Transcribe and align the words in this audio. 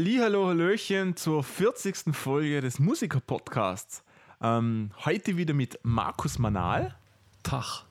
Hallihallo, 0.00 0.48
Hallöchen 0.48 1.16
zur 1.16 1.42
40. 1.42 2.14
Folge 2.14 2.60
des 2.60 2.78
Musiker-Podcasts. 2.78 4.02
Ähm, 4.42 4.90
heute 5.06 5.38
wieder 5.38 5.54
mit 5.54 5.78
Markus 5.84 6.38
Manal 6.38 6.94
Tag. 7.42 7.84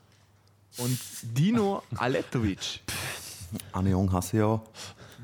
und 0.78 1.00
Dino 1.22 1.82
Aletovic. 1.96 2.82
Anne 3.72 3.90
Jung 3.90 4.12
hasse 4.12 4.36
ja. 4.36 4.62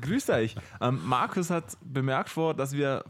Grüßt 0.01 0.29
euch. 0.31 0.55
Ähm, 0.81 0.99
Markus 1.05 1.49
hat 1.51 1.63
bemerkt 1.85 2.27
vor, 2.27 2.53
dass 2.53 2.73
wir 2.73 3.05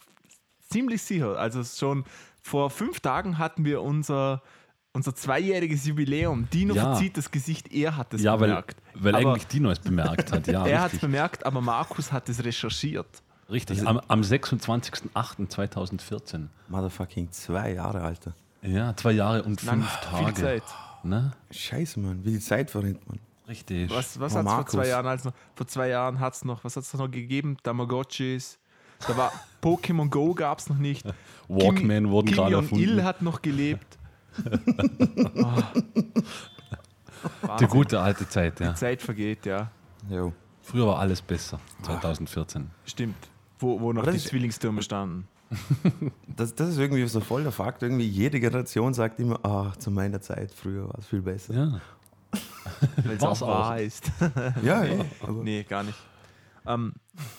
ziemlich 0.70 1.02
sicher, 1.02 1.36
also 1.40 1.64
schon 1.64 2.06
vor 2.44 2.70
fünf 2.70 3.00
Tagen 3.00 3.40
hatten 3.40 3.66
wir 3.66 3.82
unser, 3.82 4.44
unser 4.92 5.16
zweijähriges 5.16 5.84
Jubiläum. 5.88 6.48
Dino 6.54 6.76
Ja. 6.76 6.92
verzieht 6.92 7.18
das 7.18 7.32
Gesicht, 7.32 7.74
er 7.74 7.98
hat 7.98 8.14
es 8.14 8.22
Ja, 8.22 8.34
weil, 8.40 8.50
bemerkt. 8.50 8.78
weil 8.94 9.16
Aber 9.16 9.32
eigentlich 9.32 9.48
Dino 9.48 9.72
es 9.72 9.80
bemerkt 9.80 10.32
hat. 10.32 10.46
Ja, 10.46 10.64
er 10.68 10.82
hat 10.82 10.94
es 10.94 11.00
bemerkt, 11.00 11.44
aber 11.44 11.60
Markus 11.60 12.12
hat 12.12 12.30
es 12.30 12.44
recherchiert. 12.44 13.08
Richtig. 13.50 13.86
Am, 13.88 14.00
am 14.08 14.22
26.08.2014. 14.22 16.48
Motherfucking 16.70 17.32
zwei 17.32 17.74
Jahre, 17.74 18.02
Alter. 18.02 18.34
Ja, 18.62 18.96
zwei 18.96 19.12
Jahre 19.12 19.44
und 19.44 19.62
Lang, 19.64 19.82
fünf 19.82 19.92
viel 19.92 20.10
Tage. 20.26 20.42
Zeit. 20.42 20.64
Ne? 21.04 21.34
Scheiße, 21.52 22.00
Mann. 22.00 22.24
Wie 22.24 22.32
die 22.32 22.40
Zeit 22.40 22.72
verrinnt, 22.72 23.06
Mann. 23.08 23.20
Richtig. 23.48 23.90
Was, 23.90 24.20
was 24.20 24.36
hat 24.36 24.46
es 24.46 24.52
vor 24.54 24.66
zwei 24.68 24.88
Jahren 24.88 25.06
als 25.06 25.26
noch? 25.26 25.34
Vor 25.56 25.68
zwei 25.68 25.90
Jahren 25.90 26.20
hat 26.20 26.34
es 26.34 26.46
noch, 26.46 26.64
was 26.64 26.78
hat 26.78 26.84
es 26.84 26.94
noch 26.94 27.12
gegeben? 27.12 27.58
Tamagotchis. 27.62 28.58
Da 29.06 29.18
war 29.18 29.34
Pokémon 29.62 30.10
Go 30.10 30.34
gab 30.34 30.60
es 30.60 30.70
noch 30.70 30.78
nicht. 30.78 31.06
Walkman 31.50 32.10
wurden 32.10 32.28
Kim 32.28 32.38
gerade 32.38 32.56
erfunden. 32.56 33.04
hat 33.04 33.22
noch 33.22 33.42
gelebt. 33.42 33.98
oh. 35.36 35.62
Die 37.60 37.68
gute 37.68 38.00
alte 38.00 38.28
Zeit, 38.28 38.60
ja. 38.60 38.76
Zeit 38.76 39.02
vergeht, 39.02 39.46
ja. 39.46 39.72
Jo. 40.10 40.34
Früher 40.62 40.88
war 40.88 41.00
alles 41.00 41.22
besser. 41.22 41.60
2014. 41.84 42.70
Stimmt. 42.86 43.30
Wo, 43.64 43.80
wo 43.82 43.94
noch 43.94 44.04
die 44.06 44.18
ist- 44.18 44.28
Zwillingstürme 44.28 44.82
standen. 44.84 45.28
Das, 46.36 46.56
das 46.56 46.70
ist 46.70 46.78
irgendwie 46.80 47.06
so 47.08 47.20
voll 47.20 47.44
der 47.44 47.52
Fakt. 47.52 47.84
Irgendwie 47.84 48.08
jede 48.08 48.40
Generation 48.40 48.92
sagt 48.96 49.20
immer, 49.20 49.40
ach, 49.44 49.76
zu 49.78 49.92
meiner 49.92 50.20
Zeit 50.20 50.52
früher 50.52 50.88
war 50.90 50.98
es 50.98 51.06
viel 51.06 51.22
besser. 51.22 51.54
Ja. 51.54 51.82
Weil 53.04 53.18
es 53.18 53.22
auch 53.24 53.40
wahr 53.42 53.80
ist. 53.80 54.12
Ja, 54.64 54.84
ja. 54.84 55.06
Nee, 55.44 55.62
gar 55.64 55.84
nicht. 55.84 55.98
Ähm, 56.66 56.94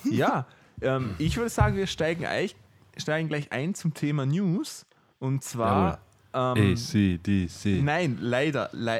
ja, 0.05 0.45
ähm, 0.81 1.15
ich 1.17 1.35
würde 1.35 1.49
sagen, 1.49 1.75
wir 1.75 1.87
steigen, 1.87 2.25
eich- 2.25 2.55
steigen 2.95 3.27
gleich 3.27 3.51
ein 3.51 3.73
zum 3.75 3.93
Thema 3.93 4.25
News. 4.25 4.85
Und 5.19 5.43
zwar. 5.43 5.99
Ähm, 6.33 6.75
DC. 6.75 7.81
nein, 7.83 8.17
leider. 8.21 8.69
Lei 8.71 8.99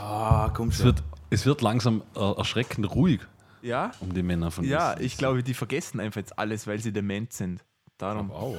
ah, 0.00 0.50
komm 0.54 0.68
Es 0.68 0.76
schon. 0.76 0.86
wird, 0.86 1.02
es 1.30 1.44
wird 1.46 1.60
langsam 1.62 2.02
äh, 2.16 2.20
erschreckend 2.36 2.88
ruhig 2.94 3.20
ja, 3.64 3.90
um 4.00 4.12
die 4.12 4.22
Männer 4.22 4.50
von 4.50 4.64
ja, 4.64 4.96
ich 4.98 5.16
glaube, 5.16 5.42
die 5.42 5.54
vergessen 5.54 5.98
einfach 6.00 6.18
jetzt 6.20 6.38
alles, 6.38 6.66
weil 6.66 6.78
sie 6.80 6.92
dement 6.92 7.32
sind. 7.32 7.64
Darum. 7.96 8.30
auch. 8.32 8.56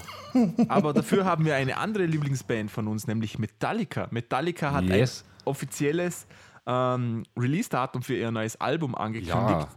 Aber 0.70 0.94
dafür 0.94 1.26
haben 1.26 1.44
wir 1.44 1.56
eine 1.56 1.76
andere 1.78 2.06
Lieblingsband 2.06 2.72
von 2.72 2.88
uns, 2.88 3.06
nämlich 3.06 3.38
Metallica. 3.38 4.08
Metallica 4.10 4.72
hat 4.72 4.86
Yes. 4.86 5.24
ein 5.24 5.42
offizielles 5.46 6.26
ähm, 6.66 7.24
Release-Datum 7.38 8.02
für 8.02 8.16
ihr 8.16 8.32
neues 8.32 8.60
Album 8.62 8.96
angekündigt. 8.96 9.34
Ja. 9.36 9.68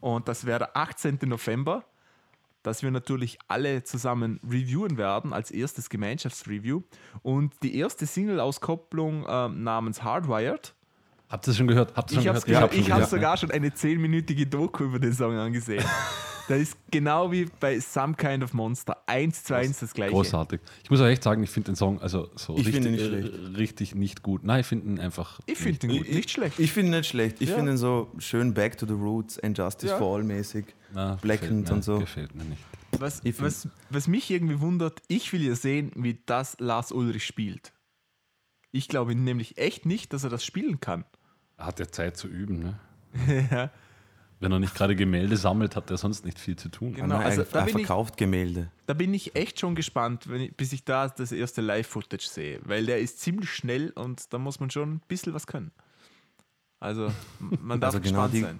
Und 0.00 0.28
das 0.28 0.44
wäre 0.44 0.58
der 0.58 0.76
18. 0.76 1.20
November, 1.22 1.84
das 2.64 2.82
wir 2.82 2.90
natürlich 2.90 3.38
alle 3.46 3.84
zusammen 3.84 4.40
reviewen 4.44 4.98
werden, 4.98 5.32
als 5.32 5.52
erstes 5.52 5.88
Gemeinschaftsreview. 5.88 6.82
Und 7.22 7.54
die 7.62 7.78
erste 7.78 8.06
Single-Auskopplung 8.06 9.24
ähm, 9.28 9.62
namens 9.62 10.02
Hardwired. 10.02 10.74
Habt 11.28 11.46
ihr 11.46 11.50
es 11.50 11.56
schon 11.56 11.66
gehört? 11.66 11.94
Habt 11.96 12.12
ihr 12.12 12.18
Ich 12.18 12.24
schon 12.24 12.34
habe 12.34 12.46
gehört? 12.46 12.62
hab 12.62 12.72
schon 12.72 12.80
ich 12.80 12.90
hab 12.90 12.96
gehört, 12.98 13.12
ne? 13.12 13.16
sogar 13.18 13.36
schon 13.36 13.50
eine 13.50 13.68
10-minütige 13.70 14.46
Doku 14.46 14.84
über 14.84 14.98
den 15.00 15.12
Song 15.12 15.34
angesehen. 15.36 15.84
das 16.48 16.60
ist 16.60 16.76
genau 16.92 17.32
wie 17.32 17.46
bei 17.58 17.80
Some 17.80 18.14
Kind 18.14 18.44
of 18.44 18.52
Monster. 18.54 18.96
Eins 19.06 19.42
zu 19.42 19.54
eins 19.56 19.80
das 19.80 19.92
gleiche. 19.92 20.12
Großartig. 20.12 20.60
Ich 20.84 20.90
muss 20.90 21.00
auch 21.00 21.06
echt 21.06 21.24
sagen, 21.24 21.42
ich 21.42 21.50
finde 21.50 21.72
den 21.72 21.76
Song 21.76 22.00
also 22.00 22.30
so 22.36 22.56
Ich 22.56 22.66
richtig, 22.68 22.84
ihn 22.86 22.92
nicht 22.92 23.02
äh, 23.02 23.56
richtig 23.56 23.94
nicht 23.96 24.22
gut. 24.22 24.44
Nein, 24.44 24.60
ich 24.60 24.66
finde 24.66 24.86
ihn 24.86 25.00
einfach. 25.00 25.40
Ich 25.46 25.58
finde 25.58 25.80
den 25.80 25.90
gut, 25.98 26.08
nicht 26.08 26.30
schlecht. 26.30 26.60
Ich 26.60 26.70
finde 26.72 26.92
ihn 26.92 26.98
nicht 26.98 27.08
schlecht. 27.08 27.40
Ich 27.40 27.48
Ja. 27.48 27.56
finde 27.56 27.72
ihn 27.72 27.76
so 27.76 28.12
schön 28.18 28.54
Back 28.54 28.78
to 28.78 28.86
the 28.86 28.92
Roots 28.94 29.38
and 29.40 29.58
Justice 29.58 29.90
Ja. 29.92 29.98
for 29.98 30.16
All 30.16 30.22
mäßig. 30.22 30.66
Na, 30.94 31.18
mir, 31.24 31.72
und 31.72 31.82
so. 31.82 31.98
Gefällt 31.98 32.34
mir 32.36 32.44
nicht. 32.44 32.62
Was, 32.98 33.16
Ich 33.24 33.34
find- 33.34 33.48
was, 33.48 33.68
was 33.90 34.06
mich 34.06 34.30
irgendwie 34.30 34.60
wundert, 34.60 35.00
ich 35.08 35.32
will 35.32 35.42
ja 35.42 35.56
sehen, 35.56 35.90
wie 35.96 36.20
das 36.24 36.56
Lars 36.60 36.92
Ulrich 36.92 37.24
spielt. 37.26 37.72
Ich 38.70 38.88
glaube 38.88 39.14
nämlich 39.14 39.58
echt 39.58 39.86
nicht, 39.86 40.12
dass 40.12 40.22
er 40.24 40.30
das 40.30 40.44
spielen 40.44 40.80
kann. 40.80 41.04
Er 41.58 41.66
hat 41.66 41.78
ja 41.80 41.88
Zeit 41.88 42.16
zu 42.16 42.28
üben. 42.28 42.58
Ne? 42.60 42.78
Ja, 43.50 43.70
Wenn 44.40 44.52
er 44.52 44.58
nicht 44.60 44.74
gerade 44.74 44.94
Gemälde 44.94 45.36
sammelt, 45.38 45.76
hat 45.76 45.90
er 45.90 45.96
sonst 45.96 46.24
nicht 46.26 46.38
viel 46.38 46.56
zu 46.56 46.68
tun. 46.68 46.92
Genau, 46.92 47.16
also 47.16 47.40
er, 47.42 47.46
da 47.46 47.58
er 47.60 47.64
bin 47.64 47.78
ich- 47.78 47.86
verkauft 47.86 48.18
Gemälde. 48.18 48.70
da 48.86 48.92
bin 48.92 49.14
ich 49.14 49.34
echt 49.34 49.58
schon 49.60 49.74
gespannt, 49.74 50.28
wenn 50.28 50.42
ich, 50.42 50.54
bis 50.54 50.72
ich 50.74 50.84
da 50.84 51.08
das 51.08 51.32
erste 51.32 51.62
Live-Footage 51.62 52.26
sehe. 52.28 52.60
Weil 52.64 52.84
der 52.84 52.98
ist 53.00 53.20
ziemlich 53.20 53.48
schnell 53.50 53.90
und 53.92 54.30
da 54.34 54.38
muss 54.38 54.60
man 54.60 54.70
schon 54.70 54.94
ein 54.96 55.00
bisschen 55.08 55.32
was 55.32 55.46
können. 55.46 55.70
Also, 56.80 57.10
man 57.40 57.80
darf 57.80 57.94
Also 57.94 58.00
genau 58.06 58.28
gespannt 58.28 58.34
die- 58.34 58.40
sein. 58.42 58.58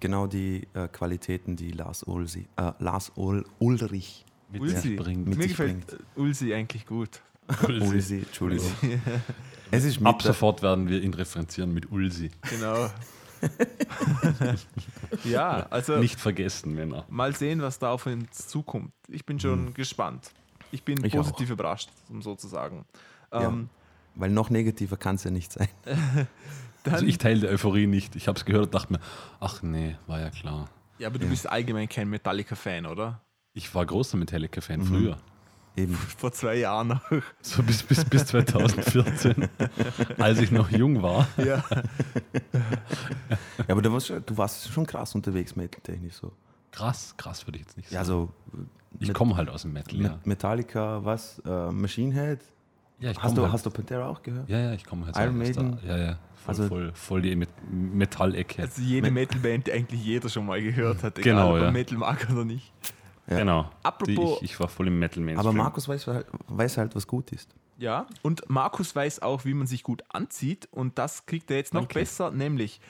Genau 0.00 0.26
die 0.26 0.66
äh, 0.74 0.88
Qualitäten, 0.88 1.54
die 1.54 1.70
Lars, 1.70 2.02
Ulsi, 2.02 2.48
äh, 2.56 2.72
Lars 2.80 3.12
Ul 3.14 3.44
Ulrich 3.60 4.24
Mit 4.50 4.62
Ulsi. 4.62 4.76
sich 4.88 4.96
bringt. 4.96 5.28
Mit 5.28 5.38
Mir 5.38 5.42
sich 5.44 5.52
gefällt 5.52 5.86
bringt. 5.86 6.02
Ulsi 6.16 6.52
eigentlich 6.52 6.86
gut. 6.86 7.22
Ulsi, 7.68 8.18
Entschuldigung. 8.18 8.70
es 9.70 9.84
ist 9.84 10.04
Ab 10.04 10.22
sofort 10.22 10.62
werden 10.62 10.88
wir 10.88 11.02
ihn 11.02 11.14
referenzieren 11.14 11.72
mit 11.72 11.90
Ulsi. 11.90 12.30
Genau. 12.50 12.90
ja, 15.24 15.66
also 15.70 15.96
Nicht 15.96 16.20
vergessen, 16.20 16.74
Männer. 16.74 17.04
mal 17.08 17.34
sehen, 17.34 17.60
was 17.62 17.78
da 17.78 17.90
auf 17.90 18.06
uns 18.06 18.48
zukommt. 18.48 18.92
Ich 19.08 19.26
bin 19.26 19.40
schon 19.40 19.74
gespannt. 19.74 20.30
Ich 20.70 20.84
bin 20.84 21.04
Ich 21.04 21.12
positiv 21.12 21.50
überrascht, 21.50 21.90
um 22.08 22.22
so 22.22 22.34
zu 22.34 22.48
sagen. 22.48 22.84
Ja. 23.32 23.48
Ähm, 23.48 23.68
weil 24.14 24.30
noch 24.30 24.50
negativer 24.50 24.96
kann 24.96 25.16
es 25.16 25.24
ja 25.24 25.30
nicht 25.30 25.52
sein. 25.52 25.68
dann, 26.84 26.94
Also 26.94 27.06
ich 27.06 27.18
teile 27.18 27.40
die 27.40 27.48
Euphorie 27.48 27.86
nicht. 27.86 28.14
Ich 28.16 28.28
habe 28.28 28.38
es 28.38 28.44
gehört 28.44 28.66
und 28.66 28.74
dachte 28.74 28.92
mir, 28.92 29.00
ach 29.40 29.62
nee, 29.62 29.96
war 30.06 30.20
ja 30.20 30.30
klar. 30.30 30.68
ja, 30.98 31.08
aber 31.08 31.18
du 31.18 31.26
bist 31.26 31.48
allgemein 31.48 31.88
kein 31.88 32.08
Metallica-Fan, 32.08 32.86
oder? 32.86 33.20
Ich 33.54 33.74
war 33.74 33.84
großer 33.84 34.16
Metallica-Fan 34.16 34.82
früher. 34.82 35.18
Eben. 35.76 35.94
Vor 36.18 36.32
zwei 36.32 36.56
Jahren 36.56 36.88
noch. 36.88 37.00
So 37.42 37.62
bis, 37.62 37.82
bis, 37.82 38.04
bis 38.04 38.26
2014, 38.26 39.48
als 40.18 40.38
ich 40.40 40.50
noch 40.50 40.70
jung 40.70 41.02
war. 41.02 41.26
ja. 41.38 41.62
Ja, 43.58 43.66
aber 43.68 43.82
du 43.82 43.92
warst, 43.92 44.06
schon- 44.08 44.24
du 44.24 44.36
warst 44.36 44.68
schon 44.72 44.86
krass 44.86 45.14
unterwegs, 45.14 45.56
metaltechnisch 45.56 46.14
so. 46.14 46.32
Krass, 46.70 47.14
krass 47.16 47.46
würde 47.46 47.58
ich 47.58 47.64
jetzt 47.64 47.76
nicht 47.76 47.88
sagen. 47.90 47.96
Ja, 47.96 48.04
so 48.04 48.30
ich 49.00 49.12
komme 49.14 49.36
halt 49.36 49.48
aus 49.48 49.62
dem 49.62 49.72
Metal, 49.72 49.94
ja. 50.00 50.10
Met- 50.10 50.26
Metallica, 50.26 51.04
was? 51.04 51.40
Äh, 51.46 51.70
Machine 51.70 52.12
Head? 52.14 52.40
ja 53.00 53.10
ich 53.10 53.18
Hast 53.22 53.36
du, 53.36 53.42
halt, 53.42 53.52
hast 53.52 53.66
du 53.66 53.70
Pantera 53.70 54.06
auch 54.08 54.22
gehört? 54.22 54.48
ja, 54.48 54.58
ja, 54.58 54.72
ich 54.74 54.84
komme 54.84 55.06
halt 55.06 55.16
Iron 55.18 55.36
Maiden? 55.36 55.78
Da, 55.82 55.88
ja, 55.88 55.98
ja, 55.98 56.12
voll, 56.14 56.18
Also- 56.46 56.68
voll, 56.68 56.92
voll 56.94 57.22
die 57.22 57.34
Met 57.34 57.48
Metallecke. 57.70 58.62
Also 58.62 58.80
jede 58.82 59.08
Me- 59.10 59.20
Metal-Band, 59.20 59.66
die 59.66 59.72
eigentlich 59.72 60.04
jeder 60.04 60.28
schon 60.28 60.46
mal 60.46 60.62
gehört 60.62 61.02
hat, 61.02 61.18
egal 61.18 61.34
Genau, 61.34 61.50
ob 61.52 61.56
er 61.58 61.64
ja. 61.64 61.70
Metal 61.72 61.98
mag 61.98 62.28
oder 62.30 62.44
nicht. 62.44 62.72
Ja. 63.28 63.38
Genau. 63.38 63.70
Apropos- 63.82 64.38
Die, 64.40 64.44
ich, 64.44 64.52
ich 64.52 64.60
war 64.60 64.68
voll 64.68 64.88
im 64.88 64.98
Metal 64.98 65.22
Mainstream. 65.22 65.48
Aber 65.48 65.56
Markus 65.56 65.88
weiß 65.88 66.06
halt, 66.08 66.26
weiß 66.48 66.76
halt, 66.78 66.94
was 66.96 67.06
gut 67.06 67.30
ist. 67.32 67.54
Ja, 67.78 68.06
und 68.22 68.48
Markus 68.48 68.94
weiß 68.94 69.22
auch, 69.22 69.44
wie 69.44 69.54
man 69.54 69.66
sich 69.66 69.82
gut 69.82 70.02
anzieht 70.10 70.68
und 70.70 70.98
das 70.98 71.26
kriegt 71.26 71.50
er 71.50 71.56
jetzt 71.56 71.74
noch 71.74 71.82
Danke. 71.82 71.94
besser, 72.00 72.30
nämlich 72.30 72.80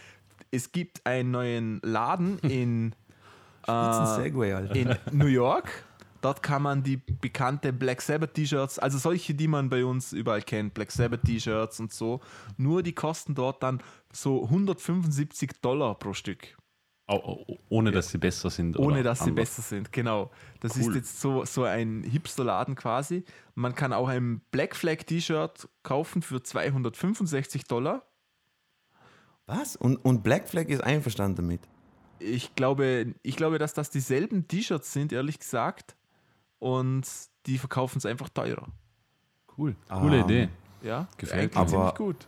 es 0.50 0.72
gibt 0.72 1.06
einen 1.06 1.30
neuen 1.30 1.80
Laden 1.82 2.38
in, 2.40 2.94
Spitzen 3.62 4.04
äh, 4.04 4.14
Segway, 4.16 4.52
Alter. 4.52 4.74
in 4.74 4.94
New 5.12 5.26
York. 5.26 5.84
Dort 6.20 6.42
kann 6.42 6.62
man 6.62 6.82
die 6.84 6.98
bekannte 6.98 7.72
Black 7.72 8.00
Sabbath 8.00 8.34
T-Shirts, 8.34 8.78
also 8.78 8.96
solche, 8.98 9.34
die 9.34 9.48
man 9.48 9.68
bei 9.70 9.84
uns 9.84 10.12
überall 10.12 10.42
kennt, 10.42 10.72
Black 10.74 10.92
Sabbath 10.92 11.22
T-Shirts 11.24 11.80
und 11.80 11.92
so, 11.92 12.20
nur 12.56 12.82
die 12.84 12.92
kosten 12.92 13.34
dort 13.34 13.62
dann 13.62 13.82
so 14.12 14.44
175 14.44 15.50
Dollar 15.62 15.94
pro 15.96 16.12
Stück. 16.12 16.56
Ohne 17.68 17.90
dass 17.90 18.10
sie 18.10 18.18
besser 18.18 18.50
sind. 18.50 18.78
Ohne 18.78 18.94
oder 18.94 19.02
dass 19.02 19.18
sie 19.20 19.30
anders. 19.30 19.48
besser 19.56 19.62
sind, 19.62 19.92
genau. 19.92 20.30
Das 20.60 20.76
Cool. 20.76 20.82
ist 20.82 20.94
jetzt 20.94 21.20
so, 21.20 21.44
so 21.44 21.64
ein 21.64 22.02
Hipster-Laden 22.02 22.74
quasi. 22.74 23.24
Man 23.54 23.74
kann 23.74 23.92
auch 23.92 24.08
ein 24.08 24.40
Black 24.50 24.74
Flag 24.76 24.98
T-Shirt 25.06 25.68
kaufen 25.82 26.22
für 26.22 26.42
265 26.42 27.64
Dollar. 27.64 28.02
Was? 29.46 29.76
Und, 29.76 29.96
und 29.96 30.22
Black 30.22 30.48
Flag 30.48 30.66
ist 30.68 30.82
einverstanden 30.82 31.36
damit. 31.36 31.60
Ich 32.18 32.54
glaube, 32.54 33.14
ich 33.22 33.36
glaube, 33.36 33.58
dass 33.58 33.74
das 33.74 33.90
dieselben 33.90 34.46
T-Shirts 34.46 34.92
sind, 34.92 35.12
ehrlich 35.12 35.38
gesagt. 35.40 35.96
Und 36.58 37.02
die 37.46 37.58
verkaufen 37.58 37.98
es 37.98 38.06
einfach 38.06 38.28
teurer. 38.28 38.68
Cool. 39.58 39.74
Coole 39.88 40.18
Ähm, 40.18 40.24
Idee. 40.24 40.48
Ja, 40.82 41.08
Gefällt 41.16 41.54
mir. 41.54 41.66
ziemlich 41.66 41.94
gut. 41.94 42.26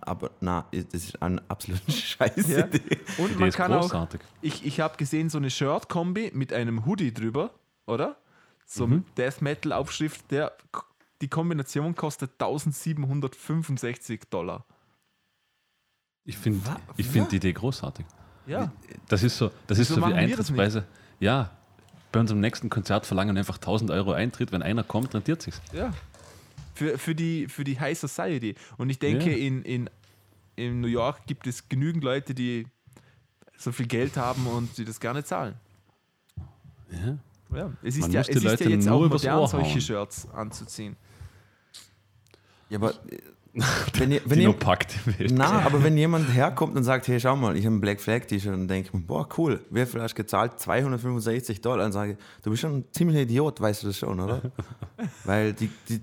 Aber 0.00 0.30
na, 0.40 0.66
das 0.70 1.04
ist 1.04 1.22
eine 1.22 1.42
absolute 1.48 1.90
Scheiße. 1.92 2.52
Ja. 2.58 2.66
Idee. 2.66 2.98
Und 3.18 3.30
Idee 3.30 3.38
man 3.38 3.48
ist 3.48 3.54
kann 3.56 3.72
auch, 3.72 3.80
großartig. 3.82 4.20
ich, 4.42 4.64
ich 4.64 4.80
habe 4.80 4.96
gesehen, 4.96 5.30
so 5.30 5.38
eine 5.38 5.50
Shirt-Kombi 5.50 6.32
mit 6.34 6.52
einem 6.52 6.86
Hoodie 6.86 7.12
drüber, 7.12 7.50
oder? 7.86 8.16
So 8.66 8.86
Mhm. 8.86 9.04
Death 9.16 9.40
Metal-Aufschrift, 9.40 10.30
der, 10.30 10.52
die 11.22 11.28
Kombination 11.28 11.94
kostet 11.94 12.32
1765 12.32 14.22
Dollar. 14.30 14.64
Ich 16.24 16.36
finde 16.36 16.60
find 16.96 17.32
die 17.32 17.36
Idee 17.36 17.54
großartig. 17.54 18.04
Ja. 18.46 18.70
Das 19.08 19.22
ist 19.22 19.38
so, 19.38 19.50
das 19.66 19.78
ist 19.78 19.90
Wieso 19.90 20.00
so 20.02 20.06
wie? 20.08 20.12
Eintrittspreise. 20.12 20.84
Ja, 21.20 21.50
bei 22.12 22.20
unserem 22.20 22.40
nächsten 22.40 22.68
Konzert 22.70 23.06
verlangen 23.06 23.36
einfach 23.36 23.56
1000 23.56 23.90
Euro 23.90 24.12
Eintritt. 24.12 24.52
Wenn 24.52 24.62
einer 24.62 24.82
kommt, 24.84 25.14
rentiert 25.14 25.42
sich's. 25.42 25.60
Ja. 25.72 25.92
Für, 26.78 26.96
für, 26.96 27.14
die, 27.16 27.48
für 27.48 27.64
die 27.64 27.80
High 27.80 27.98
Society. 27.98 28.54
Und 28.76 28.88
ich 28.90 29.00
denke, 29.00 29.30
Ja. 29.30 29.36
in, 29.36 29.62
in, 29.62 29.90
in 30.54 30.80
New 30.80 30.86
York 30.86 31.26
gibt 31.26 31.48
es 31.48 31.68
genügend 31.68 32.04
Leute, 32.04 32.34
die 32.34 32.66
so 33.56 33.72
viel 33.72 33.86
Geld 33.88 34.16
haben 34.16 34.46
und 34.46 34.76
sie 34.76 34.84
das 34.84 35.00
gerne 35.00 35.24
zahlen. 35.24 35.54
Ja. 36.90 37.18
Ja. 37.56 37.72
Es 37.82 37.96
ist 37.96 38.02
Man 38.02 38.12
ja, 38.12 38.20
es 38.20 38.26
die 38.28 38.34
ist 38.34 38.44
ja 38.44 38.50
Leute 38.50 38.64
jetzt 38.70 38.86
nur 38.86 38.94
auch 38.94 39.08
modern, 39.08 39.46
solche. 39.48 39.80
Shirts 39.80 40.28
anzuziehen. 40.30 40.94
Ja, 42.68 42.78
aber 42.78 42.94
wenn, 43.94 44.12
ihr- 44.12 44.20
wenn 44.26 44.40
ihr, 44.40 44.52
die 44.52 45.34
na, 45.34 45.62
aber 45.62 45.82
wenn 45.82 45.96
jemand 45.96 46.32
herkommt 46.32 46.76
und 46.76 46.84
sagt, 46.84 47.08
hey, 47.08 47.18
schau 47.18 47.34
mal, 47.34 47.56
ich 47.56 47.64
habe 47.66 47.74
ein 47.74 47.80
Black 47.80 48.00
Flag 48.00 48.20
T-Shirt 48.26 48.54
und 48.54 48.68
denke 48.68 48.96
boah, 48.98 49.26
cool, 49.36 49.64
wie 49.70 49.84
viel 49.86 50.00
hast 50.00 50.12
du 50.12 50.22
gezahlt? 50.22 50.60
265 50.60 51.60
Dollar. 51.60 51.86
Und 51.86 51.92
sage 51.92 52.12
ich, 52.12 52.18
du 52.42 52.50
bist 52.50 52.60
schon 52.62 52.76
ein 52.76 52.84
ziemlicher 52.92 53.22
Idiot, 53.22 53.60
weißt 53.60 53.82
du 53.82 53.86
das 53.88 53.98
schon, 53.98 54.20
oder? 54.20 54.42
Weil 55.24 55.54
die, 55.54 55.70
die, 55.88 56.00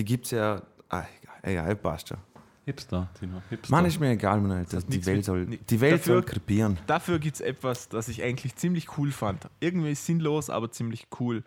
die 0.00 0.04
gibt 0.06 0.24
es 0.24 0.30
ja, 0.30 0.62
ah, 0.88 1.04
egal, 1.20 1.36
egal, 1.42 1.76
passt 1.76 2.08
schon. 2.08 2.16
Hipster, 2.64 3.08
Tino. 3.18 3.42
Hipster. 3.50 3.70
Mann, 3.70 3.84
ist 3.84 4.00
mir 4.00 4.10
egal, 4.10 4.40
Mann, 4.40 4.52
Alter. 4.52 4.80
Die 4.80 5.04
Welt 5.04 5.24
soll, 5.26 5.44
die 5.46 5.80
Welt 5.80 5.94
Dafür- 6.00 6.14
soll 6.14 6.22
krepieren. 6.22 6.78
Dafür 6.86 7.18
gibt 7.18 7.34
es 7.36 7.40
etwas, 7.42 7.88
das 7.90 8.08
ich 8.08 8.22
eigentlich 8.22 8.56
ziemlich 8.56 8.96
cool 8.96 9.10
fand. 9.12 9.46
Irgendwie 9.60 9.94
sinnlos, 9.94 10.48
aber 10.48 10.70
ziemlich 10.70 11.08
cool. 11.18 11.42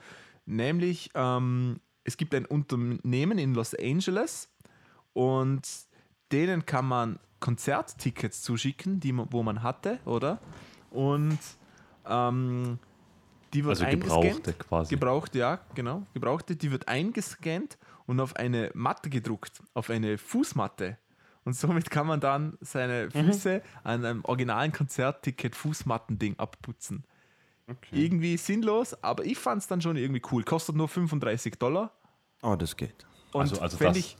Nämlich, 0.45 1.09
ähm, 1.15 1.79
es 2.03 2.17
gibt 2.17 2.35
ein 2.35 2.45
Unternehmen 2.45 3.39
in 3.39 3.55
Los 3.55 3.73
Angeles 3.73 4.49
und 5.13 5.61
denen 6.31 6.65
kann 6.65 6.85
man 6.87 7.19
Konzerttickets 7.39 8.41
zuschicken, 8.43 8.99
die 8.99 9.13
man, 9.13 9.27
wo 9.31 9.41
man 9.41 9.63
hatte, 9.63 9.97
oder? 10.05 10.39
Und 10.91 11.39
ähm, 12.07 12.77
die 13.53 13.63
wird 13.63 13.77
Also 13.77 13.85
eingescannt. 13.85 14.23
gebrauchte 14.23 14.53
quasi. 14.53 14.89
Gebrauchte, 14.95 15.39
ja, 15.39 15.59
genau. 15.73 16.03
Gebrauchte, 16.13 16.55
die 16.55 16.71
wird 16.71 16.87
eingescannt 16.87 17.77
und 18.07 18.19
auf 18.19 18.35
eine 18.35 18.71
Matte 18.73 19.09
gedruckt, 19.09 19.61
auf 19.73 19.89
eine 19.89 20.17
Fußmatte. 20.17 20.97
Und 21.45 21.55
somit 21.55 21.89
kann 21.89 22.07
man 22.07 22.19
dann 22.21 22.57
seine 22.61 23.11
Füße 23.11 23.61
an 23.83 24.05
einem 24.05 24.23
originalen 24.25 24.71
Konzertticket 24.71 25.55
Fußmattending 25.55 26.39
abputzen. 26.39 27.03
Irgendwie 27.91 28.37
sinnlos, 28.37 28.93
aber 29.03 29.25
ich 29.25 29.37
fand 29.37 29.61
es 29.61 29.67
dann 29.67 29.81
schon 29.81 29.95
irgendwie 29.97 30.21
cool. 30.31 30.43
Kostet 30.43 30.75
nur 30.75 30.87
35 30.87 31.55
Dollar. 31.57 31.91
Oh, 32.41 32.55
das 32.55 32.75
geht. 32.75 33.05
Und 33.31 33.41
Also- 33.41 33.61
also 33.61 33.77
fände 33.77 33.99
ich, 33.99 34.17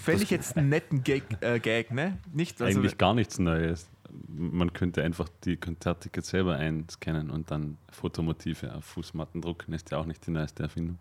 fänd 0.00 0.22
ich 0.22 0.30
jetzt 0.30 0.56
einen 0.56 0.68
netten 0.68 1.02
Gag, 1.04 1.24
äh, 1.40 1.60
Gag 1.60 1.92
ne? 1.92 2.18
Nicht, 2.32 2.60
also, 2.60 2.78
Eigentlich 2.80 2.98
gar 2.98 3.14
nichts 3.14 3.38
Neues. 3.38 3.88
Man 4.28 4.72
könnte 4.72 5.02
einfach 5.04 5.28
die 5.44 5.56
Konzerttickets 5.56 6.30
selber 6.30 6.56
einscannen 6.56 7.30
und 7.30 7.50
dann 7.50 7.78
Fotomotive 7.90 8.74
auf 8.74 8.84
Fußmatten 8.84 9.40
drucken. 9.40 9.72
Ist 9.72 9.90
ja 9.90 9.98
auch 9.98 10.06
nicht 10.06 10.26
die 10.26 10.30
neueste 10.30 10.64
Erfindung. 10.64 10.98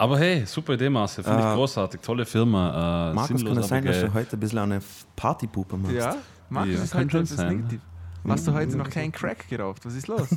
Aber 0.00 0.18
hey, 0.18 0.46
super 0.46 0.72
Idee, 0.74 0.88
Marcel. 0.88 1.22
Finde 1.22 1.40
Äh, 1.42 1.48
ich 1.50 1.54
großartig. 1.56 2.00
Tolle 2.00 2.24
Firma. 2.24 3.10
Äh, 3.10 3.14
Markus, 3.14 3.38
sinnlos, 3.40 3.54
kann 3.54 3.58
es 3.58 3.64
aber 3.64 3.68
sein, 3.68 3.84
dass 3.84 4.00
du 4.00 4.14
heute 4.14 4.36
ein 4.36 4.40
bisschen 4.40 4.58
eine 4.58 4.80
Partypuppe 5.14 5.76
machst? 5.76 5.94
Ja, 5.94 6.16
Markus 6.48 6.74
Ja, 6.74 6.82
ist 6.84 6.94
heute 6.94 7.26
schon 7.26 7.48
negativ. 7.48 7.80
Hast 8.26 8.46
du 8.46 8.52
heute 8.54 8.76
noch 8.78 8.88
keinen 8.88 9.12
Crack 9.12 9.46
geraucht? 9.48 9.84
Was 9.84 9.94
ist 9.94 10.08
los? 10.08 10.28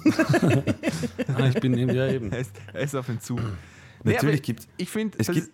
Ah, 1.37 1.47
ich 1.47 1.59
bin 1.61 1.77
eben, 1.77 1.95
ja 1.95 2.07
eben. 2.09 2.29
er, 2.33 2.39
ist, 2.39 2.51
er 2.73 2.81
ist 2.81 2.93
auf 2.95 3.07
Entzug. 3.07 3.39
Natürlich 4.03 4.21
aber 4.39 4.41
gibt 4.41 4.67
Ich 4.75 4.89
finde, 4.89 5.17
es 5.17 5.27
gibt. 5.27 5.37
ist- 5.39 5.51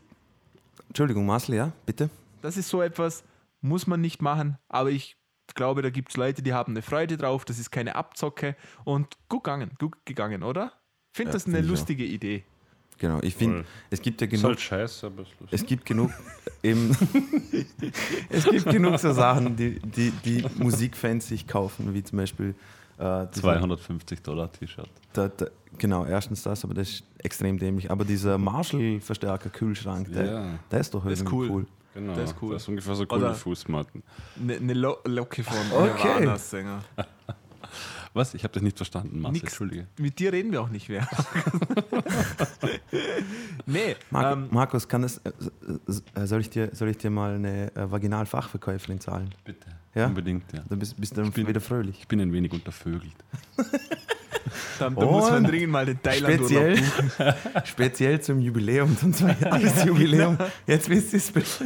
Entschuldigung, 0.88 1.28
Marcel, 1.28 1.54
ja, 1.56 1.72
bitte. 1.86 2.10
das 2.42 2.58
ist 2.58 2.68
so 2.68 2.82
etwas, 2.82 3.24
muss 3.62 3.86
man 3.86 4.02
nicht 4.02 4.24
machen, 4.24 4.58
aber 4.70 4.90
ich 4.90 5.18
glaube, 5.54 5.84
da 5.84 5.92
gibt 5.92 6.10
es 6.10 6.18
Leute, 6.18 6.42
die 6.42 6.52
haben 6.54 6.74
eine 6.74 6.82
Freude 6.82 7.16
drauf, 7.16 7.46
das 7.46 7.60
ist 7.60 7.70
keine 7.70 7.96
Abzocke 7.96 8.56
und 8.86 9.08
gut 9.30 9.44
gegangen, 9.44 9.70
gut 9.80 9.96
gegangen, 10.06 10.42
oder? 10.42 10.72
Finde 11.14 11.30
Ja, 11.30 11.34
das 11.34 11.46
eine 11.46 11.58
find 11.58 11.66
ich 11.66 11.70
auch. 11.72 11.76
lustige 11.78 12.06
Idee. 12.06 12.44
Genau, 13.00 13.20
ich 13.22 13.34
finde, 13.36 13.64
es 13.90 14.02
gibt 14.02 14.20
ja 14.22 14.28
Ist 14.28 14.32
genug. 14.32 14.46
halt 14.46 14.60
scheiße, 14.60 15.08
aber 15.08 15.22
ist 15.24 15.32
lustig. 15.40 15.48
Es 15.62 15.66
gibt 15.66 15.86
genug 15.86 16.12
eben. 16.64 16.92
es 18.30 18.44
gibt 18.46 18.66
genug 18.70 19.00
so 19.00 19.14
Sachen, 19.14 19.56
die, 19.56 19.80
die, 19.80 20.12
die 20.26 20.46
Musikfans 20.62 21.28
sich 21.28 21.48
kaufen, 21.48 21.94
wie 21.94 22.04
zum 22.04 22.18
Beispiel 22.18 22.50
äh, 22.98 23.26
dieser- 23.34 23.42
250 23.42 24.22
Dollar 24.22 24.52
T-Shirt. 24.52 24.90
Genau, 25.78 26.04
erstens 26.06 26.44
das, 26.44 26.64
aber 26.66 26.74
das 26.74 26.90
ist 26.90 27.04
extrem 27.20 27.58
dämlich. 27.58 27.90
Aber 27.90 28.04
dieser 28.04 28.38
Marshall-Verstärker-Kühlschrank, 28.38 30.12
der, 30.12 30.26
Ja. 30.26 30.60
der 30.72 30.80
ist 30.80 30.94
doch 30.94 31.04
Der 31.04 31.14
ist 31.14 31.20
irgendwie 31.22 31.36
cool. 31.38 31.50
cool. 31.50 31.66
Genau. 31.94 32.16
Das 32.16 32.32
ist 32.32 32.36
cool. 32.42 32.54
Das 32.54 32.62
ist 32.64 32.68
ungefähr 32.68 32.96
so 32.96 33.04
cool 33.10 33.18
Oder- 33.18 33.32
wie 33.34 33.38
Fußmatten. 33.38 34.04
Eine 34.42 34.60
ne 34.60 34.74
Lo 34.74 34.98
Locke 35.06 35.44
von 35.44 35.56
Okay. 35.72 36.20
Nirvana 36.20 36.38
Sänger. 36.38 36.84
Was? 38.14 38.34
Ich 38.34 38.44
habe 38.44 38.54
das 38.54 38.64
nicht 38.64 38.78
verstanden, 38.78 39.22
Marcel. 39.22 39.34
Nix. 39.34 39.44
Entschuldige. 39.54 39.88
Mit 39.98 40.20
dir 40.20 40.34
reden 40.34 40.52
wir 40.52 40.62
auch 40.62 40.70
nicht 40.70 40.90
mehr. 40.90 41.08
nee, 43.66 43.96
Mar 44.10 44.34
ähm, 44.34 44.48
Markus, 44.50 44.88
kann 44.88 45.04
das, 45.04 45.18
äh, 45.20 45.32
äh, 46.20 46.26
soll, 46.26 46.42
ich 46.42 46.50
dir, 46.50 46.70
soll 46.74 46.90
ich 46.90 46.98
dir 46.98 47.12
mal 47.12 47.36
eine 47.36 47.74
äh, 47.76 47.92
Vaginalfachverkäuferin 47.92 49.00
zahlen? 49.00 49.34
Bitte. 49.46 49.68
Ja? 49.94 50.08
Unbedingt, 50.08 50.52
ja. 50.54 50.62
Dann 50.68 50.80
bist, 50.80 51.00
bist 51.00 51.16
du 51.18 51.22
dann 51.22 51.32
bin- 51.32 51.48
wieder 51.48 51.62
fröhlich. 51.62 51.98
Ich 52.00 52.08
bin 52.08 52.20
ein 52.20 52.34
wenig 52.34 52.52
untervögelt. 52.52 53.14
dann, 54.80 54.96
dann 54.96 55.06
muss 55.06 55.30
man 55.30 55.44
dringend 55.44 55.72
mal 55.72 55.86
den 55.86 56.02
Thailand 56.02 56.36
Speziell, 56.36 56.80
speziell 57.66 58.22
zum 58.22 58.40
Jubiläum, 58.40 58.98
zum 58.98 59.14
Zweijahresjubiläum. 59.14 60.38
Jetzt 60.68 60.90
wisst 60.90 61.14
ihr 61.14 61.18
es 61.18 61.32
besser. 61.32 61.66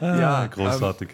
Ja, 0.00 0.44
ähm, 0.44 0.50
großartig. 0.50 1.08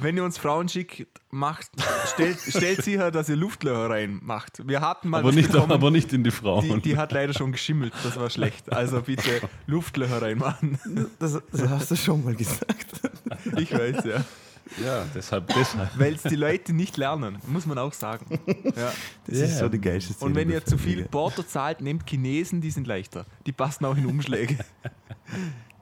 Wenn 0.00 0.16
ihr 0.16 0.24
uns 0.24 0.38
Frauen 0.38 0.68
schickt, 0.68 1.06
macht, 1.30 1.68
stellt, 2.12 2.38
stellt 2.40 2.82
sicher, 2.82 3.10
dass 3.10 3.28
ihr 3.28 3.36
Luftlöcher 3.36 3.90
reinmacht. 3.90 4.66
Wir 4.66 4.80
hatten 4.80 5.08
mal 5.10 5.20
aber, 5.20 5.32
nicht, 5.32 5.50
bekommen, 5.52 5.72
aber 5.72 5.90
nicht 5.90 6.12
in 6.12 6.24
die 6.24 6.30
Frauen. 6.30 6.62
die, 6.64 6.80
die 6.80 6.96
hat 6.96 7.12
leider 7.12 7.32
schon 7.32 7.52
geschimmelt, 7.52 7.92
das 8.02 8.18
war 8.18 8.30
schlecht. 8.30 8.72
Also 8.72 9.00
bitte 9.02 9.40
Luftlöcher 9.66 10.22
reinmachen. 10.22 10.78
Das, 11.18 11.38
das 11.52 11.68
hast 11.68 11.90
du 11.90 11.96
schon 11.96 12.24
mal 12.24 12.34
gesagt. 12.34 13.00
Ich 13.56 13.72
weiß, 13.72 14.04
ja. 14.04 14.24
ja, 14.84 15.04
deshalb, 15.14 15.46
deshalb. 15.54 15.90
Weil 15.98 16.14
es 16.14 16.22
die 16.22 16.36
Leute 16.36 16.72
nicht 16.72 16.96
lernen, 16.96 17.38
muss 17.46 17.66
man 17.66 17.78
auch 17.78 17.92
sagen. 17.92 18.40
Ja. 18.76 18.92
Das 19.26 19.38
Ja. 19.38 19.44
ist 19.44 19.58
so 19.58 19.68
die 19.68 19.80
geilste 19.80 20.12
Szene. 20.12 20.28
Und 20.30 20.34
wenn 20.36 20.50
ihr 20.50 20.64
zu 20.64 20.76
viel. 20.78 21.04
Porto 21.04 21.42
zahlt, 21.42 21.80
nehmt 21.80 22.08
Chinesen, 22.08 22.60
die 22.60 22.70
sind 22.70 22.86
leichter. 22.86 23.26
Die 23.46 23.52
passen 23.52 23.84
auch 23.84 23.96
in 23.96 24.06
Umschläge. 24.06 24.56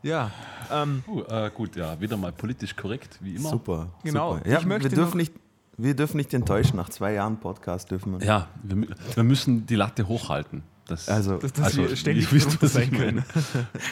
Ja, 0.04 0.30
ähm, 0.70 1.02
Uh, 1.08 1.22
äh, 1.22 1.50
gut, 1.52 1.74
ja, 1.76 2.00
wieder 2.00 2.16
mal 2.16 2.30
politisch 2.32 2.74
korrekt, 2.76 3.18
wie 3.20 3.34
immer. 3.36 3.50
Super. 3.50 3.88
Genau. 4.04 4.34
Super. 4.36 4.48
Ja, 4.48 4.58
Ich 4.60 4.66
möchte 4.66 4.90
wir, 4.90 4.96
dürfen 4.96 5.16
nicht, 5.16 5.34
wir 5.76 5.94
dürfen 5.96 6.16
nicht 6.18 6.32
enttäuschen. 6.32 6.76
Nach 6.76 6.88
zwei 6.90 7.14
Jahren 7.14 7.38
Podcast 7.38 7.90
dürfen 7.90 8.18
wir. 8.20 8.24
Ja, 8.26 8.48
wir, 8.62 8.86
wir 9.14 9.22
müssen 9.24 9.66
die 9.66 9.74
Latte 9.76 10.06
hochhalten. 10.06 10.62
Das, 10.86 11.08
Also, 11.08 11.38
dass, 11.38 11.52
dass 11.52 11.64
Also, 11.66 11.82
wir 11.88 11.96
ständig 11.96 12.28
drunter 12.28 12.62
was 12.62 12.72
sein 12.74 12.90
ich 12.92 12.98
können. 12.98 13.24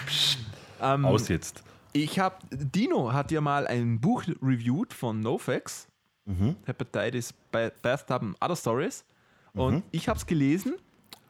ähm, 0.81 1.04
aus 1.04 1.28
jetzt. 1.28 1.62
ich 1.92 2.19
habe, 2.19 2.37
Dino 2.50 3.12
hat 3.12 3.31
ja 3.31 3.40
mal 3.40 3.66
ein 3.66 4.00
Buch 4.00 4.25
reviewed 4.42 4.92
von 4.92 5.21
NoFX, 5.21 5.88
Mhm. 6.25 6.54
Hepatitis, 6.66 7.35
Ba- 7.50 7.73
Bathtub 7.83 8.23
and 8.23 8.37
Other 8.40 8.54
Stories. 8.54 9.04
Und 9.54 9.75
Mhm. 9.76 9.83
ich 9.90 10.09
habe 10.09 10.19
es 10.19 10.25
gelesen 10.26 10.75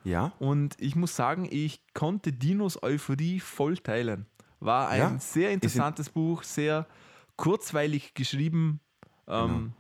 Ja, 0.04 0.32
und 0.38 0.74
ich 0.78 0.96
muss 0.96 1.16
sagen, 1.16 1.48
ich 1.50 1.80
konnte 1.94 2.30
Dinos 2.32 2.82
Euphorie 2.82 3.40
voll 3.40 3.78
teilen. 3.78 4.26
War 4.64 4.88
ein 4.88 4.98
Ja, 5.00 5.18
sehr 5.18 5.50
interessantes 5.50 6.08
Buch, 6.08 6.42
sehr 6.44 6.86
kurzweilig 7.36 8.14
geschrieben, 8.14 8.80
ähm, 9.26 9.46
Genau. 9.48 9.72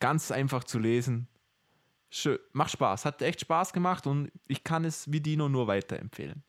ganz 0.00 0.30
einfach 0.30 0.64
zu 0.64 0.78
lesen. 0.78 1.28
Schön, 2.10 2.38
macht 2.52 2.72
Spaß, 2.72 3.04
hat 3.04 3.22
echt 3.22 3.40
Spaß 3.40 3.72
gemacht 3.72 4.06
und 4.06 4.30
ich 4.46 4.64
kann 4.64 4.84
es 4.84 5.10
wie 5.10 5.20
Dino 5.20 5.48
nur 5.48 5.66
weiterempfehlen. 5.66 6.42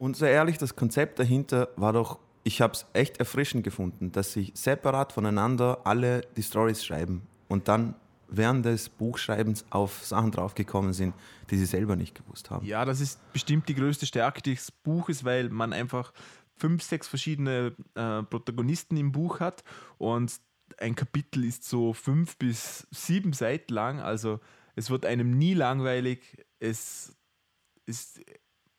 und 0.00 0.16
sehr 0.16 0.30
ehrlich, 0.30 0.58
das 0.58 0.76
Konzept 0.76 1.18
dahinter 1.18 1.70
war 1.76 1.92
doch, 1.92 2.20
ich 2.44 2.60
habe 2.60 2.72
es 2.74 2.86
echt 2.92 3.16
erfrischend 3.18 3.64
gefunden, 3.64 4.12
dass 4.12 4.32
sie 4.32 4.52
separat 4.54 5.12
voneinander 5.12 5.80
alle 5.84 6.20
die 6.36 6.42
Stories 6.44 6.84
schreiben 6.84 7.26
und 7.48 7.66
dann 7.66 7.96
während 8.28 8.64
des 8.64 8.90
Buchschreibens 8.90 9.64
auf 9.70 10.04
Sachen 10.04 10.30
draufgekommen 10.30 10.92
sind, 10.92 11.14
die 11.50 11.56
sie 11.56 11.64
selber 11.66 11.96
nicht 11.96 12.14
gewusst 12.14 12.50
haben. 12.50 12.64
Ja, 12.64 12.84
das 12.84 13.00
ist 13.00 13.18
bestimmt 13.32 13.68
die 13.68 13.74
größte 13.74 14.06
Stärke 14.06 14.40
des 14.42 14.70
Buches, 14.70 15.24
weil 15.24 15.48
man 15.48 15.72
einfach 15.72 16.12
fünf, 16.58 16.82
sechs 16.82 17.08
verschiedene 17.08 17.74
äh, 17.94 18.22
Protagonisten 18.22 18.96
im 18.96 19.12
Buch 19.12 19.40
hat 19.40 19.64
und 19.98 20.40
ein 20.78 20.94
Kapitel 20.94 21.44
ist 21.44 21.64
so 21.64 21.92
fünf 21.92 22.36
bis 22.36 22.86
sieben 22.90 23.32
Seiten 23.32 23.72
lang, 23.72 24.00
also 24.00 24.40
es 24.74 24.90
wird 24.90 25.06
einem 25.06 25.36
nie 25.36 25.54
langweilig. 25.54 26.44
Es 26.60 27.16
ist, 27.86 28.20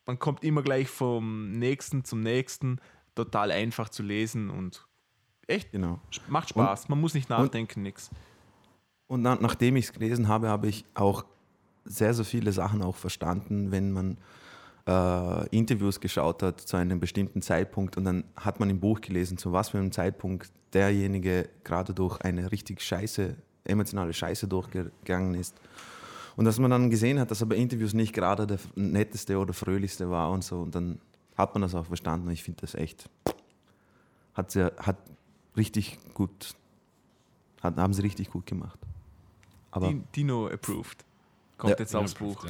man 0.06 0.18
kommt 0.20 0.44
immer 0.44 0.62
gleich 0.62 0.88
vom 0.88 1.52
nächsten 1.52 2.06
zum 2.06 2.22
nächsten, 2.22 2.80
total 3.16 3.52
einfach 3.52 3.90
zu 3.90 4.04
lesen 4.04 4.50
und 4.50 4.88
echt 5.48 5.72
Genau. 5.72 6.00
macht 6.28 6.50
Spaß. 6.50 6.88
man 6.90 7.02
muss 7.02 7.14
nicht 7.14 7.30
nachdenken, 7.30 7.82
nix. 7.82 8.10
Und 9.08 9.24
na, 9.24 9.36
nachdem 9.36 9.76
ich 9.76 9.86
es 9.86 9.94
gelesen 9.94 10.28
habe, 10.28 10.48
habe 10.48 10.68
ich 10.68 10.86
auch 10.94 11.26
sehr, 11.84 12.14
sehr 12.14 12.26
viele 12.26 12.54
Sachen 12.54 12.82
auch 12.82 12.96
verstanden, 12.96 13.72
wenn 13.72 13.92
man 13.92 14.20
äh, 14.88 15.48
Interviews 15.56 16.00
geschaut 16.00 16.42
hat 16.44 16.62
zu 16.62 16.78
einem 16.78 17.00
bestimmten 17.00 17.42
Zeitpunkt 17.42 17.98
und 17.98 18.06
dann 18.06 18.24
hat 18.36 18.60
man 18.60 18.70
im 18.70 18.80
Buch 18.80 19.02
gelesen, 19.02 19.38
zu 19.38 19.52
was 19.52 19.70
für 19.70 19.78
einem 19.78 19.92
Zeitpunkt 19.92 20.52
derjenige 20.74 21.50
gerade 21.64 21.94
durch 21.94 22.20
eine 22.22 22.52
richtig 22.52 22.82
scheiße 22.82 23.36
emotionale 23.66 24.14
Scheiße 24.14 24.48
durchgegangen 24.48 25.36
ist. 25.36 25.56
Und 26.36 26.46
dass 26.46 26.58
man 26.60 26.72
dann 26.72 26.90
gesehen 26.90 27.20
hat, 27.20 27.30
dass 27.32 27.42
er 27.42 27.48
bei 27.48 27.56
Interviews 27.56 27.94
nicht 27.94 28.14
gerade 28.14 28.48
der 28.48 28.58
netteste 28.76 29.38
oder 29.38 29.54
fröhlichste 29.54 30.10
war 30.10 30.32
und 30.32 30.44
so. 30.44 30.62
Und 30.62 30.74
dann 30.74 31.00
hat 31.38 31.54
man 31.54 31.62
das 31.62 31.76
auch 31.76 31.86
verstanden. 31.86 32.28
Und 32.28 32.34
ich 32.34 32.42
finde 32.44 32.62
das 32.62 32.74
echt, 32.76 33.10
hat, 34.34 34.50
sehr, 34.52 34.72
hat 34.80 34.98
richtig 35.58 36.00
gut, 36.14 36.56
hat, 37.62 37.76
haben 37.78 37.94
sie 37.94 38.02
richtig 38.02 38.32
gut 38.32 38.46
gemacht. 38.46 38.80
Aber 39.72 39.90
Di- 39.90 40.02
Dino 40.16 40.48
approved. 40.48 41.04
Kommt 41.58 41.74
Ja. 41.74 41.80
jetzt 41.80 41.96
aufs 41.96 42.14
Buch. 42.16 42.44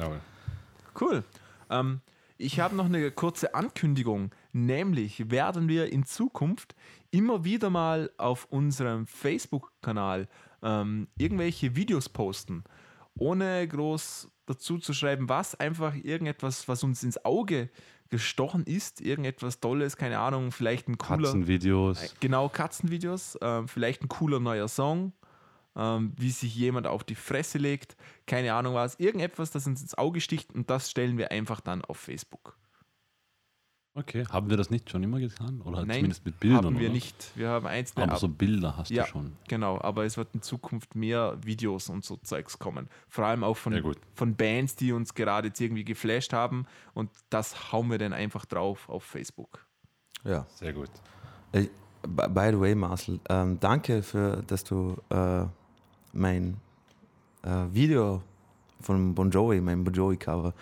Cool. 0.98 1.24
Ähm, 1.68 2.00
ich 2.40 2.58
habe 2.58 2.74
noch 2.74 2.86
eine 2.86 3.10
kurze 3.10 3.54
Ankündigung, 3.54 4.30
nämlich 4.52 5.30
werden 5.30 5.68
wir 5.68 5.92
in 5.92 6.04
Zukunft 6.04 6.74
immer 7.10 7.44
wieder 7.44 7.70
mal 7.70 8.10
auf 8.16 8.46
unserem 8.50 9.06
Facebook-Kanal 9.06 10.28
ähm, 10.62 11.08
irgendwelche 11.18 11.76
Videos 11.76 12.08
posten, 12.08 12.64
ohne 13.14 13.66
groß 13.68 14.30
dazu 14.46 14.78
zu 14.78 14.92
schreiben, 14.94 15.28
was, 15.28 15.54
einfach 15.54 15.94
irgendetwas, 15.94 16.66
was 16.66 16.82
uns 16.82 17.02
ins 17.02 17.24
Auge 17.24 17.70
gestochen 18.08 18.64
ist, 18.64 19.00
irgendetwas 19.00 19.60
Tolles, 19.60 19.96
keine 19.96 20.18
Ahnung, 20.18 20.50
vielleicht 20.50 20.88
ein 20.88 20.98
cooler, 20.98 21.28
Katzenvideos. 21.28 22.14
genau 22.20 22.48
Katzenvideos, 22.48 23.38
ähm, 23.40 23.68
vielleicht 23.68 24.02
ein 24.02 24.08
cooler 24.08 24.40
neuer 24.40 24.66
Song, 24.66 25.12
ähm, 25.76 26.12
wie 26.16 26.30
sich 26.30 26.54
jemand 26.54 26.86
auf 26.86 27.04
die 27.04 27.14
Fresse 27.14 27.58
legt, 27.58 27.96
keine 28.26 28.54
Ahnung 28.54 28.74
was, 28.74 28.94
irgendetwas, 28.98 29.50
das 29.50 29.66
uns 29.66 29.82
ins 29.82 29.96
Auge 29.96 30.20
sticht 30.20 30.52
und 30.54 30.68
das 30.70 30.90
stellen 30.90 31.16
wir 31.18 31.30
einfach 31.30 31.60
dann 31.60 31.84
auf 31.84 31.96
Facebook. 31.98 32.56
Okay. 33.92 34.24
Haben 34.30 34.48
wir 34.50 34.56
das 34.56 34.70
nicht 34.70 34.88
schon 34.88 35.02
immer 35.02 35.18
getan? 35.18 35.60
Oder 35.62 35.84
Nein, 35.84 35.96
zumindest 35.96 36.24
mit 36.24 36.38
Bildern? 36.38 36.64
haben 36.64 36.78
wir 36.78 36.86
oder? 36.86 36.94
nicht. 36.94 37.32
Wir 37.34 37.48
haben 37.48 37.66
einzelne, 37.66 38.04
Aber 38.04 38.12
ab- 38.12 38.18
so 38.20 38.28
Bilder 38.28 38.76
hast 38.76 38.90
Ja. 38.90 39.02
du 39.02 39.08
schon. 39.10 39.36
genau, 39.48 39.80
aber 39.80 40.04
es 40.04 40.16
wird 40.16 40.32
in 40.32 40.42
Zukunft 40.42 40.94
mehr 40.94 41.36
Videos 41.42 41.88
und 41.88 42.04
so 42.04 42.16
Zeugs 42.16 42.60
kommen. 42.60 42.88
Vor 43.08 43.26
allem 43.26 43.42
auch 43.42 43.56
Ja, 43.56 43.62
von, 43.62 43.82
gut. 43.82 43.98
von 44.14 44.36
Bands, 44.36 44.76
die 44.76 44.92
uns 44.92 45.14
gerade 45.14 45.48
jetzt 45.48 45.60
irgendwie 45.60 45.84
geflasht 45.84 46.32
haben 46.32 46.66
und 46.94 47.10
das 47.30 47.72
hauen 47.72 47.90
wir 47.90 47.98
dann 47.98 48.12
einfach 48.12 48.46
drauf 48.46 48.88
auf 48.88 49.02
Facebook. 49.02 49.66
ja. 50.24 50.46
Sehr 50.54 50.72
gut. 50.72 50.90
By 51.52 51.68
by 52.28 52.48
the 52.52 52.60
way, 52.60 52.74
Marcel, 52.76 53.18
ähm, 53.28 53.58
danke 53.58 54.02
für, 54.04 54.42
dass 54.46 54.62
du 54.64 54.96
äh, 55.10 55.46
mein 56.12 56.56
äh, 57.42 57.48
Video 57.72 58.22
von 58.80 59.14
Bon 59.14 59.30
Jovi, 59.30 59.60
mein 59.60 59.84
Bon 59.84 59.92
Jovi 59.92 60.16
Cover, 60.16 60.52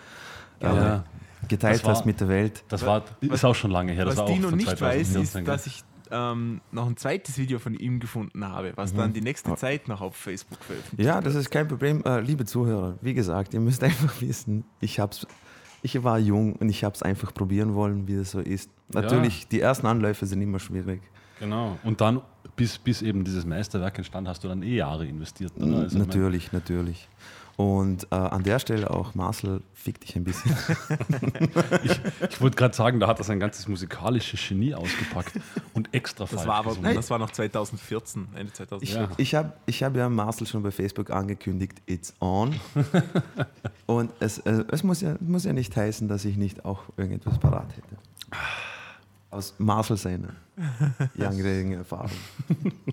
äh, 0.61 0.65
Ja. 0.65 1.03
geteilt 1.47 1.75
Das 1.79 1.83
war- 1.85 1.91
hast 1.95 2.05
mit 2.05 2.19
der 2.19 2.27
Welt. 2.27 2.63
Das 2.69 2.85
war, 2.85 3.03
ist 3.21 3.45
auch 3.45 3.55
schon 3.55 3.71
lange 3.71 3.91
her. 3.93 4.05
Das 4.05 4.13
Was 4.15 4.17
war 4.19 4.25
auch 4.25 4.29
Dino 4.33 4.51
nicht 4.51 4.67
weiß, 4.67 4.77
2014, 4.79 5.41
ist, 5.41 5.47
dass 5.47 5.67
ich 5.67 5.83
ähm, 6.11 6.59
noch 6.71 6.87
ein 6.87 6.97
zweites 6.97 7.37
Video 7.37 7.59
von 7.59 7.75
ihm 7.75 7.99
gefunden 7.99 8.43
habe, 8.43 8.73
was 8.75 8.93
dann 8.95 9.13
die 9.13 9.21
nächste 9.21 9.53
Zeit 9.55 9.87
noch 9.87 10.01
auf 10.01 10.15
Facebook 10.15 10.57
veröffentlicht 10.63 11.07
Ja, 11.07 11.21
das 11.21 11.35
ist 11.35 11.51
kein 11.51 11.67
Problem. 11.67 12.03
Äh, 12.03 12.21
liebe 12.21 12.45
Zuhörer, 12.45 12.95
wie 13.01 13.13
gesagt, 13.13 13.53
ihr 13.53 13.59
müsst 13.59 13.83
einfach 13.83 14.19
wissen, 14.21 14.65
ich 14.79 14.99
hab's. 14.99 15.27
Ich 15.81 16.03
war 16.03 16.19
jung 16.19 16.53
und 16.57 16.67
ich 16.67 16.83
habe 16.83 16.93
es 16.95 17.03
einfach 17.03 17.33
probieren 17.33 17.73
wollen, 17.73 18.05
wie 18.07 18.17
das 18.17 18.31
so 18.31 18.39
ist. 18.39 18.69
Natürlich, 18.91 19.47
die 19.47 19.61
ersten 19.61 19.87
Anläufe 19.87 20.25
sind 20.25 20.41
immer 20.41 20.59
schwierig. 20.59 21.01
Genau. 21.39 21.77
Und 21.83 22.01
dann, 22.01 22.21
bis, 22.55 22.77
bis 22.77 23.01
eben 23.01 23.23
dieses 23.23 23.45
Meisterwerk 23.45 23.97
entstand, 23.97 24.27
hast 24.27 24.43
du 24.43 24.47
dann 24.47 24.63
eh 24.63 24.75
Jahre 24.75 25.05
investiert. 25.05 25.53
Oder? 25.57 25.79
Also, 25.79 25.97
ich 25.97 26.05
natürlich, 26.05 26.51
natürlich. 26.51 27.07
Und 27.59 28.07
äh, 28.11 28.15
an 28.15 28.43
der 28.43 28.57
Stelle 28.59 28.89
auch, 28.89 29.15
Marcel, 29.15 29.61
fick 29.73 29.99
dich 29.99 30.15
ein 30.15 30.23
bisschen. 30.23 30.55
Ich, 31.83 31.99
ich 32.29 32.41
wollte 32.41 32.55
gerade 32.55 32.73
sagen, 32.73 32.99
da 32.99 33.07
hat 33.07 33.19
er 33.19 33.25
sein 33.25 33.39
ganzes 33.39 33.67
musikalisches 33.67 34.39
Genie 34.47 34.73
ausgepackt 34.73 35.33
und 35.73 35.93
extra 35.93 36.23
Das 36.23 36.35
falsch 36.35 36.47
war, 36.47 36.55
aber, 36.55 36.69
gesungen. 36.69 36.95
das 36.95 37.09
war 37.09 37.19
noch 37.19 37.31
2014, 37.31 38.29
Ende 38.35 38.53
2014. 38.53 39.01
Ja. 39.01 39.09
Ich 39.17 39.35
habe 39.35 39.53
ich 39.65 39.83
hab 39.83 39.95
ja 39.95 40.07
Marcel 40.07 40.47
schon 40.47 40.63
bei 40.63 40.71
Facebook 40.71 41.09
angekündigt, 41.09 41.81
it's 41.85 42.13
on. 42.21 42.55
Und 43.85 44.11
es, 44.19 44.37
äh, 44.39 44.63
es 44.71 44.83
muss, 44.83 45.01
ja, 45.01 45.15
muss 45.19 45.43
ja 45.43 45.51
nicht 45.51 45.75
heißen, 45.75 46.07
dass 46.07 46.23
ich 46.23 46.37
nicht 46.37 46.63
auch 46.63 46.83
irgendetwas 46.95 47.39
parat 47.39 47.75
hätte. 47.75 47.97
Aus 49.31 49.53
Marcel 49.57 49.97
seiner 49.97 50.29
langjährigen 51.15 51.73
Erfahrung. 51.73 52.11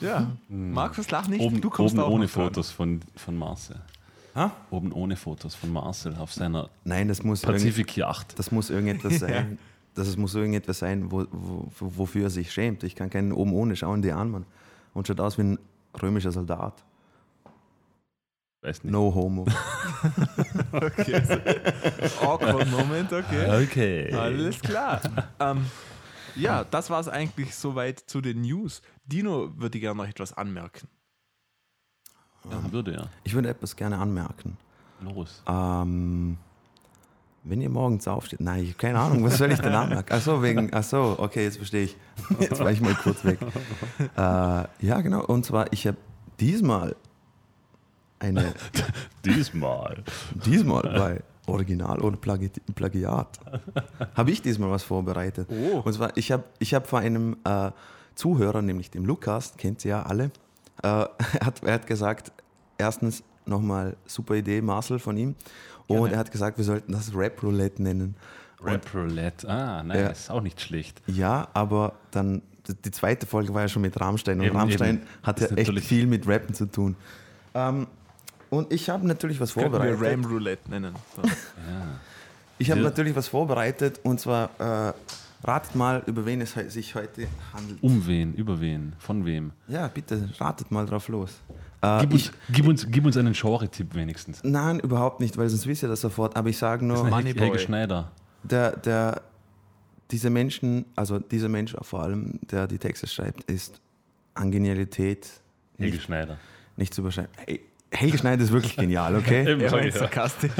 Ja. 0.00 0.30
Markus, 0.48 1.10
lach 1.10 1.28
nicht. 1.28 1.40
Oben, 1.40 1.60
du 1.60 1.70
kommst 1.70 1.94
oben 1.94 2.02
auch 2.02 2.10
ohne 2.10 2.26
dran. 2.26 2.44
Fotos 2.44 2.70
von, 2.70 3.00
von 3.14 3.36
Marcel. 3.36 3.80
Ha? 4.34 4.52
Oben 4.70 4.92
ohne 4.92 5.16
Fotos 5.16 5.54
von 5.54 5.72
Marcel 5.72 6.14
auf 6.16 6.32
seiner 6.32 6.68
Nein, 6.84 7.08
das 7.08 7.22
muss, 7.22 7.40
Pazifikjacht. 7.40 8.34
das 8.38 8.50
muss 8.50 8.70
irgendetwas 8.70 9.18
sein. 9.20 9.58
Das 9.94 10.14
muss 10.18 10.34
irgendetwas 10.34 10.78
sein, 10.80 11.10
wo, 11.10 11.24
wo, 11.30 11.70
wofür 11.78 12.24
er 12.24 12.30
sich 12.30 12.52
schämt. 12.52 12.82
Ich 12.82 12.94
kann 12.94 13.08
keinen 13.08 13.32
oben 13.32 13.54
ohne 13.54 13.76
schauen, 13.76 14.02
die 14.02 14.12
an, 14.12 14.30
Mann. 14.30 14.44
Und 14.92 15.06
schaut 15.06 15.20
aus 15.20 15.38
wie 15.38 15.42
ein 15.42 15.58
römischer 16.02 16.32
Soldat. 16.32 16.84
Weiß 18.66 18.82
nicht. 18.82 18.92
No 18.92 19.14
homo. 19.14 19.46
Okay. 20.72 21.22
Awkward 22.20 22.68
Moment, 22.70 23.12
okay. 23.12 23.64
Okay. 23.64 24.12
Alles 24.12 24.60
klar. 24.60 25.00
ähm, 25.40 25.66
ja, 26.34 26.64
das 26.64 26.90
war 26.90 27.00
es 27.00 27.08
eigentlich 27.08 27.54
soweit 27.54 28.00
zu 28.00 28.20
den 28.20 28.42
News. 28.42 28.82
Dino 29.06 29.52
würde 29.56 29.78
gerne 29.78 30.02
noch 30.02 30.08
etwas 30.08 30.32
anmerken. 30.32 30.88
Ja, 32.50 32.72
würde 32.72 32.92
ja. 32.92 33.06
Ich 33.24 33.34
würde 33.34 33.48
etwas 33.48 33.74
gerne 33.76 33.98
anmerken. 33.98 34.56
Los. 35.00 35.42
Ähm, 35.46 36.36
wenn 37.44 37.60
ihr 37.60 37.70
morgens 37.70 38.08
aufsteht, 38.08 38.40
nein, 38.40 38.64
ich, 38.64 38.76
keine 38.76 38.98
Ahnung, 38.98 39.24
was 39.24 39.38
soll 39.38 39.52
ich 39.52 39.60
denn 39.60 39.74
anmerken? 39.74 40.12
Ach 40.12 40.20
so, 40.20 40.42
wegen, 40.42 40.74
ach 40.74 40.82
so, 40.84 41.14
okay, 41.18 41.44
jetzt 41.44 41.56
verstehe 41.58 41.84
ich. 41.84 41.96
Jetzt 42.40 42.58
war 42.58 42.70
ich 42.72 42.80
mal 42.80 42.94
kurz 42.96 43.24
weg. 43.24 43.38
Äh, 43.98 44.64
ja, 44.80 45.00
genau, 45.02 45.24
und 45.24 45.44
zwar, 45.46 45.72
ich 45.72 45.86
habe 45.86 45.96
diesmal 46.40 46.96
eine, 48.18 48.54
Diesmal. 49.24 50.02
diesmal 50.44 50.82
bei 50.82 51.22
Original 51.46 52.00
oder 52.00 52.16
Plagi 52.16 52.50
Plagiat, 52.74 53.38
habe 54.14 54.30
ich 54.30 54.42
diesmal 54.42 54.70
was 54.70 54.82
vorbereitet. 54.82 55.48
Oh. 55.50 55.80
Und 55.84 55.92
zwar, 55.92 56.16
ich 56.16 56.32
habe 56.32 56.44
ich 56.58 56.74
hab 56.74 56.86
vor 56.86 56.98
einem 57.00 57.36
äh, 57.44 57.70
Zuhörer, 58.14 58.62
nämlich 58.62 58.90
dem 58.90 59.04
Lukas, 59.04 59.54
kennt 59.56 59.84
ihr 59.84 59.90
ja 59.90 60.02
alle, 60.02 60.24
äh, 60.82 60.86
er, 60.88 61.10
hat, 61.44 61.62
er 61.62 61.74
hat 61.74 61.86
gesagt, 61.86 62.32
erstens 62.78 63.22
nochmal 63.44 63.96
super 64.06 64.34
Idee, 64.34 64.60
Marcel 64.60 64.98
von 64.98 65.16
ihm. 65.16 65.34
Und 65.86 65.98
Gerne. 65.98 66.12
er 66.14 66.18
hat 66.18 66.32
gesagt, 66.32 66.58
wir 66.58 66.64
sollten 66.64 66.90
das 66.92 67.14
Rap 67.14 67.40
Roulette 67.44 67.80
nennen. 67.80 68.16
Rap 68.60 68.92
Roulette. 68.92 69.48
Ah, 69.48 69.84
nice. 69.84 70.30
Auch 70.30 70.40
nicht 70.40 70.60
schlecht. 70.60 71.00
Ja, 71.06 71.46
aber 71.54 71.92
dann, 72.10 72.42
die- 72.84 72.90
zweite 72.90 73.24
Folge 73.26 73.54
war 73.54 73.62
ja 73.62 73.68
schon 73.68 73.82
mit 73.82 74.00
Rammstein 74.00 74.40
und 74.40 74.46
Eben, 74.46 74.56
Rammstein 74.56 74.96
eben. 74.96 75.06
hat 75.22 75.40
ja 75.40 75.46
Ist 75.46 75.56
echt 75.58 75.78
viel 75.84 76.06
mit 76.08 76.26
Rappen 76.26 76.54
zu 76.54 76.66
tun. 76.66 76.96
Ähm, 77.54 77.86
und 78.50 78.72
ich 78.72 78.88
habe 78.88 79.06
natürlich 79.06 79.40
was 79.40 79.54
Könnten 79.54 79.72
wir 79.72 79.78
vorbereitet. 79.80 80.12
Ram 80.24 80.24
Roulette 80.30 80.70
nennen. 80.70 80.94
So. 81.14 81.22
Ja. 81.68 82.00
Ich 82.58 82.70
habe 82.70 82.80
Ja. 82.80 82.86
natürlich 82.88 83.14
was 83.14 83.28
vorbereitet 83.28 84.00
und 84.02 84.18
zwar 84.18 84.48
äh, 84.58 84.92
ratet 85.46 85.74
mal, 85.74 86.02
über 86.06 86.24
wen 86.24 86.40
es 86.40 86.54
he- 86.54 86.68
sich 86.70 86.94
heute 86.94 87.26
handelt. 87.52 87.82
Um 87.82 88.06
wen? 88.06 88.32
Über 88.34 88.58
wen? 88.60 88.94
Von 88.98 89.26
wem? 89.26 89.52
Ja, 89.68 89.88
bitte 89.88 90.30
ratet 90.38 90.70
mal 90.70 90.86
drauf 90.86 91.08
los. 91.08 91.32
Äh, 91.82 92.00
Gib 92.00 92.12
uns, 92.14 92.22
ich, 92.26 92.32
gib 92.54 92.66
uns, 92.66 92.86
gib 92.90 93.04
uns 93.04 93.16
einen 93.18 93.34
Genre-Tipp 93.34 93.94
wenigstens. 93.94 94.42
nein, 94.42 94.80
überhaupt 94.80 95.20
nicht, 95.20 95.36
weil 95.36 95.48
sonst 95.50 95.66
wisst 95.66 95.82
ihr 95.82 95.90
das 95.90 96.00
sofort. 96.00 96.34
Aber 96.34 96.48
ich 96.48 96.56
sage 96.56 96.82
nur, 96.84 97.04
Moneyboy. 97.04 97.42
Helge 97.42 97.58
Schneider. 97.58 98.10
der, 98.42 98.74
der, 98.78 99.20
diese 100.10 100.30
Menschen, 100.30 100.86
also 100.96 101.18
dieser 101.18 101.50
Mensch 101.50 101.76
vor 101.82 102.02
allem, 102.04 102.40
der 102.50 102.66
die 102.66 102.78
Texte 102.78 103.06
schreibt, 103.06 103.44
ist 103.50 103.80
an 104.32 104.50
Genialität 104.50 105.28
Helge 105.76 105.92
nicht, 105.96 106.04
Schneider. 106.04 106.38
nicht 106.76 106.94
zu 106.94 107.02
überschreiben. 107.02 107.30
Hey, 107.44 107.60
Helge 107.92 108.18
Schneider 108.18 108.42
ist 108.42 108.52
wirklich 108.52 108.76
genial, 108.76 109.14
okay? 109.16 109.42
Eben, 109.52 109.60
Er 109.60 109.84
ja. 109.84 109.90
sarkastisch. 109.92 110.50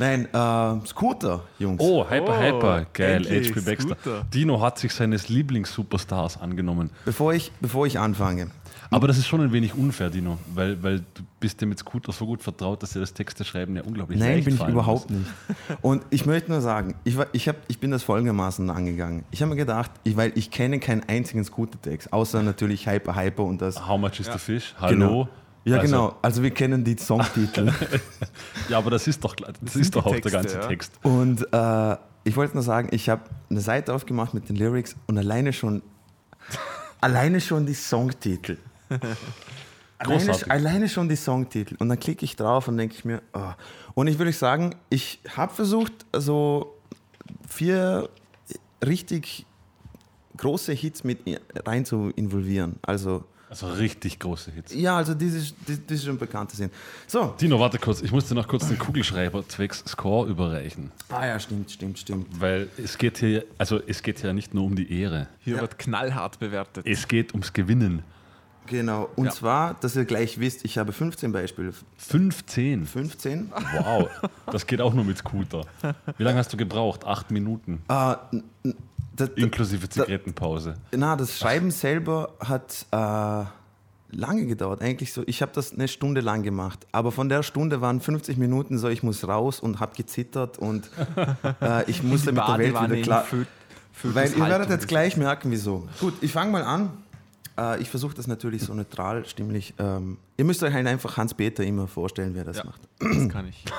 Nein, 0.00 0.28
äh, 0.32 0.86
Scooter, 0.86 1.42
Jungs. 1.58 1.80
Oh, 1.82 2.08
Hyper, 2.08 2.36
Oh, 2.36 2.40
Hyper. 2.40 2.86
Geil, 2.92 3.24
HP 3.24 3.52
Baxter. 3.60 3.96
Scooter. 3.96 4.24
Dino 4.32 4.60
hat 4.60 4.78
sich 4.78 4.92
seines 4.94 5.28
Lieblings-Superstars 5.28 6.40
angenommen. 6.40 6.90
Bevor, 7.04 7.32
ich, 7.34 7.50
bevor 7.60 7.84
ich 7.84 7.98
anfange, 7.98 8.50
Aber 8.90 9.08
das 9.08 9.18
ist 9.18 9.26
schon 9.26 9.40
ein 9.40 9.50
wenig 9.52 9.74
unfair, 9.74 10.08
Dino, 10.08 10.38
weil, 10.54 10.80
weil 10.84 11.00
du 11.00 11.22
bist 11.40 11.60
dem 11.60 11.70
mit 11.70 11.80
Scooter 11.80 12.12
so 12.12 12.26
gut 12.26 12.42
vertraut, 12.44 12.80
dass 12.80 12.92
dir 12.92 13.00
das 13.00 13.12
Texte 13.12 13.44
schreiben 13.44 13.74
ja 13.74 13.82
unglaublich 13.82 14.20
Nein, 14.20 14.34
leicht 14.34 14.44
bin 14.44 14.54
ich 14.54 14.68
überhaupt 14.68 15.10
muss. 15.10 15.18
nicht. 15.18 15.30
Und 15.82 16.02
ich 16.10 16.26
möchte 16.26 16.52
nur 16.52 16.60
sagen, 16.60 16.94
ich, 17.02 17.18
war- 17.18 17.26
ich, 17.32 17.48
hab, 17.48 17.56
ich 17.66 17.80
bin 17.80 17.90
das 17.90 18.04
folgendermaßen 18.04 18.70
angegangen. 18.70 19.24
Ich 19.32 19.42
habe 19.42 19.50
mir 19.50 19.56
gedacht, 19.56 19.90
ich, 20.04 20.16
weil 20.16 20.30
ich 20.36 20.52
kenne 20.52 20.78
keinen 20.78 21.02
einzigen 21.08 21.42
Scooter-Text, 21.42 22.12
außer 22.12 22.40
natürlich 22.44 22.86
Hyper 22.88 23.16
Hyper 23.16 23.42
und 23.42 23.60
das. 23.60 23.88
How 23.88 23.98
much 23.98 24.20
is 24.20 24.26
the 24.32 24.38
fish? 24.38 24.74
Hallo? 24.80 24.90
Genau. 24.94 25.28
Ja, 25.68 25.80
Also, 25.80 25.92
genau. 25.92 26.16
Also 26.22 26.42
wir 26.42 26.50
kennen 26.50 26.84
die 26.84 26.96
Songtitel. 26.96 27.72
Ja, 28.68 28.78
aber 28.78 28.90
das 28.90 29.06
ist 29.06 29.24
doch, 29.24 29.34
das 29.34 29.72
sind 29.72 29.82
ist 29.82 29.96
doch 29.96 30.04
auch 30.04 30.18
der 30.18 30.30
ganze 30.30 30.56
ja. 30.56 30.66
Text. 30.66 30.92
und 31.02 31.46
äh, 31.52 31.96
ich 32.24 32.36
wollte 32.36 32.54
nur 32.54 32.62
sagen, 32.62 32.88
ich 32.90 33.08
habe 33.08 33.22
eine 33.48 33.60
Seite 33.60 33.94
aufgemacht 33.94 34.34
mit 34.34 34.50
den 34.50 34.56
Lyrics 34.56 34.94
und 35.06 35.16
alleine 35.16 35.54
schon, 35.54 35.82
alleine 37.00 37.40
schon 37.40 37.64
die 37.64 37.74
Songtitel. 37.74 38.58
Alleine, 40.00 40.32
alleine 40.48 40.88
schon 40.88 41.08
die 41.08 41.16
Songtitel. 41.16 41.74
Und 41.80 41.88
dann 41.88 41.98
klicke 41.98 42.24
ich 42.24 42.36
drauf 42.36 42.68
und 42.68 42.76
denke 42.76 42.94
ich 42.94 43.04
mir, 43.04 43.20
oh. 43.32 43.50
und 43.94 44.06
ich 44.06 44.16
würde 44.16 44.32
sagen, 44.32 44.76
ich 44.90 45.18
habe 45.36 45.52
versucht, 45.52 45.92
so 46.12 46.78
vier 47.48 48.08
richtig 48.86 49.44
große 50.36 50.72
Hits 50.72 51.02
mit 51.02 51.18
rein 51.66 51.84
zu 51.84 52.12
involvieren. 52.14 52.76
Also 52.82 53.24
Also 53.50 53.66
richtig 53.68 54.18
große 54.18 54.50
Hits. 54.52 54.74
Ja, 54.74 54.96
also 54.98 55.14
diese, 55.14 55.52
die, 55.66 55.76
die 55.78 55.98
schon 55.98 56.18
bekannte 56.18 56.54
sind. 56.56 56.72
So. 57.06 57.28
Tino, 57.38 57.58
warte 57.58 57.78
kurz. 57.78 58.02
Ich 58.02 58.12
muss 58.12 58.26
dir 58.28 58.34
noch 58.34 58.46
kurz 58.46 58.68
den 58.68 58.78
Kugelschreiber 58.78 59.46
zwecks 59.48 59.82
Score 59.86 60.28
überreichen. 60.28 60.92
Ah 61.08 61.26
ja, 61.26 61.40
stimmt, 61.40 61.70
stimmt, 61.70 61.98
stimmt. 61.98 62.40
Weil 62.40 62.68
es 62.76 62.98
geht 62.98 63.18
hier, 63.18 63.44
also 63.56 63.80
es 63.86 64.02
geht 64.02 64.20
hier 64.20 64.32
nicht 64.34 64.52
nur 64.54 64.64
um 64.64 64.76
die 64.76 65.00
Ehre. 65.00 65.28
Hier 65.40 65.56
Ja. 65.56 65.60
wird 65.62 65.78
knallhart 65.78 66.38
bewertet. 66.38 66.86
Es 66.86 67.08
geht 67.08 67.32
ums 67.32 67.52
Gewinnen. 67.52 68.02
Genau. 68.66 69.08
Und 69.16 69.26
Ja. 69.26 69.32
zwar, 69.32 69.74
dass 69.80 69.96
ihr 69.96 70.04
gleich 70.04 70.38
wisst, 70.40 70.62
ich 70.66 70.76
habe 70.76 70.92
15 70.92 71.32
Beispiele. 71.32 71.72
15. 71.96 72.86
15? 72.86 73.50
Wow. 73.78 74.10
Das 74.44 74.66
geht 74.66 74.82
auch 74.82 74.92
nur 74.92 75.04
mit 75.04 75.16
Scooter. 75.16 75.62
Wie 76.18 76.22
lange 76.22 76.38
hast 76.38 76.52
du 76.52 76.58
gebraucht? 76.58 77.04
Acht 77.06 77.30
Minuten. 77.30 77.80
N- 77.88 78.44
das, 79.20 79.30
Inklusive 79.36 79.88
Zigarettenpause. 79.88 80.74
na, 80.96 81.16
das 81.16 81.38
Schreiben 81.38 81.70
selber 81.70 82.34
hat 82.40 82.86
äh, 82.90 84.16
lange 84.16 84.46
gedauert. 84.46 84.80
Eigentlich 84.80 85.12
so, 85.12 85.22
ich 85.26 85.42
habe 85.42 85.52
das 85.54 85.72
eine 85.72 85.88
Stunde 85.88 86.20
lang 86.20 86.42
gemacht. 86.42 86.86
Aber 86.92 87.12
von 87.12 87.28
der 87.28 87.42
Stunde 87.42 87.80
waren 87.80 88.00
50 88.00 88.36
Minuten 88.38 88.78
so, 88.78 88.88
ich 88.88 89.02
muss 89.02 89.26
raus 89.26 89.60
und 89.60 89.80
habe 89.80 89.94
gezittert 89.96 90.58
und 90.58 90.88
äh, 91.60 91.88
ich 91.90 92.02
musste 92.02 92.32
mit 92.32 92.46
der 92.46 92.58
Welt 92.58 92.82
wieder 92.90 93.02
klar. 93.02 93.26
Weil 94.02 94.30
ihr 94.30 94.46
werdet 94.46 94.70
jetzt 94.70 94.88
gleich 94.88 95.16
merken, 95.16 95.50
wieso. 95.50 95.88
Gut, 96.00 96.14
ich 96.20 96.32
fange 96.32 96.52
mal 96.52 96.62
an. 96.62 96.90
Äh, 97.58 97.82
ich 97.82 97.90
versuche 97.90 98.14
das 98.14 98.28
natürlich 98.28 98.62
so 98.62 98.72
neutral, 98.72 99.26
stimmlich. 99.26 99.74
Ähm, 99.78 100.18
ihr 100.36 100.44
müsst 100.44 100.62
euch 100.62 100.72
halt 100.72 100.86
einfach 100.86 101.16
Hans-Peter 101.16 101.64
immer 101.64 101.88
vorstellen, 101.88 102.30
wer 102.34 102.44
das 102.44 102.58
Ja. 102.58 102.64
macht. 102.66 102.80
Das 103.00 103.28
kann 103.28 103.48
ich. 103.48 103.64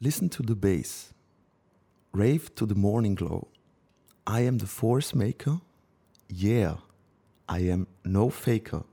Listen 0.00 0.30
to 0.30 0.44
the 0.46 0.54
bass. 0.54 1.07
Rave 2.12 2.54
to 2.56 2.66
the 2.66 2.74
morning 2.74 3.14
glow. 3.14 3.48
I 4.26 4.40
am 4.40 4.58
the 4.58 4.66
force 4.66 5.14
maker. 5.14 5.60
Yeah, 6.28 6.76
I 7.48 7.70
am 7.70 7.86
no 8.04 8.30
faker. 8.30 8.84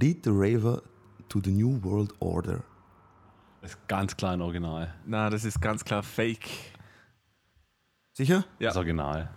Lead 0.00 0.22
the 0.22 0.32
raver 0.32 0.82
to 1.28 1.40
the 1.40 1.50
new 1.50 1.80
world 1.82 2.12
order. 2.20 2.64
Das 3.62 3.72
ist 3.72 3.88
ganz 3.88 4.16
klar 4.16 4.32
ein 4.32 4.42
Original. 4.42 4.92
Na, 5.06 5.30
das 5.30 5.44
ist 5.44 5.60
ganz 5.60 5.84
klar 5.84 6.02
Fake. 6.02 6.48
Sicher? 8.12 8.44
Ja. 8.58 8.68
Das 8.68 8.76
Original. 8.76 9.30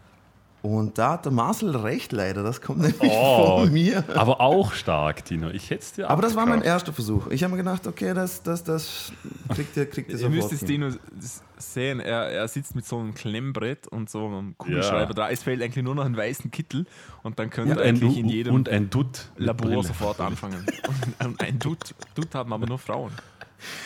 Und 0.65 0.97
da 0.97 1.11
hat 1.11 1.25
der 1.25 1.31
Marcel 1.31 1.75
recht 1.75 2.11
leider, 2.11 2.41
das 2.41 2.59
kommt 2.59 2.79
nämlich 2.79 2.99
Oh. 3.11 3.59
von 3.59 3.71
mir. 3.71 4.03
Aber 4.15 4.41
auch 4.41 4.73
stark, 4.73 5.23
Tino. 5.23 5.49
Ich 5.51 5.69
hätte 5.69 5.83
es 5.83 5.93
dir 5.93 6.09
Aber 6.09 6.23
das 6.23 6.35
war 6.35 6.47
mein 6.47 6.63
erster 6.63 6.91
Versuch. 6.91 7.27
Ich 7.27 7.43
habe 7.43 7.51
mir 7.51 7.57
gedacht, 7.59 7.85
okay, 7.85 8.15
das, 8.15 8.41
das, 8.41 8.63
das 8.63 9.11
kriegt 9.53 9.77
ihr, 9.77 9.85
kriegt 9.87 10.09
ihr 10.09 10.19
Ihr 10.19 10.29
müsst 10.29 10.49
sofort 10.49 10.61
es. 10.63 10.67
Dino 10.67 10.89
sehen, 11.59 11.99
er, 11.99 12.31
er 12.31 12.47
sitzt 12.47 12.73
mit 12.75 12.83
so 12.83 12.97
einem 12.97 13.13
Klemmbrett 13.13 13.87
und 13.87 14.09
so 14.09 14.25
einem 14.25 14.57
Kugelschreiber 14.57 15.09
Ja. 15.11 15.13
da. 15.13 15.29
Es 15.29 15.43
fehlt 15.43 15.61
eigentlich 15.61 15.83
nur 15.85 15.93
noch 15.93 16.03
einen 16.05 16.17
weißen 16.17 16.49
Kittel 16.49 16.87
und 17.21 17.37
dann 17.37 17.51
könnt 17.51 17.69
ihr 17.69 17.79
eigentlich 17.79 18.17
in 18.17 18.27
jedem 18.27 18.55
und 18.55 18.67
ein 18.67 18.89
Dutt. 18.89 19.29
Labor 19.37 19.67
Brille. 19.67 19.83
sofort 19.83 20.19
anfangen. 20.19 20.65
Und, 21.19 21.25
und 21.27 21.43
ein 21.43 21.59
Dutt, 21.59 21.93
Dutt 22.15 22.33
haben 22.33 22.51
aber 22.51 22.65
nur 22.65 22.79
Frauen. 22.79 23.11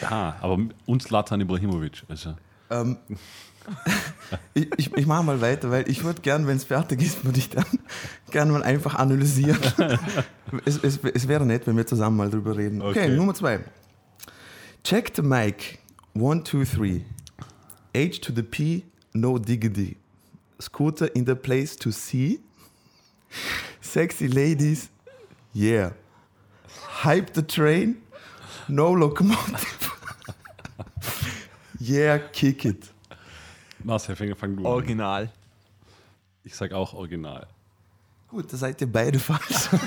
Ja, 0.01 0.37
aber 0.39 0.57
uns 0.85 1.09
Latan 1.09 1.41
Ibrahimovic. 1.41 2.03
Also. 2.07 2.35
Ähm, 2.71 2.97
ich 4.53 4.67
ich, 4.77 4.93
ich 4.95 5.05
mache 5.05 5.23
mal 5.23 5.41
weiter, 5.41 5.71
weil 5.71 5.89
ich 5.89 6.03
würde 6.03 6.21
gern, 6.21 6.47
wenn 6.47 6.57
es 6.57 6.63
fertig 6.63 7.01
ist, 7.01 7.23
würde 7.25 7.39
ich 7.39 7.49
dann 7.49 7.65
gerne 8.31 8.51
mal 8.51 8.63
einfach 8.63 8.95
analysieren. 8.95 9.59
es, 10.65 10.77
es, 10.83 10.99
es 11.03 11.27
wäre 11.27 11.45
nett, 11.45 11.67
wenn 11.67 11.77
wir 11.77 11.85
zusammen 11.85 12.17
mal 12.17 12.29
drüber 12.29 12.57
reden. 12.57 12.81
Okay, 12.81 13.05
Okay. 13.05 13.15
Nummer 13.15 13.33
zwei. 13.33 13.59
Check 14.83 15.13
the 15.15 15.21
mic. 15.21 15.79
One, 16.13 16.43
two, 16.43 16.65
three. 16.65 17.03
H 17.95 18.19
to 18.21 18.33
the 18.33 18.43
P, 18.43 18.85
no 19.13 19.37
diggity. 19.37 19.97
Scooter 20.59 21.07
in 21.15 21.25
the 21.25 21.35
place 21.35 21.75
to 21.77 21.91
see. 21.91 22.39
Sexy 23.81 24.27
ladies, 24.27 24.89
yeah. 25.53 25.91
Hype 27.03 27.33
the 27.33 27.41
train, 27.41 28.01
no 28.67 28.91
locomotive. 28.91 29.91
yeah, 31.79 32.19
kick 32.31 32.65
it. 32.65 32.89
Marcel, 33.83 34.15
fang, 34.15 34.35
fang 34.35 34.55
du 34.55 34.61
an. 34.61 34.65
Original. 34.67 35.29
Ich 36.43 36.55
sag 36.55 36.71
auch 36.73 36.93
Original. 36.93 37.47
Gut, 38.27 38.51
da 38.51 38.57
seid 38.57 38.79
ihr 38.81 38.91
beide 38.91 39.19
falsch. 39.19 39.69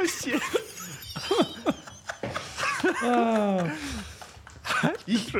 Oh 0.00 0.06
shit. 0.06 0.40
ich, 5.06 5.32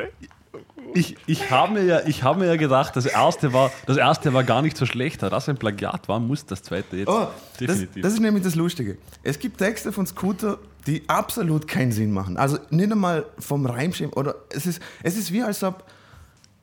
Ich, 0.95 1.17
ich 1.27 1.51
habe 1.51 1.73
mir, 1.75 1.85
ja, 1.85 2.01
ich 2.07 2.23
hab 2.23 2.39
mir 2.39 2.47
ja 2.47 2.57
gedacht, 2.57 2.97
das 2.97 3.07
erste, 3.07 3.53
war, 3.53 3.71
das 3.87 3.97
erste 3.97 4.33
war 4.33 4.45
gar 4.45 4.63
nicht 4.63 4.77
so 4.77 4.87
schlecht. 4.87 5.23
Da 5.23 5.31
das 5.31 5.49
ein 5.49 5.57
Plagiat 5.57 6.09
war, 6.09 6.19
muss 6.21 6.45
das 6.47 6.63
zweite 6.63 6.97
jetzt 6.97 7.09
Oh, 7.09 7.29
das, 7.29 7.59
definitiv. 7.59 8.03
das 8.03 8.13
ist 8.15 8.21
nämlich 8.21 8.45
das 8.45 8.55
Lustige. 8.55 8.99
Es 9.23 9.39
gibt 9.39 9.59
Texte 9.59 9.93
von 9.93 10.07
Scooter, 10.07 10.59
die 10.89 11.07
absolut 11.07 11.69
keinen 11.69 11.93
Sinn 11.93 12.13
machen. 12.13 12.39
Also 12.39 12.59
nicht 12.71 12.91
einmal 12.91 13.27
vom 13.39 13.67
Reimschema 13.67 14.13
oder 14.17 14.37
es 14.49 14.65
ist, 14.65 14.81
es 15.03 15.19
ist 15.19 15.33
wie 15.33 15.43
als 15.43 15.63
ob 15.63 15.85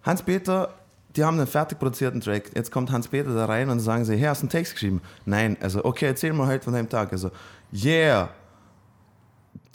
Hans-Peter, 0.02 0.74
die 1.16 1.24
haben 1.24 1.38
einen 1.38 1.48
fertig 1.48 1.78
produzierten 1.78 2.22
Track. 2.22 2.52
Jetzt 2.56 2.72
kommt 2.72 2.92
Hans-Peter 2.92 3.34
da 3.36 3.46
rein 3.46 3.70
und 3.70 3.80
sagen 3.80 4.04
sie, 4.04 4.16
hey, 4.16 4.28
hast 4.28 4.42
du 4.42 4.46
einen 4.46 4.50
Text 4.50 4.74
geschrieben? 4.74 5.02
Nein, 5.26 5.58
also 5.62 5.86
okay, 5.86 6.08
erzähl 6.08 6.34
mal 6.34 6.48
heute 6.48 6.64
von 6.64 6.74
deinem 6.74 6.90
Tag. 6.90 7.12
Also, 7.12 7.30
yeah, 7.72 8.30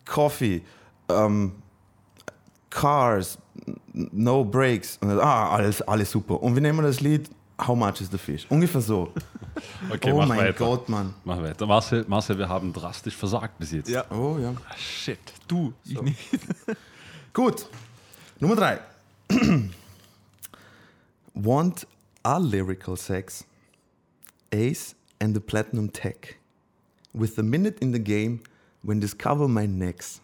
Coffee, 0.04 0.62
ähm, 1.08 1.52
Cars, 2.70 3.38
no 3.92 4.44
brakes. 4.44 4.98
Und 5.00 5.10
ah, 5.20 5.50
alles, 5.50 5.80
alles 5.82 6.10
super. 6.10 6.42
Und 6.42 6.56
wir 6.56 6.62
nehmen 6.62 6.82
das 6.82 7.00
Lied 7.00 7.30
How 7.60 7.74
much 7.74 8.00
is 8.00 8.08
the 8.08 8.18
fish? 8.18 8.46
Ungefähr 8.48 8.80
so. 8.80 9.12
okay, 9.90 10.12
oh 10.12 10.16
mach 10.16 10.28
mein 10.28 10.38
weiter. 10.38 10.52
Gott, 10.54 10.88
Mann. 10.88 11.14
Mach 11.24 11.42
weiter. 11.42 11.66
Marcel, 11.66 12.04
Marcel, 12.08 12.38
wir 12.38 12.48
haben 12.48 12.72
drastisch 12.72 13.14
versagt 13.14 13.58
bis 13.58 13.72
jetzt. 13.72 13.88
Ja. 13.88 14.04
Oh 14.10 14.38
ja. 14.38 14.54
Shit. 14.76 15.18
Du, 15.46 15.74
ich 15.84 16.00
nicht. 16.00 16.18
Gut. 17.34 17.66
Nummer 18.38 18.56
drei. 18.56 18.80
Want 21.34 21.86
a 22.22 22.38
lyrical 22.38 22.96
sex. 22.96 23.44
Ace 24.52 24.94
and 25.20 25.34
the 25.34 25.40
platinum 25.40 25.92
tech. 25.92 26.38
With 27.12 27.38
a 27.38 27.42
minute 27.42 27.78
in 27.80 27.92
the 27.92 28.00
game 28.00 28.40
when 28.82 29.00
discover 29.00 29.48
my 29.48 29.66
next. 29.66 30.22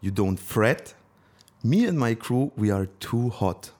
You 0.00 0.10
don't 0.10 0.38
fret. 0.38 0.94
Me 1.62 1.86
and 1.86 1.98
my 1.98 2.14
crew, 2.14 2.52
we 2.56 2.70
are 2.70 2.86
too 3.00 3.30
hot. 3.30 3.72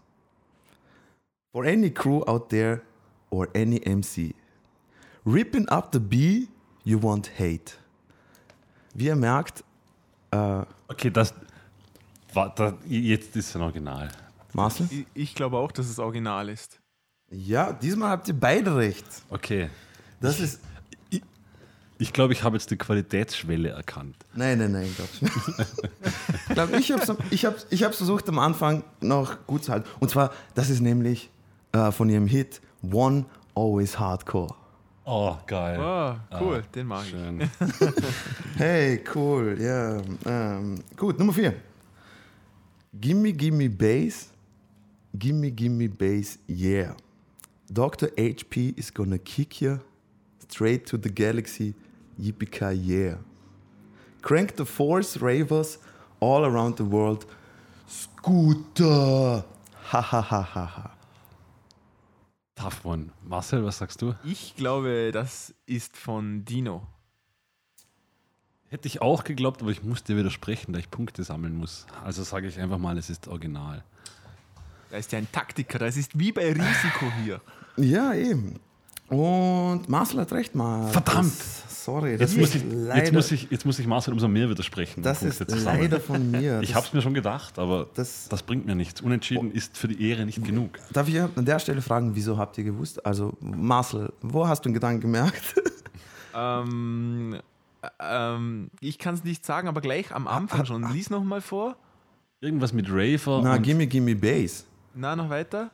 For 1.54 1.64
any 1.64 1.88
crew 1.88 2.24
out 2.26 2.48
there 2.48 2.82
or 3.30 3.48
any 3.54 3.80
MC. 3.86 4.34
Ripping 5.24 5.68
up 5.68 5.92
the 5.92 6.00
B, 6.00 6.48
you 6.82 6.98
want 7.00 7.30
hate. 7.38 7.78
Wie 8.92 9.04
ihr 9.04 9.14
merkt, 9.14 9.62
äh, 10.32 10.64
Okay, 10.88 11.10
das 11.10 11.32
war, 12.32 12.52
da, 12.56 12.76
jetzt 12.88 13.36
ist 13.36 13.50
es 13.50 13.54
ein 13.54 13.62
Original. 13.62 14.08
Marcel? 14.52 14.88
Ich, 14.90 15.06
ich 15.14 15.34
glaube 15.36 15.56
auch, 15.58 15.70
dass 15.70 15.88
es 15.88 16.00
original 16.00 16.48
ist. 16.48 16.80
Ja, 17.30 17.72
diesmal 17.72 18.10
habt 18.10 18.26
ihr 18.26 18.34
beide 18.34 18.74
recht. 18.74 19.06
Okay. 19.30 19.70
Das 20.20 20.40
ist. 20.40 20.60
Ich 21.98 22.12
glaube, 22.12 22.32
ich 22.32 22.42
habe 22.42 22.56
jetzt 22.56 22.68
die 22.72 22.76
Qualitätsschwelle 22.76 23.68
erkannt. 23.68 24.16
Nein, 24.34 24.58
nein, 24.58 24.72
nein, 24.72 24.92
glaub's 24.96 25.22
nicht. 25.22 25.32
ich 26.48 26.54
glaube, 26.54 26.76
ich 26.78 26.90
habe 26.90 27.18
ich 27.30 27.44
hab's, 27.44 27.66
ich 27.70 27.84
hab's 27.84 27.98
versucht 27.98 28.28
am 28.28 28.40
Anfang 28.40 28.82
noch 29.00 29.46
gut 29.46 29.62
zu 29.62 29.70
halten. 29.70 29.88
Und 30.00 30.10
zwar, 30.10 30.32
das 30.56 30.68
ist 30.68 30.80
nämlich 30.80 31.30
äh, 31.74 31.92
von 31.92 32.08
ihrem 32.08 32.26
Hit 32.26 32.60
One 32.82 33.26
Always 33.54 33.98
Hardcore. 33.98 34.54
Oh, 35.06 35.36
geil. 35.46 35.78
Oh, 35.78 36.38
cool, 36.40 36.62
den 36.74 36.86
mag 36.86 37.04
ich. 37.04 37.10
Schön. 37.10 37.50
Hey, 38.56 39.00
cool, 39.14 39.56
ja. 39.60 40.00
Ähm, 40.24 40.82
gut, 40.96 41.18
Nummer 41.18 41.32
vier. 41.32 41.54
Gimme, 42.94 43.32
gimme 43.32 43.68
Bass. 43.68 44.30
Gimme, 45.12 45.50
gimme 45.50 45.88
Bass, 45.88 46.38
yeah. 46.48 46.94
Dr. 47.70 48.08
HP 48.16 48.78
is 48.78 48.90
gonna 48.92 49.18
kick 49.18 49.60
you 49.60 49.80
straight 50.48 50.86
to 50.86 50.96
the 50.96 51.10
galaxy. 51.10 51.74
Yippee 52.18 52.78
yeah. 52.82 53.16
Crank 54.22 54.56
the 54.56 54.64
force 54.64 55.20
ravers 55.20 55.78
all 56.20 56.44
around 56.44 56.76
the 56.76 56.84
world. 56.84 57.26
Scooter. 57.86 59.44
Ha 59.90 60.00
ha 60.00 60.20
ha 60.22 60.42
ha 60.42 60.64
ha. 60.64 60.93
Tough 62.64 62.86
one. 62.86 63.10
Marcel, 63.22 63.62
was 63.62 63.76
sagst 63.76 64.00
du? 64.00 64.14
Ich 64.24 64.56
glaube, 64.56 65.10
das 65.12 65.52
ist 65.66 65.98
von 65.98 66.46
Dino. 66.46 66.86
Hätte 68.70 68.88
ich 68.88 69.02
auch 69.02 69.24
geglaubt, 69.24 69.60
aber 69.60 69.70
ich 69.70 69.82
musste 69.82 70.16
widersprechen, 70.16 70.72
da 70.72 70.78
ich 70.78 70.90
Punkte 70.90 71.24
sammeln 71.24 71.54
muss. 71.54 71.86
Also 72.02 72.22
sage 72.22 72.48
ich 72.48 72.58
einfach 72.58 72.78
mal, 72.78 72.96
es 72.96 73.10
ist 73.10 73.28
original. 73.28 73.84
Da 74.90 74.96
ist 74.96 75.12
ja 75.12 75.18
ein 75.18 75.30
Taktiker, 75.30 75.78
das 75.78 75.98
ist 75.98 76.18
wie 76.18 76.32
bei 76.32 76.52
Risiko 76.52 77.12
hier. 77.22 77.42
Ja, 77.76 78.14
eben. 78.14 78.58
Und 79.08 79.88
Marcel 79.88 80.20
hat 80.20 80.32
recht, 80.32 80.54
mal. 80.54 80.88
Verdammt. 80.88 81.32
Das 81.38 81.84
sorry. 81.84 82.16
Das 82.16 82.32
Jetzt 82.34 82.40
muss, 82.40 82.54
ist 82.54 82.64
ich, 82.64 82.72
leider, 82.72 82.96
jetzt, 83.04 83.12
muss 83.12 83.32
ich, 83.32 83.50
jetzt 83.50 83.66
muss 83.66 83.78
ich 83.78 83.86
Marcel 83.86 84.12
umso 84.14 84.28
mehr 84.28 84.48
widersprechen. 84.48 85.02
das 85.02 85.22
ist 85.22 85.44
leider 85.62 86.00
von 86.00 86.30
mir. 86.30 86.60
Ich 86.62 86.74
habe 86.74 86.86
es 86.86 86.92
mir 86.92 87.02
schon 87.02 87.12
gedacht, 87.14 87.58
aber 87.58 87.86
Das- 87.94 88.28
das, 88.28 88.42
bringt 88.42 88.64
mir 88.66 88.74
nichts. 88.74 89.00
Unentschieden 89.02 89.52
ist 89.52 89.76
für 89.76 89.88
die 89.88 90.08
Ehre 90.08 90.24
nicht 90.24 90.42
genug. 90.42 90.78
Darf 90.92 91.08
ich 91.08 91.20
an 91.20 91.44
der 91.44 91.58
Stelle 91.58 91.82
fragen, 91.82 92.14
wieso 92.14 92.38
habt 92.38 92.56
ihr 92.58 92.64
gewusst? 92.64 93.04
Also, 93.04 93.36
Marcel, 93.40 94.12
wo 94.22 94.48
hast 94.48 94.64
du 94.64 94.70
den 94.70 94.74
Gedanken 94.74 95.00
gemerkt? 95.02 95.54
Ähm, 96.36 97.38
äh, 97.80 97.88
ähm, 98.00 98.68
ich 98.80 98.98
kann 98.98 99.14
es 99.14 99.22
nicht 99.22 99.46
sagen, 99.46 99.68
aber 99.68 99.80
gleich 99.80 100.10
am 100.12 100.26
Anfang 100.26 100.64
schon. 100.66 100.92
Lies 100.92 101.08
noch 101.08 101.22
mal 101.22 101.40
vor. 101.40 101.76
Irgendwas 102.40 102.72
mit 102.72 102.88
Raver. 102.90 103.40
Na, 103.44 103.56
gimme, 103.58 103.86
gimme 103.86 104.16
Bass. 104.16 104.66
Na, 104.94 105.14
noch 105.14 105.30
weiter? 105.30 105.70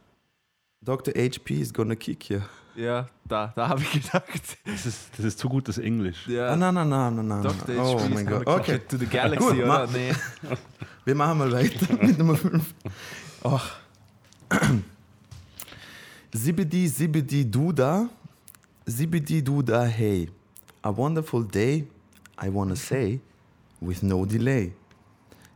Dr. 0.83 1.14
HP 1.14 1.61
is 1.62 1.73
gonna 1.73 1.97
kick 1.97 2.29
you. 2.29 2.40
Ja, 2.76 3.09
da, 3.26 3.52
da 3.54 3.68
habe 3.68 3.83
ich 3.83 3.92
gedacht. 3.92 4.59
das, 4.64 4.87
ist, 4.87 5.11
das 5.16 5.26
ist 5.26 5.38
zu 5.38 5.48
gutes 5.48 5.78
Englisch. 5.78 6.26
Ja, 6.28 6.56
nein, 6.56 6.74
nein, 6.74 6.88
nein, 6.88 7.14
nein, 7.16 7.28
nein. 7.28 7.42
Dr. 7.42 7.85
Oh 7.85 8.00
mein 8.12 8.26
Gott. 8.26 8.46
Okay, 8.46 8.80
to 8.88 8.96
the 8.96 9.06
Galaxy, 9.06 9.44
Gut, 9.46 9.56
oder? 9.59 9.66
ma- 9.66 9.87
Nee. 9.87 10.12
wir 11.04 11.14
machen 11.14 11.38
mal 11.38 11.52
weiter 11.52 11.92
mit 12.06 12.18
Nummer 12.18 12.37
5. 12.37 12.74
Ach. 13.44 13.76
Zibbidi, 16.33 16.88
zibbidi, 16.88 17.44
duda. 17.50 18.09
Zibbidi, 18.87 19.42
duda, 19.42 19.85
hey. 19.85 20.28
A 20.83 20.90
wonderful 20.96 21.44
day, 21.44 21.85
I 22.42 22.48
wanna 22.48 22.76
say, 22.76 23.20
with 23.80 24.02
no 24.02 24.24
delay. 24.24 24.72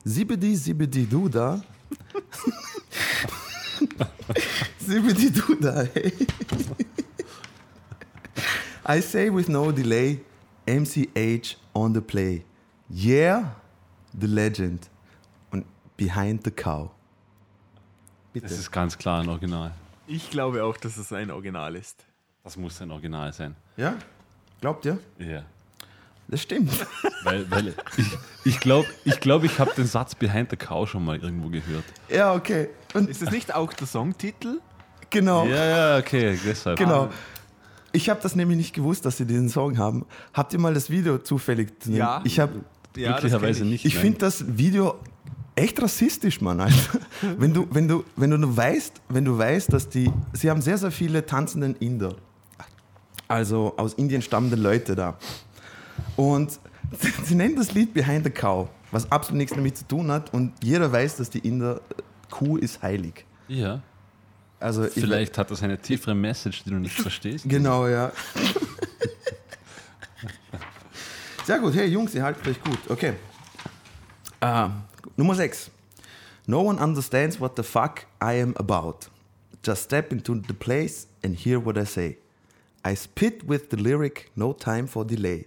Zibbidi, 0.05 0.55
zibbidi, 0.57 1.07
duda. 1.07 1.63
zibbidi, 4.81 5.31
duda, 5.31 5.85
hey. 5.95 6.13
I 8.87 9.01
say 9.01 9.31
with 9.35 9.49
no 9.49 9.73
delay, 9.73 10.21
MCH 10.67 11.57
on 11.75 11.95
the 11.95 12.01
play. 12.01 12.45
Yeah, 12.91 13.55
the 14.19 14.27
legend. 14.27 14.89
Und 15.51 15.65
behind 15.97 16.45
the 16.45 16.51
cow. 16.51 16.91
Bitte. 18.33 18.47
Das 18.49 18.59
ist 18.59 18.71
ganz 18.71 18.97
klar 18.99 19.23
ein 19.23 19.29
Original. 19.29 19.73
Ich 20.07 20.31
glaube 20.31 20.63
auch, 20.65 20.77
dass 20.77 20.97
es 20.99 21.13
ein 21.13 21.31
Original 21.31 21.75
ist. 21.77 22.05
Das 22.43 22.57
muss 22.57 22.81
ein 22.83 22.91
Original 22.91 23.33
sein. 23.33 23.55
ja? 23.77 23.95
Glaubt 24.61 24.85
ihr? 24.87 24.99
Ja. 25.19 25.43
Das 26.29 26.41
stimmt. 26.43 26.71
Weil, 27.25 27.51
weil 27.51 27.69
ich 27.99 28.07
ich 28.47 28.61
glaube, 28.61 28.89
ich, 29.05 29.21
glaub, 29.21 29.45
ich 29.45 29.59
habe 29.59 29.73
den 29.75 29.87
Satz 29.87 30.15
Behind 30.15 30.49
the 30.51 30.57
Cow 30.57 30.89
schon 30.89 31.05
mal 31.05 31.19
irgendwo 31.19 31.49
gehört. 31.51 31.85
ja, 32.09 32.33
okay. 32.35 32.69
Und 32.95 33.09
Ist 33.11 33.21
das 33.23 33.31
nicht 33.31 33.55
auch 33.55 33.73
der 33.75 33.87
Songtitel? 33.87 34.61
genau. 35.11 35.47
Ja, 35.47 35.65
ja, 35.65 35.99
okay, 35.99 36.39
deshalb. 36.45 36.79
Genau. 36.79 37.11
Ich 37.95 38.11
habe 38.11 38.21
das 38.21 38.35
nämlich 38.35 38.59
nicht 38.59 38.75
gewusst, 38.75 39.07
dass 39.07 39.17
sie 39.17 39.25
diesen 39.25 39.49
Song 39.49 39.79
haben. 39.79 40.05
Habt 40.33 40.53
ihr 40.53 40.59
mal 40.59 40.75
das 40.75 40.91
Video 40.91 41.19
zufällig? 41.19 41.73
Ja. 41.87 42.21
Ich 42.25 42.41
habe 42.41 42.65
Ja, 42.97 43.13
Glücklicherweise 43.13 43.65
nicht. 43.65 43.85
Ich 43.85 43.97
finde 43.97 44.19
das 44.19 44.45
Video 44.59 44.97
echt 45.55 45.81
rassistisch, 45.81 46.41
Mann. 46.41 46.61
Alter. 46.61 46.99
wenn 47.39 47.55
du, 47.55 47.69
wenn 47.71 47.87
du, 47.87 48.05
wenn 48.17 48.31
du 48.31 48.39
nur 48.39 48.57
weißt, 48.57 49.01
wenn 49.09 49.25
du 49.25 49.39
weißt, 49.39 49.73
dass 49.73 49.89
die, 49.89 50.11
sie 50.33 50.51
haben 50.51 50.61
sehr, 50.61 50.77
sehr 50.77 50.91
viele 50.91 51.25
tanzenden 51.25 51.77
Inder, 51.77 52.17
also 53.29 53.75
aus 53.77 53.95
Indien 53.95 54.23
stammende 54.23 54.57
Leute 54.57 54.97
da. 54.97 55.17
Und 56.17 56.59
sie 57.25 57.37
nennen 57.37 57.55
das 57.55 57.75
Lied 57.75 57.95
Behind 57.95 58.25
the 58.25 58.31
Cow, 58.31 58.69
was 58.91 59.11
absolut 59.13 59.39
nichts 59.39 59.55
damit 59.55 59.79
zu 59.79 59.87
tun 59.87 60.11
hat. 60.11 60.35
Und 60.35 60.53
jeder 60.63 60.91
weiß, 60.91 61.17
dass 61.17 61.31
die 61.31 61.39
Inder 61.39 61.81
Kuh 62.31 62.57
ist 62.57 62.83
heilig. 62.83 63.25
Ja. 63.47 63.83
Also 64.65 64.87
ich- 64.87 64.95
Vielleicht 64.95 65.37
hat 65.37 65.51
das 65.51 65.63
eine 65.63 65.77
tiefere 65.77 66.15
Message, 66.15 66.65
die 66.65 66.71
du 66.71 66.77
nicht 66.77 66.95
verstehst. 66.99 67.45
Genau, 67.47 67.87
ja. 67.87 68.11
Sehr 71.45 71.59
gut. 71.59 71.75
Hey 71.75 71.87
Jungs, 71.89 72.15
ihr 72.15 72.23
haltet 72.23 72.47
euch 72.49 72.63
gut. 72.63 72.79
Okay. 72.89 73.13
Ah, 74.41 74.71
Nummer 75.19 75.35
6. 75.35 75.71
No 76.47 76.63
one 76.63 76.79
understands 76.83 77.39
what 77.39 77.57
the 77.57 77.63
fuck 77.63 78.07
I 78.23 78.41
am 78.41 78.55
about. 78.57 79.09
Just 79.63 79.83
step 79.85 80.13
into 80.13 80.35
the 80.35 80.55
place 80.55 81.07
and 81.23 81.37
hear 81.37 81.59
what 81.65 81.77
I 81.77 81.85
say. 81.85 82.17
I 82.85 82.95
spit 82.97 83.47
with 83.47 83.69
the 83.71 83.77
lyric, 83.77 84.31
no 84.35 84.55
time 84.55 84.87
for 84.89 85.05
delay. 85.05 85.47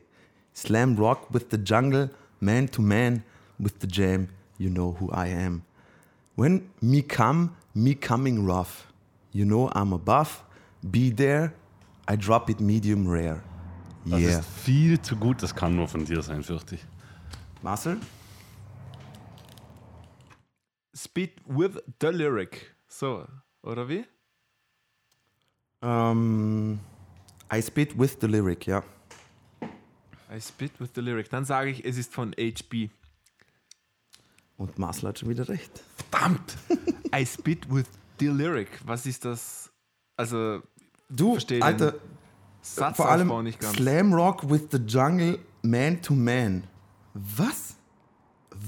Slam 0.54 0.96
rock 0.96 1.32
with 1.34 1.50
the 1.50 1.58
jungle, 1.58 2.10
man 2.40 2.68
to 2.70 2.82
man 2.84 3.24
with 3.60 3.80
the 3.80 3.88
jam. 3.88 4.28
You 4.60 4.70
know 4.70 4.96
who 5.00 5.10
I 5.12 5.28
am. 5.30 5.64
When 6.36 6.70
me 6.82 7.02
come, 7.02 7.56
me 7.74 7.96
coming 7.96 8.46
rough. 8.46 8.86
You 9.32 9.46
know 9.46 9.70
I'm 9.74 9.94
a 9.94 9.98
buff. 9.98 10.44
Be 10.82 11.12
there. 11.16 11.54
I 12.10 12.16
drop 12.18 12.50
it 12.50 12.60
medium 12.60 13.08
rare. 13.08 13.42
Das 14.06 14.22
Yeah. 14.22 14.40
ist 14.40 14.46
viel 14.64 15.02
zu 15.02 15.18
gut, 15.18 15.44
das 15.44 15.54
kann 15.54 15.76
nur 15.76 15.88
von 15.88 16.06
dir 16.06 16.22
sein, 16.22 16.42
fürchte 16.44 16.76
ich. 16.76 16.86
Marcel? 17.62 17.98
Spit 20.96 21.34
with 21.46 21.78
the 22.02 22.08
lyric. 22.08 22.74
So, 22.88 23.26
oder 23.64 23.88
wie? 23.90 24.06
Ähm, 25.82 26.80
I 27.54 27.62
spit 27.62 27.98
with 28.00 28.18
the 28.22 28.28
lyric, 28.28 28.66
ja. 28.66 28.82
I 30.32 30.40
spit 30.40 30.72
with 30.80 30.90
the 30.96 31.02
lyric. 31.02 31.30
Dann 31.30 31.46
sage 31.46 31.70
ich, 31.70 31.86
es 31.86 31.98
ist 31.98 32.14
von 32.14 32.34
HB. 32.38 32.90
Und 34.58 34.80
Marcel 34.80 35.10
hat 35.10 35.20
schon 35.20 35.30
wieder 35.30 35.48
recht. 35.48 35.84
Verdammt! 36.10 36.58
I 37.16 37.26
spit 37.26 37.70
with 37.70 37.86
the 38.20 38.28
lyric. 38.28 38.70
Was 38.86 39.06
ist 39.06 39.26
das? 39.26 39.72
Also, 40.16 40.62
Du, 41.10 41.34
Versteh 41.34 41.62
Alter, 41.62 41.94
Satzaufbau 42.62 43.04
vor 43.04 43.12
allem 43.12 43.44
nicht 43.44 43.60
ganz. 43.60 43.78
Slam 43.78 44.14
Rock 44.14 44.50
with 44.50 44.68
the 44.72 44.78
Jungle, 44.78 45.40
Man 45.62 46.02
to 46.02 46.14
Man. 46.14 46.64
Was? 47.14 47.76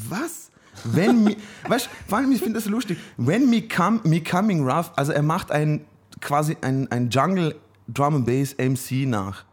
Was? 0.09 0.51
Wenn 0.85 1.23
me, 1.23 1.35
weißt, 1.67 1.89
vor 2.07 2.19
allem, 2.19 2.31
ich 2.31 2.39
finde 2.39 2.55
das 2.55 2.63
so 2.63 2.69
lustig. 2.69 2.97
When 3.17 3.49
me, 3.49 3.61
come, 3.67 3.99
me 4.03 4.21
coming 4.21 4.63
rough, 4.63 4.91
also 4.95 5.11
er 5.11 5.23
macht 5.23 5.51
ein, 5.51 5.85
quasi 6.21 6.55
ein, 6.61 6.89
ein 6.91 7.09
Jungle 7.09 7.55
Drum 7.87 8.15
and 8.15 8.25
Bass 8.25 8.55
MC 8.57 9.05
nach, 9.07 9.43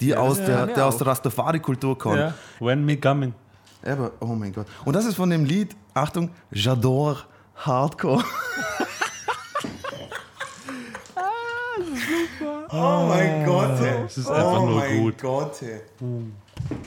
die 0.00 0.14
aus 0.14 0.38
ja, 0.38 0.46
der, 0.46 0.58
ja, 0.58 0.66
der 0.66 0.86
aus 0.86 0.98
der 0.98 1.08
Rastafari-Kultur 1.08 1.98
kommt. 1.98 2.18
Ja. 2.18 2.34
When 2.60 2.84
me 2.84 2.96
coming. 2.96 3.34
Aber, 3.82 4.12
oh 4.20 4.26
mein 4.26 4.52
Gott. 4.52 4.66
Und 4.84 4.94
das 4.94 5.04
ist 5.04 5.16
von 5.16 5.28
dem 5.30 5.44
Lied, 5.44 5.74
Achtung, 5.94 6.30
J'adore 6.52 7.24
Hardcore. 7.56 8.24
Oh 12.76 13.06
mein 13.08 13.44
Gott, 13.44 13.80
ey. 13.80 14.04
Es 14.06 14.18
ist 14.18 14.28
einfach 14.28 14.62
nur 14.62 14.82
gut. 14.82 15.18
Gott. 15.18 15.60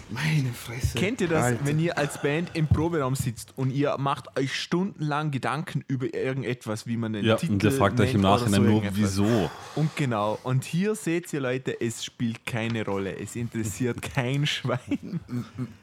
Meine 0.10 0.50
Fresse. 0.54 0.97
kennt 0.97 1.21
ihr 1.21 1.28
das, 1.28 1.43
Alter. 1.43 1.65
wenn 1.65 1.80
ihr 1.80 1.97
als 1.97 2.21
Band 2.21 2.52
im 2.56 2.67
Proberaum 2.67 3.15
sitzt 3.15 3.54
und 3.58 3.71
ihr 3.71 3.95
macht 3.97 4.38
euch 4.38 4.54
stundenlang 4.56 5.32
Gedanken 5.32 5.84
über 5.88 6.13
irgendetwas, 6.13 6.88
wie 6.88 6.97
man 6.97 7.13
den 7.13 7.23
Ja, 7.26 7.36
Titel 7.36 7.54
und 7.54 7.63
ihr 7.63 7.71
fragt 7.71 8.00
euch 8.00 8.13
im 8.13 8.21
Nachhinein 8.21 8.63
so 8.63 8.69
nur, 8.69 8.84
wieso. 8.93 9.50
Und 9.76 9.95
genau, 9.95 10.39
und 10.43 10.63
hier 10.63 10.95
seht 10.95 11.32
ihr 11.32 11.41
Leute, 11.41 11.80
es 11.80 12.04
spielt 12.04 12.45
keine 12.45 12.86
Rolle. 12.86 13.17
Es 13.17 13.36
interessiert 13.36 14.02
kein 14.15 14.45
Schwein. 14.45 15.19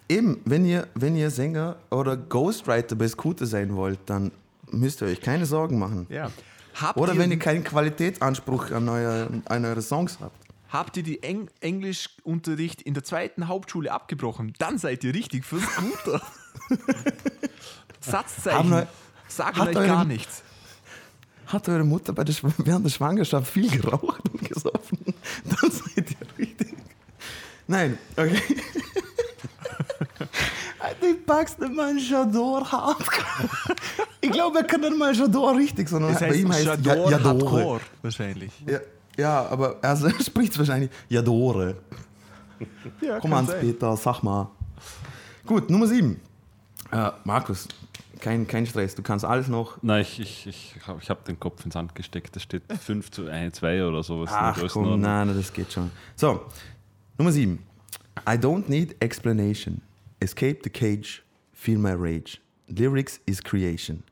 Eben, 0.08 0.40
wenn 0.44 0.64
ihr, 0.64 0.88
wenn 0.94 1.16
ihr 1.16 1.30
Sänger 1.30 1.76
oder 1.90 2.16
Ghostwriter 2.16 2.96
bei 2.96 3.08
Scooter 3.08 3.46
sein 3.46 3.74
wollt, 3.74 4.00
dann 4.06 4.32
müsst 4.70 5.02
ihr 5.02 5.08
euch 5.08 5.20
keine 5.20 5.46
Sorgen 5.46 5.78
machen. 5.78 6.06
Ja. 6.10 6.30
Habt 6.74 6.98
Oder 6.98 7.12
ihr, 7.14 7.18
wenn 7.18 7.30
ihr 7.30 7.38
keinen 7.38 7.64
Qualitätsanspruch 7.64 8.70
an, 8.72 8.88
euer, 8.88 9.28
an 9.46 9.64
eure 9.64 9.80
Songs 9.82 10.18
habt. 10.20 10.36
habt 10.70 10.96
ihr 10.96 11.02
die 11.04 11.22
Eng 11.22 11.48
Englischunterricht 11.60 12.82
in 12.82 12.94
der 12.94 13.04
zweiten 13.04 13.46
Hauptschule 13.48 13.92
abgebrochen, 13.92 14.52
dann 14.58 14.78
seid 14.78 15.04
ihr 15.04 15.14
richtig 15.14 15.44
für 15.44 15.60
Scooter. 15.60 16.20
Satzzeichen 18.00 18.70
wir- 18.70 18.86
sagen 19.28 19.60
euch 19.60 19.76
eure- 19.76 19.86
gar 19.86 20.04
nichts. 20.04 20.42
Hat 21.46 21.68
eure 21.68 21.84
Mutter 21.84 22.12
bei 22.12 22.24
der, 22.24 22.34
während 22.58 22.86
der 22.86 22.90
Schwangerschaft 22.90 23.50
viel 23.52 23.70
geraucht 23.70 24.22
und 24.32 24.48
gesoffen? 24.48 24.98
Dann 25.44 25.70
seid 25.70 26.10
ihr 26.10 26.38
richtig. 26.38 26.74
Nein, 27.66 27.98
okay. 28.16 28.40
Du 31.00 31.14
packst 31.26 31.58
nicht 31.60 31.72
mal 31.74 31.96
Jador 31.96 32.70
Hardcore. 32.70 33.48
Ich 34.20 34.30
glaube, 34.30 34.58
er 34.58 34.64
kann 34.64 34.80
nicht 34.80 34.96
mal 34.98 35.14
Jador 35.14 35.56
richtig, 35.56 35.88
sondern 35.88 36.12
Das 36.12 36.20
bei 36.20 36.28
heißt 36.28 36.38
ihm 36.38 36.52
heißt 36.52 36.64
Jador 36.66 37.10
Ja- 37.10 37.18
Jadore. 37.18 37.50
Hardcore 37.52 37.80
wahrscheinlich. 38.02 38.52
Ja, 38.66 38.78
ja, 39.16 39.46
aber 39.46 39.76
er 39.82 39.96
spricht 40.22 40.52
es 40.52 40.58
wahrscheinlich 40.58 40.90
Jadore. 41.08 41.76
Ja, 43.00 43.18
Komm 43.20 43.32
ans 43.34 43.52
Peter, 43.60 43.96
sag 43.96 44.22
mal. 44.22 44.50
Gut, 45.46 45.68
Nummer 45.70 45.86
7. 45.86 46.20
Äh, 46.92 47.10
Markus, 47.24 47.68
kein, 48.20 48.46
kein 48.46 48.66
Stress, 48.66 48.94
du 48.94 49.02
kannst 49.02 49.24
alles 49.24 49.48
noch. 49.48 49.76
Nein, 49.82 50.02
ich, 50.02 50.18
ich, 50.20 50.46
ich 50.46 50.76
habe 50.86 50.98
ich 51.02 51.10
hab 51.10 51.24
den 51.24 51.38
Kopf 51.38 51.64
ins 51.64 51.74
Sand 51.74 51.94
gesteckt. 51.94 52.34
Da 52.34 52.40
steht 52.40 52.62
5 52.72 53.10
zu 53.10 53.26
1, 53.26 53.56
2 53.56 53.84
oder 53.84 54.02
sowas. 54.02 54.30
Ach 54.32 54.58
komm, 54.72 55.00
nein, 55.00 55.26
nein, 55.28 55.36
das 55.36 55.52
geht 55.52 55.72
schon. 55.72 55.90
So, 56.16 56.42
Nummer 57.18 57.32
7. 57.32 57.58
I 58.26 58.32
don't 58.32 58.64
need 58.68 58.96
explanation. 59.02 59.82
Escape 60.20 60.62
the 60.62 60.70
cage, 60.70 61.22
feel 61.52 61.78
my 61.78 61.92
rage. 61.92 62.40
Lyrics 62.68 63.20
is 63.26 63.40
creation. 63.42 64.02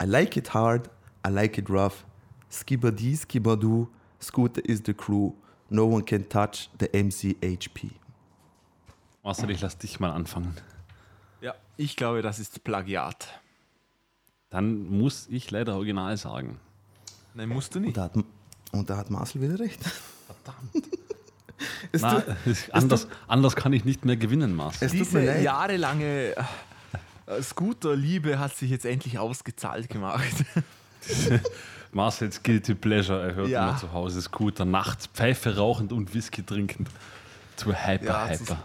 I 0.00 0.04
like 0.04 0.36
it 0.36 0.48
hard, 0.48 0.88
I 1.24 1.30
like 1.30 1.58
it 1.58 1.68
rough. 1.70 2.04
Skibadi, 2.50 3.16
skibadu, 3.16 3.88
scooter 4.20 4.62
is 4.64 4.82
the 4.82 4.94
crew. 4.94 5.34
No 5.70 5.86
one 5.86 6.02
can 6.02 6.24
touch 6.28 6.68
the 6.78 6.88
MCHP. 6.88 7.90
Marcel, 9.22 9.50
ich 9.50 9.60
lass 9.60 9.76
dich 9.76 10.00
mal 10.00 10.10
anfangen. 10.12 10.54
Ja, 11.40 11.54
ich 11.76 11.96
glaube, 11.96 12.22
das 12.22 12.38
ist 12.38 12.64
Plagiat. 12.64 13.28
Dann 14.50 14.88
muss 14.88 15.26
ich 15.28 15.50
leider 15.50 15.74
original 15.76 16.16
sagen. 16.16 16.58
Nein, 17.34 17.50
musst 17.50 17.74
du 17.74 17.78
Und 17.78 17.84
nicht. 17.86 17.96
da 17.96 18.04
hat, 18.04 18.14
und 18.72 18.88
da 18.88 18.96
hat 18.96 19.10
Marcel 19.10 19.42
wieder 19.42 19.58
recht. 19.58 19.78
Es 19.84 20.97
Na, 21.92 22.20
tut- 22.20 22.36
anders, 22.72 23.08
anders 23.26 23.56
kann 23.56 23.72
ich 23.72 23.84
nicht 23.84 24.04
mehr 24.04 24.16
gewinnen, 24.16 24.54
Marcel. 24.54 24.86
Es 24.86 24.92
tut 24.92 25.12
mir 25.12 25.20
Diese 25.20 25.32
leid. 25.32 25.42
jahrelange 25.42 26.34
äh, 27.26 27.42
Scooter-Liebe 27.42 28.38
hat 28.38 28.56
sich 28.56 28.70
jetzt 28.70 28.84
endlich 28.86 29.18
ausgezahlt 29.18 29.88
gemacht. 29.88 30.22
Marcels 31.92 32.42
Guilty 32.42 32.74
Pleasure, 32.74 33.28
er 33.28 33.34
hört 33.34 33.48
Ja. 33.48 33.68
immer 33.70 33.78
zu 33.78 33.92
Hause 33.92 34.20
Scooter, 34.22 34.64
nachts 34.64 35.06
Pfeife 35.06 35.56
rauchend 35.56 35.92
und 35.92 36.12
Whisky 36.14 36.42
trinkend. 36.42 36.88
Zu 37.56 37.70
Hyper 37.74 38.04
Ja, 38.04 38.32
zu- 38.34 38.44
Hyper. 38.44 38.58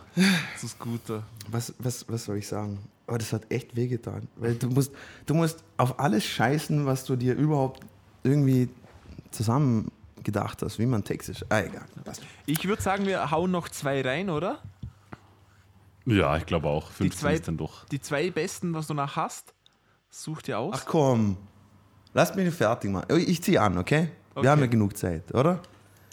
Zu 0.59 0.67
Scooter. 0.67 1.23
Was, 1.49 1.73
was, 1.79 2.05
was 2.09 2.25
soll 2.25 2.37
ich 2.37 2.47
sagen? 2.47 2.79
Aber 3.07 3.17
das 3.17 3.33
hat 3.33 3.49
echt 3.49 3.75
wehgetan. 3.75 4.27
Weil 4.35 4.55
du 4.55 4.67
musst, 4.69 4.91
du 5.25 5.33
musst 5.33 5.63
auf 5.77 5.99
alles 5.99 6.23
scheißen, 6.25 6.85
was 6.85 7.03
du 7.05 7.15
dir 7.15 7.33
überhaupt 7.35 7.81
irgendwie 8.23 8.69
zusammen 9.31 9.91
gedacht 10.23 10.61
hast, 10.61 10.79
wie 10.79 10.85
man 10.85 11.03
Text 11.03 11.45
Ah, 11.49 11.61
egal. 11.61 11.85
Passt. 12.03 12.21
Ich 12.45 12.65
würde 12.67 12.81
sagen, 12.81 13.05
wir 13.05 13.31
hauen 13.31 13.51
noch 13.51 13.69
zwei 13.69 14.01
rein, 14.01 14.29
oder? 14.29 14.59
Ja, 16.05 16.35
ich 16.37 16.45
glaube 16.45 16.67
auch. 16.67 16.91
15 16.91 17.11
zwei- 17.19 17.33
ist 17.35 17.47
dann 17.47 17.57
doch. 17.57 17.85
Die 17.85 18.01
zwei 18.01 18.29
besten, 18.29 18.73
was 18.73 18.87
du 18.87 18.93
noch 18.93 19.15
hast, 19.15 19.53
such 20.09 20.41
dir 20.41 20.59
aus. 20.59 20.75
Ach 20.77 20.85
komm, 20.85 21.37
lass 22.13 22.35
mich 22.35 22.45
nicht 22.45 22.57
fertig 22.57 22.91
machen. 22.91 23.07
Oh, 23.11 23.15
Ich 23.15 23.41
ziehe 23.41 23.61
an, 23.61 23.77
okay? 23.77 24.09
Okay. 24.35 24.43
Wir 24.43 24.51
haben 24.51 24.61
ja 24.61 24.67
genug 24.67 24.97
Zeit, 24.97 25.33
oder? 25.33 25.61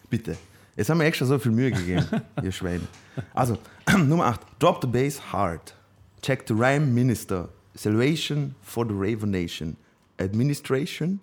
Bitte. 0.09 0.37
Jetzt 0.77 0.89
haben 0.91 0.99
wir 1.01 1.07
extra 1.07 1.27
so 1.27 1.39
viel 1.39 1.53
Mühe 1.53 1.73
gegeben, 1.73 2.07
ihr 2.43 2.53
Schweine. 2.53 2.87
Also, 3.35 3.59
Nummer 3.99 4.27
8. 4.27 4.41
Drop 4.59 4.81
the 4.83 4.87
bass 4.87 5.33
hard. 5.33 5.75
Check 6.23 6.45
the 6.47 6.55
rhyme 6.55 6.93
minister. 6.95 7.49
Salvation 7.75 8.55
for 8.63 8.87
the 8.87 8.95
Raven 8.95 9.31
Nation. 9.31 9.77
Administration. 10.19 11.21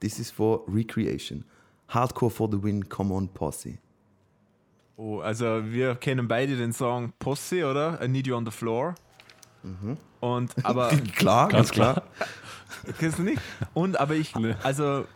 This 0.00 0.18
is 0.18 0.30
for 0.30 0.62
recreation. 0.68 1.44
Hardcore 1.88 2.30
for 2.30 2.48
the 2.50 2.62
win. 2.62 2.88
Come 2.88 3.12
on, 3.14 3.28
Posse. 3.28 3.78
Oh, 4.96 5.20
also 5.20 5.62
wir 5.64 5.94
kennen 5.96 6.26
beide 6.26 6.56
den 6.56 6.72
Song 6.72 7.12
Posse, 7.18 7.66
oder? 7.66 8.00
I 8.02 8.08
Need 8.08 8.26
You 8.26 8.34
on 8.36 8.44
the 8.46 8.50
Floor. 8.52 8.94
Und 10.20 10.54
aber 10.64 10.88
Klar, 11.16 11.48
Ganz 11.48 11.70
klar. 11.70 12.02
kennst 12.98 13.18
du 13.18 13.22
nicht? 13.24 13.40
Und 13.74 13.98
aber 13.98 14.14
ich, 14.14 14.34
Nee. 14.36 14.54
also 14.62 15.06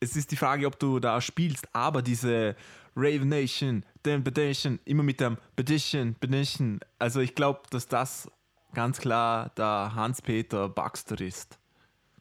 es 0.00 0.14
ist 0.16 0.30
die 0.30 0.36
Frage, 0.36 0.66
ob 0.66 0.78
du 0.78 1.00
da 1.00 1.20
spielst, 1.20 1.66
aber 1.74 2.02
diese 2.02 2.54
Raven 2.94 3.28
Nation, 3.28 3.84
den 4.04 4.22
Petition, 4.22 4.78
immer 4.84 5.02
mit 5.02 5.20
dem 5.20 5.36
Petition, 5.56 6.14
Petition. 6.14 6.80
Also 6.98 7.20
ich 7.20 7.34
glaube, 7.34 7.60
dass 7.70 7.88
das 7.88 8.30
ganz 8.74 8.98
klar 9.00 9.50
der 9.56 9.92
Hans-Peter 9.94 10.68
Baxter 10.68 11.20
ist. 11.20 11.58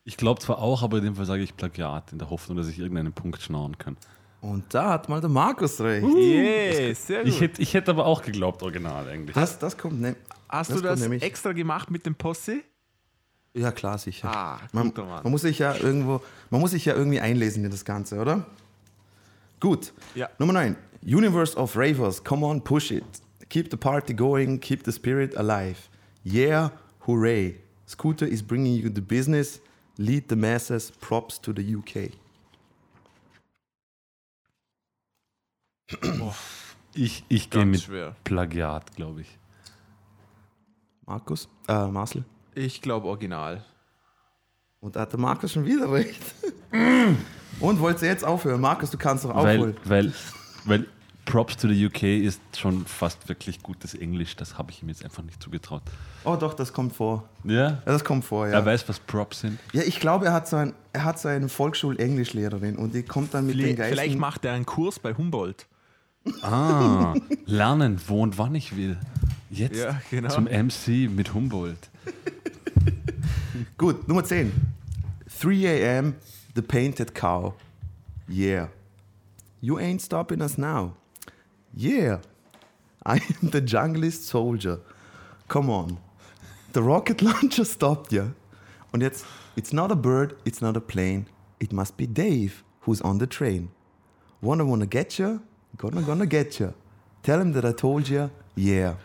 Ich 0.07 0.17
glaube 0.17 0.39
zwar 0.39 0.59
auch, 0.59 0.83
aber 0.83 0.99
in 0.99 1.03
dem 1.03 1.15
Fall 1.15 1.25
sage 1.25 1.41
ich 1.41 1.57
Plagiat, 1.57 2.11
in 2.13 2.19
der 2.19 2.29
Hoffnung, 2.29 2.57
dass 2.57 2.67
ich 2.67 2.77
irgendeinen 2.77 3.11
Punkt 3.11 3.41
schnauen 3.41 3.77
kann. 3.77 3.97
Und 4.39 4.71
da 4.71 4.91
hat 4.91 5.09
mal 5.09 5.19
der 5.19 5.31
Markus 5.31 5.81
recht. 5.81 6.05
Yes, 6.07 7.07
sehr 7.07 7.23
gut. 7.23 7.29
Ich 7.29 7.41
hätte 7.41 7.61
ich 7.61 7.73
hätt 7.73 7.89
aber 7.89 8.05
auch 8.05 8.21
geglaubt, 8.21 8.61
original 8.61 9.09
eigentlich. 9.09 9.33
Das, 9.33 9.57
das 9.57 9.75
kommt 9.75 9.99
ne 9.99 10.15
Hast 10.47 10.69
das 10.69 10.77
du 10.77 10.83
das 10.83 11.01
extra 11.01 11.53
gemacht 11.53 11.89
mit 11.89 12.05
dem 12.05 12.13
Posse? 12.13 12.61
Ja, 13.55 13.71
klar, 13.71 13.97
sicher. 13.97 14.29
Ah, 14.29 14.59
man, 14.73 14.93
man 14.95 15.31
muss 15.31 15.41
sich 15.41 15.57
ja 15.59 15.75
irgendwo, 15.75 16.21
man 16.51 16.61
muss 16.61 16.71
sich 16.71 16.85
ja 16.85 16.93
irgendwie 16.93 17.19
einlesen 17.19 17.65
in 17.65 17.71
das 17.71 17.83
Ganze, 17.83 18.19
oder? 18.19 18.45
Gut. 19.59 19.91
Ja. 20.13 20.29
Nummer 20.37 20.53
9. 20.53 20.75
Universe 21.03 21.57
of 21.57 21.75
Ravers, 21.75 22.23
come 22.23 22.45
on, 22.45 22.63
push 22.63 22.91
it. 22.91 23.03
Keep 23.49 23.71
the 23.71 23.77
party 23.77 24.13
going, 24.13 24.59
keep 24.59 24.83
the 24.85 24.91
spirit 24.91 25.35
alive. 25.35 25.77
Yeah, 26.23 26.71
hooray. 27.07 27.55
Scooter 27.87 28.27
is 28.27 28.43
bringing 28.43 28.75
you 28.75 28.91
the 28.93 29.01
business. 29.01 29.61
Lead 29.97 30.25
the 30.29 30.35
masses. 30.35 30.91
Props 30.91 31.39
to 31.41 31.53
the 31.55 31.75
UK. 31.75 32.11
Ich, 36.93 37.23
ich 37.27 37.49
gehe 37.49 37.65
mit 37.65 37.81
schwer. 37.81 38.15
Plagiat, 38.23 38.95
glaube 38.95 39.21
ich. 39.21 39.37
Markus? 41.05 41.47
Äh, 41.67 41.87
Marcel? 41.87 42.23
Ich 42.55 42.81
glaube 42.81 43.07
Original. 43.07 43.63
Und 44.79 44.95
da 44.95 45.01
hat 45.01 45.11
der 45.11 45.19
Markus 45.19 45.51
schon 45.51 45.65
wieder 45.65 45.91
recht. 45.91 46.21
Und 47.59 47.79
wolltest 47.79 48.03
du 48.03 48.07
jetzt 48.07 48.23
aufhören? 48.23 48.61
Markus, 48.61 48.91
du 48.91 48.97
kannst 48.97 49.25
doch 49.25 49.35
Weil, 49.35 49.57
aufholen. 49.57 49.77
weil, 49.83 50.13
weil 50.65 50.87
Props 51.35 51.57
to 51.57 51.67
the 51.67 51.85
UK 51.87 52.03
ist 52.03 52.39
schon 52.57 52.85
fast 52.85 53.27
wirklich 53.27 53.61
gutes 53.61 53.93
Englisch. 53.93 54.37
Das 54.37 54.57
habe 54.57 54.71
ich 54.71 54.81
ihm 54.81 54.87
jetzt 54.87 55.03
einfach 55.03 55.21
nicht 55.21 55.43
zugetraut. 55.43 55.81
Oh, 56.23 56.37
doch, 56.37 56.53
das 56.53 56.71
kommt 56.71 56.93
vor. 56.95 57.27
Ja? 57.43 57.53
Ja, 57.71 57.81
das 57.83 58.05
kommt 58.05 58.23
vor, 58.23 58.47
ja. 58.47 58.53
Er 58.53 58.65
weiß, 58.65 58.87
was 58.87 59.01
Props 59.01 59.41
sind. 59.41 59.59
Ja, 59.73 59.81
ich 59.81 59.99
glaube, 59.99 60.27
er 60.27 60.31
hat 60.31 60.47
so, 60.47 60.55
ein, 60.55 60.73
er 60.93 61.03
hat 61.03 61.19
so 61.19 61.27
eine 61.27 61.49
Volksschul-Englischlehrerin 61.49 62.77
und 62.77 62.93
die 62.93 63.03
kommt 63.03 63.33
dann 63.33 63.47
mit 63.47 63.55
den 63.55 63.63
Vielleicht, 63.63 63.77
Geisten. 63.79 63.95
vielleicht 63.97 64.17
macht 64.17 64.45
er 64.45 64.53
einen 64.53 64.65
Kurs 64.65 64.97
bei 64.97 65.13
Humboldt. 65.13 65.67
Ah, 66.41 67.13
lernen, 67.45 67.99
wo 68.07 68.23
und 68.23 68.37
wann 68.37 68.55
ich 68.55 68.77
will. 68.77 68.97
Jetzt 69.49 69.75
Ja, 69.77 69.99
genau. 70.09 70.29
zum 70.29 70.45
MC 70.45 71.09
mit 71.13 71.33
Humboldt. 71.33 71.89
Gut, 73.77 74.07
Nummer 74.07 74.23
10. 74.23 74.53
3 75.41 75.49
a.m. 75.67 76.15
The 76.55 76.61
Painted 76.61 77.13
Cow. 77.13 77.55
Yeah. 78.29 78.69
You 79.59 79.79
ain't 79.79 79.99
stopping 80.01 80.41
us 80.41 80.57
now. 80.57 80.93
Yeah. 81.75 82.19
I 83.05 83.15
am 83.15 83.49
the 83.49 83.61
junglist 83.61 84.23
soldier. 84.23 84.79
Come 85.47 85.69
on. 85.69 85.99
The 86.73 86.81
rocket 86.81 87.21
launcher 87.29 87.65
stopped 87.65 88.11
you. 88.11 88.33
Und 88.91 89.01
jetzt, 89.01 89.25
it's 89.55 89.73
not 89.73 89.91
a 89.91 89.95
bird, 89.95 90.35
it's 90.45 90.61
not 90.61 90.77
a 90.77 90.81
plane. 90.81 91.27
It 91.59 91.71
must 91.71 91.97
be 91.97 92.07
Dave 92.07 92.63
who's 92.81 93.01
on 93.01 93.17
the 93.19 93.27
train. 93.27 93.69
Wanna 94.41 94.65
wanna 94.65 94.85
get 94.85 95.19
you? 95.19 95.41
Gonna 95.77 96.01
gonna 96.01 96.25
get 96.25 96.59
you. 96.59 96.73
Tell 97.23 97.39
him 97.39 97.53
that 97.53 97.65
I 97.65 97.71
told 97.71 98.07
you. 98.07 98.29
Yeah. 98.55 98.95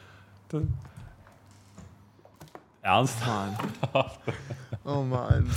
Ernst? 2.82 3.16
Mann. 3.26 3.56
Oh 4.82 5.02
Mann. 5.02 5.48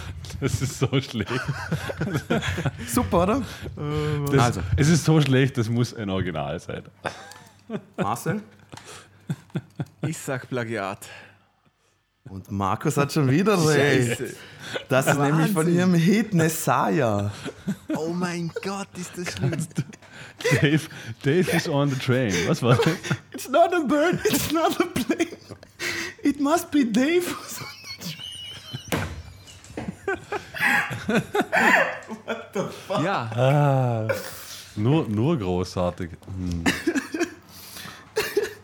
Das 0.41 0.61
ist 0.61 0.79
so 0.79 0.87
schlecht. 0.99 1.31
Super, 2.87 3.23
oder? 3.23 3.41
Das, 4.29 4.39
Also. 4.43 4.61
Es 4.75 4.89
ist 4.89 5.05
so 5.05 5.21
schlecht, 5.21 5.57
das 5.57 5.69
muss 5.69 5.93
ein 5.93 6.09
Original 6.09 6.59
sein. 6.59 6.83
Marcel? 7.95 8.41
Ich 10.01 10.17
sag 10.17 10.49
Plagiat. 10.49 11.07
Und 12.29 12.51
Markus 12.51 12.97
hat 12.97 13.13
schon 13.13 13.29
wieder 13.31 13.53
recht. 13.65 14.17
Scheiße. 14.19 14.35
Das 14.89 15.07
ist 15.07 15.17
nämlich 15.17 15.51
von 15.51 15.73
ihrem 15.73 15.93
Hit 15.93 16.33
Messiah. 16.33 17.31
Oh 17.95 18.09
mein 18.09 18.51
Gott, 18.61 18.89
ist 18.97 19.17
das 19.17 19.31
schlimm. 19.33 19.55
Dave, 20.61 20.89
Dave 21.23 21.49
is 21.55 21.67
on 21.67 21.89
the 21.89 21.95
train. 21.97 22.33
Was 22.47 22.61
war 22.61 22.75
das? 22.75 22.87
It's 23.33 23.49
not 23.49 23.73
a 23.73 23.81
bird, 23.85 24.19
it's 24.25 24.51
not 24.51 24.79
a 24.79 24.85
plane. 24.85 25.37
It 26.23 26.39
must 26.39 26.71
be 26.71 26.83
Dave. 26.85 27.23
Ja, 33.03 34.07
Nur, 34.75 35.07
nur 35.07 35.37
großartig. 35.37 36.09
Hm. 36.25 36.63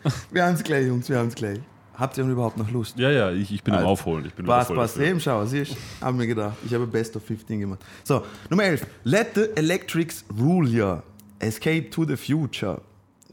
Wir 0.30 0.44
haben 0.44 0.54
es 0.54 0.62
gleich, 0.62 0.86
Jungs, 0.86 1.08
wir 1.08 1.18
haben 1.18 1.28
es 1.28 1.34
gleich. 1.34 1.58
Habt 1.94 2.16
ihr 2.16 2.24
überhaupt 2.24 2.56
noch 2.56 2.70
Lust? 2.70 2.98
Ja, 2.98 3.10
ja, 3.10 3.30
ich, 3.30 3.52
ich 3.52 3.62
bin 3.62 3.74
am 3.74 3.80
Also, 3.80 3.90
Aufholen. 3.90 4.24
Ich 4.24 4.32
bin 4.32 4.46
Passt, 4.46 4.72
passt. 4.74 4.96
Eben, 4.96 5.20
schau, 5.20 5.44
siehst 5.44 5.72
du, 5.72 5.76
haben 6.04 6.18
wir 6.18 6.26
gedacht. 6.26 6.56
Ich 6.64 6.72
habe 6.72 6.86
Best 6.86 7.14
of 7.16 7.24
15 7.24 7.60
gemacht. 7.60 7.80
So, 8.04 8.24
Nummer 8.48 8.64
11. 8.64 8.86
Let 9.04 9.34
the 9.34 9.50
electrics 9.56 10.24
rule 10.38 10.68
ya. 10.70 11.02
Escape 11.40 11.90
to 11.92 12.04
the 12.04 12.16
future. 12.16 12.80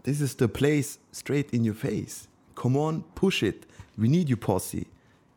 This 0.03 0.21
is 0.21 0.35
the 0.35 0.47
place 0.47 0.99
straight 1.11 1.51
in 1.51 1.63
your 1.63 1.73
face. 1.75 2.27
Come 2.55 2.77
on, 2.77 3.03
push 3.15 3.43
it. 3.43 3.65
We 3.97 4.07
need 4.07 4.29
you, 4.29 4.37
posse. 4.37 4.87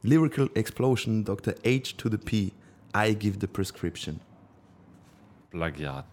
Lyrical 0.02 0.48
explosion, 0.54 1.24
Dr. 1.24 1.54
H 1.64 1.96
to 1.98 2.08
the 2.08 2.18
P. 2.18 2.52
I 2.94 3.12
give 3.12 3.40
the 3.40 3.48
prescription. 3.48 4.20
Plagiat. 5.52 6.04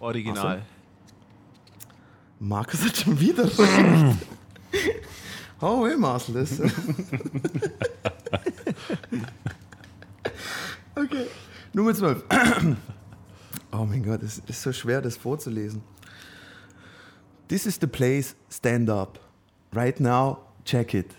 original. 0.00 0.62
Markus 2.38 2.82
hat 2.84 2.96
schon 2.96 3.20
wieder 3.20 3.44
recht. 3.44 4.16
Oh, 5.62 5.86
hey, 5.86 5.94
Marcel, 5.94 6.32
das. 6.36 6.58
okay. 10.96 11.26
Nummer 11.74 11.92
12. 11.92 12.24
Oh 13.72 13.84
mein 13.84 14.02
Gott, 14.02 14.22
es 14.22 14.38
ist 14.38 14.62
so 14.62 14.72
schwer, 14.72 15.00
das 15.00 15.16
vorzulesen. 15.16 15.82
This 17.48 17.66
is 17.66 17.78
the 17.80 17.86
place, 17.86 18.34
stand 18.48 18.90
up. 18.90 19.18
Right 19.72 19.98
now, 20.00 20.38
check 20.64 20.94
it. 20.94 21.14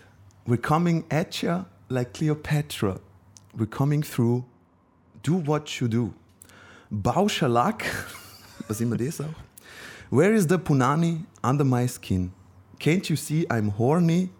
We're 0.46 0.60
coming 0.60 1.04
at 1.10 1.42
you 1.42 1.64
like 1.88 2.12
Cleopatra. 2.12 3.00
We're 3.56 3.66
coming 3.66 4.02
through. 4.02 4.44
Do 5.22 5.34
what 5.34 5.80
you 5.80 5.88
do. 5.88 6.14
Bauschalag. 6.90 7.84
Was 8.68 8.80
immer 8.80 8.96
das 8.96 9.20
auch? 9.20 9.34
Where 10.10 10.34
is 10.34 10.46
the 10.46 10.58
punani 10.58 11.24
under 11.42 11.64
my 11.64 11.86
skin? 11.86 12.32
Can't 12.78 13.08
you 13.08 13.16
see 13.16 13.46
I'm 13.48 13.70
horny? 13.70 14.30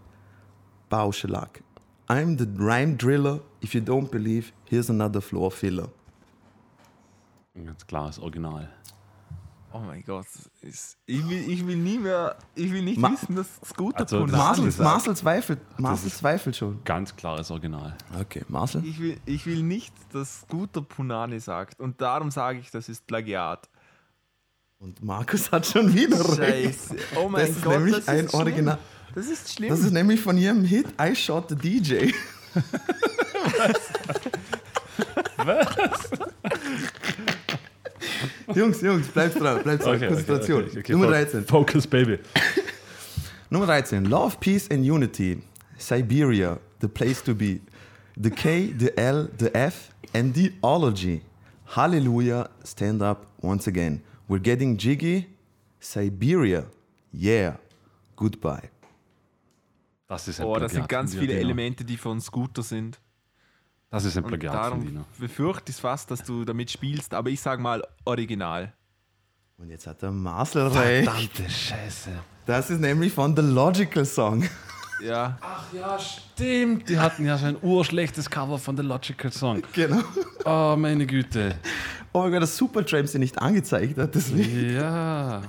Bauschelak. 0.91 1.63
I'm 2.09 2.37
the 2.37 2.47
rhyme 2.57 2.97
driller. 2.97 3.41
If 3.63 3.75
you 3.75 3.81
don't 3.81 4.11
believe, 4.11 4.53
here's 4.67 4.91
another 4.91 5.23
floor 5.23 5.51
filler. 5.51 5.89
Ein 7.55 7.67
ganz 7.67 7.87
klares 7.87 8.19
Original. 8.19 8.69
Oh 9.75 9.79
mein 9.79 10.03
Gott. 10.05 10.27
Ist, 10.61 10.99
ich, 11.07 11.27
will, 11.29 11.51
ich 11.51 11.67
will 11.67 11.77
nie 11.77 11.99
mehr, 11.99 12.37
ich 12.55 12.71
will 12.71 12.83
nicht 12.83 12.99
Ma- 12.99 13.11
wissen, 13.13 13.35
dass 13.37 13.47
Scooter 13.65 14.01
Also, 14.01 14.21
das- 14.27 14.31
Punani 14.31 14.45
Marcel, 14.49 14.71
sagt. 14.71 14.85
Marcel 14.85 15.17
zweifelt, 15.17 15.61
Marcel 15.79 16.13
zweifelt 16.13 16.57
schon. 16.57 16.85
Ganz 16.85 17.17
klares 17.17 17.51
Original. 17.51 17.97
Okay, 18.19 18.45
Marcel. 18.49 18.85
Ich 18.85 19.01
will, 19.01 19.19
ich 19.25 19.47
will 19.47 19.63
nicht, 19.63 19.95
dass 20.13 20.43
Scooter 20.43 20.83
Punani 20.83 21.41
sagt. 21.41 21.81
Und 21.81 22.01
darum 22.03 22.31
sage 22.31 22.59
ich, 22.59 22.71
das 22.71 22.89
ist 22.91 23.07
Plagiat. 23.07 23.69
Und 24.79 25.03
Markus 25.03 25.51
hat 25.53 25.65
schon 25.67 25.95
wieder 25.95 26.19
recht. 26.39 26.91
Scheiße. 26.91 26.97
Oh 27.17 27.29
mein 27.29 27.47
Das 27.47 27.57
ist 27.57 27.63
Gott, 27.65 27.75
nämlich 27.77 27.95
das 27.97 28.09
ein 28.09 28.25
ist 28.25 28.31
schlimm. 28.31 28.41
Original. 28.43 28.79
Das 29.15 29.27
ist 29.27 29.53
schlimm. 29.55 29.69
Das 29.71 29.81
ist 29.81 29.93
nämlich 29.93 30.21
von 30.21 30.37
ihrem 30.37 30.65
Hit 30.65 30.87
I 31.01 31.15
Shot 31.15 31.49
the 31.51 31.57
DJ. 31.57 32.13
Was? 35.45 36.11
Jungs, 38.57 38.81
Jungs, 38.81 39.09
bleibt 39.09 39.39
dran, 39.39 39.63
bleibt 39.63 39.85
dran. 39.85 40.01
Konzentration. 40.01 40.83
Nummer 40.89 41.09
13. 41.09 41.45
Focus, 41.45 41.87
Baby. 41.87 42.19
Nummer 43.51 43.67
13. 43.67 44.05
Love, 44.09 44.39
Peace 44.41 44.69
and 44.71 44.85
Unity. 44.85 45.43
Siberia, 45.79 46.59
the 46.81 46.89
place 46.89 47.23
to 47.23 47.35
be. 47.35 47.61
The 48.17 48.31
K, 48.31 48.73
the 48.73 48.97
L, 48.99 49.29
the 49.39 49.51
F 49.55 49.91
and 50.15 50.35
the 50.35 50.53
ology. 50.63 51.23
Hallelujah, 51.65 52.49
stand 52.65 53.03
up 53.03 53.27
once 53.43 53.67
again. 53.67 54.03
We're 54.29 54.43
getting 54.43 54.77
jiggy. 54.77 55.27
Siberia, 55.81 56.67
yeah, 57.13 57.57
goodbye. 58.17 58.71
Das 60.09 60.29
ist 60.29 60.41
ein 60.41 60.47
oh, 60.47 60.57
das 60.57 60.73
sind 60.73 60.89
ganz 60.89 61.15
viele 61.15 61.35
Dino. 61.35 61.41
Elemente, 61.41 61.85
die 61.85 61.97
von 61.97 62.21
Scooter 62.21 62.63
sind. 62.63 63.01
Das 63.93 64.05
ist 64.05 64.17
ein 64.17 64.25
Plagiat 64.25 64.53
von 64.53 64.63
darum 64.63 64.81
Dino. 64.87 65.05
befürchte 65.19 65.71
ich 65.71 65.77
fast, 65.77 66.11
dass 66.11 66.25
du 66.25 66.45
damit 66.45 66.71
spielst. 66.71 67.15
Aber 67.15 67.31
ich 67.31 67.41
sage 67.41 67.63
mal 67.63 67.87
Original. 68.05 68.73
Und 69.59 69.69
jetzt 69.71 69.87
hat 69.87 70.03
der 70.03 70.11
Marcel 70.11 70.67
recht. 70.69 71.05
Verdammte 71.09 71.49
Scheiße. 71.49 72.11
Das 72.47 72.71
ist 72.71 72.81
nämlich 72.81 73.13
von 73.13 73.37
The 73.37 73.43
Logical 73.43 74.05
Song. 74.05 74.49
Ja. 75.05 75.37
Ach 75.41 75.65
ja, 75.73 75.99
stimmt. 75.99 76.89
Die 76.89 76.99
hatten 76.99 77.27
ja 77.27 77.37
so 77.37 77.47
ein 77.47 77.57
urschlechtes 77.61 78.31
Cover 78.31 78.59
von 78.59 78.77
The 78.77 78.83
Logical 78.83 79.31
Song. 79.33 79.63
genau. 79.73 80.01
Oh, 80.45 80.75
meine 80.77 81.07
Güte. 81.07 81.55
Oh 82.13 82.21
mein 82.23 82.33
Gott, 82.33 82.43
dass 82.43 82.57
Supertramp 82.57 83.09
sie 83.09 83.19
nicht 83.19 83.37
angezeigt 83.41 83.99
hat. 83.99 84.15
Deswegen. 84.15 84.75
Ja. 84.75 85.43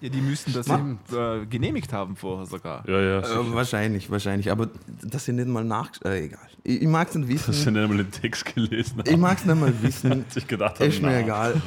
Ja, 0.00 0.08
die 0.08 0.20
müssen 0.20 0.52
das 0.52 0.66
äh, 0.68 1.46
genehmigt 1.46 1.92
haben 1.92 2.16
vorher 2.16 2.46
sogar. 2.46 2.88
Ja, 2.88 3.00
ja. 3.00 3.18
Äh, 3.20 3.54
wahrscheinlich, 3.54 4.10
wahrscheinlich. 4.10 4.50
Aber 4.50 4.68
dass 5.02 5.24
sie 5.26 5.32
nicht 5.32 5.48
mal 5.48 5.64
nach. 5.64 5.90
Äh, 6.04 6.24
egal. 6.26 6.40
Ich, 6.64 6.82
ich 6.82 6.88
mag 6.88 7.08
es 7.08 7.14
nicht 7.14 7.32
Dass 7.34 7.44
sie 7.46 7.52
wissen. 7.52 7.72
nicht 7.74 7.82
einmal 7.82 7.98
den 7.98 8.10
Text 8.10 8.54
gelesen 8.54 9.02
Ich 9.04 9.12
haben. 9.12 9.20
mag 9.20 9.38
es 9.38 9.44
nicht 9.44 9.60
mal 9.60 9.72
wissen. 9.82 10.24
Sich 10.28 10.46
gedacht 10.46 10.78
haben, 10.80 10.88
Ist 10.88 11.02
mir 11.02 11.08
na, 11.10 11.20
egal. 11.20 11.62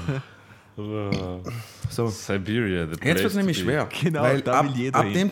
So. 1.89 2.07
Siberia, 2.07 2.87
the 2.87 2.93
Jetzt 3.03 3.03
wird 3.03 3.25
es 3.25 3.35
nämlich 3.35 3.59
schwer. 3.59 3.87
Genau, 4.01 4.21
weil 4.23 4.41
da 4.41 4.59
ab, 4.59 4.65
will 4.65 4.75
jeder 4.75 4.99
ab, 4.99 5.05
hin. 5.05 5.13
dem, 5.13 5.31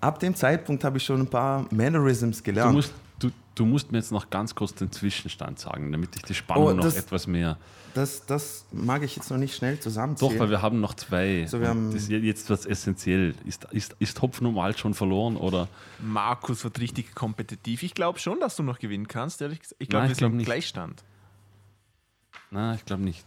ab 0.00 0.18
dem 0.20 0.34
Zeitpunkt 0.34 0.84
habe 0.84 0.98
ich 0.98 1.04
schon 1.04 1.20
ein 1.22 1.26
paar 1.26 1.66
Mannerisms 1.70 2.38
Du 2.38 2.44
gelernt. 2.44 2.92
Du, 3.58 3.66
musst 3.66 3.92
mir 3.92 3.98
jetzt 3.98 4.12
noch 4.12 4.30
ganz 4.30 4.54
kurz 4.54 4.74
den 4.74 4.90
Zwischenstand 4.92 5.58
sagen, 5.58 5.92
damit 5.92 6.14
ich 6.16 6.22
die 6.22 6.34
Spannung 6.34 6.64
Oh, 6.66 6.72
noch 6.72 6.84
das- 6.84 6.96
etwas 6.96 7.26
mehr. 7.26 7.56
das, 7.94 8.24
das 8.26 8.64
mag 8.72 9.02
ich 9.02 9.16
jetzt 9.16 9.30
noch 9.30 9.38
nicht 9.38 9.54
schnell 9.56 9.80
zusammenziehen. 9.80 10.30
Doch, 10.32 10.38
weil 10.38 10.50
wir 10.50 10.62
haben 10.62 10.80
noch 10.80 10.94
zwei. 10.94 11.46
So, 11.46 11.58
wir 11.60 11.70
Und 11.70 11.76
haben- 11.76 11.92
das, 11.92 12.08
jetzt 12.08 12.48
wird 12.48 12.60
es 12.60 12.66
essentiell. 12.66 13.34
Ist, 13.44 13.64
ist, 13.72 13.96
ist 13.98 14.22
Hopfen 14.22 14.46
und 14.46 14.54
Malz 14.54 14.78
schon 14.78 14.94
verloren 14.94 15.36
oder? 15.36 15.68
Markus 16.00 16.62
wird 16.64 16.78
richtig 16.80 17.14
kompetitiv. 17.14 17.82
Ich 17.82 17.94
glaube 17.94 18.18
schon, 18.18 18.38
dass 18.40 18.56
du 18.56 18.62
noch 18.62 18.78
gewinnen 18.78 19.08
kannst. 19.08 19.42
Ehrlich 19.42 19.60
gesagt. 19.60 19.76
Ich 19.80 19.88
glaube, 19.88 20.02
Nein, 20.02 20.08
wir 20.10 20.12
ich 20.12 20.18
glaub 20.18 20.30
sind 20.30 20.36
nicht. 20.36 20.46
Gleichstand. 20.46 21.02
Na, 22.50 22.74
ich 22.74 22.84
glaube 22.84 23.02
nicht. 23.02 23.24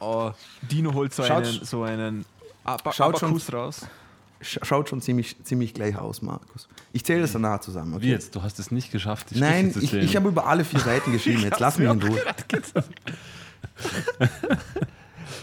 Oh, 0.00 0.30
Dino 0.62 0.94
holt 0.94 1.12
so 1.12 1.22
Schaut- 1.22 1.44
einen, 1.44 1.64
so 1.64 1.82
einen 1.82 2.24
Ab 2.64 2.82
Schaut 2.94 3.18
schon- 3.18 3.28
Abakus 3.30 3.52
raus. 3.52 3.86
Sch- 4.42 4.58
Schaut 4.64 4.88
schon 4.88 5.00
ziemlich, 5.00 5.36
ziemlich 5.44 5.72
gleich 5.74 5.96
aus, 5.96 6.20
Markus. 6.22 6.68
Ich 6.92 7.04
zähle 7.04 7.22
das 7.22 7.32
danach 7.32 7.60
zusammen. 7.60 7.94
Okay? 7.94 8.02
Wie 8.04 8.10
jetzt? 8.10 8.34
Du 8.34 8.42
hast 8.42 8.58
es 8.58 8.70
nicht 8.70 8.90
geschafft, 8.92 9.30
die 9.30 9.38
Nein, 9.40 9.72
ich, 9.80 9.92
ich 9.94 10.16
habe 10.16 10.28
über 10.28 10.46
alle 10.46 10.64
vier 10.64 10.80
Seiten 10.80 11.12
geschrieben. 11.12 11.42
Jetzt 11.42 11.60
lass 11.60 11.78
mich 11.78 11.88
in 11.90 12.02
Ruhe. 12.02 12.20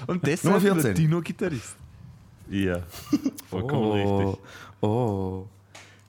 Und 0.08 0.26
deshalb 0.26 0.46
Nummer 0.56 0.62
14. 0.62 0.84
wird 0.84 0.98
Dino 0.98 1.22
Gitarrist. 1.22 1.76
Ja, 2.50 2.82
vollkommen 3.50 3.84
Oh, 3.84 3.94
richtig. 4.32 4.44
oh. 4.82 5.46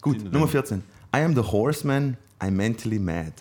Gut, 0.01 0.17
Vielen 0.17 0.25
Nummer 0.33 0.47
Dank. 0.47 0.51
14. 0.69 0.83
I 1.15 1.19
am 1.19 1.35
the 1.35 1.43
horseman, 1.43 2.17
I'm 2.41 2.53
mentally 2.57 2.99
mad. 2.99 3.33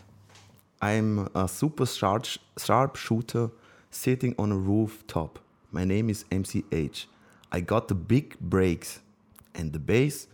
I'm 0.82 1.28
a 1.34 1.48
super 1.48 1.86
sharp, 1.86 2.26
sharp 2.58 2.98
shooter 2.98 3.52
sitting 3.90 4.38
on 4.38 4.52
a 4.52 4.56
rooftop. 4.56 5.40
My 5.72 5.86
name 5.86 6.10
is 6.10 6.26
MCH. 6.30 7.08
I 7.52 7.62
got 7.62 7.88
the 7.88 7.96
big 7.96 8.38
breaks 8.40 9.00
and 9.56 9.74
the 9.74 9.80
bass, 9.80 10.28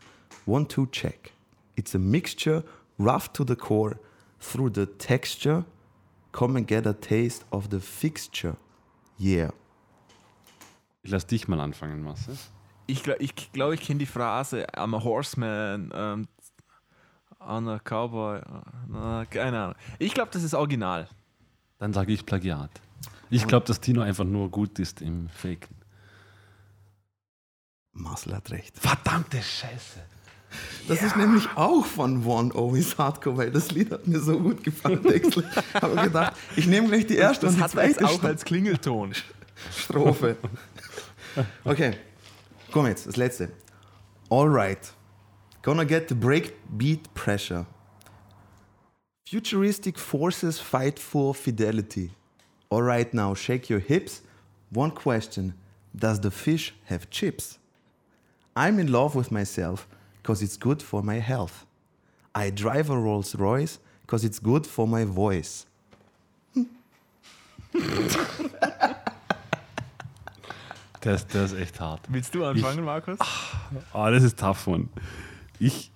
one, 0.45 0.65
two, 0.65 0.87
check. 0.91 1.31
It's 1.75 1.95
a 1.95 1.99
mixture, 1.99 2.63
rough 2.97 3.33
to 3.33 3.43
the 3.43 3.55
core, 3.55 3.99
through 4.39 4.71
the 4.71 4.85
texture. 4.85 5.65
Come 6.31 6.57
and 6.57 6.67
get 6.67 6.85
a 6.85 6.93
taste 6.93 7.45
of 7.51 7.69
the 7.69 7.79
fixture. 7.79 8.57
Yeah. 9.17 9.51
Ich 11.03 11.11
lass 11.11 11.25
dich 11.25 11.47
mal 11.47 11.59
anfangen, 11.59 12.03
Marcel. 12.03 12.35
Ich 12.87 13.03
glaube, 13.03 13.23
ich, 13.23 13.33
glaub, 13.53 13.73
ich 13.73 13.81
kenne 13.81 13.99
die 13.99 14.05
Phrase 14.05 14.67
I'm 14.75 14.95
a 14.95 15.03
horseman, 15.03 15.91
ähm, 15.93 16.27
on 17.39 17.67
a 17.67 17.79
cowboy. 17.79 18.37
äh, 18.39 19.25
keine 19.27 19.59
Ahnung. 19.59 19.75
Ich 19.99 20.13
glaube, 20.13 20.31
das 20.31 20.43
ist 20.43 20.53
original. 20.53 21.07
Dann 21.79 21.93
sage 21.93 22.13
ich 22.13 22.25
Plagiat. 22.25 22.69
Ich 23.29 23.47
glaube, 23.47 23.65
dass 23.65 23.79
Tino 23.79 24.01
einfach 24.01 24.23
nur 24.23 24.49
gut 24.49 24.79
ist 24.79 25.01
im 25.01 25.29
Faken. 25.29 25.75
Marcel 27.95 28.35
hat 28.35 28.51
recht. 28.51 28.77
Verdammte 28.77 29.37
Scheiße. 29.37 29.99
Das 30.87 31.01
ist 31.01 31.15
nämlich 31.17 31.47
auch 31.55 31.85
von 31.85 32.25
One 32.25 32.53
Always 32.53 32.97
Hardcore, 32.97 33.37
weil 33.37 33.51
das 33.51 33.71
Lied 33.71 33.91
hat 33.91 34.07
mir 34.07 34.19
so 34.19 34.39
gut 34.39 34.63
gefallen, 34.63 35.01
textlich. 35.03 35.45
Habe 35.73 35.95
gedacht, 36.03 36.37
ich 36.55 36.67
nehme 36.67 36.87
gleich 36.87 37.07
die 37.07 37.17
erste 37.17 37.47
Das 37.47 37.55
und 37.55 37.63
die 37.63 37.69
zweite 37.69 38.05
auch 38.05 38.23
als 38.23 38.45
Klingelton. 38.45 39.13
Strophe. 39.75 40.37
Okay, 41.63 41.97
komm 42.71 42.87
jetzt, 42.87 43.07
das 43.07 43.17
letzte. 43.17 43.51
All 44.29 44.47
right. 44.47 44.93
Gonna 45.61 45.83
get 45.83 46.09
the 46.09 46.15
breakbeat 46.15 47.13
pressure. 47.13 47.65
Futuristic 49.27 49.97
forces 49.97 50.59
fight 50.59 50.99
for 50.99 51.33
fidelity. 51.33 52.11
All 52.69 52.83
right 52.83 53.11
now, 53.13 53.33
shake 53.33 53.69
your 53.69 53.79
hips. 53.79 54.21
One 54.71 54.91
question 54.91 55.55
Does 55.95 56.19
the 56.19 56.31
fish 56.31 56.73
have 56.85 57.09
chips? 57.09 57.57
I'm 58.55 58.79
in 58.79 58.91
love 58.91 59.15
with 59.15 59.31
myself 59.31 59.87
because 60.21 60.41
it's 60.41 60.57
good 60.57 60.81
for 60.81 61.03
my 61.03 61.19
health. 61.19 61.65
I 62.33 62.51
drive 62.51 62.89
a 62.89 62.97
Rolls 62.97 63.35
Royce 63.35 63.79
because 64.01 64.23
it's 64.23 64.39
good 64.39 64.65
for 64.65 64.87
my 64.87 65.03
voice. 65.05 65.65
Ist, 71.05 71.33
der 71.35 71.45
ist 71.45 71.53
echt 71.53 71.79
hart. 71.79 72.01
Willst 72.09 72.33
du 72.33 72.43
anfangen, 72.43 72.83
Markus? 72.83 73.19
Ah, 73.93 74.09
das 74.09 74.23
ist 74.23 74.39
tough 74.39 74.65
one. 74.65 74.87
Ich, 75.59 75.91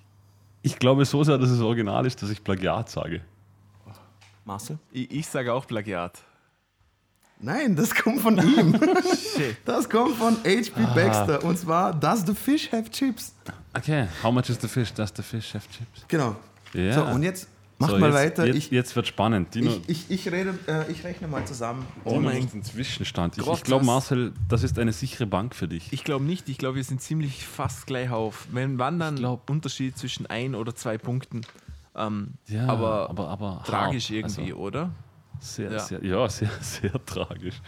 ich 0.62 0.78
glaube 0.78 1.04
so 1.04 1.24
sehr, 1.24 1.40
dass 1.40 1.50
es 1.50 1.62
original 1.62 2.06
ist, 2.06 2.22
dass 2.22 2.30
ich 2.30 2.44
Plagiat 2.44 2.92
sage. 2.92 3.22
Marcel? 4.46 4.78
Ich, 4.92 5.10
ich 5.10 5.28
sage 5.28 5.52
auch 5.52 5.66
Plagiat. 5.66 6.22
Nein, 7.42 7.76
das 7.76 7.96
kommt 7.96 8.20
von 8.22 8.38
ihm. 8.38 8.74
Shit. 9.36 9.58
Das 9.66 9.90
kommt 9.90 10.16
von 10.18 10.36
H.P. 10.44 10.72
Ah. 10.84 10.94
Baxter 10.94 11.44
und 11.44 11.58
zwar 11.58 11.94
Does 11.94 12.26
the 12.26 12.34
Fish 12.34 12.72
Have 12.72 12.90
Chips? 12.92 13.34
Okay, 13.74 14.08
how 14.24 14.32
much 14.32 14.50
is 14.50 14.58
the 14.62 14.68
fish? 14.68 14.92
Does 14.94 15.14
the 15.16 15.22
fish 15.22 15.54
have 15.54 15.64
chips? 15.70 16.04
Genau. 16.08 16.36
Ja. 16.74 16.94
So, 16.94 17.04
und 17.14 17.24
jetzt 17.24 17.48
mach 17.78 17.90
So, 17.92 17.98
mal 18.00 18.08
jetzt, 18.08 18.16
weiter. 18.16 18.46
Jetzt, 18.48 18.56
ich, 18.58 18.72
jetzt 18.72 18.96
wird 18.96 19.08
spannend. 19.08 19.54
Dino, 19.54 19.72
ich, 19.88 20.10
ich, 20.10 20.26
ich, 20.26 20.32
rede, 20.32 20.58
äh, 20.68 20.92
ich 20.92 21.04
rechne 21.04 21.28
mal 21.28 21.46
zusammen. 21.46 21.86
Dino 22.04 22.16
Oh 22.18 22.20
mein 22.20 22.44
macht 22.44 22.54
einen 22.54 22.64
Zwischenstand. 22.64 23.38
Ich, 23.38 23.46
Gott, 23.46 23.58
ich 23.60 23.64
glaube, 23.64 23.86
Marcel, 23.86 24.34
das 24.48 24.64
ist 24.64 24.80
eine 24.80 24.92
sichere 24.92 25.28
Bank 25.28 25.56
für 25.56 25.68
dich. 25.68 25.94
Ich 25.94 26.04
glaube 26.04 26.26
nicht. 26.26 26.50
Ich 26.50 26.58
glaube, 26.58 26.78
wir 26.78 26.84
sind 26.84 27.02
ziemlich 27.02 27.46
fast 27.46 27.86
gleich 27.86 28.10
auf. 28.10 28.48
Wenn 28.52 28.80
wann 28.80 29.00
dann 29.00 29.24
Unterschied 29.24 29.98
zwischen 29.98 30.26
ein 30.26 30.56
oder 30.56 30.76
zwei 30.76 30.98
Punkten. 30.98 31.42
Ähm, 31.96 32.34
ja, 32.48 32.66
aber, 32.68 33.10
aber, 33.10 33.28
aber 33.30 33.64
tragisch 33.66 34.06
hart. 34.06 34.12
irgendwie, 34.12 34.52
Also, 34.52 34.56
oder? 34.56 34.92
Sehr, 35.40 35.72
Ja. 35.72 35.80
Sehr, 35.80 36.04
ja, 36.04 36.30
sehr, 36.30 36.52
sehr 36.62 37.06
tragisch. 37.06 37.62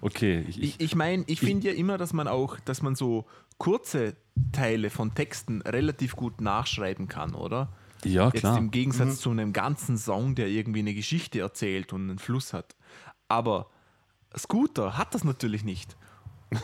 Okay, 0.00 0.44
ich, 0.48 0.62
Ich, 0.62 0.80
ich 0.80 0.94
meine, 0.94 1.24
ich 1.26 1.40
finde 1.40 1.68
ja 1.68 1.74
immer, 1.74 1.98
dass 1.98 2.12
man 2.12 2.26
auch, 2.26 2.58
dass 2.60 2.82
man 2.82 2.94
so 2.94 3.26
kurze 3.58 4.16
Teile 4.52 4.88
von 4.88 5.14
Texten 5.14 5.60
relativ 5.62 6.16
gut 6.16 6.40
nachschreiben 6.40 7.08
kann, 7.08 7.34
oder? 7.34 7.68
ja, 8.04 8.26
Jetzt 8.26 8.40
klar. 8.40 8.58
im 8.58 8.70
Gegensatz 8.70 9.20
zu 9.20 9.30
einem 9.30 9.52
ganzen 9.52 9.98
Song, 9.98 10.34
der 10.34 10.48
irgendwie 10.48 10.80
eine 10.80 10.94
Geschichte 10.94 11.40
erzählt 11.40 11.92
und 11.92 12.08
einen 12.08 12.18
Fluss 12.18 12.52
hat. 12.52 12.74
Aber 13.28 13.68
Scooter 14.36 14.96
hat 14.96 15.14
das 15.14 15.24
natürlich 15.24 15.64
nicht. 15.64 15.96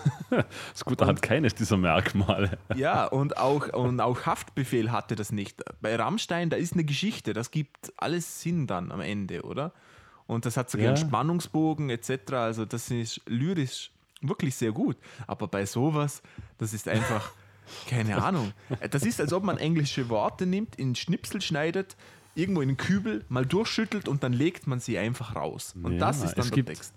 Scooter 0.75 1.07
hat 1.07 1.23
keines 1.23 1.55
dieser 1.55 1.77
Merkmale. 1.77 2.59
Ja, 2.75 3.05
und 3.07 3.37
auch, 3.37 3.69
und 3.69 4.01
auch 4.01 4.27
Haftbefehl 4.27 4.91
hatte 4.91 5.15
das 5.15 5.31
nicht. 5.31 5.63
Bei 5.81 5.95
Rammstein, 5.95 6.51
da 6.51 6.57
ist 6.57 6.73
eine 6.73 6.85
Geschichte, 6.85 7.33
das 7.33 7.51
gibt 7.51 7.93
alles 7.97 8.41
Sinn 8.41 8.67
dann 8.67 8.91
am 8.91 9.01
Ende, 9.01 9.43
oder? 9.43 9.73
Und 10.27 10.45
das 10.47 10.57
hat 10.57 10.71
sogar 10.71 10.87
Ja. 10.87 10.95
einen 10.95 11.07
Spannungsbogen 11.09 11.91
etc. 11.91 12.33
Also 12.33 12.65
das 12.65 12.91
ist 12.91 13.21
lyrisch 13.27 13.91
wirklich 14.23 14.55
sehr 14.57 14.73
gut. 14.73 14.97
Aber 15.27 15.47
bei 15.47 15.67
sowas, 15.67 16.23
das 16.59 16.73
ist 16.73 16.89
einfach, 16.89 17.31
keine 17.89 18.23
Ahnung. 18.23 18.53
Das 18.91 19.05
ist, 19.05 19.21
als 19.21 19.33
ob 19.33 19.45
man 19.45 19.59
englische 19.59 20.09
Worte 20.09 20.47
nimmt, 20.47 20.77
in 20.77 20.95
Schnipsel 20.95 21.41
schneidet, 21.41 21.97
irgendwo 22.35 22.61
in 22.61 22.69
den 22.69 22.77
Kübel, 22.77 23.25
mal 23.29 23.47
durchschüttelt 23.47 24.09
und 24.09 24.23
dann 24.23 24.33
legt 24.33 24.67
man 24.67 24.81
sie 24.81 24.99
einfach 24.99 25.37
raus. 25.37 25.75
Und 25.83 25.93
Ja, 25.93 25.99
das 25.99 26.23
ist 26.23 26.35
dann 26.35 26.45
der 26.47 26.55
gibt- 26.55 26.69
Text. 26.69 26.95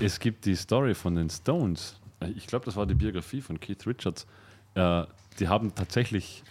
Es 0.00 0.18
gibt 0.20 0.44
die 0.44 0.54
Story 0.56 0.94
von 0.94 1.14
den 1.14 1.30
Stones. 1.30 1.96
Ich 2.36 2.46
glaube, 2.46 2.64
das 2.66 2.76
war 2.76 2.86
die 2.86 2.94
Biografie 2.94 3.40
von 3.40 3.58
Keith 3.60 3.86
Richards. 3.86 4.26
Äh, 4.74 5.04
die 5.38 5.48
haben 5.48 5.74
tatsächlich, 5.74 6.42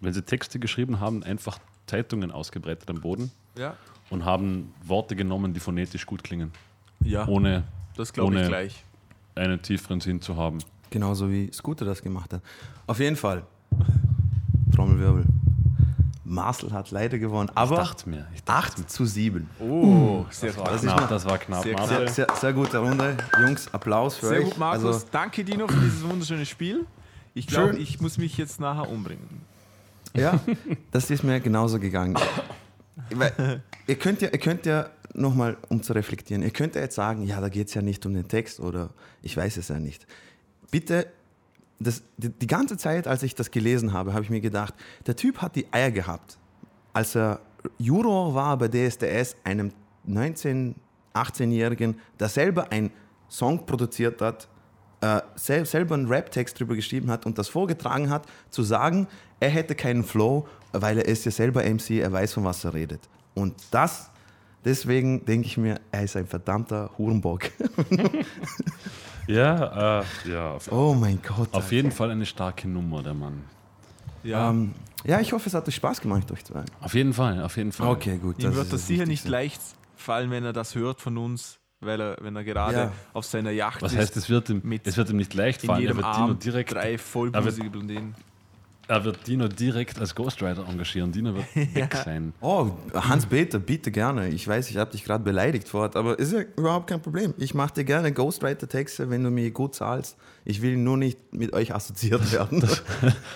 wenn 0.00 0.12
sie 0.12 0.22
Texte 0.22 0.58
geschrieben 0.58 0.98
haben, 1.00 1.22
einfach 1.22 1.58
Zeitungen 1.86 2.30
ausgebreitet 2.32 2.88
am 2.90 3.00
Boden 3.00 3.30
Ja, 3.58 3.74
und 4.10 4.24
haben 4.24 4.72
Worte 4.84 5.16
genommen, 5.16 5.52
die 5.52 5.60
phonetisch 5.60 6.06
gut 6.06 6.22
klingen, 6.22 6.52
ja 7.04 7.26
ohne 7.26 7.64
das 7.96 8.12
glaube 8.12 8.34
ich 8.34 8.38
ohne- 8.40 8.48
gleich. 8.48 8.84
einen 9.34 9.60
tieferen 9.60 10.00
Sinn 10.00 10.20
zu 10.22 10.36
haben. 10.36 10.58
Genauso 10.90 11.28
wie 11.30 11.50
Scooter 11.52 11.84
das 11.84 12.00
gemacht 12.02 12.32
hat. 12.32 12.40
Auf 12.86 12.98
jeden 13.00 13.16
Fall. 13.16 13.42
Trommelwirbel. 14.74 15.24
Marcel 16.24 16.72
hat 16.72 16.90
leider 16.90 17.18
gewonnen, 17.18 17.48
Ich 17.50 17.56
aber 17.56 17.76
dachte 17.76 18.08
mir, 18.08 18.26
ich 18.34 18.44
dachte 18.44 18.82
8 18.82 18.90
zu 18.90 19.06
7. 19.06 19.48
Oh, 19.60 20.26
sehr 20.30 20.52
das 20.52 20.58
war 20.58 20.74
ist 20.74 20.82
knapp. 20.82 21.08
Das 21.08 21.24
war 21.24 21.38
knapp. 21.38 21.62
Sehr 21.62 21.72
Marcel. 21.74 21.98
Sehr, 22.08 22.26
sehr, 22.26 22.36
sehr 22.36 22.52
gute 22.52 22.78
Runde. 22.78 23.16
Jungs, 23.40 23.72
Applaus 23.72 24.16
für 24.16 24.26
Sehr 24.26 24.38
euch. 24.40 24.44
gut, 24.44 24.58
Markus. 24.58 24.84
Also, 24.84 25.06
Danke, 25.10 25.42
Dino, 25.42 25.66
für 25.66 25.80
dieses 25.80 26.04
wunderschöne 26.04 26.44
Spiel. 26.44 26.86
Ich 27.34 27.46
glaube, 27.46 27.72
Schön. 27.72 27.80
ich 27.82 28.00
muss 28.00 28.18
mich 28.18 28.36
jetzt 28.36 28.60
nachher 28.60 28.90
umbringen. 28.90 29.26
ja, 30.14 30.38
das 30.90 31.10
ist 31.10 31.22
mir 31.24 31.40
genauso 31.40 31.78
gegangen. 31.78 32.16
Weil, 33.10 33.62
ihr 33.86 33.96
könnt 33.96 34.22
ja, 34.22 34.28
ihr 34.28 34.38
könnt 34.38 34.66
ja 34.66 34.90
nochmal, 35.14 35.56
um 35.68 35.82
zu 35.82 35.92
reflektieren, 35.92 36.42
ihr 36.42 36.50
könnt 36.50 36.74
ja 36.74 36.82
jetzt 36.82 36.94
sagen, 36.94 37.24
ja, 37.24 37.40
da 37.40 37.48
geht 37.48 37.68
es 37.68 37.74
ja 37.74 37.82
nicht 37.82 38.04
um 38.06 38.14
den 38.14 38.28
Text 38.28 38.60
oder 38.60 38.90
ich 39.22 39.36
weiß 39.36 39.56
es 39.56 39.68
ja 39.68 39.78
nicht. 39.78 40.06
Bitte, 40.70 41.06
das, 41.78 42.02
die, 42.16 42.30
die 42.30 42.46
ganze 42.46 42.76
Zeit, 42.76 43.06
als 43.06 43.22
ich 43.22 43.34
das 43.34 43.50
gelesen 43.50 43.92
habe, 43.92 44.12
habe 44.12 44.24
ich 44.24 44.30
mir 44.30 44.40
gedacht, 44.40 44.74
der 45.06 45.16
Typ 45.16 45.38
hat 45.38 45.56
die 45.56 45.66
Eier 45.72 45.90
gehabt, 45.90 46.38
als 46.92 47.14
er 47.14 47.40
Juror 47.78 48.34
war 48.34 48.56
bei 48.56 48.68
DSDS, 48.68 49.36
einem 49.44 49.72
19-, 50.08 50.74
18-Jährigen, 51.14 52.00
der 52.18 52.28
selber 52.28 52.70
einen 52.72 52.90
Song 53.28 53.66
produziert 53.66 54.20
hat, 54.20 54.48
äh, 55.00 55.20
sel 55.36 55.64
selber 55.64 55.94
einen 55.94 56.08
Rap-Text 56.08 56.58
drüber 56.58 56.74
geschrieben 56.74 57.10
hat 57.10 57.26
und 57.26 57.38
das 57.38 57.48
vorgetragen 57.48 58.10
hat, 58.10 58.26
zu 58.50 58.62
sagen, 58.62 59.06
er 59.40 59.50
hätte 59.50 59.74
keinen 59.74 60.02
Flow, 60.02 60.48
weil 60.72 60.98
er 60.98 61.06
ist 61.06 61.24
ja 61.24 61.30
selber 61.30 61.62
MC, 61.62 62.00
er 62.00 62.12
weiß, 62.12 62.34
von 62.34 62.44
was 62.44 62.64
er 62.64 62.74
redet. 62.74 63.00
Und 63.34 63.54
das, 63.70 64.10
deswegen 64.64 65.24
denke 65.24 65.46
ich 65.46 65.56
mir, 65.56 65.80
er 65.92 66.02
ist 66.04 66.16
ein 66.16 66.26
verdammter 66.26 66.90
Hurenbock. 66.98 67.50
Ja, 69.26 70.00
äh, 70.00 70.04
ja 70.30 70.52
auf, 70.52 70.72
Oh 70.72 70.94
mein 70.94 71.20
Gott. 71.22 71.52
auf 71.52 71.70
jeden 71.70 71.92
Fall 71.92 72.10
eine 72.10 72.24
starke 72.24 72.66
Nummer, 72.66 73.02
der 73.02 73.12
Mann. 73.14 73.42
Ja, 74.22 74.48
Ähm, 74.50 74.74
ja, 75.04 75.20
ich 75.20 75.32
hoffe, 75.32 75.48
es 75.48 75.54
hat 75.54 75.68
euch 75.68 75.74
Spaß 75.74 76.00
gemacht, 76.00 76.30
euch 76.32 76.44
zwei. 76.44 76.64
Auf 76.80 76.94
jeden 76.94 77.12
Fall, 77.12 77.42
auf 77.42 77.56
jeden 77.56 77.72
Fall. 77.72 77.88
Okay, 77.88 78.16
gut. 78.18 78.42
ihm 78.42 78.54
wird 78.54 78.72
das 78.72 78.86
sicher 78.86 79.02
nicht 79.02 79.24
Wichtigste. 79.24 79.30
leicht 79.30 79.60
fallen, 79.96 80.30
wenn 80.30 80.44
er 80.44 80.52
das 80.54 80.74
hört 80.74 81.00
von 81.02 81.18
uns, 81.18 81.58
weil 81.80 82.00
er, 82.00 82.16
wenn 82.22 82.34
er 82.36 82.44
gerade 82.44 82.74
Ja. 82.76 82.92
auf 83.12 83.26
seiner 83.26 83.50
Yacht 83.50 83.82
Was 83.82 83.92
ist. 83.92 83.98
heißt, 83.98 84.16
es 84.16 84.30
wird 84.30 84.48
ihm, 84.48 84.62
Mit- 84.64 84.86
es 84.86 84.96
wird 84.96 85.10
ihm 85.10 85.18
nicht 85.18 85.34
leicht 85.34 85.62
in 85.62 85.66
fallen. 85.68 85.86
Er 85.86 85.94
wird, 85.96 86.06
Arm 86.06 86.38
direkt, 86.38 86.72
drei 86.72 86.96
vollbusige 86.96 87.68
Blondinen. 87.70 88.14
Er 88.88 89.04
wird 89.04 89.26
Dino 89.26 89.46
direkt 89.48 89.98
als 90.00 90.14
Ghostwriter 90.14 90.66
engagieren. 90.68 91.12
Dino 91.12 91.34
wird 91.34 91.46
weg 91.74 91.94
sein. 92.04 92.32
Oh, 92.40 92.70
Hans-Peter, 92.94 93.58
bitte 93.58 93.90
gerne. 93.90 94.28
Ich 94.28 94.48
weiß, 94.48 94.70
ich 94.70 94.76
habe 94.78 94.90
dich 94.90 95.04
gerade 95.04 95.22
beleidigt 95.22 95.68
vorher, 95.68 95.94
aber 95.94 96.18
ist 96.18 96.32
ja 96.32 96.40
überhaupt 96.56 96.86
kein 96.88 97.00
Problem. 97.02 97.34
Ich 97.38 97.54
mache 97.54 97.74
dir 97.74 97.84
gerne 97.84 98.12
Ghostwriter-Texte, 98.12 99.10
wenn 99.10 99.22
du 99.22 99.30
mir 99.30 99.50
gut 99.50 99.74
zahlst. 99.74 100.16
Ich 100.44 100.62
will 100.62 100.76
nur 100.76 100.96
nicht 100.96 101.18
mit 101.34 101.52
euch 101.52 101.74
assoziiert 101.74 102.32
werden. 102.32 102.66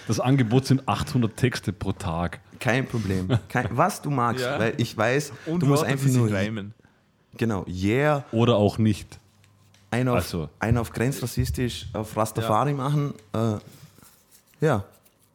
Das 0.08 0.18
Angebot 0.20 0.66
sind 0.66 0.88
800 0.88 1.36
Texte 1.36 1.72
pro 1.72 1.92
Tag. 1.92 2.40
Kein 2.58 2.86
Problem. 2.86 3.28
Kein, 3.48 3.68
was 3.72 4.00
du 4.02 4.10
magst, 4.10 4.44
Ja. 4.44 4.58
weil 4.58 4.74
ich 4.78 4.96
weiß, 4.96 5.32
Und 5.46 5.62
du 5.62 5.66
musst 5.66 5.82
Worte, 5.82 5.92
einfach 5.92 6.08
nur. 6.10 6.32
reimen. 6.32 6.74
Genau, 7.36 7.64
yeah, 7.66 8.24
Oder 8.32 8.56
auch 8.56 8.78
nicht. 8.78 9.18
einen 9.90 10.08
auf, 10.08 10.16
Also. 10.16 10.48
einen 10.60 10.78
auf 10.78 10.92
grenzrassistisch 10.92 11.86
auf 11.92 12.16
Rastafari 12.16 12.72
machen. 12.72 13.12
Äh, 13.34 13.54
ja, 14.64 14.84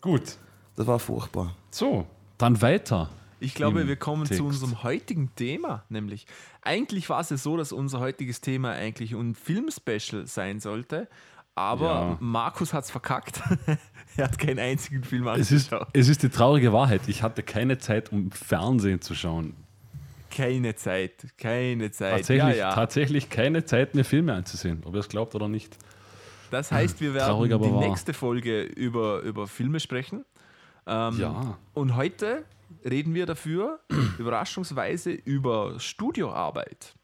Gut. 0.07 0.37
das 0.77 0.87
war 0.87 0.99
furchtbar. 0.99 1.55
So, 1.69 2.07
dann 2.37 2.61
weiter. 2.61 3.09
Ich 3.39 3.53
glaube, 3.53 3.87
wir 3.87 3.97
kommen 3.97 4.23
Text. 4.25 4.39
zu 4.39 4.45
unserem 4.45 4.81
heutigen 4.83 5.29
Thema, 5.35 5.83
nämlich 5.89 6.25
eigentlich 6.63 7.07
war 7.09 7.19
es 7.19 7.29
ja 7.29 7.37
so, 7.37 7.55
dass 7.57 7.71
unser 7.71 7.99
heutiges 7.99 8.41
Thema 8.41 8.71
eigentlich 8.71 9.11
ein 9.11 9.35
Filmspecial 9.35 10.25
sein 10.25 10.59
sollte, 10.59 11.07
aber 11.53 11.85
Ja. 11.85 12.17
Markus 12.19 12.73
hat 12.73 12.85
es 12.85 12.91
verkackt. 12.91 13.41
er 14.17 14.23
hat 14.23 14.39
keinen 14.39 14.59
einzigen 14.59 15.03
Film 15.03 15.27
Es 15.27 15.51
ist, 15.51 15.71
angeschaut. 15.73 15.89
es 15.93 16.07
ist 16.07 16.23
die 16.23 16.29
traurige 16.29 16.71
Wahrheit. 16.73 17.01
Ich 17.07 17.21
hatte 17.21 17.43
keine 17.43 17.77
Zeit, 17.77 18.11
um 18.11 18.31
Fernsehen 18.31 19.01
zu 19.01 19.13
schauen. 19.13 19.53
Keine 20.31 20.75
Zeit, 20.75 21.27
keine 21.37 21.91
Zeit. 21.91 22.17
Tatsächlich, 22.17 22.57
ja, 22.57 22.69
ja. 22.69 22.73
tatsächlich 22.73 23.29
keine 23.29 23.65
Zeit, 23.65 23.93
mir 23.95 24.03
Filme 24.03 24.33
anzusehen. 24.33 24.81
Ob 24.85 24.93
ihr 24.93 24.99
es 24.99 25.09
glaubt 25.09 25.35
oder 25.35 25.47
nicht. 25.47 25.77
Das 26.51 26.71
heißt, 26.71 27.01
wir 27.01 27.13
werden 27.13 27.29
Traurig, 27.29 27.51
die 27.51 27.59
wahr. 27.71 27.79
nächste 27.87 28.13
Folge 28.13 28.61
über, 28.63 29.21
über 29.21 29.47
Filme 29.47 29.79
sprechen. 29.79 30.25
Ähm, 30.85 31.19
Ja. 31.19 31.57
Und 31.73 31.95
heute 31.95 32.45
reden 32.85 33.13
wir 33.13 33.25
dafür 33.25 33.79
überraschungsweise 34.19 35.11
über 35.11 35.79
Studioarbeit. 35.79 36.95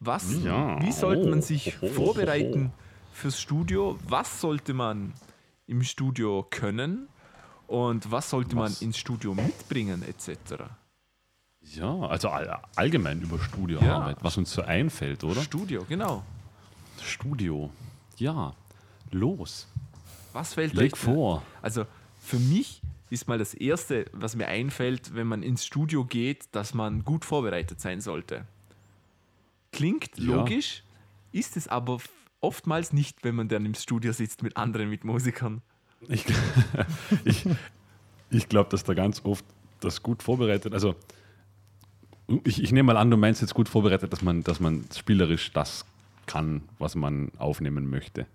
Was, 0.00 0.42
Ja. 0.42 0.80
Wie 0.82 0.92
sollte 0.92 1.28
man 1.28 1.38
Oh. 1.38 1.42
sich 1.42 1.76
Oh, 1.80 1.86
oh, 1.86 1.88
vorbereiten 1.88 2.72
fürs 3.12 3.40
Studio? 3.40 3.98
Was 4.08 4.40
sollte 4.40 4.74
man 4.74 5.12
im 5.68 5.82
Studio 5.84 6.44
können? 6.50 7.08
Und 7.68 8.10
was 8.10 8.28
sollte 8.28 8.54
man 8.56 8.64
Was? 8.64 8.82
ins 8.82 8.98
Studio 8.98 9.34
mitbringen, 9.34 10.02
etc.? 10.02 10.64
Ja, 11.60 12.00
also 12.00 12.28
all, 12.28 12.60
allgemein 12.74 13.22
über 13.22 13.38
Studioarbeit, 13.38 14.16
Ja. 14.18 14.24
was 14.24 14.36
uns 14.36 14.52
so 14.52 14.62
einfällt, 14.62 15.22
oder? 15.22 15.40
Studio, 15.40 15.84
genau. 15.88 16.24
Studio. 17.00 17.70
Ja, 18.18 18.52
los. 19.14 19.68
Was 20.32 20.54
fällt 20.54 20.74
Leg 20.74 20.94
euch 20.94 20.98
vor. 20.98 21.42
Also 21.60 21.84
für 22.22 22.38
mich 22.38 22.80
ist 23.10 23.28
mal 23.28 23.38
das 23.38 23.52
Erste, 23.52 24.06
was 24.12 24.36
mir 24.36 24.48
einfällt, 24.48 25.14
wenn 25.14 25.26
man 25.26 25.42
ins 25.42 25.66
Studio 25.66 26.04
geht, 26.04 26.48
dass 26.52 26.72
man 26.72 27.04
gut 27.04 27.24
vorbereitet 27.24 27.80
sein 27.80 28.00
sollte. 28.00 28.46
Klingt 29.72 30.16
Ja. 30.16 30.36
logisch, 30.36 30.82
ist 31.32 31.56
es 31.56 31.68
aber 31.68 31.98
oftmals 32.40 32.92
nicht, 32.92 33.24
wenn 33.24 33.34
man 33.34 33.48
dann 33.48 33.66
im 33.66 33.74
Studio 33.74 34.12
sitzt 34.12 34.42
mit 34.42 34.56
anderen 34.56 34.88
Mitmusikern. 34.90 35.62
Ich, 36.08 36.24
ich, 37.24 37.44
ich 38.30 38.48
glaube, 38.48 38.70
dass 38.70 38.82
da 38.82 38.92
ganz 38.92 39.24
oft 39.24 39.44
das 39.78 40.02
gut 40.02 40.20
vorbereitet, 40.20 40.74
also 40.74 40.96
ich, 42.42 42.60
ich 42.60 42.72
nehme 42.72 42.88
mal 42.88 42.96
an, 42.96 43.08
du 43.08 43.16
meinst 43.16 43.40
jetzt 43.40 43.54
gut 43.54 43.68
vorbereitet, 43.68 44.12
dass 44.12 44.20
man, 44.20 44.42
dass 44.42 44.58
man 44.58 44.84
spielerisch 44.92 45.52
das 45.52 45.84
kann, 46.26 46.62
was 46.80 46.96
man 46.96 47.30
aufnehmen 47.38 47.88
möchte. 47.88 48.26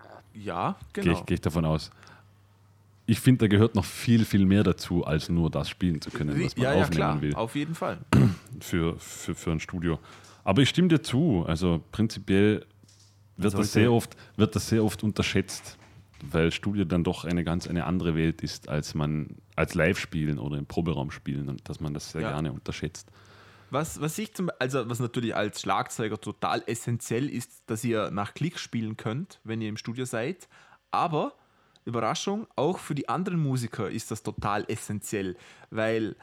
Ja, 0.43 0.75
Gehe 0.93 1.03
genau. 1.03 1.19
ich, 1.19 1.25
geh 1.25 1.33
ich 1.35 1.41
davon 1.41 1.65
aus. 1.65 1.91
Ich 3.05 3.19
finde, 3.21 3.39
da 3.39 3.47
gehört 3.47 3.73
noch 3.75 3.85
viel, 3.85 4.25
viel 4.25 4.45
mehr 4.45 4.63
dazu, 4.63 5.05
als 5.05 5.29
nur 5.29 5.49
das 5.49 5.69
spielen 5.69 6.01
zu 6.01 6.11
können, 6.11 6.43
was 6.43 6.57
man 6.57 6.63
ja, 6.63 6.73
ja, 6.73 6.81
aufnehmen 6.81 6.91
klar, 6.97 7.21
will 7.21 7.35
auf 7.35 7.55
jeden 7.55 7.73
Fall. 7.73 7.99
für, 8.59 8.99
für, 8.99 9.33
für 9.33 9.51
ein 9.51 9.59
Studio. 9.61 9.97
Aber 10.43 10.61
ich 10.61 10.69
stimme 10.69 10.89
dir 10.89 11.01
zu. 11.01 11.45
Also 11.47 11.81
prinzipiell 11.91 12.65
wird 13.37 13.53
das, 13.53 13.71
sehr 13.71 13.91
oft, 13.91 14.15
wird 14.35 14.55
das 14.55 14.67
sehr 14.67 14.83
oft 14.83 15.03
unterschätzt, 15.03 15.77
weil 16.21 16.51
Studio 16.51 16.83
dann 16.83 17.03
doch 17.03 17.23
eine 17.23 17.43
ganz 17.43 17.67
eine 17.67 17.85
andere 17.85 18.15
Welt 18.15 18.41
ist, 18.41 18.67
als 18.67 18.93
man 18.93 19.35
als 19.55 19.73
Live-Spielen 19.73 20.37
oder 20.37 20.57
im 20.57 20.65
Proberaum 20.65 21.11
spielen 21.11 21.47
und 21.49 21.67
dass 21.69 21.79
man 21.79 21.93
das 21.93 22.11
sehr 22.11 22.21
Ja. 22.21 22.31
gerne 22.31 22.51
unterschätzt. 22.51 23.09
Was, 23.69 23.99
was 23.99 24.17
ich 24.17 24.33
zum 24.33 24.49
also 24.59 24.89
was 24.89 24.99
natürlich 24.99 25.35
als 25.35 25.61
Schlagzeuger 25.61 26.19
total 26.19 26.63
essentiell 26.67 27.29
ist, 27.29 27.63
dass 27.65 27.83
ihr 27.83 28.11
nach 28.11 28.33
Klick 28.33 28.59
spielen 28.59 28.95
könnt, 28.97 29.39
wenn 29.43 29.61
ihr 29.61 29.69
im 29.69 29.77
Studio 29.77 30.05
seid. 30.05 30.47
Aber 30.91 31.33
Überraschung, 31.85 32.47
auch 32.55 32.79
für 32.79 32.95
die 32.95 33.09
anderen 33.09 33.39
Musiker 33.39 33.89
ist 33.89 34.11
das 34.11 34.23
total 34.23 34.65
essentiell, 34.67 35.35
weil 35.69 36.15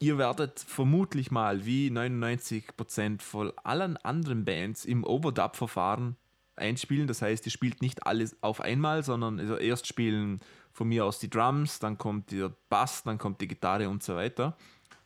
ihr 0.00 0.18
werdet 0.18 0.60
vermutlich 0.60 1.30
mal 1.30 1.64
wie 1.66 1.90
99% 1.90 3.20
von 3.20 3.52
allen 3.64 3.96
anderen 3.98 4.44
Bands 4.44 4.84
im 4.84 5.04
Overdub-Verfahren 5.04 6.16
einspielen. 6.56 7.06
Das 7.06 7.22
heißt, 7.22 7.46
ihr 7.46 7.52
spielt 7.52 7.82
nicht 7.82 8.06
alles 8.06 8.42
auf 8.42 8.60
einmal, 8.60 9.02
sondern 9.02 9.40
also 9.40 9.56
erst 9.56 9.86
spielen 9.86 10.40
von 10.72 10.88
mir 10.88 11.04
aus 11.04 11.18
die 11.18 11.30
Drums, 11.30 11.80
dann 11.80 11.98
kommt 11.98 12.30
der 12.30 12.52
Bass, 12.68 13.02
dann 13.02 13.18
kommt 13.18 13.40
die 13.40 13.48
Gitarre 13.48 13.88
und 13.88 14.02
so 14.02 14.14
weiter. 14.14 14.56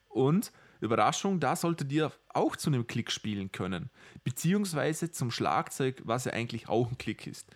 Und 0.08 0.52
Überraschung, 0.82 1.40
da 1.40 1.56
solltet 1.56 1.92
ihr 1.92 2.12
auch 2.28 2.56
zu 2.56 2.68
einem 2.68 2.86
Klick 2.86 3.10
spielen 3.10 3.52
können. 3.52 3.90
Beziehungsweise 4.24 5.10
zum 5.10 5.30
Schlagzeug, 5.30 6.02
was 6.04 6.24
ja 6.24 6.32
eigentlich 6.32 6.68
auch 6.68 6.90
ein 6.90 6.98
Klick 6.98 7.26
ist. 7.26 7.48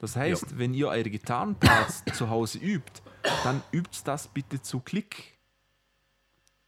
Das 0.00 0.16
heißt, 0.16 0.58
wenn 0.58 0.74
ihr 0.74 0.88
eure 0.88 1.08
Gitarrenparts 1.08 2.04
zu 2.14 2.28
Hause 2.28 2.58
übt, 2.58 3.02
dann 3.42 3.62
übt 3.72 4.00
das 4.04 4.28
bitte 4.28 4.60
zu 4.60 4.80
Klick. 4.80 5.38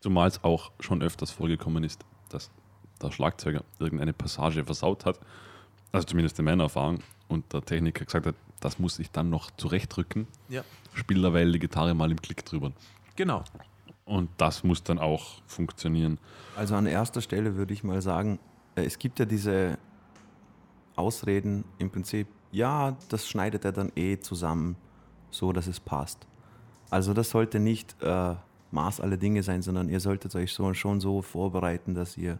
Zumal 0.00 0.28
es 0.28 0.42
auch 0.42 0.72
schon 0.80 1.02
öfters 1.02 1.30
vorgekommen 1.30 1.84
ist, 1.84 2.04
dass 2.30 2.50
der 3.02 3.10
Schlagzeuger 3.10 3.62
irgendeine 3.78 4.12
Passage 4.12 4.64
versaut 4.64 5.04
hat, 5.04 5.20
also 5.92 6.06
zumindest 6.06 6.38
in 6.38 6.46
meiner 6.46 6.64
Erfahrung, 6.64 7.02
und 7.28 7.52
der 7.52 7.62
Techniker 7.62 8.04
gesagt 8.04 8.26
hat, 8.26 8.36
das 8.60 8.78
muss 8.78 8.98
ich 8.98 9.10
dann 9.10 9.30
noch 9.30 9.50
zurechtrücken. 9.50 10.26
Ja. 10.48 10.64
Spiel 10.94 11.20
derweil 11.20 11.52
die 11.52 11.58
Gitarre 11.58 11.94
mal 11.94 12.10
im 12.10 12.20
Klick 12.20 12.44
drüber. 12.44 12.72
Genau. 13.16 13.44
Und 14.06 14.30
das 14.38 14.62
muss 14.64 14.82
dann 14.84 14.98
auch 15.00 15.42
funktionieren. 15.46 16.18
Also 16.56 16.74
an 16.76 16.86
erster 16.86 17.20
Stelle 17.20 17.56
würde 17.56 17.74
ich 17.74 17.82
mal 17.84 18.00
sagen, 18.00 18.38
äh, 18.76 18.84
es 18.84 18.98
gibt 18.98 19.18
ja 19.18 19.24
diese 19.24 19.78
Ausreden 20.94 21.64
im 21.78 21.90
Prinzip, 21.90 22.28
ja, 22.52 22.96
das 23.08 23.28
schneidet 23.28 23.64
er 23.64 23.72
dann 23.72 23.90
eh 23.96 24.18
zusammen, 24.18 24.76
so 25.30 25.52
dass 25.52 25.66
es 25.66 25.80
passt. 25.80 26.26
Also 26.88 27.12
das 27.12 27.30
sollte 27.30 27.58
nicht 27.58 27.96
äh, 28.00 28.34
Maß 28.70 29.00
aller 29.00 29.16
Dinge 29.16 29.42
sein, 29.42 29.60
sondern 29.60 29.88
ihr 29.88 30.00
solltet 30.00 30.34
euch 30.36 30.52
so, 30.52 30.72
schon 30.72 31.00
so 31.00 31.20
vorbereiten, 31.20 31.94
dass 31.94 32.16
ihr 32.16 32.38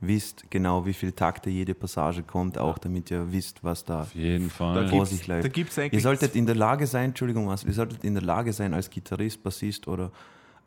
wisst 0.00 0.50
genau, 0.50 0.84
wie 0.84 0.92
viel 0.92 1.12
Takte 1.12 1.48
jede 1.48 1.74
Passage 1.74 2.22
kommt, 2.24 2.58
auch 2.58 2.78
damit 2.78 3.10
ihr 3.10 3.32
wisst, 3.32 3.62
was 3.64 3.84
da 3.84 4.02
Auf 4.02 4.14
jeden 4.14 4.48
Da 4.48 4.54
Fall. 4.54 4.88
vor 4.88 4.98
gibt's- 4.98 5.10
sich 5.10 5.26
läuft. 5.28 5.44
da 5.44 5.48
gibt's 5.48 5.78
eigentlich 5.78 5.92
ihr 5.94 6.00
solltet 6.00 6.34
in 6.36 6.46
der 6.46 6.54
Lage 6.56 6.86
sein, 6.88 7.10
Entschuldigung, 7.10 7.46
was, 7.48 7.64
ihr 7.64 7.72
solltet 7.72 8.04
in 8.04 8.14
der 8.14 8.22
Lage 8.22 8.52
sein, 8.52 8.74
als 8.74 8.90
Gitarrist, 8.90 9.42
Bassist 9.42 9.86
oder 9.88 10.10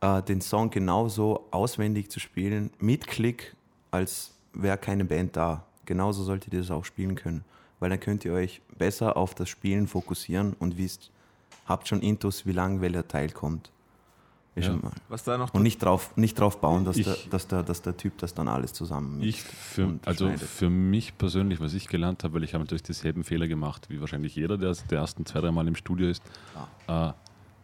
äh, 0.02 0.22
den 0.24 0.41
Song 0.41 0.70
genauso 0.70 1.45
auswendig 1.52 2.10
zu 2.10 2.20
spielen, 2.20 2.72
mit 2.80 3.08
Klick, 3.08 3.56
als 3.91 4.34
wäre 4.54 4.78
keine 4.78 5.06
Band 5.06 5.36
da. 5.38 5.64
Genauso 5.86 6.24
solltet 6.24 6.54
ihr 6.54 6.60
das 6.60 6.72
auch 6.72 6.86
spielen 6.86 7.16
können, 7.16 7.43
weil 7.80 7.89
dann 7.89 7.99
könnt 7.99 8.26
ihr 8.26 8.34
euch 8.34 8.62
besser 8.78 9.18
auf 9.18 9.36
das 9.36 9.49
Spielen 9.49 9.88
fokussieren 9.88 10.54
und 10.60 10.78
wisst, 10.78 11.12
habt 11.66 11.88
schon 11.88 12.02
Intus, 12.02 12.45
wie 12.45 12.52
lang 12.52 12.82
welcher 12.82 13.08
Teil 13.08 13.30
kommt. 13.32 13.72
Ist 14.54 14.68
Ja. 14.68 14.78
Was 15.08 15.24
da 15.24 15.38
noch 15.38 15.54
Und 15.54 15.64
nicht 15.64 15.82
drauf, 15.82 16.12
nicht 16.18 16.38
drauf 16.38 16.60
bauen, 16.60 16.84
dass, 16.84 16.97
Ich- 16.97 17.06
der, 17.06 17.16
dass, 17.30 17.47
der, 17.47 17.64
dass 17.64 17.82
der 17.82 17.95
Typ 17.95 18.18
das 18.18 18.34
dann 18.34 18.49
alles 18.49 18.74
zusammen 18.74 19.22
Ich 19.22 19.41
für, 19.41 19.97
also 20.06 20.26
schneidet. 20.26 20.41
für 20.47 20.70
mich 20.70 21.18
persönlich, 21.18 21.62
was 21.62 21.74
ich 21.74 21.88
gelernt 21.88 22.24
habe, 22.26 22.34
weil 22.34 22.43
ich 22.43 22.54
habe 22.54 22.64
natürlich 22.64 22.84
dieselben 22.84 23.24
Fehler 23.24 23.47
gemacht, 23.47 23.89
wie 23.89 24.02
wahrscheinlich 24.02 24.36
jeder, 24.36 24.58
der 24.58 24.74
der 24.89 24.99
ersten 24.99 25.26
zwei, 25.26 25.39
drei 25.39 25.52
Mal 25.52 25.68
im 25.70 25.76
Studio 25.76 26.10
ist. 26.10 26.22
Äh, 26.88 27.12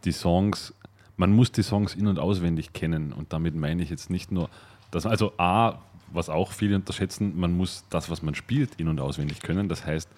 die 0.05 0.13
Songs, 0.13 0.73
man 1.18 1.32
muss 1.32 1.51
die 1.51 1.63
Songs 1.63 1.95
in- 1.95 2.07
und 2.07 2.20
auswendig 2.20 2.74
kennen. 2.74 3.11
Und 3.11 3.34
damit 3.34 3.55
meine 3.55 3.84
ich 3.84 3.89
jetzt 3.89 4.09
nicht 4.09 4.32
nur, 4.32 4.49
dass, 4.91 5.05
also 5.05 5.34
A, 5.38 5.80
was 6.13 6.30
auch 6.30 6.51
viele 6.53 6.76
unterschätzen, 6.76 7.38
man 7.38 7.53
muss 7.57 7.84
das, 7.89 8.09
was 8.09 8.22
man 8.22 8.36
spielt, 8.36 8.76
in- 8.76 8.88
und 8.88 8.99
auswendig 8.99 9.41
können. 9.41 9.68
Das 9.68 9.86
heißt, 9.86 10.09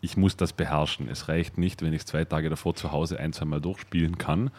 ich 0.00 0.16
muss 0.16 0.36
das 0.36 0.52
beherrschen. 0.52 1.08
Es 1.08 1.28
reicht 1.28 1.58
nicht, 1.58 1.82
wenn 1.82 1.92
ich 1.92 2.00
es 2.00 2.06
zwei 2.06 2.24
Tage 2.24 2.48
davor 2.48 2.74
zu 2.74 2.92
Hause 2.92 3.18
ein, 3.18 3.32
zwei 3.32 3.44
Mal 3.44 3.60
durchspielen 3.60 4.16
kann, 4.16 4.50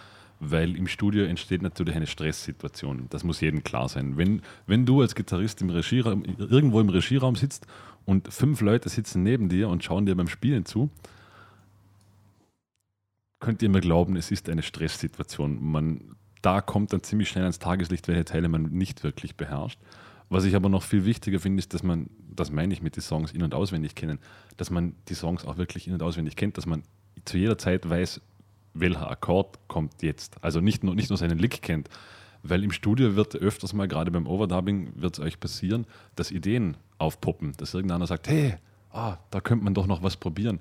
weil 0.41 0.75
im 0.75 0.87
Studio 0.87 1.23
entsteht 1.23 1.61
natürlich 1.61 1.95
eine 1.95 2.07
Stresssituation. 2.07 3.07
Das 3.09 3.23
muss 3.23 3.41
jedem 3.41 3.63
klar 3.63 3.87
sein. 3.87 4.17
Wenn, 4.17 4.41
wenn 4.67 4.85
du 4.85 5.01
als 5.01 5.15
Gitarrist 5.15 5.61
im 5.61 5.69
Regieraum, 5.69 6.23
irgendwo 6.37 6.81
im 6.81 6.89
Regieraum 6.89 7.35
sitzt 7.35 7.65
und 8.05 8.31
fünf 8.31 8.61
Leute 8.61 8.89
sitzen 8.89 9.23
neben 9.23 9.47
dir 9.47 9.69
und 9.69 9.83
schauen 9.83 10.05
dir 10.05 10.15
beim 10.15 10.27
Spielen 10.27 10.65
zu, 10.65 10.89
könnt 13.39 13.61
ihr 13.61 13.69
mir 13.69 13.81
glauben, 13.81 14.15
es 14.15 14.31
ist 14.31 14.49
eine 14.49 14.61
Stresssituation. 14.61 15.63
Man, 15.63 16.15
da 16.41 16.61
kommt 16.61 16.93
dann 16.93 17.03
ziemlich 17.03 17.29
schnell 17.29 17.43
ans 17.43 17.59
Tageslicht, 17.59 18.07
welche 18.07 18.25
Teile 18.25 18.49
man 18.49 18.63
nicht 18.63 19.03
wirklich 19.03 19.35
beherrscht. 19.35 19.79
Was 20.29 20.43
ich 20.43 20.55
aber 20.55 20.69
noch 20.69 20.83
viel 20.83 21.05
wichtiger 21.05 21.39
finde, 21.39 21.59
ist, 21.59 21.73
dass 21.73 21.81
man, 21.81 22.09
das 22.19 22.51
meine 22.51 22.73
ich 22.73 22.81
mit 22.81 22.95
den 22.95 23.01
Songs 23.01 23.31
in- 23.31 23.41
und 23.41 23.53
auswendig 23.53 23.95
kennen, 23.95 24.19
dass 24.57 24.69
man 24.69 24.95
die 25.07 25.15
Songs 25.15 25.45
auch 25.45 25.57
wirklich 25.57 25.87
in- 25.87 25.93
und 25.93 26.03
auswendig 26.03 26.35
kennt, 26.35 26.57
dass 26.57 26.65
man 26.65 26.83
zu 27.25 27.37
jeder 27.37 27.57
Zeit 27.57 27.89
weiß, 27.89 28.21
welcher 28.75 29.09
Akkord 29.09 29.59
kommt 29.67 30.03
jetzt. 30.03 30.43
Also 30.43 30.61
nicht 30.61 30.83
nur, 30.83 30.93
nicht 30.93 31.09
nur 31.09 31.17
seinen 31.17 31.39
Lick 31.39 31.61
kennt. 31.61 31.89
Weil 32.43 32.63
im 32.63 32.71
Studio 32.71 33.15
wird 33.15 33.35
öfters 33.35 33.73
mal, 33.73 33.87
gerade 33.87 34.11
beim 34.11 34.27
Overdubbing, 34.27 34.93
wird 34.95 35.17
es 35.17 35.19
euch 35.19 35.39
passieren, 35.39 35.85
dass 36.15 36.31
Ideen 36.31 36.77
aufpoppen, 36.97 37.53
dass 37.57 37.73
irgendeiner 37.73 38.07
sagt, 38.07 38.27
hey, 38.27 38.55
ah, 38.91 39.17
da 39.31 39.41
könnte 39.41 39.65
man 39.65 39.73
doch 39.73 39.87
noch 39.87 40.03
was 40.03 40.15
probieren. 40.15 40.59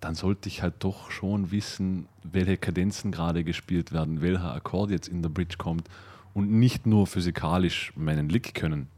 Dann 0.00 0.14
sollte 0.14 0.48
ich 0.48 0.62
halt 0.62 0.74
doch 0.80 1.10
schon 1.10 1.50
wissen, 1.50 2.08
welche 2.22 2.56
Kadenzen 2.56 3.12
gerade 3.12 3.44
gespielt 3.44 3.92
werden, 3.92 4.22
welcher 4.22 4.54
Akkord 4.54 4.90
jetzt 4.90 5.08
in 5.08 5.22
der 5.22 5.28
Bridge 5.28 5.56
kommt 5.58 5.88
und 6.32 6.50
nicht 6.50 6.86
nur 6.86 7.06
physikalisch 7.06 7.92
meinen 7.96 8.28
Lick 8.28 8.54
können. 8.54 8.88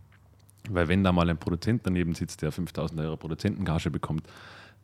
Weil 0.68 0.88
wenn 0.88 1.02
da 1.02 1.12
mal 1.12 1.28
ein 1.28 1.38
Produzent 1.38 1.82
daneben 1.84 2.14
sitzt, 2.14 2.42
der 2.42 2.52
5000 2.52 3.00
Euro 3.00 3.16
Produzentengage 3.16 3.90
bekommt, 3.90 4.28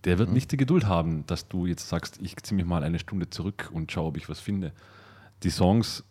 der 0.05 0.19
wird 0.19 0.31
nicht 0.31 0.51
die 0.53 0.57
Geduld 0.57 0.87
haben, 0.87 1.25
dass 1.27 1.49
du 1.49 1.67
jetzt 1.67 1.89
sagst, 1.89 2.19
ich 2.23 2.37
ziehe 2.37 2.57
mich 2.57 2.67
mal 2.67 2.85
eine 2.85 2.99
Stunde 2.99 3.31
zurück 3.31 3.71
und 3.73 3.91
schaue, 3.91 4.09
ob 4.09 4.17
ich 4.17 4.29
was 4.29 4.41
finde. 4.41 4.73
Die 5.43 5.51
Songs, 5.51 6.05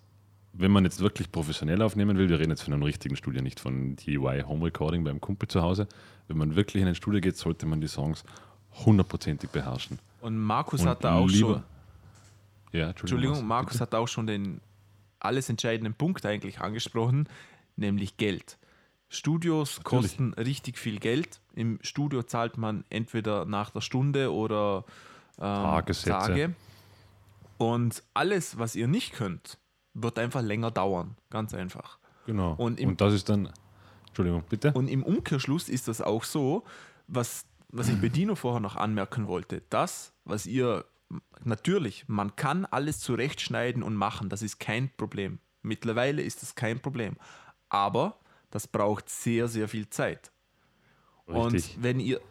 wenn 0.54 0.72
man 0.72 0.84
jetzt 0.84 1.00
wirklich 1.00 1.32
professionell 1.32 1.82
aufnehmen 1.82 2.18
will, 2.18 2.30
wir 2.30 2.40
reden 2.40 2.52
jetzt 2.52 2.64
von 2.64 2.74
einem 2.74 2.84
richtigen 2.84 3.16
Studio, 3.16 3.42
nicht 3.42 3.60
von 3.60 3.96
DIY 3.96 4.44
Home 4.48 4.66
Recording 4.66 5.04
beim 5.04 5.22
Kumpel 5.22 5.48
zu 5.48 5.62
Hause, 5.62 5.88
wenn 6.28 6.38
man 6.38 6.56
wirklich 6.56 6.82
in 6.82 6.88
ein 6.88 6.96
Studio 6.96 7.22
geht, 7.22 7.38
sollte 7.38 7.66
man 7.66 7.80
die 7.82 7.88
Songs 7.88 8.24
hundertprozentig 8.86 9.50
beherrschen. 9.50 10.00
Und 10.22 10.38
Markus 10.38 10.82
Und 10.82 10.90
hat 10.90 11.04
da 11.04 11.16
auch 11.16 11.28
lieber- 11.28 11.54
schon, 11.54 11.64
Ja, 12.80 12.90
Entschuldigung, 12.90 13.38
was? 13.38 13.44
Markus 13.44 13.82
hat 13.82 13.96
auch 13.96 14.08
schon 14.08 14.28
den 14.28 14.62
alles 15.20 15.50
entscheidenden 15.50 15.94
Punkt 15.94 16.26
eigentlich 16.26 16.60
angesprochen, 16.60 17.28
nämlich 17.76 18.18
Geld. 18.18 18.58
Studios 19.10 19.78
Natürlich. 19.78 19.84
kosten 20.04 20.34
richtig 20.34 20.78
viel 20.78 21.00
Geld. 21.00 21.40
Im 21.56 21.80
Studio 21.82 22.24
zahlt 22.24 22.58
man 22.58 22.84
entweder 22.90 23.46
nach 23.46 23.70
der 23.72 23.82
Stunde 23.82 24.34
oder 24.34 24.84
ähm. 25.40 25.84
Tage. 26.04 26.54
Und 27.58 28.04
alles, 28.14 28.60
was 28.60 28.76
ihr 28.76 28.88
nicht 28.88 29.14
könnt, 29.14 29.58
wird 29.94 30.20
einfach 30.20 30.42
länger 30.42 30.72
dauern. 30.72 31.16
Ganz 31.30 31.54
einfach. 31.54 31.98
Genau. 32.26 32.54
Und 32.58 32.80
Und, 32.80 33.02
das 33.02 33.14
ist 33.14 33.30
dann, 33.30 33.50
Entschuldigung, 34.08 34.44
bitte? 34.50 34.74
Und 34.74 34.90
im 34.90 35.04
Umkehrschluss 35.04 35.70
ist 35.70 35.88
das 35.88 36.02
auch 36.02 36.24
so, 36.24 36.64
was, 37.08 37.46
was 37.70 37.90
ich 37.90 38.00
bei 38.00 38.10
Dino 38.10 38.36
vorher 38.36 38.60
noch 38.60 38.76
anmerken 38.76 39.28
wollte. 39.28 39.62
Das, 39.70 40.14
was 40.24 40.46
ihr 40.46 40.86
natürlich, 41.44 42.06
man 42.08 42.36
kann 42.36 42.66
alles 42.66 43.00
zurechtschneiden 43.00 43.84
und 43.84 43.96
machen, 43.96 44.30
das 44.30 44.42
ist 44.42 44.60
kein 44.60 44.90
Problem. 44.96 45.40
Mittlerweile 45.62 46.22
ist 46.22 46.42
das 46.42 46.56
kein 46.56 46.80
Problem. 46.80 47.18
Aber 47.70 48.18
das 48.52 48.68
braucht 48.68 49.10
sehr, 49.10 49.48
sehr 49.48 49.68
viel 49.68 49.90
Zeit. 49.90 50.32
Richtig. 51.28 51.76
Und 51.76 51.84
wenn 51.84 52.00
ihr, 52.00 52.22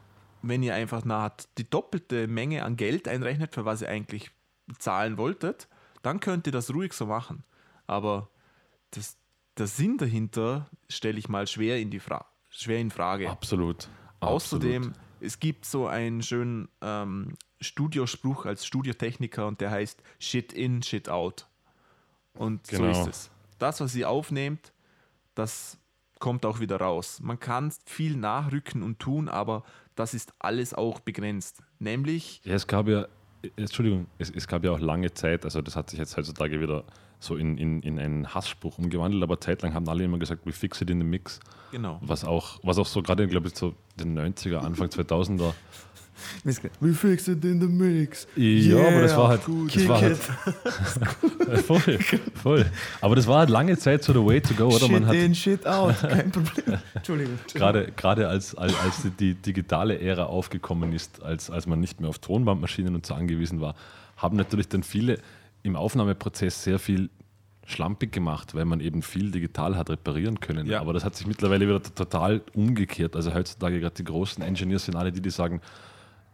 wenn 0.43 0.62
ihr 0.62 0.74
einfach 0.74 1.05
nachher 1.05 1.37
die 1.59 1.68
doppelte 1.68 2.26
Menge 2.28 2.64
an 2.64 2.76
Geld 2.76 3.09
einrechnet, 3.09 3.53
für 3.55 3.64
was 3.64 3.82
ihr 3.82 3.89
eigentlich 3.89 4.30
zahlen 4.78 5.18
wolltet, 5.18 5.68
dann 6.03 6.20
könnt 6.20 6.47
ihr 6.47 6.53
das 6.53 6.72
ruhig 6.72 6.93
so 6.93 7.07
machen. 7.07 7.45
Aber 7.87 8.30
das, 8.93 9.18
der 9.59 9.66
Sinn 9.66 9.99
dahinter 9.99 10.70
stelle 10.89 11.18
ich 11.18 11.28
mal 11.28 11.47
schwer 11.47 11.78
in, 11.78 11.91
die 11.91 12.01
Fra 12.01 12.26
schwer 12.49 12.78
in 12.78 12.91
Frage. 12.91 13.30
Absolut. 13.30 13.89
Außerdem, 14.20 14.89
Absolut. 14.89 15.06
Es 15.21 15.39
gibt 15.39 15.64
so 15.64 15.87
einen 15.87 16.23
schönen 16.23 16.69
ähm, 16.81 17.35
Studiospruch 17.61 18.47
als 18.47 18.67
Studiotechniker 18.67 19.47
und 19.47 19.61
der 19.61 19.71
heißt 19.71 20.03
Shit 20.19 20.53
in, 20.53 20.83
Shit 20.83 21.09
out. 21.09 21.47
Und 22.35 22.69
Genau. 22.69 22.93
so 22.93 23.01
ist 23.03 23.09
es. 23.09 23.31
Das, 23.59 23.81
was 23.81 23.95
ihr 23.95 24.11
aufnehmt, 24.11 24.73
das 25.35 25.79
kommt 26.19 26.45
auch 26.45 26.61
wieder 26.61 26.77
raus. 26.79 27.21
Man 27.23 27.39
kann 27.41 27.73
viel 27.85 28.17
nachrücken 28.17 28.83
und 28.83 28.99
tun, 28.99 29.29
aber 29.29 29.64
das 29.95 30.14
ist 30.14 30.33
alles 30.39 30.75
auch 30.75 31.01
begrenzt. 31.01 31.62
Nämlich, 31.79 32.41
Ja, 32.45 32.55
es 32.55 32.67
gab 32.67 32.89
ja, 32.89 33.07
Entschuldigung, 33.57 34.07
es, 34.19 34.31
es 34.31 34.47
gab 34.47 34.64
ja 34.64 34.73
auch 34.73 34.81
lange 34.81 35.12
Zeit, 35.12 35.45
also 35.45 35.62
das 35.62 35.77
hat 35.77 35.91
sich 35.91 35.99
jetzt 35.99 36.17
heutzutage 36.17 36.61
wieder 36.61 36.85
so 37.21 37.37
in, 37.37 37.57
in, 37.59 37.83
in 37.83 37.99
einen 37.99 38.35
Hassspruch 38.35 38.79
umgewandelt, 38.79 39.23
aber 39.23 39.41
zeitlang 39.41 39.75
haben 39.75 39.89
alle 39.89 40.05
immer 40.05 40.19
gesagt, 40.19 40.43
we 40.45 40.53
fix 40.53 40.81
it 40.81 40.91
in 40.91 41.01
the 41.01 41.07
mix. 41.07 41.41
genau. 41.73 41.99
Was 42.03 42.25
auch, 42.25 42.59
was 42.62 42.79
auch 42.79 42.87
so 42.87 43.03
gerade, 43.03 43.27
glaube 43.27 43.49
ich, 43.49 43.57
so 43.57 43.75
den 43.99 44.19
90er, 44.19 44.59
Anfang 44.59 44.89
2000er. 44.89 45.55
We 46.81 46.95
fix 46.95 47.29
it 47.29 47.45
in 47.45 47.61
the 47.61 47.67
mix. 47.67 48.27
Ja, 48.37 48.89
aber 48.89 49.03
das 49.03 49.17
war 49.17 49.29
halt, 49.29 49.45
gut. 49.45 49.77
das 49.77 49.89
war 49.89 50.01
halt 50.01 50.17
voll, 51.67 51.99
voll. 52.35 52.67
Aber 53.01 53.17
das 53.17 53.27
war 53.27 53.41
halt 53.41 53.51
lange 53.51 53.77
Zeit 53.77 54.03
so 54.03 54.12
the 54.12 54.25
way 54.25 54.41
to 54.41 54.55
go, 54.55 54.69
oder? 54.69 54.79
shit 54.79 54.91
Man 54.93 55.07
hat 55.07 55.14
in, 55.14 55.35
shit 55.35 55.67
out. 55.67 55.99
Kein 56.01 56.31
Problem. 56.31 56.79
Entschuldigung. 56.95 57.39
gerade, 57.53 57.93
gerade 57.95 58.29
als, 58.29 58.55
als, 58.55 58.75
als 58.81 59.03
die, 59.03 59.11
die 59.11 59.35
digitale 59.35 60.01
Ära 60.01 60.25
aufgekommen 60.25 60.93
ist, 60.93 61.23
als, 61.23 61.51
als 61.51 61.67
man 61.67 61.81
nicht 61.81 62.01
mehr 62.01 62.09
auf 62.09 62.19
Tonbandmaschinen 62.19 62.95
und 62.95 63.05
so 63.05 63.14
angewiesen 63.14 63.61
war, 63.61 63.75
haben 64.17 64.37
natürlich 64.37 64.69
dann 64.69 64.83
viele 64.83 65.19
im 65.67 65.77
Aufnahmeprozess 65.77 66.62
sehr 66.62 66.79
viel 66.79 67.11
schlampig 67.67 68.12
gemacht, 68.12 68.55
weil 68.55 68.64
man 68.64 68.81
eben 68.81 69.03
viel 69.03 69.33
digital 69.33 69.77
hat 69.77 69.91
reparieren 69.91 70.39
können. 70.39 70.67
Ja. 70.67 70.81
Aber 70.81 70.93
das 70.93 71.05
hat 71.05 71.17
sich 71.17 71.27
mittlerweile 71.27 71.67
wieder 71.67 71.83
total 71.83 72.43
umgekehrt. 72.55 73.17
Also 73.17 73.35
heutzutage 73.35 73.81
gerade 73.81 73.97
die 73.97 74.05
großen 74.05 74.43
Engineers 74.43 74.85
sind 74.85 74.95
alle 74.95 75.11
die, 75.11 75.21
die 75.21 75.31
sagen, 75.31 75.61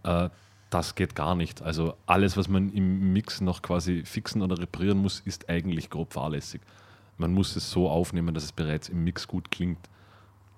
äh, 0.05 0.29
das 0.69 0.95
geht 0.95 1.15
gar 1.15 1.35
nicht. 1.35 1.63
Also 1.63 1.95
alles, 2.07 2.37
was 2.37 2.49
man 2.49 2.71
im 2.71 3.13
Mix 3.13 3.41
noch 3.41 3.63
quasi 3.63 4.05
fixen 4.05 4.43
oder 4.43 4.59
reparieren 4.59 4.99
muss, 4.99 5.21
ist 5.21 5.49
eigentlich 5.49 5.89
grob 5.89 6.13
fahrlässig. 6.13 6.61
Man 7.17 7.33
muss 7.33 7.57
es 7.57 7.71
so 7.71 7.89
aufnehmen, 7.89 8.35
dass 8.35 8.45
es 8.45 8.53
bereits 8.53 8.89
im 8.89 9.05
Mix 9.05 9.27
gut 9.27 9.51
klingt. 9.51 9.89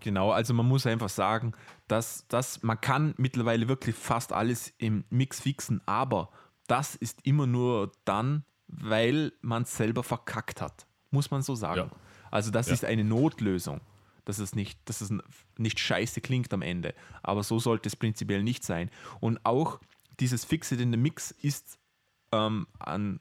Genau, 0.00 0.32
also 0.32 0.54
man 0.54 0.66
muss 0.66 0.86
einfach 0.86 1.08
sagen, 1.08 1.52
dass, 1.88 2.26
dass 2.28 2.62
man 2.62 2.80
kann 2.80 3.14
mittlerweile 3.16 3.68
wirklich 3.68 3.96
fast 3.96 4.32
alles 4.32 4.72
im 4.78 5.04
Mix 5.08 5.40
fixen, 5.40 5.80
aber 5.86 6.30
das 6.66 6.94
ist 6.94 7.20
immer 7.24 7.46
nur 7.46 7.92
dann, 8.04 8.44
weil 8.80 9.32
man 9.40 9.62
es 9.62 9.76
selber 9.76 10.02
verkackt 10.02 10.60
hat, 10.60 10.86
muss 11.10 11.30
man 11.30 11.42
so 11.42 11.54
sagen. 11.54 11.90
Ja. 11.90 11.96
Also 12.30 12.50
das 12.50 12.66
Ja. 12.68 12.74
ist 12.74 12.84
eine 12.84 13.04
Notlösung, 13.04 13.80
dass 14.24 14.38
es, 14.38 14.54
nicht, 14.54 14.78
dass 14.88 15.00
es 15.00 15.12
nicht 15.58 15.78
scheiße 15.78 16.20
klingt 16.20 16.52
am 16.52 16.62
Ende, 16.62 16.94
aber 17.22 17.42
so 17.42 17.58
sollte 17.58 17.88
es 17.88 17.96
prinzipiell 17.96 18.42
nicht 18.42 18.64
sein. 18.64 18.90
Und 19.20 19.44
auch 19.44 19.80
dieses 20.20 20.44
Fixed 20.44 20.80
in 20.80 20.90
the 20.92 20.98
Mix 20.98 21.30
ist 21.30 21.78
ähm, 22.32 22.66
an 22.78 23.20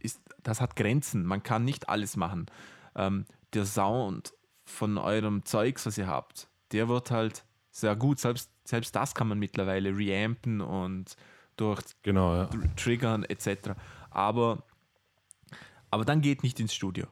ist, 0.00 0.20
das 0.42 0.60
hat 0.60 0.76
Grenzen. 0.76 1.24
Man 1.24 1.42
kann 1.42 1.64
nicht 1.64 1.88
alles 1.88 2.16
machen. 2.16 2.46
Ähm, 2.94 3.24
der 3.54 3.64
Sound 3.64 4.34
von 4.64 4.98
eurem 4.98 5.44
Zeugs, 5.44 5.86
was 5.86 5.96
ihr 5.96 6.06
habt, 6.06 6.48
der 6.72 6.88
wird 6.88 7.10
halt 7.10 7.44
sehr 7.70 7.96
gut. 7.96 8.18
Selbst, 8.18 8.50
selbst 8.64 8.94
das 8.94 9.14
kann 9.14 9.28
man 9.28 9.38
mittlerweile 9.38 9.96
reampen 9.96 10.60
und 10.60 11.16
durch 11.56 11.80
Genau, 12.02 12.34
ja. 12.34 12.44
Tr- 12.44 12.76
Triggern 12.76 13.24
etc. 13.24 13.70
Aber, 14.10 14.62
aber 15.90 16.04
dann 16.04 16.20
geht 16.20 16.42
nicht 16.42 16.60
ins 16.60 16.74
Studio. 16.74 17.06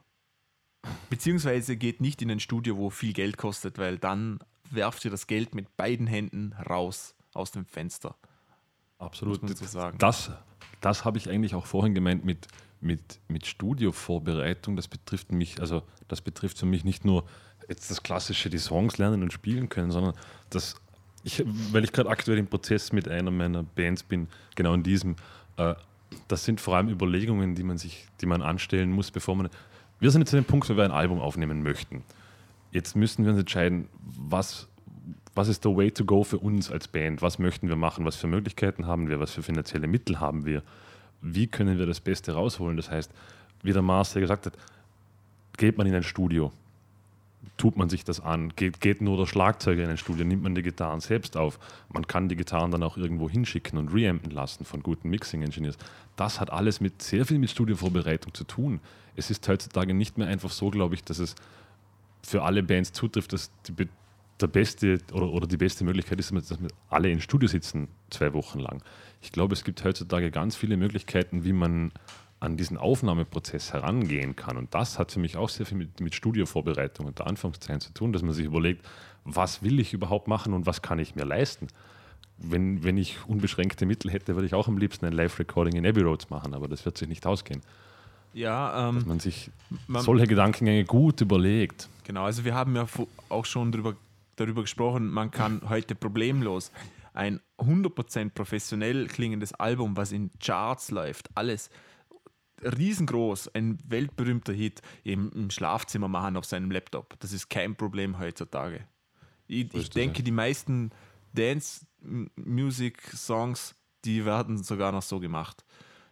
Beziehungsweise 1.09 1.77
geht 1.77 2.01
nicht 2.01 2.21
in 2.21 2.29
ein 2.31 2.39
Studio, 2.39 2.77
wo 2.77 2.89
viel 2.89 3.13
Geld 3.13 3.37
kostet, 3.37 3.77
weil 3.77 3.97
dann 3.97 4.39
werft 4.69 5.05
ihr 5.05 5.11
das 5.11 5.27
Geld 5.27 5.55
mit 5.55 5.77
beiden 5.77 6.07
Händen 6.07 6.53
raus 6.69 7.15
aus 7.33 7.51
dem 7.51 7.65
Fenster. 7.65 8.15
Absolut. 8.97 9.41
Muss 9.41 9.51
man 9.51 9.57
so 9.57 9.65
sagen. 9.65 9.97
Das, 9.97 10.31
das 10.81 11.05
habe 11.05 11.17
ich 11.17 11.29
eigentlich 11.29 11.55
auch 11.55 11.65
vorhin 11.65 11.93
gemeint 11.93 12.25
mit, 12.25 12.47
mit, 12.81 13.19
mit 13.27 13.45
Studiovorbereitung. 13.45 14.75
Das 14.75 14.87
betrifft 14.87 15.31
mich, 15.31 15.59
also 15.61 15.83
das 16.07 16.21
betrifft 16.21 16.57
für 16.57 16.65
mich 16.65 16.83
nicht 16.83 17.05
nur 17.05 17.25
jetzt 17.69 17.89
das 17.89 18.03
klassische, 18.03 18.49
die 18.49 18.57
Songs 18.57 18.97
lernen 18.97 19.23
und 19.23 19.31
spielen 19.31 19.69
können, 19.69 19.91
sondern 19.91 20.13
das, 20.49 20.75
ich, 21.23 21.43
weil 21.71 21.83
ich 21.83 21.91
gerade 21.91 22.09
aktuell 22.09 22.37
im 22.37 22.47
Prozess 22.47 22.91
mit 22.91 23.07
einer 23.07 23.31
meiner 23.31 23.63
Bands 23.63 24.03
bin, 24.03 24.27
genau 24.55 24.73
in 24.73 24.83
diesem, 24.83 25.15
äh, 25.57 25.75
das 26.27 26.45
sind 26.45 26.61
vor 26.61 26.75
allem 26.75 26.89
Überlegungen, 26.89 27.55
die 27.55 27.63
man 27.63 27.77
sich, 27.77 28.07
die 28.21 28.25
man 28.25 28.41
anstellen 28.41 28.91
muss, 28.91 29.11
bevor 29.11 29.35
man. 29.35 29.49
Wir 29.99 30.11
sind 30.11 30.21
jetzt 30.21 30.33
an 30.33 30.41
dem 30.41 30.45
Punkt, 30.45 30.69
wo 30.69 30.75
wir 30.75 30.83
ein 30.83 30.91
Album 30.91 31.19
aufnehmen 31.19 31.63
möchten. 31.63 32.03
Jetzt 32.71 32.95
müssen 32.95 33.23
wir 33.23 33.31
uns 33.31 33.39
entscheiden, 33.39 33.87
was, 34.01 34.67
was 35.33 35.47
ist 35.47 35.63
der 35.63 35.75
Way 35.75 35.91
to 35.91 36.05
go 36.05 36.23
für 36.23 36.39
uns 36.39 36.71
als 36.71 36.87
Band? 36.87 37.21
Was 37.21 37.39
möchten 37.39 37.69
wir 37.69 37.75
machen? 37.75 38.03
Was 38.05 38.15
für 38.15 38.27
Möglichkeiten 38.27 38.85
haben 38.85 39.09
wir? 39.09 39.19
Was 39.19 39.31
für 39.31 39.43
finanzielle 39.43 39.87
Mittel 39.87 40.19
haben 40.19 40.45
wir? 40.45 40.61
Wie 41.21 41.47
können 41.47 41.79
wir 41.79 41.85
das 41.85 42.01
Beste 42.01 42.33
rausholen? 42.33 42.75
Das 42.75 42.91
heißt, 42.91 43.11
wie 43.61 43.71
der 43.71 43.81
ja 43.81 44.03
gesagt 44.19 44.45
hat, 44.45 44.57
geht 45.57 45.77
man 45.77 45.87
in 45.87 45.95
ein 45.95 46.03
Studio, 46.03 46.51
tut 47.57 47.77
man 47.77 47.89
sich 47.89 48.03
das 48.03 48.19
an, 48.19 48.53
geht, 48.55 48.81
geht 48.81 49.01
nur 49.01 49.17
der 49.17 49.25
Schlagzeuger 49.25 49.83
in 49.83 49.89
ein 49.89 49.97
Studio, 49.97 50.25
nimmt 50.25 50.43
man 50.43 50.55
die 50.55 50.63
Gitarren 50.63 50.99
selbst 50.99 51.37
auf. 51.37 51.59
Man 51.91 52.07
kann 52.07 52.29
die 52.29 52.35
Gitarren 52.35 52.71
dann 52.71 52.83
auch 52.83 52.97
irgendwo 52.97 53.29
hinschicken 53.29 53.77
und 53.77 53.93
reampen 53.93 54.31
lassen 54.31 54.65
von 54.65 54.81
guten 54.81 55.09
Mixing-Engineers. 55.09 55.77
Das 56.15 56.39
hat 56.39 56.51
alles 56.51 56.81
mit 56.81 57.01
sehr 57.01 57.25
viel 57.25 57.39
mit 57.39 57.49
Studiovorbereitung 57.49 58.33
zu 58.33 58.43
tun. 58.43 58.79
Es 59.15 59.29
ist 59.29 59.47
heutzutage 59.47 59.93
nicht 59.93 60.17
mehr 60.17 60.27
einfach 60.27 60.49
so, 60.49 60.69
glaube 60.69 60.95
ich, 60.95 61.03
dass 61.03 61.19
es 61.19 61.35
für 62.23 62.43
alle 62.43 62.63
Bands 62.63 62.93
zutrifft, 62.93 63.33
dass 63.33 63.51
die, 63.67 63.87
der 64.39 64.47
beste 64.47 64.99
oder, 65.11 65.29
oder 65.29 65.47
die 65.47 65.57
beste 65.57 65.83
Möglichkeit 65.83 66.19
ist, 66.19 66.31
dass 66.31 66.61
wir 66.61 66.69
alle 66.89 67.11
im 67.11 67.19
Studio 67.19 67.47
sitzen, 67.47 67.87
zwei 68.09 68.33
Wochen 68.33 68.59
lang. 68.59 68.81
Ich 69.21 69.31
glaube, 69.31 69.53
es 69.53 69.63
gibt 69.63 69.83
heutzutage 69.83 70.31
ganz 70.31 70.55
viele 70.55 70.77
Möglichkeiten, 70.77 71.43
wie 71.43 71.53
man 71.53 71.91
an 72.43 72.57
diesen 72.57 72.77
Aufnahmeprozess 72.77 73.71
herangehen 73.71 74.35
kann. 74.35 74.57
Und 74.57 74.73
das 74.75 74.99
hat 74.99 75.13
für 75.13 75.19
mich 75.19 75.37
auch 75.37 75.47
sehr 75.49 75.65
viel 75.65 75.77
mit, 75.77 76.01
mit 76.01 76.13
Studiovorbereitung 76.13 77.05
unter 77.05 77.25
Anführungszeichen 77.25 77.79
zu 77.79 77.93
tun, 77.93 78.11
dass 78.11 78.21
man 78.21 78.33
sich 78.33 78.45
überlegt, 78.45 78.85
was 79.23 79.63
will 79.63 79.79
ich 79.79 79.93
überhaupt 79.93 80.27
machen 80.27 80.53
und 80.53 80.65
was 80.65 80.81
kann 80.81 80.99
ich 80.99 81.15
mir 81.15 81.23
leisten. 81.23 81.67
Wenn, 82.37 82.83
wenn 82.83 82.97
ich 82.97 83.17
unbeschränkte 83.27 83.85
Mittel 83.85 84.11
hätte, 84.11 84.35
würde 84.35 84.45
ich 84.45 84.53
auch 84.53 84.67
am 84.67 84.77
liebsten 84.77 85.05
ein 85.05 85.13
Live-Recording 85.13 85.75
in 85.77 85.85
Abbey 85.87 86.01
Roads 86.01 86.29
machen, 86.29 86.53
aber 86.53 86.67
das 86.67 86.83
wird 86.83 86.97
sich 86.97 87.07
nicht 87.07 87.25
ausgehen. 87.25 87.61
Ja, 88.33 88.89
ähm, 88.89 89.03
Man 89.05 89.19
sich 89.21 89.49
Man- 89.87 90.01
solche 90.03 90.27
Gedankengänge 90.27 90.83
gut 90.83 91.21
überlegt. 91.21 91.87
Genau, 92.03 92.25
also 92.25 92.43
wir 92.43 92.55
haben 92.55 92.75
ja 92.75 92.87
auch 93.29 93.45
schon 93.45 93.71
darüber, 93.71 93.95
darüber 94.35 94.63
gesprochen, 94.63 95.09
man 95.09 95.31
kann 95.31 95.61
heute 95.69 95.95
problemlos 95.95 96.71
ein 97.13 97.39
100% 97.59 98.31
professionell 98.33 99.07
klingendes 99.07 99.53
Album, 99.53 99.95
was 99.95 100.11
in 100.11 100.31
Charts 100.43 100.91
läuft, 100.91 101.29
alles 101.35 101.69
riesengroß, 102.65 103.49
ein 103.55 103.79
weltberühmter 103.87 104.53
Hit 104.53 104.81
im, 105.03 105.31
im 105.33 105.49
Schlafzimmer 105.49 106.07
machen 106.07 106.37
auf 106.37 106.45
seinem 106.45 106.69
Laptop. 106.71 107.19
Das 107.19 107.33
ist 107.33 107.49
kein 107.49 107.75
Problem 107.75 108.19
heutzutage. 108.19 108.81
Ich, 109.47 109.73
ich 109.73 109.89
denke, 109.89 110.19
ja. 110.19 110.23
die 110.25 110.31
meisten 110.31 110.91
Dance-Music-Songs, 111.33 113.75
die 114.05 114.25
werden 114.25 114.61
sogar 114.63 114.91
noch 114.91 115.01
so 115.01 115.19
gemacht, 115.19 115.63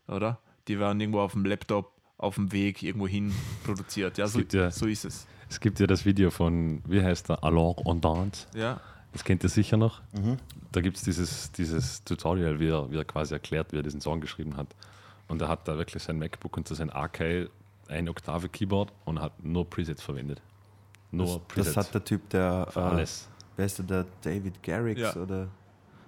oder? 0.07 0.39
Die 0.67 0.79
werden 0.79 0.99
irgendwo 0.99 1.19
auf 1.21 1.33
dem 1.33 1.45
Laptop 1.45 1.99
auf 2.17 2.35
dem 2.35 2.51
Weg 2.51 2.83
irgendwo 2.83 3.07
hin 3.07 3.33
produziert. 3.63 4.17
Ja, 4.17 4.27
so, 4.27 4.41
ja- 4.41 4.71
so 4.71 4.85
ist 4.85 5.05
es. 5.05 5.25
Es 5.49 5.59
gibt 5.59 5.79
ja 5.79 5.87
das 5.87 6.05
Video 6.05 6.29
von, 6.31 6.81
wie 6.87 7.01
heißt 7.01 7.29
der, 7.29 7.43
Alors 7.43 7.75
on 7.85 7.99
Dance. 7.99 8.47
Ja, 8.55 8.79
Das 9.11 9.25
kennt 9.25 9.43
ihr 9.43 9.49
sicher 9.49 9.75
noch. 9.75 10.01
Da 10.71 10.79
gibt 10.79 10.95
es 10.95 11.03
dieses, 11.03 11.51
dieses 11.51 12.05
Tutorial, 12.05 12.57
wie 12.61 12.69
er, 12.69 12.89
wie 12.89 12.95
er 12.95 13.03
quasi 13.03 13.33
erklärt, 13.33 13.73
wie 13.73 13.77
er 13.77 13.83
diesen 13.83 13.99
Song 13.99 14.21
geschrieben 14.21 14.55
hat. 14.55 14.73
Und 15.31 15.41
er 15.41 15.47
hat 15.47 15.65
da 15.65 15.77
wirklich 15.77 16.03
sein 16.03 16.19
MacBook 16.19 16.57
und 16.57 16.67
so 16.67 16.75
sein 16.75 16.89
Arcade 16.89 17.49
eine 17.87 18.09
Oktave 18.09 18.49
Keyboard 18.49 18.91
und 19.05 19.21
hat 19.21 19.41
nur 19.41 19.69
Presets 19.69 20.01
verwendet. 20.03 20.41
Nur 21.09 21.25
Das, 21.25 21.39
Presets. 21.47 21.73
das 21.75 21.85
hat 21.87 21.93
der 21.93 22.03
Typ, 22.03 22.29
der, 22.29 22.67
für 22.69 22.79
äh, 22.81 22.83
alles. 22.83 23.29
wer 23.55 23.65
ist 23.65 23.81
der, 23.89 24.05
David 24.21 24.61
Garrix 24.61 24.99
Ja. 24.99 25.15
oder 25.15 25.47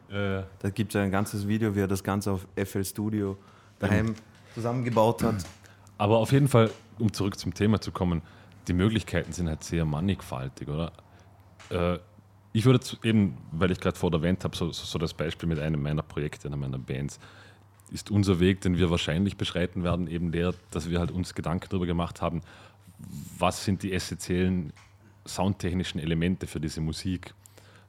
Äh, 0.09 0.43
da 0.59 0.69
gibt 0.69 0.93
es 0.93 1.01
ein 1.01 1.09
ganzes 1.09 1.47
Video, 1.47 1.73
wie 1.73 1.79
er 1.79 1.87
das 1.87 2.03
Ganze 2.03 2.31
auf 2.33 2.45
FL 2.55 2.83
Studio 2.83 3.37
daheim 3.79 4.13
zusammengebaut 4.53 5.23
hat. 5.23 5.37
Aber 5.97 6.17
auf 6.17 6.31
jeden 6.33 6.49
Fall, 6.49 6.69
um 6.99 7.11
zurück 7.13 7.39
zum 7.39 7.53
Thema 7.53 7.79
zu 7.79 7.91
kommen, 7.93 8.21
die 8.67 8.73
Möglichkeiten 8.73 9.31
sind 9.31 9.47
halt 9.47 9.63
sehr 9.63 9.85
mannigfaltig, 9.85 10.67
oder? 10.67 10.91
Äh, 11.69 11.97
ich 12.51 12.65
würde 12.65 12.81
zu- 12.81 12.97
eben, 13.03 13.37
weil 13.53 13.71
ich 13.71 13.79
gerade 13.79 13.97
vorher 13.97 14.19
erwähnt 14.19 14.43
habe, 14.43 14.55
so, 14.55 14.71
so, 14.73 14.83
so 14.85 14.99
das 14.99 15.13
Beispiel 15.13 15.47
mit 15.49 15.59
einem 15.59 15.81
meiner 15.81 16.03
Projekte, 16.03 16.47
einer 16.49 16.57
meiner 16.57 16.77
Bands, 16.77 17.19
ist 17.93 18.11
unser 18.11 18.39
Weg, 18.39 18.61
den 18.61 18.77
wir 18.77 18.89
wahrscheinlich 18.89 19.37
beschreiten 19.37 19.83
werden, 19.83 20.07
eben 20.07 20.31
der, 20.31 20.53
dass 20.71 20.89
wir 20.89 20.99
halt 20.99 21.11
uns 21.11 21.35
Gedanken 21.35 21.67
darüber 21.69 21.85
gemacht 21.85 22.21
haben, 22.21 22.41
was 23.37 23.63
sind 23.63 23.83
die 23.83 23.93
essentiellen 23.93 24.73
soundtechnischen 25.25 25.99
Elemente 25.99 26.47
für 26.47 26.59
diese 26.59 26.81
Musik. 26.81 27.33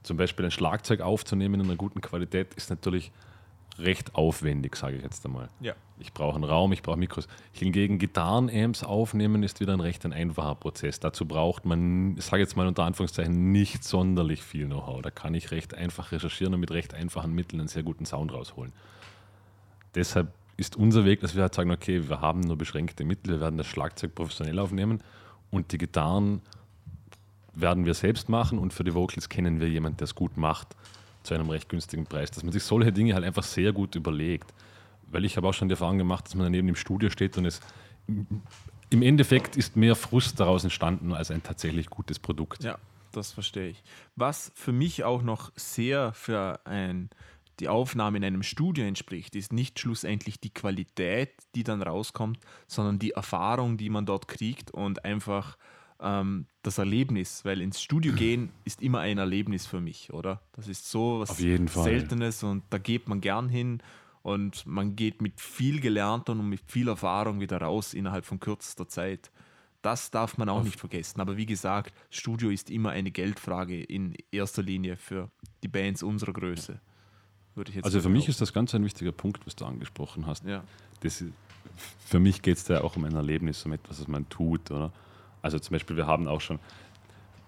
Zum 0.02 0.16
Beispiel 0.16 0.44
ein 0.44 0.50
Schlagzeug 0.50 1.00
aufzunehmen 1.00 1.60
in 1.60 1.66
einer 1.66 1.76
guten 1.76 2.00
Qualität 2.00 2.54
ist 2.54 2.70
natürlich 2.70 3.10
recht 3.78 4.14
aufwendig, 4.14 4.76
sage 4.76 4.96
ich 4.96 5.02
jetzt 5.02 5.24
einmal. 5.24 5.48
ja. 5.60 5.74
Ich 5.98 6.12
brauche 6.12 6.34
einen 6.34 6.44
Raum, 6.44 6.72
ich 6.72 6.82
brauche 6.82 6.98
Mikros. 6.98 7.28
Hingegen 7.52 7.98
Gitarrenamps 8.00 8.82
aufnehmen 8.82 9.44
ist 9.44 9.60
wieder 9.60 9.74
ein 9.74 9.80
recht 9.80 10.04
ein 10.04 10.12
einfacher 10.12 10.56
Prozess. 10.56 10.98
Dazu 10.98 11.24
braucht 11.24 11.64
man, 11.64 12.16
ich 12.18 12.24
sage 12.24 12.42
jetzt 12.42 12.56
mal 12.56 12.66
unter 12.66 12.82
Anführungszeichen, 12.82 13.52
nicht 13.52 13.84
sonderlich 13.84 14.42
viel 14.42 14.66
Know-how. 14.66 15.02
Da 15.02 15.10
kann 15.10 15.34
ich 15.34 15.52
recht 15.52 15.72
einfach 15.72 16.10
recherchieren 16.10 16.52
und 16.54 16.60
mit 16.60 16.72
recht 16.72 16.94
einfachen 16.94 17.32
Mitteln 17.32 17.60
einen 17.60 17.68
sehr 17.68 17.84
guten 17.84 18.06
Sound 18.06 18.32
rausholen. 18.32 18.72
Deshalb 19.94 20.32
ist 20.56 20.76
unser 20.76 21.04
Weg, 21.04 21.20
dass 21.20 21.34
wir 21.34 21.42
halt 21.42 21.54
sagen, 21.54 21.70
okay, 21.70 22.08
wir 22.08 22.20
haben 22.20 22.40
nur 22.40 22.56
beschränkte 22.56 23.04
Mittel, 23.04 23.34
wir 23.34 23.40
werden 23.40 23.58
das 23.58 23.66
Schlagzeug 23.66 24.14
professionell 24.14 24.58
aufnehmen 24.58 25.02
und 25.50 25.72
die 25.72 25.78
Gitarren 25.78 26.42
werden 27.54 27.86
wir 27.86 27.94
selbst 27.94 28.28
machen 28.28 28.58
und 28.58 28.72
für 28.72 28.84
die 28.84 28.94
Vocals 28.94 29.28
kennen 29.28 29.60
wir 29.60 29.68
jemanden, 29.68 29.98
der 29.98 30.06
es 30.06 30.14
gut 30.14 30.36
macht, 30.36 30.76
zu 31.22 31.34
einem 31.34 31.50
recht 31.50 31.68
günstigen 31.68 32.06
Preis. 32.06 32.30
Dass 32.30 32.42
man 32.42 32.52
sich 32.52 32.62
solche 32.62 32.92
Dinge 32.92 33.14
halt 33.14 33.24
einfach 33.24 33.44
sehr 33.44 33.72
gut 33.72 33.94
überlegt. 33.94 34.52
Weil 35.06 35.24
ich 35.24 35.36
habe 35.36 35.48
auch 35.48 35.54
schon 35.54 35.68
die 35.68 35.74
Erfahrung 35.74 35.98
gemacht, 35.98 36.26
dass 36.26 36.34
man 36.34 36.44
daneben 36.44 36.68
im 36.68 36.76
Studio 36.76 37.10
steht 37.10 37.36
und 37.38 37.46
es 37.46 37.60
im 38.90 39.02
Endeffekt 39.02 39.56
ist 39.56 39.76
mehr 39.76 39.96
Frust 39.96 40.38
daraus 40.40 40.64
entstanden 40.64 41.12
als 41.12 41.30
ein 41.30 41.42
tatsächlich 41.42 41.88
gutes 41.88 42.18
Produkt. 42.18 42.62
Ja, 42.62 42.78
das 43.12 43.32
verstehe 43.32 43.68
ich. 43.68 43.82
Was 44.16 44.52
für 44.54 44.72
mich 44.72 45.04
auch 45.04 45.22
noch 45.22 45.52
sehr 45.56 46.12
für 46.12 46.60
ein, 46.64 47.10
die 47.60 47.68
Aufnahme 47.68 48.18
in 48.18 48.24
einem 48.24 48.42
Studio 48.42 48.84
entspricht, 48.84 49.36
ist 49.36 49.52
nicht 49.52 49.78
schlussendlich 49.78 50.40
die 50.40 50.52
Qualität, 50.52 51.30
die 51.54 51.64
dann 51.64 51.82
rauskommt, 51.82 52.38
sondern 52.66 52.98
die 52.98 53.12
Erfahrung, 53.12 53.76
die 53.76 53.90
man 53.90 54.06
dort 54.06 54.28
kriegt 54.28 54.70
und 54.72 55.04
einfach 55.04 55.56
ähm, 56.00 56.46
das 56.62 56.78
Erlebnis, 56.78 57.44
weil 57.44 57.60
ins 57.60 57.80
Studio 57.80 58.12
gehen 58.16 58.50
ist 58.64 58.82
immer 58.82 59.00
ein 59.00 59.18
Erlebnis 59.18 59.66
für 59.66 59.80
mich, 59.80 60.12
oder? 60.12 60.42
Das 60.52 60.68
ist 60.68 60.90
so 60.90 61.20
was. 61.20 61.36
Seltenes 61.84 62.42
und 62.42 62.64
da 62.70 62.78
geht 62.78 63.08
man 63.08 63.20
gern 63.20 63.48
hin 63.48 63.82
und 64.22 64.66
man 64.66 64.96
geht 64.96 65.20
mit 65.20 65.40
viel 65.40 65.80
Gelerntem 65.80 66.40
und 66.40 66.48
mit 66.48 66.60
viel 66.66 66.88
Erfahrung 66.88 67.40
wieder 67.40 67.58
raus 67.58 67.94
innerhalb 67.94 68.24
von 68.24 68.40
kürzester 68.40 68.88
Zeit. 68.88 69.30
Das 69.82 70.10
darf 70.10 70.38
man 70.38 70.48
auch 70.48 70.62
nicht 70.62 70.80
vergessen. 70.80 71.20
Aber 71.20 71.36
wie 71.36 71.44
gesagt, 71.44 71.92
Studio 72.08 72.48
ist 72.48 72.70
immer 72.70 72.90
eine 72.90 73.10
Geldfrage 73.10 73.82
in 73.82 74.16
erster 74.30 74.62
Linie 74.62 74.96
für 74.96 75.30
die 75.62 75.68
Bands 75.68 76.02
unserer 76.02 76.32
Größe. 76.32 76.80
Würde 77.54 77.70
ich 77.70 77.76
jetzt 77.76 77.84
Also 77.84 78.00
für 78.00 78.08
mich 78.08 78.28
ist 78.28 78.40
das 78.40 78.52
ganz 78.52 78.74
ein 78.74 78.84
wichtiger 78.84 79.12
Punkt, 79.12 79.46
was 79.46 79.54
du 79.56 79.64
angesprochen 79.64 80.26
hast. 80.26 80.44
Ja, 80.44 80.64
das, 81.00 81.22
für 82.06 82.18
mich 82.18 82.42
geht 82.42 82.56
es 82.56 82.64
da 82.64 82.80
auch 82.80 82.96
um 82.96 83.04
ein 83.04 83.14
Erlebnis, 83.14 83.64
um 83.64 83.72
etwas, 83.72 84.00
was 84.00 84.08
man 84.08 84.28
tut. 84.28 84.70
Oder? 84.70 84.92
Also 85.42 85.58
zum 85.58 85.74
Beispiel, 85.74 85.96
wir 85.96 86.06
haben 86.06 86.26
auch 86.26 86.40
schon, 86.40 86.58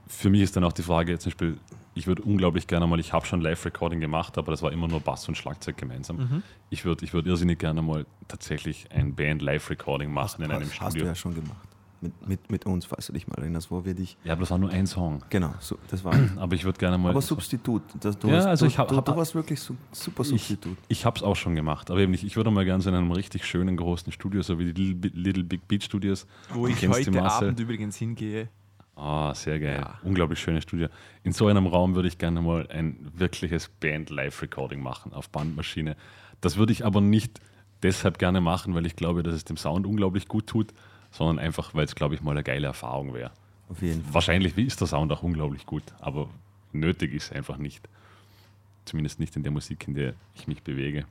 für 0.06 0.30
mich 0.30 0.42
ist 0.42 0.56
dann 0.56 0.64
auch 0.64 0.72
die 0.72 0.82
Frage, 0.82 1.18
zum 1.18 1.30
Beispiel, 1.30 1.58
ich 1.94 2.06
würde 2.06 2.22
unglaublich 2.22 2.66
gerne 2.66 2.86
mal, 2.86 3.00
ich 3.00 3.12
habe 3.12 3.26
schon 3.26 3.40
Live-Recording 3.40 4.00
gemacht, 4.00 4.36
aber 4.38 4.52
das 4.52 4.62
war 4.62 4.70
immer 4.70 4.86
nur 4.86 5.00
Bass 5.00 5.26
und 5.28 5.36
Schlagzeug 5.36 5.76
gemeinsam. 5.78 6.16
Mhm. 6.18 6.42
Ich 6.70 6.84
würde 6.84 7.04
ich 7.04 7.14
würd 7.14 7.26
irrsinnig 7.26 7.58
gerne 7.58 7.82
mal 7.82 8.06
tatsächlich 8.28 8.92
ein 8.92 9.14
Band-Live-Recording 9.14 10.12
machen 10.12 10.44
in 10.44 10.50
einem 10.50 10.68
hast, 10.68 10.80
hast 10.80 10.94
du 10.94 10.98
Studio. 10.98 11.06
ja 11.06 11.14
schon 11.14 11.34
gemacht. 11.34 11.65
Mit, 12.02 12.28
mit, 12.28 12.50
mit 12.50 12.66
uns, 12.66 12.84
falls 12.84 13.06
du 13.06 13.14
dich 13.14 13.26
mal 13.26 13.38
erinnerst, 13.38 13.70
wo 13.70 13.84
wir 13.86 13.94
dich. 13.94 14.18
Ja, 14.22 14.32
aber 14.32 14.40
das 14.40 14.50
war 14.50 14.58
nur 14.58 14.68
ein 14.68 14.86
Song. 14.86 15.24
Genau, 15.30 15.54
so, 15.60 15.78
das 15.88 16.04
war. 16.04 16.14
Aber 16.36 16.54
ich 16.54 16.64
würde 16.64 16.78
gerne 16.78 16.98
mal. 16.98 17.08
Aber 17.10 17.22
Substitut. 17.22 17.82
Das, 18.00 18.18
du 18.18 18.28
Ja, 18.28 18.36
hast, 18.36 18.46
also 18.46 18.66
du, 18.66 18.70
ich 18.70 18.78
hab- 18.78 18.88
du, 18.88 18.96
hab- 18.96 19.04
du 19.06 19.16
warst 19.16 19.34
wirklich 19.34 19.58
su 19.60 19.74
super 19.92 20.22
ich 20.22 20.28
Substitut. 20.28 20.76
ich 20.88 21.06
habe 21.06 21.16
es 21.16 21.22
auch 21.22 21.36
schon 21.36 21.54
gemacht, 21.54 21.90
aber 21.90 22.00
eben 22.00 22.12
nicht. 22.12 22.22
Ich 22.24 22.36
würde 22.36 22.50
mal 22.50 22.66
gerne 22.66 22.82
so 22.82 22.90
in 22.90 22.96
einem 22.96 23.10
richtig 23.12 23.46
schönen 23.46 23.76
großen 23.78 24.12
Studio, 24.12 24.42
so 24.42 24.58
wie 24.58 24.72
die 24.74 24.82
Little, 24.92 24.94
Bi- 25.10 25.18
Little 25.18 25.44
Big 25.44 25.66
Beat 25.68 25.84
Studios. 25.84 26.26
Wo 26.52 26.66
ich 26.66 26.86
heute. 26.86 27.22
Abend 27.22 27.58
übrigens 27.60 27.96
hingehe. 27.96 28.50
Ah, 28.94 29.34
sehr 29.34 29.58
geil. 29.58 29.78
Ja. 29.80 29.98
Unglaublich 30.04 30.38
schönes 30.38 30.64
Studio. 30.64 30.88
In 31.22 31.32
so 31.32 31.46
einem 31.48 31.66
Raum 31.66 31.94
würde 31.94 32.08
ich 32.08 32.18
gerne 32.18 32.40
mal 32.42 32.66
ein 32.68 33.10
wirkliches 33.14 33.68
Band-Live-Recording 33.80 34.80
machen 34.82 35.12
auf 35.12 35.28
Bandmaschine. 35.30 35.96
Das 36.40 36.56
würde 36.56 36.72
ich 36.72 36.84
aber 36.84 37.00
nicht 37.00 37.40
deshalb 37.82 38.18
gerne 38.18 38.40
machen, 38.40 38.74
weil 38.74 38.86
ich 38.86 38.96
glaube, 38.96 39.22
dass 39.22 39.34
es 39.34 39.44
dem 39.44 39.56
Sound 39.56 39.86
unglaublich 39.86 40.28
gut 40.28 40.46
tut, 40.46 40.72
sondern 41.16 41.38
einfach, 41.38 41.74
weil 41.74 41.84
es, 41.84 41.94
glaube 41.94 42.14
ich, 42.14 42.22
mal 42.22 42.32
eine 42.32 42.42
geile 42.42 42.66
Erfahrung 42.66 43.14
wäre. 43.14 43.30
Auf 43.68 43.80
jeden 43.82 44.02
Fall. 44.02 44.14
Wahrscheinlich 44.14 44.56
ist 44.58 44.80
der 44.80 44.86
Sound 44.86 45.10
auch 45.12 45.22
unglaublich 45.22 45.64
gut, 45.66 45.82
aber 45.98 46.28
nötig 46.72 47.12
ist 47.14 47.32
einfach 47.32 47.56
nicht. 47.56 47.88
Zumindest 48.84 49.18
nicht 49.18 49.34
in 49.34 49.42
der 49.42 49.52
Musik, 49.52 49.88
in 49.88 49.94
der 49.94 50.14
ich 50.34 50.46
mich 50.46 50.62
bewege. 50.62 51.06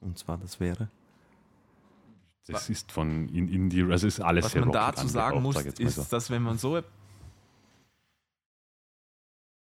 Und 0.00 0.18
zwar, 0.18 0.38
das 0.38 0.58
wäre. 0.58 0.88
Das 2.46 2.70
ist 2.70 2.92
von 2.92 3.28
in 3.28 3.48
Indie, 3.48 3.82
also 3.82 4.06
ist 4.06 4.20
alles 4.20 4.46
Was 4.46 4.52
sehr 4.52 4.60
man 4.62 4.72
dazu 4.72 5.08
sagen 5.08 5.42
muss, 5.42 5.56
sag 5.56 5.66
ist, 5.66 5.96
so. 5.96 6.06
dass 6.08 6.30
wenn 6.30 6.42
man 6.42 6.58
so 6.58 6.80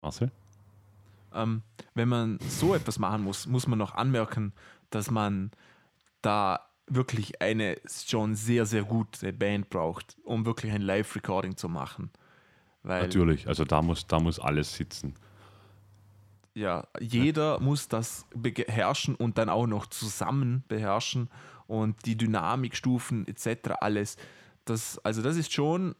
Marcel? 0.01 0.31
ähm, 1.33 1.61
wenn 1.93 2.09
man 2.09 2.39
so 2.39 2.73
etwas 2.73 2.97
machen 2.97 3.23
muss, 3.23 3.45
muss 3.45 3.67
man 3.67 3.77
noch 3.77 3.93
anmerken, 3.93 4.53
dass 4.89 5.11
man 5.11 5.51
da 6.23 6.70
wirklich 6.93 7.41
eine 7.41 7.77
schon 7.87 8.35
sehr, 8.35 8.65
sehr 8.65 8.83
gute 8.83 9.31
Band 9.33 9.69
braucht, 9.69 10.17
um 10.23 10.45
wirklich 10.45 10.71
ein 10.73 10.81
Live-Recording 10.81 11.55
zu 11.55 11.69
machen. 11.69 12.09
Weil 12.83 13.03
Natürlich, 13.03 13.47
also 13.47 13.63
da 13.63 13.81
muss, 13.81 14.07
da 14.07 14.19
muss 14.19 14.39
alles 14.39 14.73
sitzen. 14.75 15.13
ja, 16.53 16.87
jeder 16.99 17.59
muss 17.59 17.87
das 17.87 18.25
beherrschen 18.35 19.15
und 19.15 19.37
dann 19.37 19.49
auch 19.49 19.67
noch 19.67 19.87
zusammen 19.87 20.63
beherrschen 20.67 21.29
und 21.67 22.05
die 22.05 22.17
Dynamikstufen 22.17 23.25
etc. 23.27 23.71
alles. 23.79 24.17
Das, 24.65 24.97
also 24.99 25.21
das 25.21 25.37
ist 25.37 25.53
schon 25.53 25.95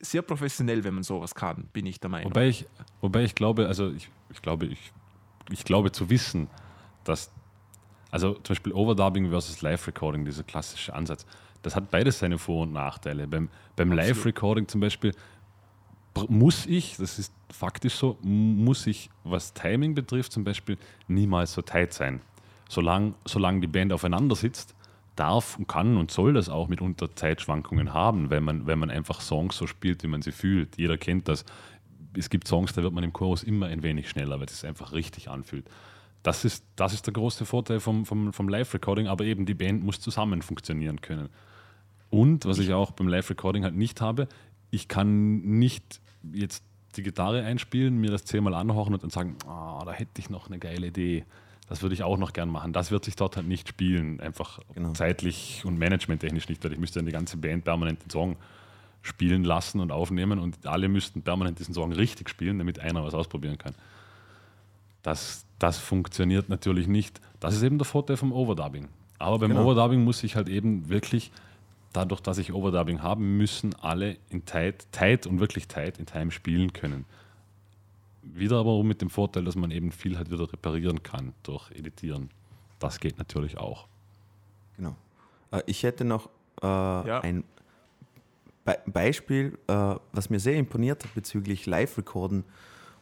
sehr 0.00 0.22
professionell, 0.22 0.84
wenn 0.84 0.94
man 0.94 1.02
sowas 1.02 1.34
kann, 1.34 1.68
bin 1.72 1.86
ich 1.86 2.00
der 2.00 2.10
Meinung. 2.10 2.30
Wobei 2.30 2.48
ich, 2.48 2.66
wobei 3.00 3.22
ich 3.24 3.34
glaube, 3.34 3.66
also 3.66 3.90
ich, 3.90 4.10
ich 4.30 4.42
glaube, 4.42 4.66
ich, 4.66 4.92
ich 5.50 5.64
glaube 5.64 5.90
zu 5.90 6.10
wissen, 6.10 6.48
dass, 7.04 7.30
also 8.10 8.34
zum 8.34 8.54
Beispiel 8.54 8.72
Overdubbing 8.72 9.30
versus 9.30 9.62
Live-Recording, 9.62 10.24
dieser 10.24 10.42
klassische 10.42 10.94
Ansatz, 10.94 11.26
das 11.62 11.74
hat 11.74 11.90
beides 11.90 12.18
seine 12.18 12.38
Vor- 12.38 12.62
und 12.62 12.72
Nachteile. 12.72 13.26
Beim, 13.26 13.48
beim. 13.74 13.92
Live-Recording 13.92 14.68
zum 14.68 14.80
Beispiel 14.80 15.12
muss 16.28 16.66
ich, 16.66 16.96
das 16.96 17.18
ist 17.18 17.32
faktisch 17.50 17.94
so, 17.94 18.16
muss 18.22 18.86
ich, 18.86 19.10
was 19.24 19.52
Timing 19.52 19.94
betrifft, 19.94 20.32
zum 20.32 20.44
Beispiel 20.44 20.78
niemals 21.08 21.52
so 21.52 21.62
tight 21.62 21.92
sein. 21.92 22.20
Solange 22.68 23.14
solang 23.24 23.60
die 23.60 23.66
Band 23.66 23.92
aufeinander 23.92 24.34
sitzt, 24.34 24.74
darf 25.14 25.58
und 25.58 25.66
kann 25.66 25.96
und 25.96 26.10
soll 26.10 26.34
das 26.34 26.48
auch 26.48 26.68
mitunter 26.68 27.14
Zeitschwankungen 27.14 27.92
haben, 27.92 28.30
wenn 28.30 28.44
man, 28.44 28.66
wenn 28.66 28.78
man 28.78 28.90
einfach 28.90 29.20
Songs 29.20 29.56
so 29.56 29.66
spielt, 29.66 30.02
wie 30.02 30.08
man 30.08 30.22
sie 30.22 30.32
fühlt. 30.32 30.76
Jeder 30.78 30.98
kennt 30.98 31.28
das. 31.28 31.44
Es 32.14 32.30
gibt 32.30 32.46
Songs, 32.46 32.72
da 32.72 32.82
wird 32.82 32.92
man 32.92 33.04
im 33.04 33.12
Chorus 33.12 33.42
immer 33.42 33.66
ein 33.66 33.82
wenig 33.82 34.08
schneller, 34.08 34.38
weil 34.38 34.46
es 34.46 34.60
sich 34.60 34.68
einfach 34.68 34.92
richtig 34.92 35.28
anfühlt. 35.28 35.68
Das 36.26 36.44
ist, 36.44 36.64
das 36.74 36.92
ist 36.92 37.06
der 37.06 37.12
große 37.12 37.46
Vorteil 37.46 37.78
vom, 37.78 38.04
vom, 38.04 38.32
vom 38.32 38.48
Live-Recording, 38.48 39.06
aber 39.06 39.22
eben 39.24 39.46
die 39.46 39.54
Band 39.54 39.84
muss 39.84 40.00
zusammen 40.00 40.42
funktionieren 40.42 41.00
können. 41.00 41.28
Und 42.10 42.46
was 42.46 42.58
ich 42.58 42.72
auch 42.72 42.90
beim 42.90 43.06
Live-Recording 43.06 43.62
halt 43.62 43.76
nicht 43.76 44.00
habe, 44.00 44.26
ich 44.72 44.88
kann 44.88 45.36
nicht 45.42 46.00
jetzt 46.32 46.64
die 46.96 47.04
Gitarre 47.04 47.44
einspielen, 47.44 47.98
mir 47.98 48.10
das 48.10 48.24
zehnmal 48.24 48.54
anhören 48.54 48.92
und 48.92 49.04
dann 49.04 49.10
sagen, 49.10 49.36
ah, 49.46 49.84
da 49.84 49.92
hätte 49.92 50.18
ich 50.18 50.28
noch 50.28 50.48
eine 50.48 50.58
geile 50.58 50.88
Idee. 50.88 51.24
Das 51.68 51.82
würde 51.82 51.94
ich 51.94 52.02
auch 52.02 52.18
noch 52.18 52.32
gern 52.32 52.48
machen. 52.48 52.72
Das 52.72 52.90
wird 52.90 53.04
sich 53.04 53.14
dort 53.14 53.36
halt 53.36 53.46
nicht 53.46 53.68
spielen, 53.68 54.18
einfach 54.18 54.58
Genau. 54.74 54.94
zeitlich 54.94 55.62
und 55.64 55.78
managementtechnisch 55.78 56.48
nicht, 56.48 56.64
weil 56.64 56.72
ich 56.72 56.78
müsste 56.80 56.98
dann 56.98 57.06
die 57.06 57.12
ganze 57.12 57.36
Band 57.36 57.62
permanent 57.62 58.02
den 58.02 58.10
Song 58.10 58.34
spielen 59.02 59.44
lassen 59.44 59.78
und 59.78 59.92
aufnehmen 59.92 60.40
und 60.40 60.66
alle 60.66 60.88
müssten 60.88 61.22
permanent 61.22 61.60
diesen 61.60 61.72
Song 61.72 61.92
richtig 61.92 62.28
spielen, 62.28 62.58
damit 62.58 62.80
einer 62.80 63.04
was 63.04 63.14
ausprobieren 63.14 63.58
kann. 63.58 63.76
Das, 65.06 65.46
das 65.60 65.78
funktioniert 65.78 66.48
natürlich 66.48 66.88
nicht. 66.88 67.20
Das 67.38 67.54
ist 67.54 67.62
eben 67.62 67.78
der 67.78 67.84
Vorteil 67.84 68.16
vom 68.16 68.32
Overdubbing. 68.32 68.88
Aber 69.20 69.38
beim 69.38 69.50
Genau. 69.50 69.62
Overdubbing 69.62 70.02
muss 70.02 70.24
ich 70.24 70.34
halt 70.34 70.48
eben 70.48 70.88
wirklich, 70.88 71.30
dadurch, 71.92 72.20
dass 72.20 72.38
ich 72.38 72.52
Overdubbing 72.52 73.04
habe, 73.04 73.22
müssen 73.22 73.72
alle 73.76 74.16
in 74.30 74.44
tight, 74.46 74.88
tight 74.90 75.28
und 75.28 75.38
wirklich 75.38 75.68
tight 75.68 75.98
in 76.00 76.06
Time 76.06 76.32
spielen 76.32 76.72
können. 76.72 77.04
Wieder 78.22 78.58
aber 78.58 78.82
mit 78.82 79.00
dem 79.00 79.08
Vorteil, 79.08 79.44
dass 79.44 79.54
man 79.54 79.70
eben 79.70 79.92
viel 79.92 80.18
halt 80.18 80.32
wieder 80.32 80.52
reparieren 80.52 81.04
kann 81.04 81.34
durch 81.44 81.70
Editieren. 81.70 82.30
Das 82.80 82.98
geht 82.98 83.16
natürlich 83.16 83.58
auch. 83.58 83.86
Genau. 84.76 84.96
Äh, 85.52 85.62
ich 85.66 85.84
hätte 85.84 86.04
noch 86.04 86.30
äh, 86.62 86.66
ein 86.66 87.44
Be 88.64 88.76
Beispiel, 88.86 89.56
äh, 89.68 89.94
was 90.10 90.30
mir 90.30 90.40
sehr 90.40 90.56
imponiert 90.56 91.04
hat 91.04 91.14
bezüglich 91.14 91.64
Live-Recorden. 91.66 92.42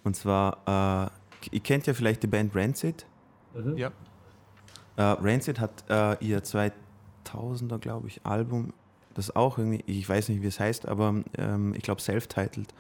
Und 0.03 0.17
zwar, 0.17 1.09
äh, 1.09 1.11
ihr 1.53 1.61
kennt 1.61 1.87
ja 1.87 1.95
vielleicht 1.95 2.23
die 2.23 2.27
Band 2.27 2.55
Rancid. 2.55 3.07
ja. 3.77 3.91
Äh, 4.97 5.03
Rancid 5.03 5.59
hat 5.59 5.85
äh, 5.89 6.17
ihr 6.25 6.43
2000er, 6.43 7.79
glaube 7.79 8.09
ich, 8.09 8.21
Album, 8.25 8.73
das 9.15 9.35
auch 9.35 9.59
irgendwie, 9.59 9.83
ich 9.87 10.09
weiß 10.09 10.29
nicht, 10.29 10.43
wie 10.43 10.47
es 10.47 10.61
heißt, 10.61 10.87
aber 10.87 11.23
ähm, 11.39 11.75
ich 11.77 11.83
glaube 11.83 12.01
self-titled. 12.01 12.73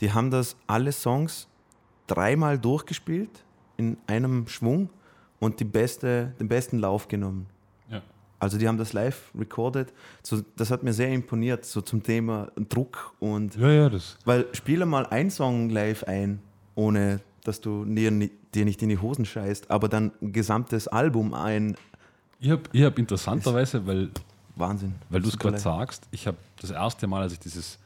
Die 0.00 0.12
haben 0.12 0.30
das 0.30 0.56
alle 0.66 0.92
Songs 0.92 1.48
dreimal 2.06 2.58
durchgespielt 2.58 3.44
in 3.76 3.96
einem 4.06 4.48
Schwung 4.48 4.90
und 5.38 5.60
die 5.60 5.64
beste, 5.64 6.34
den 6.40 6.48
besten 6.48 6.78
Lauf 6.78 7.08
genommen. 7.08 7.46
Ja. 7.88 8.02
Also 8.38 8.58
die 8.58 8.66
haben 8.66 8.78
das 8.78 8.92
live 8.92 9.30
recorded. 9.38 9.92
So, 10.22 10.40
das 10.56 10.70
hat 10.70 10.82
mir 10.82 10.92
sehr 10.92 11.10
imponiert, 11.10 11.64
so 11.64 11.80
zum 11.80 12.02
Thema 12.02 12.50
Druck 12.68 13.14
und 13.20 13.56
Ja, 13.56 13.70
ja, 13.70 13.88
das. 13.88 14.18
weil 14.24 14.46
spiele 14.52 14.84
mal 14.86 15.06
einen 15.06 15.30
Song 15.30 15.68
live 15.70 16.04
ein, 16.04 16.40
ohne 16.74 17.20
dass 17.44 17.60
du 17.60 17.84
dir, 17.84 18.10
ni- 18.10 18.30
dir 18.54 18.64
nicht 18.64 18.82
in 18.82 18.88
die 18.88 18.98
Hosen 18.98 19.24
scheißt, 19.24 19.70
aber 19.70 19.88
dann 19.88 20.12
ein 20.20 20.32
gesamtes 20.32 20.88
Album 20.88 21.34
ein. 21.34 21.76
Ich 22.40 22.50
habe 22.50 22.62
ich 22.72 22.82
hab 22.82 22.98
interessanterweise, 22.98 23.86
weil 23.86 24.10
Wahnsinn. 24.56 24.94
Weil 25.10 25.22
du 25.22 25.28
es 25.28 25.38
gerade 25.38 25.58
sagst, 25.58 26.06
ich 26.10 26.26
habe 26.26 26.36
das 26.60 26.70
erste 26.70 27.06
Mal, 27.06 27.22
als 27.22 27.32
ich 27.32 27.38
dieses 27.40 27.78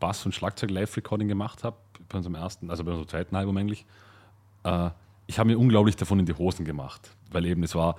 Bass- 0.00 0.24
und 0.26 0.34
Schlagzeug-Live-Recording 0.34 1.28
gemacht 1.28 1.64
habe, 1.64 1.76
bei 2.08 2.18
unserem 2.18 2.34
ersten, 2.34 2.70
also 2.70 2.84
bei 2.84 2.90
unserem 2.90 3.08
zweiten 3.08 3.36
Album 3.36 3.56
eigentlich, 3.56 3.86
äh, 4.64 4.90
ich 5.26 5.38
habe 5.38 5.48
mir 5.50 5.58
unglaublich 5.58 5.96
davon 5.96 6.18
in 6.18 6.26
die 6.26 6.34
Hosen 6.34 6.64
gemacht, 6.64 7.10
weil 7.30 7.46
eben 7.46 7.62
es 7.62 7.74
war, 7.74 7.96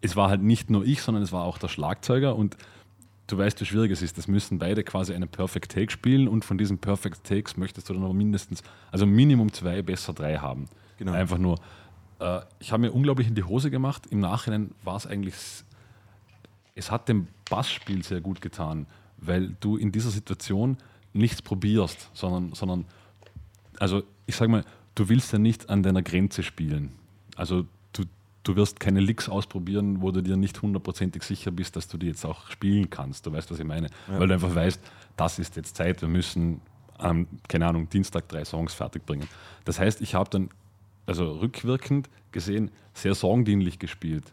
es 0.00 0.16
war 0.16 0.28
halt 0.30 0.42
nicht 0.42 0.70
nur 0.70 0.84
ich, 0.84 1.02
sondern 1.02 1.22
es 1.22 1.32
war 1.32 1.44
auch 1.44 1.58
der 1.58 1.68
Schlagzeuger 1.68 2.34
und 2.34 2.56
du 3.26 3.38
weißt, 3.38 3.60
wie 3.60 3.64
schwierig 3.64 3.90
es 3.90 4.02
ist. 4.02 4.18
Das 4.18 4.28
müssen 4.28 4.58
beide 4.58 4.84
quasi 4.84 5.14
einen 5.14 5.28
Perfect 5.28 5.72
Take 5.72 5.90
spielen 5.90 6.28
und 6.28 6.44
von 6.44 6.58
diesen 6.58 6.78
Perfect 6.78 7.24
Takes 7.24 7.56
möchtest 7.56 7.88
du 7.88 7.94
dann 7.94 8.04
aber 8.04 8.14
mindestens, 8.14 8.62
also 8.90 9.06
Minimum 9.06 9.52
zwei, 9.52 9.82
besser 9.82 10.12
drei 10.12 10.38
haben. 10.38 10.66
Genau. 10.98 11.12
Einfach 11.12 11.38
nur. 11.38 11.58
Äh, 12.20 12.40
ich 12.60 12.72
habe 12.72 12.82
mir 12.82 12.92
unglaublich 12.92 13.28
in 13.28 13.34
die 13.34 13.44
Hose 13.44 13.70
gemacht. 13.70 14.06
Im 14.06 14.20
Nachhinein 14.20 14.70
war 14.82 14.96
es 14.96 15.06
eigentlich 15.06 15.34
es 16.76 16.90
hat 16.90 17.08
dem 17.08 17.26
Bassspiel 17.50 18.04
sehr 18.04 18.20
gut 18.20 18.40
getan, 18.40 18.86
weil 19.16 19.56
du 19.60 19.76
in 19.76 19.90
dieser 19.90 20.10
Situation 20.10 20.76
nichts 21.12 21.42
probierst, 21.42 22.10
sondern, 22.12 22.52
sondern 22.52 22.84
also 23.80 24.04
ich 24.26 24.36
sage 24.36 24.50
mal, 24.50 24.64
du 24.94 25.08
willst 25.08 25.32
ja 25.32 25.38
nicht 25.38 25.68
an 25.70 25.82
deiner 25.82 26.02
Grenze 26.02 26.42
spielen. 26.42 26.92
Also 27.34 27.66
du, 28.48 28.56
wirst 28.56 28.80
keine 28.80 29.00
Licks 29.00 29.28
ausprobieren, 29.28 30.00
wo 30.02 30.10
du 30.10 30.22
dir 30.22 30.36
nicht 30.36 30.60
hundertprozentig 30.62 31.22
sicher 31.22 31.50
bist, 31.50 31.76
dass 31.76 31.88
du 31.88 31.98
die 31.98 32.06
jetzt 32.06 32.24
auch 32.24 32.50
spielen 32.50 32.90
kannst. 32.90 33.26
Du 33.26 33.32
weißt, 33.32 33.50
was 33.50 33.58
ich 33.58 33.64
meine. 33.64 33.88
Weil 34.06 34.28
du 34.28 34.34
einfach 34.34 34.54
weißt, 34.54 34.80
das 35.16 35.38
ist 35.38 35.56
jetzt 35.56 35.76
Zeit, 35.76 36.00
wir 36.00 36.08
müssen, 36.08 36.60
am, 36.98 37.26
keine 37.48 37.66
Ahnung, 37.66 37.88
Dienstag 37.88 38.28
drei 38.28 38.44
Songs 38.44 38.74
fertig 38.74 39.04
bringen. 39.06 39.28
Das 39.64 39.78
heißt, 39.78 40.00
ich 40.00 40.14
habe 40.14 40.30
dann, 40.30 40.50
also 41.06 41.30
rückwirkend 41.32 42.08
gesehen, 42.32 42.70
sehr 42.94 43.14
songdienlich 43.14 43.78
gespielt 43.78 44.32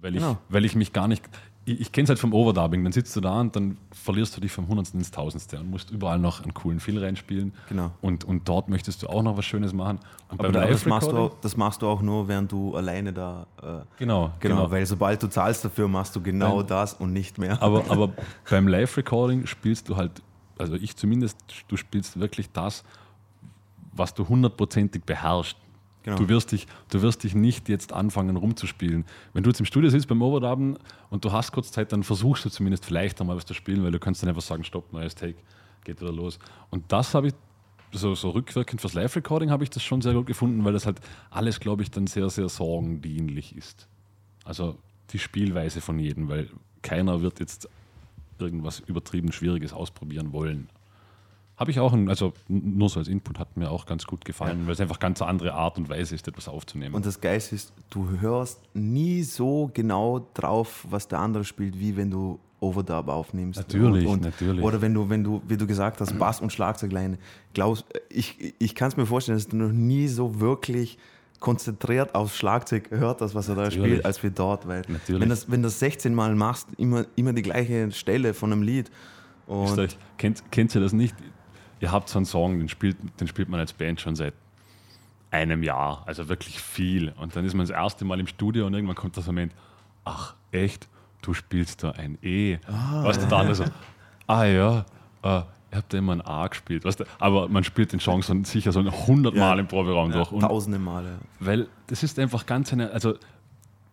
weil 0.00 0.14
ich, 0.16 0.22
Genau. 0.22 0.38
weil 0.48 0.64
ich 0.64 0.74
mich 0.74 0.92
gar 0.92 1.08
nicht. 1.08 1.22
Ich, 1.68 1.80
ich 1.80 1.92
kenne 1.92 2.04
es 2.04 2.08
halt 2.08 2.18
vom 2.18 2.32
Overdubbing. 2.32 2.82
Dann 2.82 2.92
sitzt 2.92 3.14
du 3.16 3.20
da 3.20 3.40
und 3.40 3.54
dann 3.54 3.76
verlierst 3.92 4.36
du 4.36 4.40
dich 4.40 4.52
vom 4.52 4.68
Hundertsten 4.68 4.98
ins 5.00 5.10
Tausendste 5.10 5.58
und 5.60 5.70
musst 5.70 5.90
überall 5.90 6.18
noch 6.18 6.42
einen 6.42 6.54
coolen 6.54 6.80
Fill 6.80 7.02
reinspielen. 7.02 7.52
Genau. 7.68 7.90
Und, 8.00 8.24
und 8.24 8.48
dort 8.48 8.68
möchtest 8.68 9.02
du 9.02 9.08
auch 9.08 9.22
noch 9.22 9.36
was 9.36 9.44
Schönes 9.44 9.72
machen. 9.72 10.00
Und 10.30 10.40
Aber 10.40 10.50
das 10.52 10.86
machst, 10.86 11.10
du 11.10 11.30
das 11.40 11.56
machst 11.56 11.82
du 11.82 11.86
auch 11.86 12.02
nur, 12.02 12.28
während 12.28 12.50
du 12.52 12.74
alleine 12.74 13.12
da. 13.12 13.46
Äh, 13.62 13.64
Genau, 13.98 14.32
genau, 14.40 14.56
genau. 14.56 14.70
weil 14.70 14.86
sobald 14.86 15.22
du 15.22 15.28
zahlst 15.28 15.64
dafür, 15.64 15.88
machst 15.88 16.14
du 16.16 16.20
genau 16.22 16.58
Weil- 16.58 16.64
das 16.64 16.94
und 16.94 17.12
nicht 17.12 17.38
mehr. 17.38 17.62
Aber, 17.62 17.84
aber 17.90 18.12
beim 18.50 18.66
Live-Recording 18.68 19.46
spielst 19.46 19.88
du 19.88 19.96
halt 19.96 20.22
also 20.58 20.74
ich 20.74 20.96
zumindest, 20.96 21.36
du 21.68 21.76
spielst 21.76 22.18
wirklich 22.18 22.50
das, 22.50 22.84
was 23.92 24.14
du 24.14 24.28
hundertprozentig 24.28 25.04
beherrschst. 25.04 25.56
Genau. 26.08 26.20
Du, 26.20 26.28
wirst 26.30 26.52
dich, 26.52 26.66
du 26.88 27.02
wirst 27.02 27.22
dich 27.22 27.34
nicht 27.34 27.68
jetzt 27.68 27.92
anfangen 27.92 28.36
rumzuspielen. 28.36 29.04
Wenn 29.34 29.42
du 29.42 29.50
jetzt 29.50 29.60
im 29.60 29.66
Studio 29.66 29.90
sitzt 29.90 30.08
beim 30.08 30.22
Overduben 30.22 30.78
und 31.10 31.22
du 31.22 31.32
hast 31.32 31.52
kurz 31.52 31.70
Zeit, 31.70 31.92
dann 31.92 32.02
versuchst 32.02 32.46
du 32.46 32.48
zumindest 32.48 32.86
vielleicht 32.86 33.20
einmal 33.20 33.36
was 33.36 33.44
zu 33.44 33.52
spielen, 33.52 33.84
weil 33.84 33.92
du 33.92 33.98
kannst 33.98 34.22
dann 34.22 34.30
einfach 34.30 34.40
sagen, 34.40 34.64
stopp, 34.64 34.90
neues 34.90 35.14
Take, 35.14 35.34
geht 35.84 36.00
wieder 36.00 36.10
los. 36.10 36.38
Und 36.70 36.90
das 36.90 37.14
habe 37.14 37.28
ich 37.28 37.34
so, 37.92 38.14
so 38.14 38.30
rückwirkend 38.30 38.80
fürs 38.80 38.94
Live-Recording 38.94 39.50
habe 39.50 39.64
ich 39.64 39.70
das 39.70 39.82
schon 39.82 40.00
sehr 40.00 40.14
gut 40.14 40.26
gefunden, 40.26 40.64
weil 40.64 40.72
das 40.72 40.86
halt 40.86 40.98
alles, 41.28 41.60
glaube 41.60 41.82
ich, 41.82 41.90
dann 41.90 42.06
sehr, 42.06 42.30
sehr 42.30 42.48
sorgendienlich 42.48 43.54
ist. 43.54 43.86
Also 44.44 44.76
die 45.10 45.18
Spielweise 45.18 45.82
von 45.82 45.98
jedem, 45.98 46.30
weil 46.30 46.48
keiner 46.80 47.20
wird 47.20 47.38
jetzt 47.38 47.68
irgendwas 48.38 48.78
übertrieben 48.80 49.30
Schwieriges 49.30 49.74
ausprobieren 49.74 50.32
wollen. 50.32 50.70
Habe 51.58 51.72
ich 51.72 51.80
auch, 51.80 51.92
ein, 51.92 52.08
also 52.08 52.32
nur 52.46 52.88
so 52.88 53.00
als 53.00 53.08
Input, 53.08 53.40
hat 53.40 53.56
mir 53.56 53.70
auch 53.70 53.84
ganz 53.84 54.06
gut 54.06 54.24
gefallen, 54.24 54.66
weil 54.66 54.74
es 54.74 54.80
einfach 54.80 55.00
ganz 55.00 55.20
andere 55.20 55.54
Art 55.54 55.76
und 55.76 55.88
Weise 55.88 56.14
ist, 56.14 56.28
etwas 56.28 56.46
aufzunehmen. 56.46 56.94
Und 56.94 57.04
das 57.04 57.20
Geilste 57.20 57.56
ist, 57.56 57.72
du 57.90 58.20
hörst 58.20 58.60
nie 58.74 59.24
so 59.24 59.68
genau 59.74 60.28
drauf, 60.34 60.86
was 60.88 61.08
der 61.08 61.18
andere 61.18 61.44
spielt, 61.44 61.80
wie 61.80 61.96
wenn 61.96 62.12
du 62.12 62.38
Overdub 62.60 63.08
aufnimmst. 63.08 63.58
Natürlich, 63.58 64.06
und, 64.06 64.14
und, 64.14 64.22
natürlich. 64.22 64.62
Oder 64.62 64.80
wenn 64.80 64.94
du, 64.94 65.08
wenn 65.10 65.24
du, 65.24 65.42
wie 65.48 65.56
du 65.56 65.66
gesagt 65.66 66.00
hast, 66.00 66.16
Bass 66.18 66.40
und 66.40 66.52
Schlagzeugleine. 66.52 67.18
Glaubst, 67.54 67.84
ich 68.08 68.54
ich 68.58 68.74
kann 68.74 68.88
es 68.88 68.96
mir 68.96 69.06
vorstellen, 69.06 69.38
dass 69.38 69.48
du 69.48 69.56
noch 69.56 69.72
nie 69.72 70.08
so 70.08 70.40
wirklich 70.40 70.98
konzentriert 71.40 72.14
aufs 72.14 72.36
Schlagzeug 72.36 72.90
hört, 72.90 73.20
das, 73.20 73.34
was 73.34 73.48
er 73.48 73.54
da 73.54 73.62
Natürlich. 73.62 73.86
spielt, 73.86 74.04
als 74.04 74.22
wir 74.22 74.30
dort. 74.30 74.66
Weil 74.66 74.82
Natürlich. 74.88 75.20
wenn 75.20 75.28
das, 75.28 75.50
wenn 75.50 75.62
das 75.62 75.78
16 75.78 76.14
Mal 76.14 76.34
machst, 76.34 76.68
immer, 76.76 77.06
immer 77.16 77.32
die 77.32 77.42
gleiche 77.42 77.90
Stelle 77.92 78.34
von 78.34 78.52
einem 78.52 78.62
Lied. 78.62 78.90
Und 79.46 79.78
ihr, 79.78 79.88
kennt, 80.18 80.50
kennt 80.50 80.74
ihr 80.74 80.80
das 80.80 80.92
nicht? 80.92 81.14
Ihr 81.80 81.92
habt 81.92 82.08
so 82.08 82.18
einen 82.18 82.26
Song, 82.26 82.58
den 82.58 82.68
spielt, 82.68 82.96
den 83.20 83.28
spielt 83.28 83.48
man 83.48 83.60
als 83.60 83.72
Band 83.72 84.00
schon 84.00 84.16
seit 84.16 84.34
einem 85.30 85.62
Jahr, 85.62 86.02
also 86.06 86.28
wirklich 86.28 86.60
viel. 86.60 87.12
Und 87.20 87.36
dann 87.36 87.44
ist 87.44 87.54
man 87.54 87.66
das 87.66 87.70
erste 87.74 88.04
Mal 88.04 88.18
im 88.20 88.26
Studio 88.26 88.66
und 88.66 88.74
irgendwann 88.74 88.96
kommt 88.96 89.16
das 89.16 89.26
Moment, 89.26 89.52
ach 90.04 90.34
echt, 90.52 90.88
du 91.22 91.34
spielst 91.34 91.82
da 91.82 91.90
ein 91.92 92.18
E. 92.22 92.58
Weißt 92.66 93.30
du, 93.30 93.36
andere 93.36 93.54
so, 93.54 93.64
ah 94.26 94.44
ja, 94.44 94.86
äh, 95.22 95.26
ihr 95.28 95.44
habt 95.76 95.92
ja 95.92 95.98
immer 95.98 96.12
ein 96.14 96.22
A 96.22 96.46
gespielt. 96.46 96.84
Weißt 96.84 97.00
du, 97.00 97.04
aber 97.18 97.48
man 97.48 97.62
spielt 97.62 97.92
den 97.92 98.00
Song 98.00 98.22
so, 98.22 98.34
sicher 98.44 98.72
so 98.72 98.80
100 98.80 99.34
Ja. 99.34 99.40
Mal 99.40 99.58
im 99.58 99.68
Proberaum 99.68 100.10
durch. 100.10 100.32
Und 100.32 100.40
tausende 100.40 100.78
Male. 100.78 101.18
weil 101.40 101.68
das 101.88 102.02
ist 102.02 102.18
einfach 102.18 102.46
ganz 102.46 102.72
eine, 102.72 102.90
also 102.90 103.14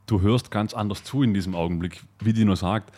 du 0.08 0.22
hörst 0.22 0.52
ganz 0.52 0.74
anders 0.74 1.04
zu 1.04 1.22
in 1.24 1.34
diesem 1.34 1.54
Augenblick, 1.56 2.02
wie 2.20 2.32
die 2.34 2.46
nur 2.46 2.56
sagt. 2.56 2.94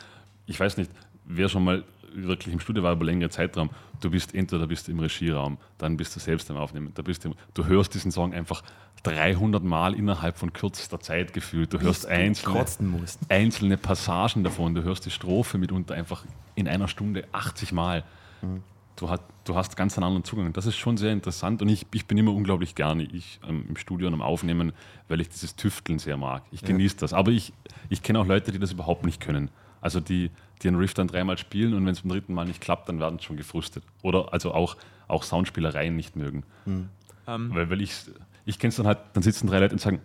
Ich 0.46 0.60
weiß 0.60 0.78
nicht, 0.78 0.92
wer 1.26 1.50
schon 1.50 1.64
mal 1.64 1.84
wirklich 2.14 2.54
im 2.54 2.60
Studio 2.60 2.84
war 2.84 2.94
über 2.94 3.06
längere 3.06 3.30
Zeitraum, 3.30 3.70
du 4.02 4.10
bist 4.10 4.34
entweder 4.34 4.68
bist 4.68 4.90
im 4.90 5.00
Regieraum, 5.00 5.58
dann 5.78 5.98
bist 5.98 6.16
du 6.16 6.20
selbst 6.20 6.50
am 6.52 6.58
Aufnehmen, 6.58 6.92
da 6.94 7.02
bist 7.02 7.26
du, 7.26 7.34
du 7.54 7.66
hörst 7.66 7.94
diesen 7.94 8.12
Song 8.12 8.34
einfach 8.34 8.64
300 9.04 9.64
Mal 9.64 9.94
innerhalb 9.94 10.38
von 10.38 10.54
kürzester 10.54 11.00
Zeit 11.00 11.34
gefühlt. 11.34 11.74
Du 11.74 11.80
hörst 11.80 12.06
einzelne, 12.08 12.66
einzelne 13.30 13.78
Passagen 13.78 14.44
davon, 14.44 14.74
du 14.76 14.84
hörst 14.84 15.06
die 15.06 15.12
Strophe 15.12 15.58
mitunter 15.58 15.94
einfach 15.94 16.26
in 16.56 16.68
einer 16.68 16.88
Stunde 16.88 17.26
80 17.32 17.72
Mal. 17.72 18.04
Du, 18.96 19.10
hast, 19.10 19.22
du 19.46 19.56
hast 19.56 19.78
ganz 19.78 19.96
einen 19.98 20.06
anderen 20.06 20.24
Zugang. 20.24 20.52
Das 20.54 20.66
ist 20.66 20.76
schon 20.76 20.98
sehr 20.98 21.14
interessant 21.14 21.62
und 21.62 21.70
ich, 21.70 21.86
ich 21.94 22.08
bin 22.08 22.18
immer 22.18 22.34
unglaublich 22.34 22.74
gerne 22.74 23.04
ich, 23.04 23.40
ähm, 23.48 23.66
im 23.70 23.78
Studio 23.78 24.08
und 24.08 24.16
am 24.16 24.24
Aufnehmen, 24.24 24.74
weil 25.08 25.22
ich 25.22 25.30
dieses 25.30 25.56
Tüfteln 25.56 26.00
sehr 26.00 26.18
mag. 26.18 26.44
Ich 26.52 26.64
genieße 26.64 26.98
das. 26.98 27.14
Aber 27.14 27.32
ich, 27.32 27.54
ich 27.90 28.02
kenne 28.02 28.20
auch 28.20 28.26
Leute, 28.26 28.52
die 28.52 28.60
das 28.60 28.72
überhaupt 28.72 29.06
nicht 29.06 29.22
können. 29.22 29.52
Also 29.82 30.00
die, 30.00 30.32
die 30.62 30.68
einen 30.68 30.78
Riff 30.78 30.94
dann 30.94 31.08
dreimal 31.08 31.38
spielen 31.38 31.74
und 31.74 31.86
wenn 31.86 31.94
es 31.94 32.02
beim 32.02 32.12
dritten 32.12 32.34
Mal 32.34 32.46
nicht 32.46 32.62
klappt, 32.62 32.90
dann 32.90 33.00
werden 33.00 33.20
sie 33.20 33.26
schon 33.26 33.38
gefrustet. 33.38 33.84
Oder 34.02 34.34
also 34.34 34.54
auch, 34.54 34.76
auch 35.08 35.24
Soundspielereien 35.24 35.96
nicht 35.96 36.16
mögen. 36.16 36.44
Ähm, 36.66 36.90
Weil, 37.54 37.70
weil 37.70 37.82
ich, 37.82 37.94
ich 38.46 38.60
kenne 38.60 38.70
es 38.70 38.78
dann 38.78 38.88
halt, 38.88 39.00
dann 39.14 39.24
sitzen 39.24 39.48
drei 39.48 39.60
Leute 39.60 39.74
und 39.74 39.80
sagen, 39.80 40.02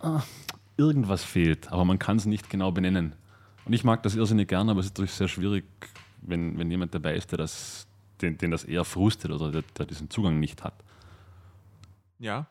ah, 0.00 0.22
irgendwas 0.76 1.24
fehlt, 1.24 1.70
aber 1.72 1.84
man 1.84 1.98
kann 1.98 2.16
es 2.16 2.26
nicht 2.26 2.50
genau 2.50 2.72
benennen. 2.72 3.14
Und 3.64 3.72
ich 3.72 3.84
mag 3.84 4.02
das 4.02 4.14
irrsinnig 4.14 4.48
gerne, 4.48 4.70
aber 4.70 4.80
es 4.80 4.86
ist 4.86 4.92
natürlich 4.92 5.12
sehr 5.12 5.28
schwierig, 5.28 5.64
wenn, 6.20 6.58
wenn 6.58 6.70
jemand 6.70 6.94
dabei 6.94 7.14
ist, 7.14 7.30
der 7.30 7.38
das, 7.38 7.86
den, 8.20 8.38
den 8.38 8.50
das 8.50 8.64
eher 8.64 8.84
frustet 8.84 9.30
oder 9.30 9.50
der, 9.50 9.62
der 9.78 9.86
diesen 9.86 10.10
Zugang 10.10 10.38
nicht 10.40 10.64
hat. 10.64 10.74
Ja. 12.18 12.46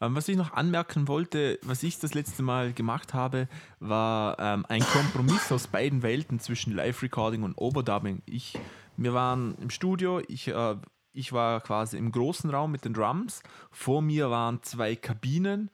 Ähm, 0.00 0.14
was 0.14 0.28
ich 0.28 0.36
noch 0.36 0.52
anmerken 0.52 1.08
wollte, 1.08 1.58
was 1.62 1.82
ich 1.82 1.98
das 1.98 2.14
letzte 2.14 2.42
Mal 2.42 2.72
gemacht 2.72 3.14
habe, 3.14 3.48
war 3.80 4.38
ähm, 4.38 4.64
ein 4.68 4.82
Kompromiss 4.82 5.50
aus 5.52 5.66
beiden 5.66 6.02
Welten 6.02 6.40
zwischen 6.40 6.74
Live-Recording 6.74 7.42
und 7.42 7.56
Overdubbing. 7.56 8.22
Ich, 8.26 8.58
wir 8.96 9.14
waren 9.14 9.56
im 9.60 9.70
Studio, 9.70 10.20
ich, 10.28 10.48
äh, 10.48 10.76
ich 11.12 11.32
war 11.32 11.60
quasi 11.60 11.96
im 11.96 12.12
großen 12.12 12.50
Raum 12.50 12.72
mit 12.72 12.84
den 12.84 12.94
Drums. 12.94 13.42
Vor 13.70 14.02
mir 14.02 14.30
waren 14.30 14.62
zwei 14.62 14.96
Kabinen, 14.96 15.70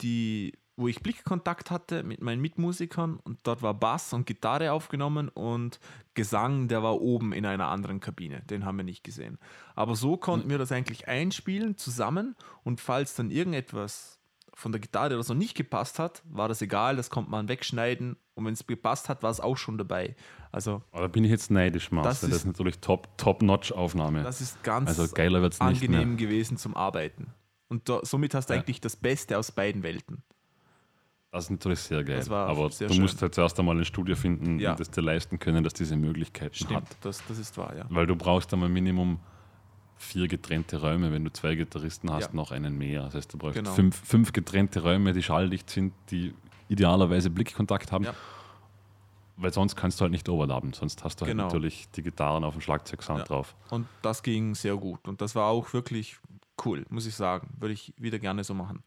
die, 0.00 0.52
wo 0.78 0.86
ich 0.86 1.00
Blickkontakt 1.02 1.70
hatte 1.72 2.04
mit 2.04 2.22
meinen 2.22 2.40
Mitmusikern 2.40 3.18
und 3.24 3.40
dort 3.42 3.62
war 3.62 3.74
Bass 3.74 4.12
und 4.12 4.26
Gitarre 4.26 4.72
aufgenommen 4.72 5.28
und 5.28 5.80
Gesang, 6.14 6.68
der 6.68 6.82
war 6.84 7.00
oben 7.00 7.32
in 7.32 7.44
einer 7.44 7.66
anderen 7.66 7.98
Kabine. 8.00 8.42
Den 8.48 8.64
haben 8.64 8.76
wir 8.76 8.84
nicht 8.84 9.02
gesehen. 9.02 9.38
Aber 9.74 9.96
so 9.96 10.16
konnten 10.16 10.48
wir 10.50 10.56
das 10.58 10.70
eigentlich 10.72 11.08
einspielen 11.08 11.76
zusammen 11.76 12.36
und 12.62 12.80
falls 12.80 13.14
dann 13.16 13.30
irgendetwas 13.30 14.20
von 14.54 14.70
der 14.72 14.80
Gitarre 14.80 15.14
oder 15.14 15.22
so 15.24 15.34
nicht 15.34 15.56
gepasst 15.56 15.98
hat, 15.98 16.22
war 16.30 16.48
das 16.48 16.62
egal, 16.62 16.96
das 16.96 17.10
konnte 17.10 17.30
man 17.30 17.48
wegschneiden 17.48 18.16
und 18.34 18.44
wenn 18.44 18.54
es 18.54 18.66
gepasst 18.66 19.08
hat, 19.08 19.22
war 19.24 19.30
es 19.30 19.40
auch 19.40 19.56
schon 19.56 19.78
dabei. 19.78 20.14
Also 20.52 20.82
Aber 20.92 21.02
da 21.02 21.08
bin 21.08 21.24
ich 21.24 21.30
jetzt 21.30 21.50
neidisch, 21.50 21.90
Master. 21.90 22.08
Das 22.10 22.20
Das, 22.20 22.30
ist- 22.30 22.44
natürlich 22.46 22.78
top- 22.78 23.08
Top-Notch-Aufnahme. 23.18 24.22
das 24.22 24.40
ist 24.40 24.62
ganz 24.62 24.88
also 24.90 25.12
geiler 25.12 25.42
wird 25.42 25.54
es 25.54 25.60
nicht 25.60 25.82
angenehm 25.82 26.10
mehr. 26.10 26.16
gewesen 26.18 26.56
zum 26.56 26.76
Arbeiten. 26.76 27.32
Und 27.68 27.88
da, 27.88 28.00
somit 28.04 28.34
hast 28.34 28.48
du 28.48 28.54
Ja. 28.54 28.60
eigentlich 28.60 28.80
das 28.80 28.96
Beste 28.96 29.38
aus 29.38 29.52
beiden 29.52 29.82
Welten. 29.82 30.22
Das 31.30 31.44
ist 31.44 31.50
natürlich 31.50 31.80
sehr 31.80 32.02
geil. 32.04 32.24
Aber 32.32 32.70
sehr 32.70 32.88
du 32.88 32.94
schön. 32.94 33.02
musst 33.02 33.20
halt 33.20 33.34
zuerst 33.34 33.58
einmal 33.58 33.76
ein 33.76 33.84
Studio 33.84 34.16
finden, 34.16 34.58
Ja. 34.58 34.74
das 34.74 34.90
dir 34.90 35.02
leisten 35.02 35.38
können, 35.38 35.62
dass 35.62 35.74
diese 35.74 35.94
Möglichkeiten 35.96 36.54
Stimmt, 36.54 36.72
hat. 36.72 36.96
das, 37.02 37.22
das 37.26 37.38
ist 37.38 37.56
wahr, 37.58 37.76
ja. 37.76 37.84
Weil 37.90 38.06
du 38.06 38.16
brauchst 38.16 38.52
einmal 38.54 38.68
Minimum 38.70 39.20
vier 39.96 40.26
getrennte 40.28 40.80
Räume. 40.80 41.12
Wenn 41.12 41.24
du 41.24 41.32
zwei 41.32 41.54
Gitarristen 41.54 42.10
hast, 42.10 42.28
Ja. 42.28 42.32
noch 42.34 42.50
einen 42.52 42.78
mehr. 42.78 43.02
Das 43.04 43.14
heißt, 43.14 43.32
du 43.34 43.36
brauchst 43.38 43.56
Genau. 43.56 43.72
fünf, 43.72 43.96
fünf 43.96 44.32
getrennte 44.32 44.82
Räume, 44.82 45.12
die 45.12 45.22
schalldicht 45.22 45.68
sind, 45.68 45.92
die 46.10 46.32
idealerweise 46.68 47.28
Blickkontakt 47.30 47.92
haben. 47.92 48.04
Ja. 48.04 48.14
Weil 49.36 49.52
sonst 49.52 49.76
kannst 49.76 50.00
du 50.00 50.02
halt 50.02 50.12
nicht 50.12 50.28
overladen. 50.28 50.72
Sonst 50.72 51.04
hast 51.04 51.20
du 51.20 51.26
halt 51.26 51.32
Genau. 51.32 51.44
natürlich 51.44 51.88
die 51.90 52.02
Gitarren 52.02 52.42
auf 52.42 52.54
dem 52.54 52.60
Schlagzeugsound 52.60 53.20
Ja. 53.20 53.24
drauf. 53.26 53.54
Und 53.70 53.86
das 54.02 54.22
ging 54.22 54.54
sehr 54.54 54.76
gut. 54.76 55.06
Und 55.06 55.20
das 55.20 55.34
war 55.34 55.46
auch 55.46 55.72
wirklich 55.72 56.18
cool, 56.64 56.86
muss 56.88 57.06
ich 57.06 57.14
sagen. 57.14 57.48
Würde 57.58 57.74
ich 57.74 57.92
wieder 57.98 58.18
gerne 58.18 58.42
so 58.44 58.54
machen. 58.54 58.82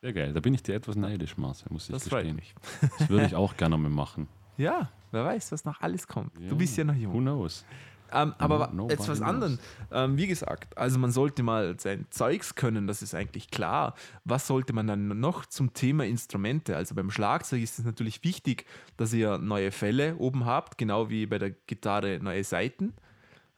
Sehr 0.00 0.12
geil. 0.12 0.32
Da 0.32 0.40
bin 0.40 0.54
ich 0.54 0.62
dir 0.62 0.74
etwas 0.74 0.96
neidisch, 0.96 1.36
Marcel, 1.36 1.68
muss 1.70 1.88
ich 1.88 1.92
Das 1.92 2.04
gestehen. 2.04 2.36
mich. 2.36 2.54
Das 2.98 3.08
würde 3.08 3.26
ich 3.26 3.34
auch 3.34 3.56
gerne 3.56 3.76
mal 3.76 3.90
machen. 3.90 4.28
Ja, 4.58 4.90
wer 5.12 5.24
weiß, 5.24 5.52
was 5.52 5.64
noch 5.64 5.80
alles 5.82 6.08
kommt. 6.08 6.32
Ja. 6.40 6.48
Du 6.48 6.56
bist 6.56 6.76
ja 6.76 6.82
noch 6.82 6.96
Who 6.96 6.98
jung. 6.98 7.20
knows? 7.20 7.64
Ähm, 8.10 8.34
aber 8.38 8.70
nobody 8.72 8.94
jetzt 8.94 9.08
was 9.08 9.22
anderes. 9.22 9.56
Ähm, 9.92 10.16
wie 10.16 10.26
gesagt, 10.26 10.76
also 10.76 10.98
man 10.98 11.12
sollte 11.12 11.44
mal 11.44 11.78
sein 11.78 12.06
Zeugs 12.10 12.56
können, 12.56 12.88
das 12.88 13.00
ist 13.00 13.14
eigentlich 13.14 13.52
klar. 13.52 13.94
Was 14.24 14.48
sollte 14.48 14.72
man 14.72 14.88
dann 14.88 15.20
noch 15.20 15.46
zum 15.46 15.74
Thema 15.74 16.06
Instrumente? 16.06 16.74
Also 16.76 16.96
beim 16.96 17.12
Schlagzeug 17.12 17.62
ist 17.62 17.78
es 17.78 17.84
natürlich 17.84 18.24
wichtig, 18.24 18.66
dass 18.96 19.12
ihr 19.12 19.38
neue 19.38 19.70
Fälle 19.70 20.16
oben 20.16 20.44
habt, 20.44 20.76
genau 20.76 21.08
wie 21.08 21.26
bei 21.26 21.38
der 21.38 21.50
Gitarre 21.50 22.18
neue 22.20 22.42
Saiten. 22.42 22.94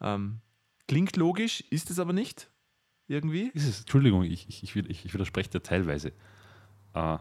Ähm, 0.03 0.41
klingt 0.87 1.17
logisch, 1.17 1.63
ist 1.71 1.89
es 1.91 1.99
aber 1.99 2.13
nicht. 2.13 2.51
Irgendwie. 3.09 3.49
Ist 3.55 3.67
es, 3.67 3.81
Entschuldigung, 3.81 4.25
ich, 4.25 4.49
ich, 4.63 4.77
ich 4.77 5.15
widerspreche 5.15 5.49
dir 5.49 5.63
teilweise. 5.63 6.13
Äh, 6.95 7.17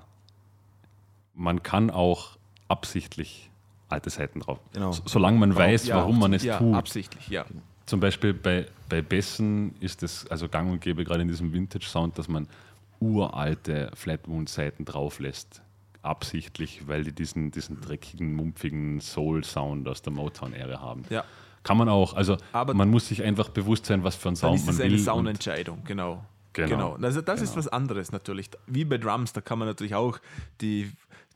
man 1.33 1.63
kann 1.63 1.89
auch 1.89 2.37
absichtlich 2.67 3.49
alte 3.87 4.09
Seiten 4.09 4.41
drauf. 4.41 4.59
Genau. 4.73 4.91
So, 4.91 5.03
solange 5.05 5.39
man 5.39 5.55
weiß, 5.55 5.87
Ja, 5.87 5.97
warum 5.97 6.19
man 6.19 6.33
es 6.33 6.43
ja, 6.43 6.57
tut. 6.57 6.75
Absichtlich, 6.75 7.27
ja. 7.29 7.45
Zum 7.85 7.99
Beispiel 7.99 8.33
bei, 8.33 8.67
bei 8.87 9.01
Bessen 9.01 9.73
ist 9.79 10.03
es 10.03 10.27
also 10.27 10.47
gang 10.47 10.71
und 10.71 10.79
gäbe, 10.81 11.03
gerade 11.03 11.23
in 11.23 11.27
diesem 11.27 11.51
Vintage-Sound, 11.53 12.17
dass 12.19 12.27
man 12.27 12.47
uralte 12.99 13.89
Flatwound-Seiten 13.95 14.85
drauf 14.85 15.19
lässt. 15.19 15.61
Absichtlich, 16.01 16.87
weil 16.87 17.03
die 17.03 17.11
diesen, 17.13 17.51
diesen 17.51 17.81
dreckigen, 17.81 18.33
mumpfigen 18.35 19.01
Soul-Sound 19.01 19.87
aus 19.87 20.01
der 20.01 20.13
Motown-Ära 20.13 20.79
haben. 20.79 21.03
Ja. 21.09 21.23
Kann 21.63 21.77
man 21.77 21.89
auch. 21.89 22.13
Also 22.13 22.37
Aber- 22.53 22.73
man 22.73 22.89
muss 22.89 23.07
sich 23.07 23.23
einfach 23.23 23.49
bewusst 23.49 23.85
sein, 23.87 24.03
was 24.03 24.15
für 24.15 24.29
einen 24.29 24.35
Sound 24.35 24.59
ist 24.59 24.65
man 24.67 24.77
will. 24.77 24.85
eine 24.85 24.93
und- 24.95 24.99
Soundentscheidung, 25.03 25.83
genau. 25.83 26.23
Genau. 26.53 26.95
Also 27.01 27.21
das 27.21 27.41
ist 27.41 27.49
Genau. 27.51 27.59
was 27.59 27.67
anderes 27.67 28.11
natürlich. 28.11 28.49
Wie 28.67 28.85
bei 28.85 28.97
Drums, 28.97 29.33
da 29.33 29.41
kann 29.41 29.59
man 29.59 29.67
natürlich 29.67 29.95
auch 29.95 30.19
die, 30.61 30.91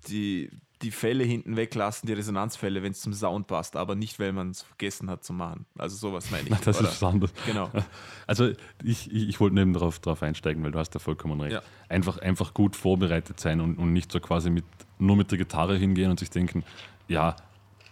die, 0.08 0.50
die 0.82 0.92
Fälle 0.92 1.24
hinten 1.24 1.56
weglassen, 1.56 2.08
die 2.08 2.14
Resonanzfälle, 2.14 2.84
wenn 2.84 2.92
es 2.92 3.00
zum 3.02 3.14
Sound 3.14 3.48
passt, 3.48 3.76
aber 3.78 3.96
nicht, 3.96 4.20
weil 4.20 4.34
man 4.34 4.50
es 4.50 4.64
vergessen 4.64 5.10
hat 5.10 5.24
zu 5.24 5.32
machen. 5.32 5.66
Also 5.78 5.96
sowas 5.96 6.30
meine 6.32 6.44
ich. 6.50 6.56
Das 6.58 6.80
oder? 6.80 6.90
ist 6.90 7.02
was 7.02 7.10
anderes. 7.10 7.34
Genau. 7.46 7.70
Also 8.28 8.52
ich, 8.84 9.12
ich, 9.12 9.28
ich 9.30 9.40
wollte 9.40 9.60
eben 9.60 9.74
darauf, 9.74 10.00
darauf 10.00 10.24
einsteigen, 10.24 10.64
weil 10.64 10.72
du 10.72 10.80
hast 10.80 10.92
da 10.92 11.00
vollkommen 11.00 11.40
recht. 11.42 11.54
Ja. 11.54 11.62
Einfach, 11.90 12.18
einfach 12.20 12.54
gut 12.54 12.76
vorbereitet 12.76 13.40
sein 13.40 13.62
und, 13.62 13.78
und 13.78 13.94
nicht 13.94 14.12
so 14.12 14.20
quasi 14.20 14.50
mit, 14.50 14.66
nur 14.98 15.16
mit 15.18 15.30
der 15.32 15.38
Gitarre 15.38 15.78
hingehen 15.78 16.10
und 16.10 16.20
sich 16.20 16.30
denken, 16.30 16.64
ja, 17.08 17.36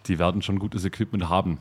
die 0.07 0.17
werden 0.19 0.41
schon 0.41 0.57
gutes 0.57 0.85
Equipment 0.85 1.29
haben, 1.29 1.59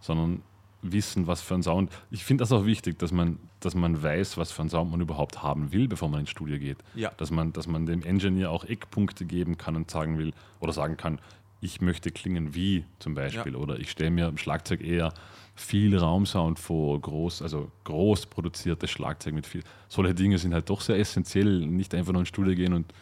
sondern 0.00 0.42
wissen, 0.82 1.26
was 1.26 1.40
für 1.40 1.54
ein 1.54 1.62
Sound. 1.62 1.90
Ich 2.10 2.24
finde 2.24 2.42
das 2.42 2.52
auch 2.52 2.66
wichtig, 2.66 2.98
dass 2.98 3.12
man, 3.12 3.38
dass 3.60 3.74
man 3.74 4.02
weiß, 4.02 4.36
was 4.36 4.50
für 4.52 4.62
ein 4.62 4.68
Sound 4.68 4.90
man 4.90 5.00
überhaupt 5.00 5.42
haben 5.42 5.72
will, 5.72 5.88
bevor 5.88 6.08
man 6.08 6.20
ins 6.20 6.30
Studio 6.30 6.58
geht. 6.58 6.78
Ja. 6.94 7.10
Dass 7.16 7.30
man, 7.30 7.52
dass 7.52 7.66
man 7.66 7.86
dem 7.86 8.02
Engineer 8.02 8.50
auch 8.50 8.64
Eckpunkte 8.64 9.24
geben 9.24 9.56
kann 9.56 9.76
und 9.76 9.90
sagen 9.90 10.18
will 10.18 10.32
oder 10.60 10.72
sagen 10.72 10.96
kann, 10.96 11.20
ich 11.60 11.80
möchte 11.80 12.10
klingen 12.10 12.54
wie 12.56 12.84
zum 12.98 13.14
Beispiel. 13.14 13.52
Ja. 13.52 13.58
Oder 13.58 13.78
ich 13.78 13.90
stelle 13.90 14.10
mir 14.10 14.26
im 14.26 14.36
Schlagzeug 14.36 14.82
eher 14.82 15.14
viel 15.54 15.96
Raumsound 15.96 16.58
vor, 16.58 17.00
groß, 17.00 17.42
also 17.42 17.70
groß 17.84 18.26
produziertes 18.26 18.90
Schlagzeug 18.90 19.34
mit 19.34 19.46
viel. 19.46 19.62
Solche 19.88 20.14
Dinge 20.14 20.38
sind 20.38 20.52
halt 20.54 20.68
doch 20.68 20.80
sehr 20.80 20.98
essentiell. 20.98 21.60
Nicht 21.64 21.94
einfach 21.94 22.12
nur 22.12 22.22
ins 22.22 22.28
Studio 22.30 22.54
gehen 22.56 22.72
und 22.72 22.92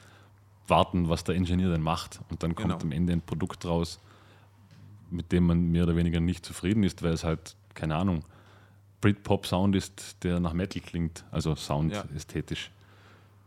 warten, 0.69 1.09
was 1.09 1.25
der 1.25 1.37
Ingenieur 1.37 1.71
denn 1.73 1.81
macht. 1.83 2.21
Und 2.29 2.43
dann 2.43 2.55
kommt 2.55 2.69
Genau. 2.69 2.83
am 2.83 2.93
Ende 2.93 3.15
ein 3.15 3.23
Produkt 3.23 3.65
raus, 3.65 3.99
mit 5.11 5.33
dem 5.33 5.47
man 5.47 5.71
mehr 5.71 5.85
oder 5.85 5.97
weniger 5.97 6.21
nicht 6.21 6.45
zufrieden 6.45 6.83
ist, 6.85 7.03
weil 7.03 7.13
es 7.15 7.25
halt, 7.25 7.57
keine 7.81 7.97
Ahnung, 7.97 8.25
Britpop-Sound 9.01 9.75
ist, 9.75 10.23
der 10.25 10.41
nach 10.41 10.53
Metal 10.53 10.83
klingt, 10.83 11.25
also 11.31 11.55
Sound 11.55 11.93
Ja. 11.93 12.05
ästhetisch. 12.15 12.71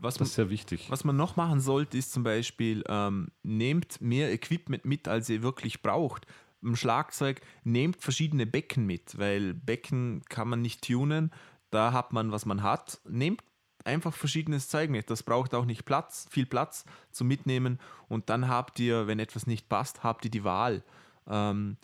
Was, 0.00 0.16
Das 0.16 0.28
ist 0.28 0.34
sehr 0.34 0.50
wichtig. 0.50 0.86
was 0.90 1.04
man 1.04 1.16
noch 1.16 1.36
machen 1.36 1.60
sollte, 1.60 1.96
ist 1.96 2.12
zum 2.12 2.24
Beispiel, 2.24 2.82
ähm, 2.88 3.28
nehmt 3.42 4.00
mehr 4.00 4.32
Equipment 4.32 4.84
mit, 4.84 5.08
als 5.08 5.28
ihr 5.30 5.42
wirklich 5.42 5.80
braucht. 5.82 6.26
Im 6.60 6.76
Schlagzeug 6.76 7.40
nehmt 7.62 8.02
verschiedene 8.02 8.46
Becken 8.46 8.84
mit, 8.86 9.16
weil 9.18 9.54
Becken 9.54 10.22
kann 10.28 10.48
man 10.48 10.60
nicht 10.60 10.86
tunen. 10.86 11.30
Da 11.70 11.92
hat 11.92 12.12
man, 12.12 12.32
was 12.32 12.44
man 12.46 12.62
hat. 12.62 13.00
Nehmt 13.08 13.42
einfach 13.84 14.12
verschiedenes 14.14 14.68
Zeug 14.68 14.90
mit. 14.90 15.08
Das 15.10 15.22
braucht 15.22 15.54
auch 15.54 15.64
nicht 15.66 15.84
Platz, 15.84 16.26
viel 16.30 16.46
Platz 16.46 16.84
zum 17.10 17.28
Mitnehmen. 17.28 17.78
Und 18.08 18.28
dann 18.30 18.48
habt 18.48 18.78
ihr, 18.80 19.06
wenn 19.06 19.18
etwas 19.20 19.46
nicht 19.46 19.68
passt, 19.68 20.02
habt 20.02 20.24
ihr 20.24 20.30
die 20.30 20.44
Wahl. 20.44 20.82
Ähm, 21.26 21.76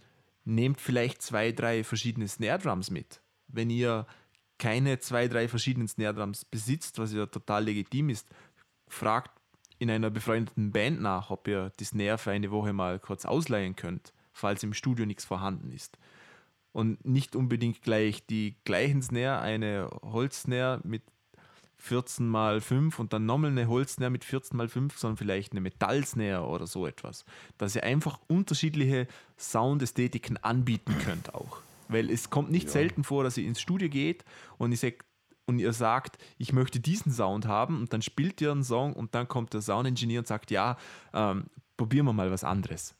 nehmt 0.50 0.80
vielleicht 0.80 1.22
zwei, 1.22 1.52
drei 1.52 1.84
verschiedene 1.84 2.28
Snare 2.28 2.58
Drums 2.58 2.90
mit. 2.90 3.22
Wenn 3.46 3.70
ihr 3.70 4.06
keine 4.58 4.98
zwei, 4.98 5.28
drei 5.28 5.48
verschiedenen 5.48 5.88
Snare 5.88 6.14
Drums 6.14 6.44
besitzt, 6.44 6.98
was 6.98 7.12
ja 7.12 7.26
total 7.26 7.64
legitim 7.64 8.10
ist, 8.10 8.28
fragt 8.88 9.30
in 9.78 9.90
einer 9.90 10.10
befreundeten 10.10 10.72
Band 10.72 11.00
nach, 11.00 11.30
ob 11.30 11.48
ihr 11.48 11.72
die 11.78 11.84
Snare 11.84 12.18
für 12.18 12.32
eine 12.32 12.50
Woche 12.50 12.72
mal 12.72 12.98
kurz 12.98 13.24
ausleihen 13.24 13.76
könnt, 13.76 14.12
falls 14.32 14.62
im 14.62 14.74
Studio 14.74 15.06
nichts 15.06 15.24
vorhanden 15.24 15.70
ist. 15.70 15.96
Und 16.72 17.04
nicht 17.04 17.34
unbedingt 17.34 17.82
gleich 17.82 18.26
die 18.26 18.56
gleichen 18.64 19.02
Snare, 19.02 19.40
eine 19.40 19.88
Holzsnare 20.02 20.80
mit 20.84 21.02
14 21.80 22.28
mal 22.28 22.60
5 22.60 22.98
und 22.98 23.12
dann 23.12 23.26
nochmal 23.26 23.50
eine 23.50 23.68
Holzsnare 23.68 24.10
mit 24.10 24.24
14 24.24 24.56
mal 24.56 24.68
5, 24.68 24.98
sondern 24.98 25.16
vielleicht 25.16 25.52
eine 25.52 25.60
Metallsnare 25.60 26.46
oder 26.46 26.66
so 26.66 26.86
etwas. 26.86 27.24
Dass 27.58 27.74
ihr 27.74 27.84
einfach 27.84 28.18
unterschiedliche 28.28 29.06
Soundästhetiken 29.38 30.36
anbieten 30.36 30.94
könnt 31.04 31.34
auch. 31.34 31.58
Weil 31.88 32.10
es 32.10 32.30
kommt 32.30 32.50
nicht 32.50 32.70
selten 32.70 33.02
vor, 33.02 33.24
dass 33.24 33.36
ihr 33.36 33.46
ins 33.46 33.60
Studio 33.60 33.88
geht 33.88 34.24
und, 34.58 34.72
ich 34.72 34.80
sag, 34.80 35.04
und 35.46 35.58
ihr 35.58 35.72
sagt, 35.72 36.18
ich 36.38 36.52
möchte 36.52 36.80
diesen 36.80 37.12
Sound 37.12 37.46
haben 37.46 37.80
und 37.80 37.92
dann 37.92 38.02
spielt 38.02 38.40
ihr 38.40 38.52
einen 38.52 38.62
Song 38.62 38.92
und 38.92 39.14
dann 39.14 39.26
kommt 39.26 39.54
der 39.54 39.62
Soundingenieur 39.62 40.20
und 40.20 40.26
sagt, 40.26 40.50
ja, 40.50 40.76
ähm, 41.12 41.46
probieren 41.76 42.06
wir 42.06 42.12
mal 42.12 42.30
was 42.30 42.44
anderes. 42.44 42.94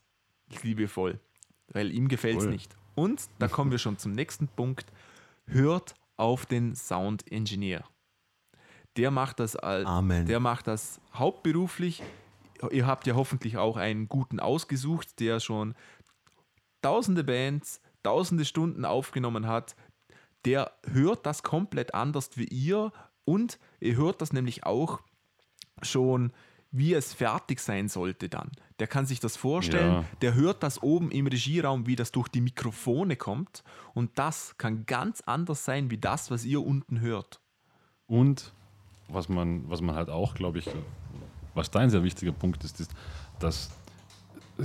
Liebevoll. 0.63 1.21
Weil 1.69 1.93
ihm 1.93 2.09
gefällt 2.09 2.39
es 2.39 2.45
Voll. 2.45 2.53
nicht. 2.53 2.75
Und 2.95 3.29
da 3.39 3.47
kommen 3.47 3.71
wir 3.71 3.79
schon 3.79 3.99
zum 3.99 4.13
nächsten 4.13 4.49
Punkt. 4.49 4.87
Hört 5.47 5.95
auf 6.17 6.47
den 6.47 6.75
Sound-Engineer. 6.75 7.85
Der 8.97 9.11
macht 9.11 9.41
das 9.41 9.57
Amen. 9.57 10.27
der 10.27 10.41
macht 10.41 10.67
das 10.67 11.01
hauptberuflich. 11.15 12.03
Ihr 12.71 12.87
habt 12.87 13.07
ja 13.07 13.15
hoffentlich 13.15 13.57
auch 13.57 13.77
einen 13.77 14.09
guten 14.09 14.41
ausgesucht, 14.41 15.21
der 15.21 15.41
schon 15.41 15.75
tausende 16.83 17.25
Bands, 17.25 17.81
tausende 18.03 18.45
Stunden 18.45 18.85
aufgenommen 18.85 19.47
hat. 19.47 19.77
Der 20.45 20.73
hört 20.91 21.25
das 21.27 21.43
komplett 21.43 21.95
anders 21.95 22.31
wie 22.37 22.45
ihr 22.45 22.93
und 23.25 23.59
ihr 23.81 23.97
hört 23.97 24.21
das 24.23 24.33
nämlich 24.33 24.65
auch 24.65 25.01
schon, 25.83 26.33
wie 26.73 26.95
es 26.95 27.13
fertig 27.13 27.61
sein 27.61 27.89
sollte 27.89 28.29
dann. 28.29 28.51
Der 28.79 28.87
kann 28.87 29.05
sich 29.07 29.21
das 29.21 29.37
vorstellen, 29.37 29.93
Ja. 29.93 30.05
der 30.23 30.35
hört 30.35 30.63
das 30.63 30.83
oben 30.83 31.11
im 31.11 31.27
Regieraum, 31.27 31.87
wie 31.87 31.97
das 31.97 32.13
durch 32.13 32.29
die 32.29 32.41
Mikrofone 32.41 33.17
kommt 33.17 33.63
und 33.95 34.19
das 34.19 34.57
kann 34.57 34.87
ganz 34.87 35.21
anders 35.23 35.65
sein 35.65 35.91
wie 35.91 35.99
das, 35.99 36.31
was 36.31 36.45
ihr 36.45 36.63
unten 36.65 37.01
hört. 37.01 37.41
Und 38.07 38.53
was 39.13 39.29
man, 39.29 39.69
was 39.69 39.81
man 39.81 39.95
halt 39.95 40.11
auch, 40.11 40.35
glaube 40.35 40.59
ich, 40.59 40.69
was 41.55 41.71
da 41.71 41.81
ein 41.81 41.91
sehr 41.91 42.05
wichtiger 42.05 42.33
Punkt 42.33 42.65
ist, 42.65 42.81
ist, 42.81 42.93
dass 43.39 43.71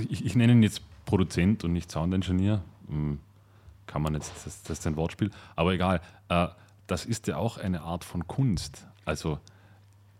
ich, 0.08 0.24
ich 0.24 0.34
nenne 0.36 0.52
ihn 0.52 0.62
jetzt 0.62 0.82
Produzent 1.04 1.64
und 1.64 1.72
nicht 1.72 1.90
Soundingenieur. 1.90 2.62
Hm, 2.88 3.18
Kann 3.86 4.02
man 4.02 4.14
jetzt, 4.14 4.32
das, 4.44 4.62
das 4.62 4.78
ist 4.78 4.86
ein 4.86 4.96
Wortspiel, 4.96 5.30
aber 5.54 5.72
egal. 5.72 6.00
Äh, 6.28 6.48
das 6.86 7.04
ist 7.04 7.26
ja 7.26 7.36
auch 7.36 7.58
eine 7.58 7.82
Art 7.82 8.04
von 8.04 8.26
Kunst. 8.28 8.86
Also 9.04 9.40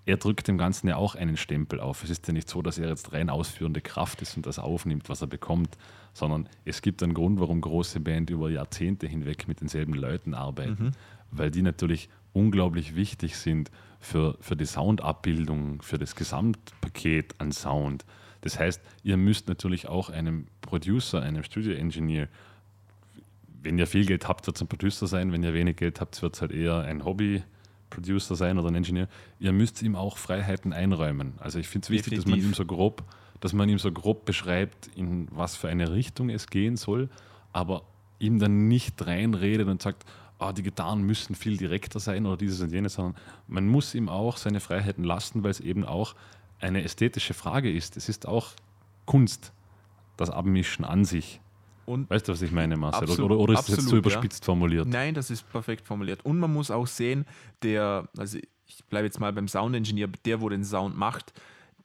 er 0.04 0.16
drückt 0.16 0.48
dem 0.48 0.58
Ganzen 0.58 0.88
ja 0.88 0.96
auch 0.96 1.14
einen 1.14 1.36
Stempel 1.36 1.80
auf. 1.80 2.02
Es 2.04 2.10
ist 2.10 2.26
ja 2.26 2.32
nicht 2.32 2.48
so, 2.48 2.62
dass 2.62 2.78
er 2.78 2.88
jetzt 2.88 3.12
rein 3.12 3.28
ausführende 3.28 3.80
Kraft 3.80 4.22
ist 4.22 4.36
und 4.36 4.46
das 4.46 4.58
aufnimmt, 4.58 5.08
was 5.08 5.20
er 5.20 5.26
bekommt, 5.26 5.76
sondern 6.12 6.48
es 6.64 6.80
gibt 6.82 7.02
einen 7.02 7.14
Grund, 7.14 7.40
warum 7.40 7.60
große 7.60 8.00
Band 8.00 8.30
über 8.30 8.48
Jahrzehnte 8.48 9.06
hinweg 9.06 9.48
mit 9.48 9.60
denselben 9.60 9.94
Leuten 9.94 10.34
arbeiten, 10.34 10.92
weil 11.30 11.50
die 11.50 11.62
natürlich 11.62 12.08
unglaublich 12.36 12.94
wichtig 12.94 13.36
sind 13.36 13.70
für, 13.98 14.36
für 14.40 14.56
die 14.56 14.66
Soundabbildung, 14.66 15.80
für 15.80 15.98
das 15.98 16.14
Gesamtpaket 16.14 17.34
an 17.40 17.50
Sound. 17.50 18.04
Das 18.42 18.58
heißt, 18.58 18.80
ihr 19.02 19.16
müsst 19.16 19.48
natürlich 19.48 19.88
auch 19.88 20.10
einem 20.10 20.46
Producer, 20.60 21.22
einem 21.22 21.42
Studio-Engineer, 21.42 22.28
wenn 23.62 23.78
ihr 23.78 23.86
viel 23.86 24.04
Geld 24.04 24.28
habt, 24.28 24.46
wird 24.46 24.56
es 24.56 24.62
ein 24.62 24.68
Producer 24.68 25.06
sein, 25.06 25.32
wenn 25.32 25.42
ihr 25.42 25.54
wenig 25.54 25.76
Geld 25.76 26.00
habt, 26.00 26.20
wird 26.22 26.34
es 26.34 26.42
halt 26.42 26.52
eher 26.52 26.82
ein 26.82 27.04
Hobby-Producer 27.04 28.36
sein 28.36 28.58
oder 28.58 28.68
ein 28.68 28.76
Engineer. 28.76 29.08
Ihr 29.40 29.52
müsst 29.52 29.82
ihm 29.82 29.96
auch 29.96 30.18
Freiheiten 30.18 30.72
einräumen. 30.72 31.32
Also 31.38 31.58
ich 31.58 31.66
finde 31.66 31.86
es 31.86 31.90
wichtig, 31.90 32.16
dass 32.16 32.26
man 32.26 32.38
ihm 32.38 32.54
so 32.54 32.66
grob, 32.66 33.02
dass 33.40 33.54
man 33.54 33.68
ihm 33.68 33.78
so 33.78 33.90
grob 33.90 34.26
beschreibt, 34.26 34.88
in 34.94 35.26
was 35.30 35.56
für 35.56 35.68
eine 35.68 35.90
Richtung 35.90 36.28
es 36.28 36.48
gehen 36.48 36.76
soll, 36.76 37.08
aber 37.52 37.82
ihm 38.18 38.38
dann 38.38 38.68
nicht 38.68 39.04
reinredet 39.04 39.66
und 39.66 39.82
sagt, 39.82 40.04
ah, 40.38 40.52
die 40.52 40.62
Gitarren 40.62 41.02
müssen 41.02 41.34
viel 41.34 41.56
direkter 41.56 42.00
sein 42.00 42.26
oder 42.26 42.36
dieses 42.36 42.60
und 42.60 42.72
jenes, 42.72 42.94
sondern 42.94 43.16
man 43.46 43.66
muss 43.66 43.94
ihm 43.94 44.08
auch 44.08 44.36
seine 44.36 44.60
Freiheiten 44.60 45.04
lassen, 45.04 45.42
weil 45.42 45.50
es 45.50 45.60
eben 45.60 45.84
auch 45.84 46.14
eine 46.60 46.82
ästhetische 46.82 47.34
Frage 47.34 47.72
ist. 47.72 47.96
Es 47.96 48.08
ist 48.08 48.26
auch 48.26 48.52
Kunst, 49.04 49.52
das 50.16 50.30
Abmischen 50.30 50.84
an 50.84 51.04
sich. 51.04 51.40
Und 51.86 52.10
Weißt 52.10 52.26
du, 52.26 52.32
was 52.32 52.42
ich 52.42 52.50
meine, 52.50 52.76
Marcel? 52.76 53.04
Absolut, 53.04 53.30
oder 53.30 53.40
oder 53.40 53.52
ist 53.54 53.60
das 53.60 53.68
jetzt 53.68 53.76
zu 53.76 53.82
absolut, 53.84 54.04
ja. 54.04 54.10
überspitzt 54.10 54.44
formuliert? 54.44 54.88
Nein, 54.88 55.14
das 55.14 55.30
ist 55.30 55.48
perfekt 55.50 55.86
formuliert. 55.86 56.24
Und 56.24 56.38
man 56.38 56.52
muss 56.52 56.70
auch 56.70 56.86
sehen, 56.86 57.26
der, 57.62 58.08
also 58.18 58.38
ich 58.66 58.84
bleibe 58.86 59.06
jetzt 59.06 59.20
mal 59.20 59.32
beim 59.32 59.46
Soundingenieur, 59.46 60.08
der, 60.24 60.40
wo 60.40 60.48
den 60.48 60.64
Sound 60.64 60.96
macht, 60.96 61.32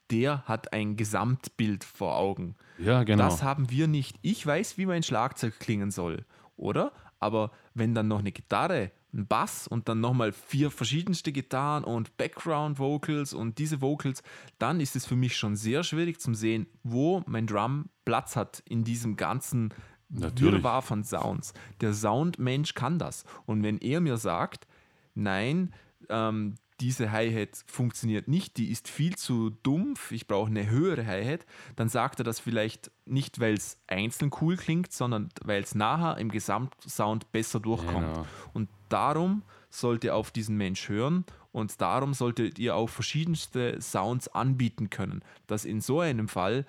der 0.09 0.43
hat 0.43 0.73
ein 0.73 0.97
Gesamtbild 0.97 1.83
vor 1.83 2.17
Augen. 2.17 2.55
Ja, 2.79 3.03
genau. 3.03 3.23
Das 3.23 3.43
haben 3.43 3.69
wir 3.69 3.87
nicht. 3.87 4.17
Ich 4.23 4.45
weiß, 4.45 4.77
wie 4.77 4.87
mein 4.87 5.03
Schlagzeug 5.03 5.59
klingen 5.59 5.91
soll, 5.91 6.25
oder? 6.57 6.91
Aber 7.21 7.51
wenn 7.73 7.95
dann 7.95 8.09
noch 8.09 8.19
eine 8.19 8.33
Gitarre, 8.33 8.91
ein 9.13 9.27
Bass 9.27 9.67
und 9.67 9.87
dann 9.87 10.01
nochmal 10.01 10.31
vier 10.31 10.71
verschiedenste 10.71 11.31
Gitarren 11.31 11.83
und 11.83 12.17
Background 12.17 12.79
Vocals 12.79 13.33
und 13.33 13.57
diese 13.57 13.79
Vocals, 13.81 14.23
dann 14.57 14.79
ist 14.79 14.95
es 14.95 15.05
für 15.05 15.15
mich 15.15 15.37
schon 15.37 15.55
sehr 15.55 15.83
schwierig 15.83 16.19
zu 16.19 16.33
sehen, 16.33 16.67
wo 16.83 17.21
mein 17.27 17.47
Drum 17.47 17.85
Platz 18.05 18.35
hat 18.35 18.63
in 18.67 18.83
diesem 18.83 19.15
ganzen 19.15 19.73
Natürlich. 20.09 20.55
Wirrwarr 20.55 20.81
von 20.81 21.03
Sounds. 21.03 21.53
Der 21.79 21.93
Soundmensch 21.93 22.73
kann 22.73 22.99
das. 22.99 23.23
Und 23.45 23.63
wenn 23.63 23.77
er 23.77 24.01
mir 24.01 24.17
sagt, 24.17 24.67
nein, 25.13 25.73
ähm, 26.09 26.55
diese 26.81 27.11
Hi-Hat 27.11 27.63
funktioniert 27.67 28.27
nicht, 28.27 28.57
die 28.57 28.71
ist 28.71 28.89
viel 28.89 29.15
zu 29.15 29.51
dumpf, 29.51 30.11
ich 30.11 30.27
brauche 30.27 30.49
eine 30.49 30.69
höhere 30.69 31.05
Hi-Hat, 31.05 31.45
dann 31.75 31.89
sagt 31.89 32.19
er 32.19 32.23
das 32.23 32.39
vielleicht 32.39 32.91
nicht, 33.05 33.39
weil 33.39 33.53
es 33.53 33.77
einzeln 33.87 34.31
cool 34.41 34.57
klingt, 34.57 34.91
sondern 34.91 35.29
weil 35.43 35.61
es 35.61 35.75
nachher 35.75 36.17
im 36.17 36.29
Gesamtsound 36.29 37.31
besser 37.31 37.59
durchkommt. 37.59 38.13
Genau. 38.13 38.25
Und 38.53 38.69
darum 38.89 39.43
sollt 39.69 40.03
ihr 40.03 40.15
auf 40.15 40.31
diesen 40.31 40.57
Mensch 40.57 40.89
hören 40.89 41.23
und 41.51 41.79
darum 41.81 42.13
solltet 42.13 42.57
ihr 42.57 42.75
auch 42.75 42.89
verschiedenste 42.89 43.79
Sounds 43.79 44.27
anbieten 44.29 44.89
können, 44.89 45.23
dass 45.47 45.65
in 45.65 45.81
so 45.81 45.99
einem 45.99 46.27
Fall 46.27 46.65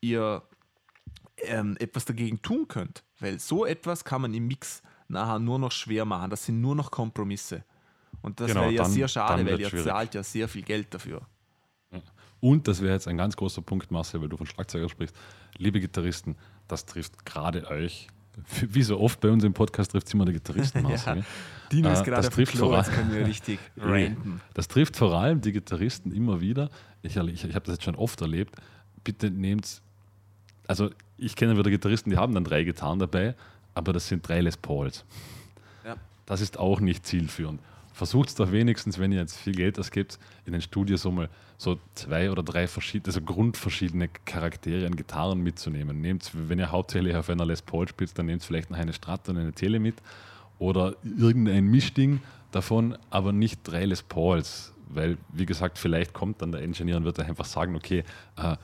ihr 0.00 0.42
ähm, 1.42 1.76
etwas 1.78 2.06
dagegen 2.06 2.40
tun 2.42 2.66
könnt. 2.66 3.04
Weil 3.18 3.38
so 3.38 3.66
etwas 3.66 4.04
kann 4.04 4.22
man 4.22 4.32
im 4.32 4.46
Mix 4.46 4.82
nachher 5.08 5.38
nur 5.38 5.58
noch 5.58 5.72
schwer 5.72 6.06
machen. 6.06 6.30
Das 6.30 6.46
sind 6.46 6.60
nur 6.60 6.74
noch 6.74 6.90
Kompromisse. 6.90 7.64
Und 8.22 8.38
das 8.40 8.48
Genau, 8.48 8.62
wäre 8.62 8.72
ja 8.72 8.82
dann- 8.82 8.92
sehr 8.92 9.08
schade, 9.08 9.44
weil 9.46 9.60
ihr 9.60 9.68
schwierig. 9.70 9.86
zahlt 9.86 10.14
ja 10.14 10.22
sehr 10.22 10.48
viel 10.48 10.62
Geld 10.62 10.92
dafür. 10.92 11.22
Und 12.40 12.66
das 12.68 12.80
wäre 12.80 12.94
jetzt 12.94 13.06
ein 13.06 13.18
ganz 13.18 13.36
großer 13.36 13.60
Punkt, 13.60 13.90
Marcel, 13.90 14.20
weil 14.22 14.28
du 14.30 14.36
von 14.38 14.46
Schlagzeuger 14.46 14.88
sprichst. 14.88 15.14
Liebe 15.58 15.78
Gitarristen, 15.78 16.36
das 16.68 16.86
trifft 16.86 17.26
gerade 17.26 17.68
euch. 17.68 18.08
Wie 18.62 18.82
so 18.82 18.98
oft 18.98 19.20
bei 19.20 19.28
uns 19.28 19.44
im 19.44 19.52
Podcast 19.52 19.90
trifft 19.90 20.06
es 20.06 20.14
immer 20.14 20.24
der 20.24 20.32
Gitarristen, 20.34 20.82
Marcel. 20.82 21.18
Ja. 21.18 21.24
Dino 21.70 21.88
Äh, 21.90 21.92
ist 21.92 22.04
gerade 22.04 22.22
das 22.22 22.30
trifft 22.30 22.52
Klo, 22.52 22.68
vor 22.68 22.78
allem- 22.78 23.10
richtig 23.24 23.58
ranten. 23.76 24.40
Das 24.54 24.68
trifft 24.68 24.96
vor 24.96 25.12
allem 25.12 25.42
die 25.42 25.52
Gitarristen 25.52 26.12
immer 26.12 26.40
wieder. 26.40 26.70
Ich, 27.02 27.16
ich, 27.16 27.44
ich 27.44 27.54
habe 27.54 27.66
das 27.66 27.74
jetzt 27.74 27.84
schon 27.84 27.96
oft 27.96 28.20
erlebt. 28.22 28.54
Bitte 29.04 29.30
nehmt, 29.30 29.82
also 30.66 30.88
ich 31.18 31.36
kenne 31.36 31.58
wieder 31.58 31.68
Gitarristen, 31.70 32.10
die 32.10 32.16
haben 32.16 32.32
dann 32.34 32.44
drei 32.44 32.64
Gitarren 32.64 32.98
dabei, 32.98 33.34
aber 33.74 33.92
das 33.92 34.08
sind 34.08 34.26
drei 34.26 34.40
Les 34.40 34.56
Pauls. 34.56 35.04
das 36.24 36.40
ist 36.40 36.58
auch 36.58 36.80
nicht 36.80 37.04
zielführend. 37.06 37.60
Versucht 38.00 38.30
es 38.30 38.34
doch 38.34 38.50
wenigstens, 38.50 38.98
wenn 38.98 39.12
ihr 39.12 39.18
jetzt 39.18 39.36
viel 39.36 39.52
Geld 39.52 39.78
ausgibt, 39.78 40.18
in 40.46 40.54
den 40.54 40.62
Studios 40.62 41.02
so 41.02 41.10
mal 41.10 41.28
so 41.58 41.78
zwei 41.94 42.30
oder 42.30 42.42
drei 42.42 42.66
verschiedene, 42.66 43.08
also 43.08 43.20
grundverschiedene 43.20 44.08
Charaktere 44.24 44.86
an 44.86 44.96
Gitarren 44.96 45.42
mitzunehmen. 45.42 46.00
Nehmt, 46.00 46.30
wenn 46.32 46.58
ihr 46.58 46.72
hauptsächlich 46.72 47.14
auf 47.14 47.28
einer 47.28 47.44
Les 47.44 47.60
Paul 47.60 47.86
spielt, 47.86 48.18
dann 48.18 48.24
nehmt 48.24 48.42
vielleicht 48.42 48.70
noch 48.70 48.78
eine 48.78 48.94
Strat 48.94 49.28
und 49.28 49.36
eine 49.36 49.52
Tele 49.52 49.80
mit 49.80 49.96
oder 50.58 50.94
irgendein 51.02 51.66
Mischding 51.66 52.22
davon, 52.52 52.96
aber 53.10 53.32
nicht 53.32 53.60
drei 53.64 53.84
Les 53.84 54.02
Pauls, 54.02 54.72
weil, 54.88 55.18
wie 55.34 55.44
gesagt, 55.44 55.76
vielleicht 55.76 56.14
kommt 56.14 56.40
dann 56.40 56.52
der 56.52 56.62
Ingenieur 56.62 56.96
und 56.96 57.04
wird 57.04 57.20
einfach 57.20 57.44
sagen, 57.44 57.76
okay, 57.76 58.02
äh, 58.38 58.56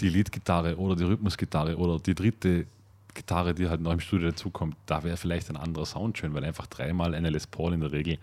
die 0.00 0.08
Leadgitarre 0.08 0.78
oder 0.78 0.96
die 0.96 1.04
Rhythmusgitarre 1.04 1.76
oder 1.76 1.98
die 1.98 2.14
dritte 2.14 2.64
Gitarre, 3.12 3.52
die 3.52 3.68
halt 3.68 3.82
noch 3.82 3.92
im 3.92 4.00
Studio 4.00 4.30
dazukommt, 4.30 4.74
da 4.86 5.04
wäre 5.04 5.18
vielleicht 5.18 5.50
ein 5.50 5.58
anderer 5.58 5.84
Sound 5.84 6.16
schön, 6.16 6.32
weil 6.32 6.46
einfach 6.46 6.66
dreimal 6.66 7.14
eine 7.14 7.28
Les 7.28 7.46
Paul 7.46 7.74
in 7.74 7.80
der 7.80 7.92
Regel 7.92 8.16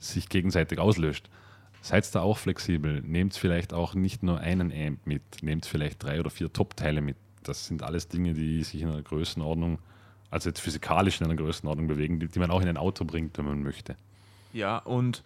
sich 0.00 0.28
gegenseitig 0.28 0.78
auslöscht. 0.78 1.30
Seid 1.82 2.12
da 2.14 2.20
auch 2.22 2.38
flexibel. 2.38 3.00
Nehmt 3.02 3.34
vielleicht 3.34 3.72
auch 3.72 3.94
nicht 3.94 4.22
nur 4.22 4.40
einen 4.40 4.72
Amp 4.72 5.06
mit, 5.06 5.42
nehmt 5.42 5.64
vielleicht 5.64 6.02
drei 6.02 6.20
oder 6.20 6.30
vier 6.30 6.52
Top-Teile 6.52 7.00
mit. 7.00 7.16
Das 7.42 7.66
sind 7.66 7.82
alles 7.82 8.08
Dinge, 8.08 8.34
die 8.34 8.62
sich 8.64 8.82
in 8.82 8.88
einer 8.88 9.02
Größenordnung, 9.02 9.78
also 10.30 10.50
jetzt 10.50 10.60
physikalisch 10.60 11.20
in 11.20 11.26
einer 11.26 11.36
Größenordnung 11.36 11.86
bewegen, 11.86 12.20
die, 12.20 12.28
die 12.28 12.38
man 12.38 12.50
auch 12.50 12.60
in 12.60 12.68
ein 12.68 12.76
Auto 12.76 13.04
bringt, 13.04 13.38
wenn 13.38 13.46
man 13.46 13.62
möchte. 13.62 13.96
Ja, 14.52 14.78
und 14.78 15.22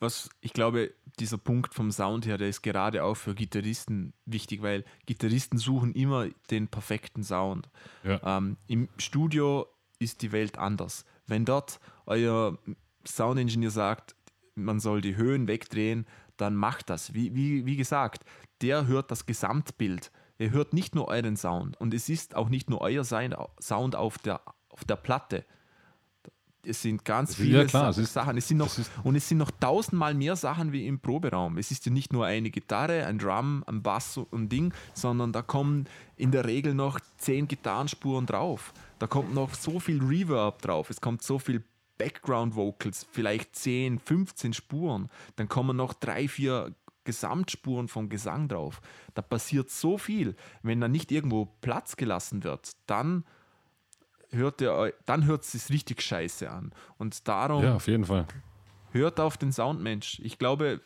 was 0.00 0.30
ich 0.40 0.52
glaube, 0.52 0.92
dieser 1.18 1.38
Punkt 1.38 1.74
vom 1.74 1.90
Sound 1.90 2.26
her, 2.26 2.38
der 2.38 2.48
ist 2.48 2.62
gerade 2.62 3.04
auch 3.04 3.14
für 3.14 3.34
Gitarristen 3.34 4.14
wichtig, 4.24 4.62
weil 4.62 4.84
Gitarristen 5.06 5.58
suchen 5.58 5.94
immer 5.94 6.28
den 6.50 6.68
perfekten 6.68 7.22
Sound. 7.22 7.68
Ja. 8.02 8.38
Ähm, 8.38 8.56
Im 8.66 8.88
Studio 8.96 9.66
ist 9.98 10.22
die 10.22 10.32
Welt 10.32 10.58
anders. 10.58 11.04
Wenn 11.26 11.44
dort 11.44 11.78
euer 12.06 12.58
Soundingenieur 13.06 13.70
sagt, 13.70 14.14
man 14.54 14.80
soll 14.80 15.00
die 15.00 15.16
Höhen 15.16 15.48
wegdrehen, 15.48 16.06
dann 16.36 16.54
macht 16.54 16.90
das. 16.90 17.14
Wie, 17.14 17.34
wie, 17.34 17.66
wie 17.66 17.76
gesagt, 17.76 18.24
der 18.62 18.86
hört 18.86 19.10
das 19.10 19.26
Gesamtbild. 19.26 20.10
Er 20.38 20.50
hört 20.50 20.72
nicht 20.72 20.94
nur 20.94 21.08
euren 21.08 21.36
Sound 21.36 21.76
und 21.80 21.94
es 21.94 22.08
ist 22.08 22.34
auch 22.34 22.48
nicht 22.48 22.68
nur 22.68 22.80
euer 22.80 23.04
Sound 23.04 23.96
auf 23.96 24.18
der, 24.18 24.40
auf 24.68 24.84
der 24.84 24.96
Platte. 24.96 25.44
Es 26.66 26.80
sind 26.80 27.04
ganz 27.04 27.34
viele 27.34 27.58
ja, 27.58 27.64
klar, 27.66 27.92
Sa 27.92 28.00
es 28.00 28.08
ist, 28.08 28.14
Sachen. 28.14 28.38
Es 28.38 28.48
sind 28.48 28.56
noch, 28.56 28.70
und 29.04 29.16
es 29.16 29.28
sind 29.28 29.36
noch 29.38 29.50
tausendmal 29.50 30.14
mehr 30.14 30.34
Sachen 30.34 30.72
wie 30.72 30.86
im 30.86 30.98
Proberaum. 30.98 31.58
Es 31.58 31.70
ist 31.70 31.84
ja 31.84 31.92
nicht 31.92 32.12
nur 32.12 32.24
eine 32.24 32.50
Gitarre, 32.50 33.06
ein 33.06 33.18
Drum, 33.18 33.62
ein 33.66 33.82
Bass 33.82 34.16
und 34.16 34.32
ein 34.32 34.48
Ding, 34.48 34.74
sondern 34.94 35.30
da 35.30 35.42
kommen 35.42 35.84
in 36.16 36.30
der 36.30 36.46
Regel 36.46 36.74
noch 36.74 36.98
zehn 37.18 37.48
Gitarrenspuren 37.48 38.24
drauf. 38.24 38.72
Da 38.98 39.06
kommt 39.06 39.34
noch 39.34 39.52
so 39.54 39.78
viel 39.78 40.02
Reverb 40.02 40.62
drauf. 40.62 40.88
Es 40.88 41.00
kommt 41.02 41.22
so 41.22 41.38
viel 41.38 41.62
Background 41.98 42.56
Vocals, 42.56 43.06
vielleicht 43.10 43.56
10, 43.56 43.98
15 43.98 44.52
Spuren, 44.52 45.08
dann 45.36 45.48
kommen 45.48 45.76
noch 45.76 45.94
drei, 45.94 46.28
vier 46.28 46.74
Gesamtspuren 47.04 47.88
vom 47.88 48.08
Gesang 48.08 48.48
drauf. 48.48 48.80
Da 49.14 49.22
passiert 49.22 49.70
so 49.70 49.98
viel. 49.98 50.34
Wenn 50.62 50.80
da 50.80 50.88
nicht 50.88 51.12
irgendwo 51.12 51.46
Platz 51.60 51.96
gelassen 51.96 52.44
wird, 52.44 52.72
dann 52.86 53.24
hört 54.30 54.60
ihr, 54.60 54.94
dann 55.04 55.26
hört 55.26 55.42
es 55.42 55.52
sich 55.52 55.70
richtig 55.70 56.02
scheiße 56.02 56.50
an. 56.50 56.72
Und 56.98 57.28
darum 57.28 57.62
ja, 57.62 57.76
auf 57.76 57.86
jeden 57.86 58.04
Fall. 58.04 58.26
hört 58.90 59.20
auf 59.20 59.36
den 59.36 59.52
Soundmensch. 59.52 60.20
Ich 60.20 60.38
glaube, 60.38 60.80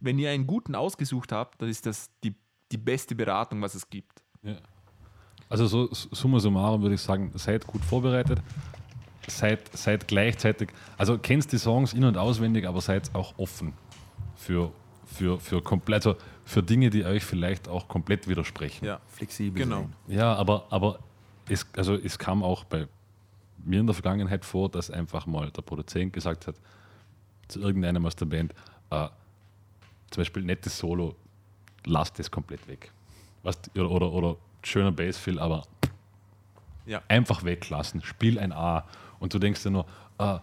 wenn 0.00 0.18
ihr 0.18 0.30
einen 0.30 0.46
guten 0.46 0.74
ausgesucht 0.74 1.32
habt, 1.32 1.60
dann 1.60 1.68
ist 1.68 1.86
das 1.86 2.10
die, 2.22 2.34
die 2.70 2.78
beste 2.78 3.14
Beratung, 3.14 3.60
was 3.60 3.74
es 3.74 3.90
gibt. 3.90 4.22
Ja. 4.42 4.56
Also 5.48 5.66
so 5.66 5.88
summa 5.92 6.40
summarum 6.40 6.82
würde 6.82 6.96
ich 6.96 7.00
sagen, 7.00 7.30
seid 7.34 7.66
gut 7.66 7.84
vorbereitet, 7.84 8.42
seid, 9.28 9.76
seid 9.76 10.08
gleichzeitig, 10.08 10.68
also 10.96 11.18
kennst 11.18 11.52
die 11.52 11.58
Songs 11.58 11.92
in- 11.92 12.04
und 12.04 12.16
auswendig, 12.16 12.66
aber 12.66 12.80
seid 12.80 13.14
auch 13.14 13.34
offen 13.38 13.72
für, 14.36 14.72
für, 15.04 15.38
für 15.40 15.62
komplett, 15.62 16.06
also 16.06 16.16
für 16.44 16.62
Dinge, 16.62 16.90
die 16.90 17.04
euch 17.04 17.24
vielleicht 17.24 17.68
auch 17.68 17.88
komplett 17.88 18.28
widersprechen. 18.28 18.84
Ja, 18.84 19.00
Flexibel 19.08 19.62
genau. 19.62 19.88
sein. 20.06 20.16
Ja, 20.16 20.34
aber, 20.34 20.66
aber 20.70 20.98
es, 21.48 21.66
also 21.76 21.94
es 21.94 22.18
kam 22.18 22.42
auch 22.42 22.64
bei 22.64 22.86
mir 23.64 23.80
in 23.80 23.86
der 23.86 23.94
Vergangenheit 23.94 24.44
vor, 24.44 24.68
dass 24.68 24.90
einfach 24.90 25.26
mal 25.26 25.50
der 25.50 25.62
Produzent 25.62 26.12
gesagt 26.12 26.46
hat 26.46 26.54
zu 27.48 27.60
irgendeinem 27.60 28.04
aus 28.06 28.16
der 28.16 28.26
Band, 28.26 28.52
äh, 28.90 29.08
zum 30.10 30.20
Beispiel 30.20 30.42
nettes 30.42 30.78
Solo, 30.78 31.14
lasst 31.84 32.18
es 32.20 32.30
komplett 32.30 32.66
weg. 32.68 32.92
Was, 33.42 33.58
oder, 33.74 33.90
oder, 33.90 34.12
oder 34.12 34.36
schöner 34.62 34.92
Bassfill, 34.92 35.38
aber 35.38 35.64
Ja. 36.86 37.02
einfach 37.08 37.44
weglassen, 37.44 38.02
spiel 38.02 38.38
ein 38.38 38.52
A. 38.52 38.84
Und 39.18 39.32
du 39.34 39.38
denkst 39.38 39.62
dir 39.62 39.70
nur, 39.70 39.86
äh, 40.18 40.38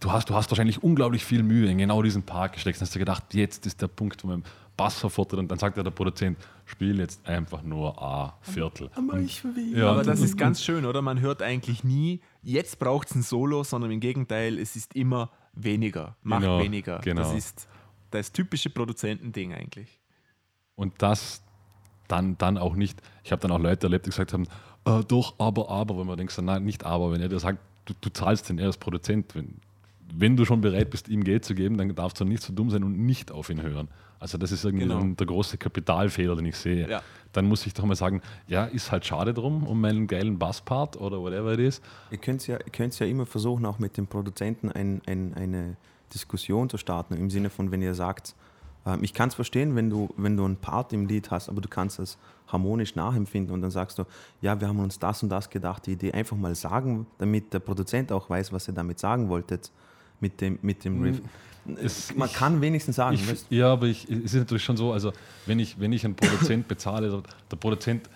du, 0.00 0.10
hast, 0.12 0.28
du 0.30 0.34
hast 0.34 0.50
wahrscheinlich 0.50 0.82
unglaublich 0.82 1.24
viel 1.24 1.42
Mühe 1.42 1.70
in 1.70 1.78
genau 1.78 2.02
diesen 2.02 2.22
Part 2.22 2.52
gesteckt. 2.52 2.78
Dann 2.78 2.86
hast 2.86 2.94
du 2.94 2.98
gedacht, 2.98 3.34
jetzt 3.34 3.66
ist 3.66 3.80
der 3.82 3.88
Punkt, 3.88 4.22
wo 4.24 4.28
mein 4.28 4.44
Bass 4.76 4.98
verfordert 4.98 5.38
und 5.38 5.50
dann 5.50 5.58
sagt 5.58 5.76
ja 5.76 5.82
der 5.82 5.90
Produzent, 5.90 6.38
spiel 6.66 6.98
jetzt 6.98 7.26
einfach 7.26 7.62
nur 7.62 8.00
A, 8.00 8.36
Viertel. 8.42 8.90
Und, 8.94 9.42
ja, 9.74 9.90
Aber 9.90 10.02
das 10.02 10.20
ist 10.20 10.36
ganz 10.36 10.62
schön, 10.62 10.84
oder? 10.84 11.00
Man 11.00 11.20
hört 11.20 11.40
eigentlich 11.40 11.82
nie, 11.82 12.20
jetzt 12.42 12.78
braucht 12.78 13.08
es 13.08 13.14
ein 13.14 13.22
Solo, 13.22 13.64
sondern 13.64 13.90
im 13.90 14.00
Gegenteil, 14.00 14.58
es 14.58 14.76
ist 14.76 14.94
immer 14.94 15.30
weniger, 15.54 16.16
macht 16.22 16.42
Genau, 16.42 16.60
weniger. 16.60 16.98
genau. 16.98 17.22
Das 17.22 17.32
ist 17.32 17.68
das 18.10 18.32
typische 18.32 18.68
Produzentending 18.68 19.54
eigentlich. 19.54 19.98
Und 20.74 20.92
das 20.98 21.42
dann, 22.08 22.38
dann 22.38 22.58
auch 22.58 22.74
nicht, 22.74 23.00
ich 23.24 23.32
habe 23.32 23.40
dann 23.40 23.50
auch 23.50 23.58
Leute 23.58 23.86
erlebt, 23.86 24.06
die 24.06 24.10
gesagt 24.10 24.32
haben, 24.32 24.46
äh, 24.84 25.02
doch, 25.04 25.34
aber, 25.38 25.70
aber, 25.70 25.98
wenn 25.98 26.06
man 26.06 26.16
denkt, 26.16 26.32
so, 26.32 26.42
nein, 26.42 26.64
nicht 26.64 26.84
aber, 26.84 27.12
wenn 27.12 27.20
er 27.20 27.28
dir 27.28 27.40
sagt, 27.40 27.58
du, 27.86 27.94
du 28.00 28.10
zahlst 28.10 28.48
den, 28.48 28.58
er 28.58 28.66
als 28.66 28.76
Produzent, 28.76 29.34
wenn, 29.34 29.54
wenn 30.14 30.36
du 30.36 30.44
schon 30.44 30.60
bereit 30.60 30.90
bist, 30.90 31.08
ihm 31.08 31.24
Geld 31.24 31.44
zu 31.44 31.54
geben, 31.54 31.78
dann 31.78 31.94
darfst 31.94 32.20
du 32.20 32.24
nicht 32.24 32.42
so 32.42 32.52
dumm 32.52 32.70
sein 32.70 32.84
und 32.84 32.98
nicht 32.98 33.32
auf 33.32 33.48
ihn 33.50 33.62
hören. 33.62 33.88
Also 34.18 34.38
das 34.38 34.52
ist 34.52 34.64
irgendwie 34.64 34.86
Genau. 34.86 35.02
der 35.02 35.26
große 35.26 35.58
Kapitalfehler, 35.58 36.36
den 36.36 36.46
ich 36.46 36.56
sehe. 36.56 36.88
Ja. 36.88 37.02
Dann 37.32 37.46
muss 37.46 37.66
ich 37.66 37.74
doch 37.74 37.84
mal 37.84 37.96
sagen, 37.96 38.22
ja, 38.48 38.64
ist 38.64 38.90
halt 38.90 39.04
schade 39.04 39.34
drum, 39.34 39.66
um 39.66 39.80
meinen 39.80 40.06
geilen 40.06 40.38
Basspart 40.38 40.96
oder 40.98 41.20
whatever 41.20 41.52
it 41.52 41.60
is. 41.60 41.82
Ihr 42.10 42.18
könnt 42.18 42.46
ja, 42.46 42.56
ihr 42.56 42.72
könnt's 42.72 42.98
ja 42.98 43.06
immer 43.06 43.26
versuchen, 43.26 43.66
auch 43.66 43.78
mit 43.78 43.96
dem 43.96 44.06
Produzenten 44.06 44.70
ein, 44.70 45.02
ein, 45.06 45.34
eine 45.34 45.76
Diskussion 46.14 46.70
zu 46.70 46.78
starten, 46.78 47.14
im 47.14 47.28
Sinne 47.30 47.50
von, 47.50 47.70
wenn 47.70 47.82
ihr 47.82 47.94
sagt, 47.94 48.34
ähm, 48.86 49.00
ich 49.02 49.12
kann 49.12 49.28
es 49.28 49.34
verstehen, 49.34 49.76
wenn 49.76 49.90
du, 49.90 50.08
wenn 50.16 50.36
du 50.36 50.44
einen 50.44 50.56
Part 50.56 50.92
im 50.94 51.06
Lied 51.06 51.30
hast, 51.30 51.48
aber 51.50 51.60
du 51.60 51.68
kannst 51.68 51.98
es 51.98 52.16
harmonisch 52.48 52.94
nachempfinden 52.94 53.52
und 53.54 53.62
dann 53.62 53.70
sagst 53.70 53.98
du, 53.98 54.04
ja, 54.40 54.60
wir 54.60 54.68
haben 54.68 54.78
uns 54.78 54.98
das 54.98 55.22
und 55.22 55.28
das 55.30 55.50
gedacht, 55.50 55.86
die 55.86 55.92
Idee 55.92 56.12
einfach 56.12 56.36
mal 56.36 56.54
sagen, 56.54 57.06
damit 57.18 57.52
der 57.52 57.58
Produzent 57.60 58.12
auch 58.12 58.30
weiß, 58.30 58.52
was 58.52 58.68
ihr 58.68 58.74
damit 58.74 58.98
sagen 58.98 59.28
wolltet 59.28 59.70
mit 60.20 60.40
dem, 60.40 60.58
mit 60.62 60.84
dem 60.84 61.02
Riff. 61.02 61.20
Es- 61.82 62.14
Man 62.14 62.28
ich- 62.28 62.34
kann 62.34 62.60
wenigstens 62.60 62.96
sagen, 62.96 63.14
Ich, 63.16 63.22
weißt- 63.28 63.46
ja, 63.50 63.72
aber 63.72 63.86
ich, 63.86 64.08
es 64.08 64.32
ist 64.32 64.34
natürlich 64.36 64.62
schon 64.64 64.76
so, 64.76 64.92
also 64.92 65.12
wenn 65.46 65.58
ich, 65.58 65.80
wenn 65.80 65.92
ich 65.92 66.04
einen 66.04 66.14
Produzent 66.14 66.68
bezahle, 66.68 67.06
also 67.06 67.22
der 67.50 67.56
Produzent, 67.56 68.08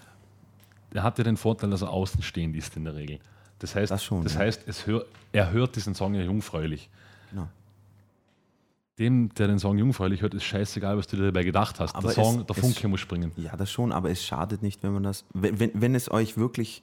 der 0.93 1.03
hat 1.03 1.19
ja 1.19 1.25
den 1.25 1.37
Vorteil, 1.37 1.71
dass 1.71 1.83
er 1.83 1.91
außenstehend 1.91 2.55
ist 2.57 2.77
in 2.77 2.85
der 2.85 2.95
Regel. 2.95 3.19
Das 3.59 3.75
heißt, 3.75 3.91
Das 3.91 4.03
schon, 4.05 4.23
das 4.23 4.35
ja. 4.35 4.41
heißt 4.41 4.63
es 4.67 4.87
hör, 4.87 5.05
er 5.33 5.51
hört 5.53 5.77
diesen 5.77 5.95
Song 5.95 6.15
ja 6.15 6.23
jungfräulich. 6.23 6.89
Genau. 7.31 7.49
Dem, 9.01 9.35
der 9.35 9.49
den 9.49 9.59
Song 9.59 9.77
jungfräulich 9.79 10.23
hört, 10.23 10.35
ist 10.35 10.45
scheißegal, 10.45 10.97
was 10.97 11.07
du 11.09 11.17
dir 11.17 11.25
dabei 11.25 11.43
gedacht 11.43 11.81
hast. 11.81 11.95
Aber 11.97 12.13
der 12.13 12.23
Song, 12.25 12.41
es- 12.41 12.47
der 12.47 12.57
es- 12.57 12.61
Funke 12.63 12.87
muss 12.87 13.01
springen. 13.01 13.33
Ja, 13.37 13.57
das 13.57 13.71
schon, 13.73 13.91
aber 13.93 14.11
es 14.11 14.23
schadet 14.25 14.63
nicht, 14.63 14.83
wenn 14.83 14.93
man 14.93 15.03
das, 15.03 15.25
wenn, 15.35 15.59
wenn, 15.59 15.71
wenn 15.75 15.95
es 15.97 16.11
euch 16.11 16.37
wirklich 16.37 16.83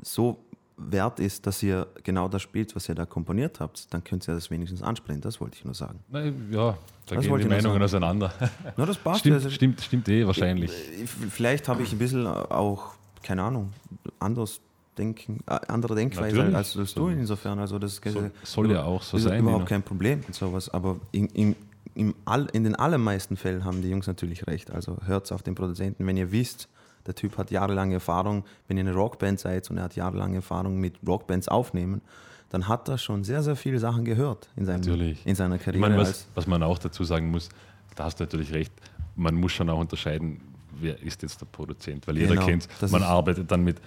so 0.00 0.38
wert 0.76 1.18
ist, 1.18 1.44
dass 1.46 1.60
ihr 1.64 1.88
genau 2.04 2.28
das 2.28 2.40
spielt, 2.42 2.76
was 2.76 2.88
ihr 2.88 2.94
da 2.94 3.04
komponiert 3.04 3.58
habt, 3.58 3.92
dann 3.92 4.04
könnt 4.04 4.28
ihr 4.28 4.34
das 4.34 4.48
wenigstens 4.50 4.80
ansprechen. 4.80 5.20
Das 5.20 5.40
wollte 5.40 5.56
ich 5.58 5.64
nur 5.64 5.74
sagen. 5.74 5.98
Nein, 6.08 6.48
ja, 6.52 6.76
da 7.06 7.16
Das 7.16 7.24
gehen 7.24 7.36
die 7.38 7.44
Meinungen 7.46 7.82
auseinander. 7.82 8.32
Na, 8.76 8.86
das 8.86 8.96
passt. 8.96 9.20
stimmt, 9.20 9.34
also, 9.36 9.50
stimmt, 9.50 9.80
stimmt 9.80 10.08
eh 10.08 10.24
wahrscheinlich. 10.24 10.70
äh, 10.70 11.06
Vielleicht 11.06 11.66
habe 11.66 11.82
ich 11.82 11.90
ein 11.92 11.98
bisschen 11.98 12.26
auch, 12.28 12.92
keine 13.24 13.42
Ahnung, 13.42 13.72
anders 14.20 14.60
denken, 14.98 15.40
andere 15.46 15.94
Denkweise 15.94 16.36
Natürlich. 16.36 16.56
als, 16.56 16.76
als 16.76 16.94
du 16.94 17.08
insofern. 17.08 17.58
Also 17.58 17.78
das 17.78 18.00
So, 18.04 18.30
soll 18.42 18.70
ja 18.70 18.82
auch 18.84 19.02
so 19.02 19.16
ist 19.16 19.24
sein. 19.24 19.40
überhaupt 19.40 19.66
kein 19.66 19.82
Problem 19.82 20.20
mit 20.26 20.34
sowas. 20.34 20.68
Aber 20.68 20.98
in, 21.12 21.26
in, 21.28 21.56
im 21.94 22.14
all, 22.24 22.46
in 22.52 22.64
den 22.64 22.74
allermeisten 22.74 23.36
Fällen 23.36 23.64
haben 23.64 23.82
die 23.82 23.88
Jungs 23.90 24.06
natürlich 24.06 24.46
recht. 24.46 24.70
Also 24.70 24.96
hört 25.06 25.30
auf 25.32 25.42
den 25.42 25.54
Produzenten, 25.54 26.06
wenn 26.06 26.16
ihr 26.16 26.32
wisst, 26.32 26.68
der 27.06 27.14
Typ 27.14 27.38
hat 27.38 27.50
jahrelange 27.50 27.94
Erfahrung, 27.94 28.44
wenn 28.66 28.76
ihr 28.76 28.82
eine 28.82 28.92
Rockband 28.94 29.40
seid 29.40 29.70
und 29.70 29.78
er 29.78 29.84
hat 29.84 29.96
jahrelange 29.96 30.36
Erfahrung 30.36 30.78
mit 30.78 30.96
Rockbands 31.06 31.48
aufnehmen, 31.48 32.02
dann 32.50 32.68
hat 32.68 32.88
er 32.88 32.98
schon 32.98 33.24
sehr, 33.24 33.42
sehr 33.42 33.56
viele 33.56 33.78
Sachen 33.78 34.04
gehört 34.04 34.48
in, 34.56 34.64
seinem, 34.66 34.80
Natürlich. 34.80 35.24
in 35.26 35.34
seiner 35.34 35.58
Karriere. 35.58 35.80
meine, 35.80 35.96
was, 35.98 36.26
was 36.34 36.46
man 36.46 36.62
auch 36.62 36.78
dazu 36.78 37.04
sagen 37.04 37.30
muss, 37.30 37.48
da 37.94 38.04
hast 38.04 38.20
du 38.20 38.24
natürlich 38.24 38.52
recht, 38.52 38.72
man 39.16 39.34
muss 39.34 39.52
schon 39.52 39.68
auch 39.70 39.78
unterscheiden, 39.80 40.40
wer 40.80 41.02
ist 41.02 41.22
jetzt 41.22 41.40
der 41.40 41.46
Produzent, 41.46 42.06
weil 42.06 42.16
jeder 42.18 42.34
Genau, 42.34 42.46
kennt, 42.46 42.68
das 42.80 42.90
man 42.90 43.02
arbeitet 43.02 43.50
dann 43.50 43.64
mit 43.64 43.78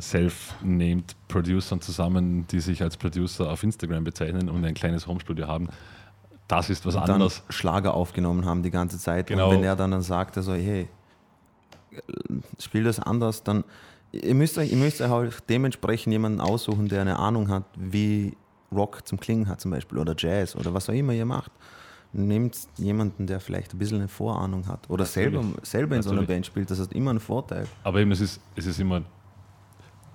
self-named 0.00 1.16
Producern 1.28 1.80
zusammen, 1.80 2.46
die 2.48 2.60
sich 2.60 2.82
als 2.82 2.96
Producer 2.96 3.50
auf 3.50 3.62
Instagram 3.62 4.04
bezeichnen 4.04 4.48
und 4.48 4.64
ein 4.64 4.74
kleines 4.74 5.06
Homestudio 5.06 5.46
haben. 5.46 5.68
Das 6.48 6.70
ist 6.70 6.86
was 6.86 6.94
dann 6.94 7.10
anderes. 7.10 7.42
Schlager 7.48 7.94
aufgenommen 7.94 8.44
haben 8.44 8.62
die 8.62 8.70
ganze 8.70 8.98
Zeit. 8.98 9.26
Genau. 9.26 9.48
Und 9.48 9.56
wenn 9.56 9.64
er 9.64 9.76
dann, 9.76 9.90
dann 9.90 10.02
sagt, 10.02 10.36
also, 10.36 10.54
hey, 10.54 10.88
spiel 12.58 12.84
das 12.84 13.00
anders, 13.00 13.42
dann 13.42 13.64
ihr 14.12 14.34
müsst 14.34 14.58
euch, 14.58 14.70
ihr 14.70 14.76
müsst 14.76 15.00
euch 15.00 15.10
auch 15.10 15.24
dementsprechend 15.48 16.12
jemanden 16.12 16.40
aussuchen, 16.40 16.88
der 16.88 17.00
eine 17.00 17.18
Ahnung 17.18 17.48
hat, 17.48 17.64
wie 17.76 18.36
Rock 18.72 19.06
zum 19.06 19.18
Klingen 19.18 19.48
hat 19.48 19.60
zum 19.60 19.70
Beispiel 19.70 19.98
oder 19.98 20.14
Jazz 20.16 20.56
oder 20.56 20.74
was 20.74 20.88
auch 20.88 20.94
immer 20.94 21.12
ihr 21.12 21.26
macht. 21.26 21.52
Nehmt 22.12 22.56
jemanden, 22.78 23.26
der 23.26 23.40
vielleicht 23.40 23.74
ein 23.74 23.78
bisschen 23.78 23.98
eine 23.98 24.08
Vorahnung 24.08 24.68
hat 24.68 24.88
oder 24.88 25.04
selber, 25.04 25.44
selber 25.62 25.96
in 25.96 26.02
so 26.02 26.10
einer 26.10 26.20
Natürlich. 26.20 26.36
Band 26.36 26.46
spielt. 26.46 26.70
Das 26.70 26.80
hat 26.80 26.92
immer 26.92 27.10
einen 27.10 27.20
Vorteil. 27.20 27.66
Aber 27.82 28.00
eben, 28.00 28.10
es 28.12 28.20
ist, 28.20 28.40
es 28.54 28.64
ist 28.66 28.78
immer, 28.78 29.02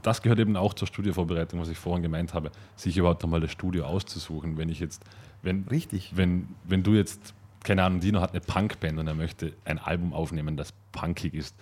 das 0.03 0.21
gehört 0.21 0.39
eben 0.39 0.55
auch 0.55 0.73
zur 0.73 0.87
Studiovorbereitung, 0.87 1.59
was 1.59 1.69
ich 1.69 1.77
vorhin 1.77 2.03
gemeint 2.03 2.33
habe, 2.33 2.51
sich 2.75 2.97
überhaupt 2.97 3.23
einmal 3.23 3.39
das 3.39 3.51
Studio 3.51 3.85
auszusuchen. 3.85 4.57
Wenn 4.57 4.69
ich 4.69 4.79
jetzt, 4.79 5.03
wenn, 5.41 5.65
Richtig. 5.69 6.11
wenn, 6.15 6.49
wenn 6.63 6.83
du 6.83 6.93
jetzt, 6.93 7.33
keine 7.63 7.83
Ahnung, 7.83 7.99
Dino 7.99 8.21
hat 8.21 8.31
eine 8.31 8.41
Punkband 8.41 8.99
und 8.99 9.07
er 9.07 9.15
möchte 9.15 9.53
ein 9.65 9.79
Album 9.79 10.13
aufnehmen, 10.13 10.57
das 10.57 10.73
punkig 10.91 11.33
ist, 11.33 11.55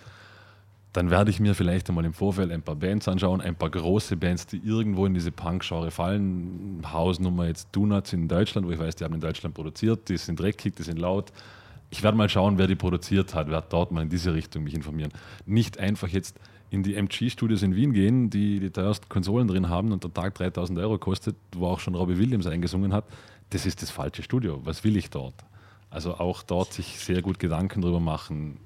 dann 0.92 1.10
werde 1.10 1.30
ich 1.30 1.38
mir 1.38 1.54
vielleicht 1.54 1.88
einmal 1.88 2.04
im 2.04 2.12
Vorfeld 2.12 2.50
ein 2.50 2.62
paar 2.62 2.74
Bands 2.74 3.06
anschauen, 3.06 3.40
ein 3.40 3.54
paar 3.54 3.70
große 3.70 4.16
Bands, 4.16 4.46
die 4.46 4.58
irgendwo 4.58 5.06
in 5.06 5.14
diese 5.14 5.30
Punk-Genre 5.30 5.90
fallen. 5.92 6.82
Hausnummer 6.92 7.46
jetzt 7.46 7.68
Donuts 7.72 8.12
in 8.12 8.26
Deutschland, 8.26 8.66
wo 8.66 8.72
ich 8.72 8.78
weiß, 8.78 8.96
die 8.96 9.04
haben 9.04 9.14
in 9.14 9.20
Deutschland 9.20 9.54
produziert, 9.54 10.08
die 10.08 10.16
sind 10.16 10.40
dreckig, 10.40 10.74
die 10.74 10.82
sind 10.82 10.98
laut. 10.98 11.32
Ich 11.90 12.02
werde 12.02 12.16
mal 12.16 12.28
schauen, 12.28 12.58
wer 12.58 12.66
die 12.66 12.74
produziert 12.74 13.34
hat, 13.34 13.50
werde 13.50 13.66
dort 13.70 13.92
mal 13.92 14.02
in 14.02 14.08
diese 14.08 14.34
Richtung 14.34 14.64
mich 14.64 14.74
informieren. 14.74 15.12
Nicht 15.46 15.78
einfach 15.78 16.08
jetzt 16.08 16.38
in 16.70 16.82
die 16.82 16.94
MG-Studios 16.94 17.62
in 17.62 17.74
Wien 17.74 17.92
gehen, 17.92 18.30
die 18.30 18.60
die 18.60 18.70
teuersten 18.70 19.08
Konsolen 19.08 19.48
drin 19.48 19.68
haben 19.68 19.92
und 19.92 20.04
der 20.04 20.14
Tag 20.14 20.34
3000 20.36 20.78
Euro 20.78 20.98
kostet, 20.98 21.36
wo 21.56 21.66
auch 21.66 21.80
schon 21.80 21.94
Robbie 21.94 22.18
Williams 22.18 22.46
eingesungen 22.46 22.92
hat. 22.92 23.04
Das 23.50 23.66
ist 23.66 23.82
das 23.82 23.90
falsche 23.90 24.22
Studio. 24.22 24.60
Was 24.64 24.84
will 24.84 24.96
ich 24.96 25.10
dort? 25.10 25.34
Also 25.90 26.14
auch 26.14 26.42
dort 26.44 26.72
sich 26.72 26.98
sehr 27.00 27.20
gut 27.22 27.40
Gedanken 27.40 27.80
drüber 27.82 27.98
machen, 27.98 28.58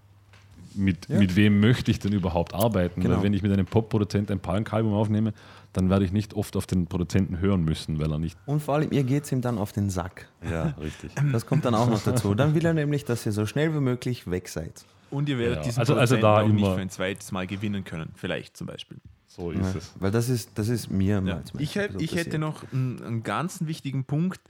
mit, 0.75 1.09
Ja. 1.09 1.19
mit 1.19 1.37
wem 1.37 1.61
möchte 1.61 1.91
ich 1.91 2.01
denn 2.01 2.13
überhaupt 2.13 2.53
arbeiten? 2.53 3.01
Genau. 3.01 3.17
Weil 3.17 3.23
wenn 3.23 3.33
ich 3.35 3.43
mit 3.43 3.53
einem 3.53 3.65
Pop-Produzent 3.65 4.31
ein 4.31 4.41
Punk-Album 4.41 4.93
aufnehme, 4.93 5.33
dann 5.73 5.89
werde 5.89 6.05
ich 6.05 6.13
nicht 6.13 6.35
oft 6.35 6.57
auf 6.57 6.67
den 6.67 6.87
Produzenten 6.87 7.39
hören 7.39 7.65
müssen, 7.65 7.99
weil 7.99 8.11
er 8.13 8.19
nicht. 8.19 8.37
Und 8.47 8.61
vor 8.63 8.75
allem, 8.75 8.91
ihr 8.93 9.05
geht 9.05 9.25
es 9.25 9.33
ihm 9.33 9.41
dann 9.41 9.57
auf 9.59 9.73
den 9.73 9.89
Sack. 9.89 10.29
Ja, 10.49 10.75
richtig. 10.83 11.13
Das 11.33 11.47
kommt 11.47 11.65
dann 11.65 11.75
auch 11.75 11.89
noch 11.89 12.03
dazu. 12.03 12.35
Dann 12.35 12.55
will 12.55 12.65
er 12.67 12.75
nämlich, 12.75 13.05
dass 13.05 13.25
ihr 13.25 13.33
so 13.33 13.47
schnell 13.47 13.73
wie 13.75 13.81
möglich 13.81 14.29
weg 14.31 14.49
seid. 14.49 14.85
Und 15.11 15.29
ihr 15.29 15.39
werdet 15.39 15.59
Ja, 15.59 15.63
diesen 15.65 15.81
also- 15.81 15.95
also 15.95 16.17
da 16.17 16.41
auch 16.43 16.49
nicht 16.49 16.59
immer- 16.65 16.75
für 16.75 16.81
ein 16.81 16.91
zweites 16.91 17.31
Mal 17.33 17.47
gewinnen 17.47 17.85
können. 17.85 18.11
Vielleicht 18.15 18.57
zum 18.57 18.67
Beispiel. 18.67 18.99
So 19.27 19.51
ist 19.51 19.75
es. 19.75 19.93
Weil 19.99 20.11
das 20.13 20.29
ist, 20.29 20.51
das 20.59 20.69
ist 20.69 20.91
mir 20.91 21.21
Ja. 21.25 21.43
Ich, 21.59 21.75
hätt, 21.75 22.01
ich 22.01 22.15
hätte 22.15 22.39
noch 22.39 22.63
einen, 22.73 23.03
einen 23.03 23.23
ganz 23.25 23.67
wichtigen 23.67 24.05
Punkt. 24.05 24.41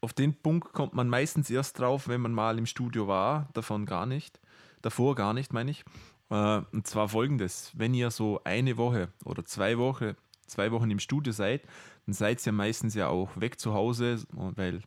Auf 0.00 0.12
den 0.12 0.34
Punkt 0.34 0.72
kommt 0.74 0.94
man 0.94 1.08
meistens 1.08 1.48
erst 1.50 1.78
drauf, 1.80 2.08
wenn 2.08 2.20
man 2.20 2.32
mal 2.32 2.58
im 2.58 2.66
Studio 2.66 3.08
war. 3.08 3.48
Davon 3.54 3.86
gar 3.86 4.06
nicht. 4.06 4.38
Davor 4.82 5.14
gar 5.14 5.32
nicht, 5.34 5.52
meine 5.52 5.70
ich. 5.70 5.84
Äh, 6.30 6.60
Und 6.72 6.86
zwar 6.86 7.08
folgendes: 7.08 7.72
Wenn 7.74 7.94
ihr 7.94 8.10
so 8.10 8.40
eine 8.44 8.76
Woche 8.76 9.08
oder 9.24 9.44
zwei 9.46 9.78
Wochen, 9.78 10.14
zwei 10.46 10.70
Wochen 10.72 10.90
im 10.90 10.98
Studio 10.98 11.32
seid, 11.32 11.62
dann 12.06 12.12
seid 12.12 12.44
ihr 12.46 12.52
meistens 12.52 12.94
ja 12.94 13.08
auch 13.08 13.30
weg 13.40 13.58
zu 13.58 13.72
Hause, 13.74 14.18
weil 14.32 14.82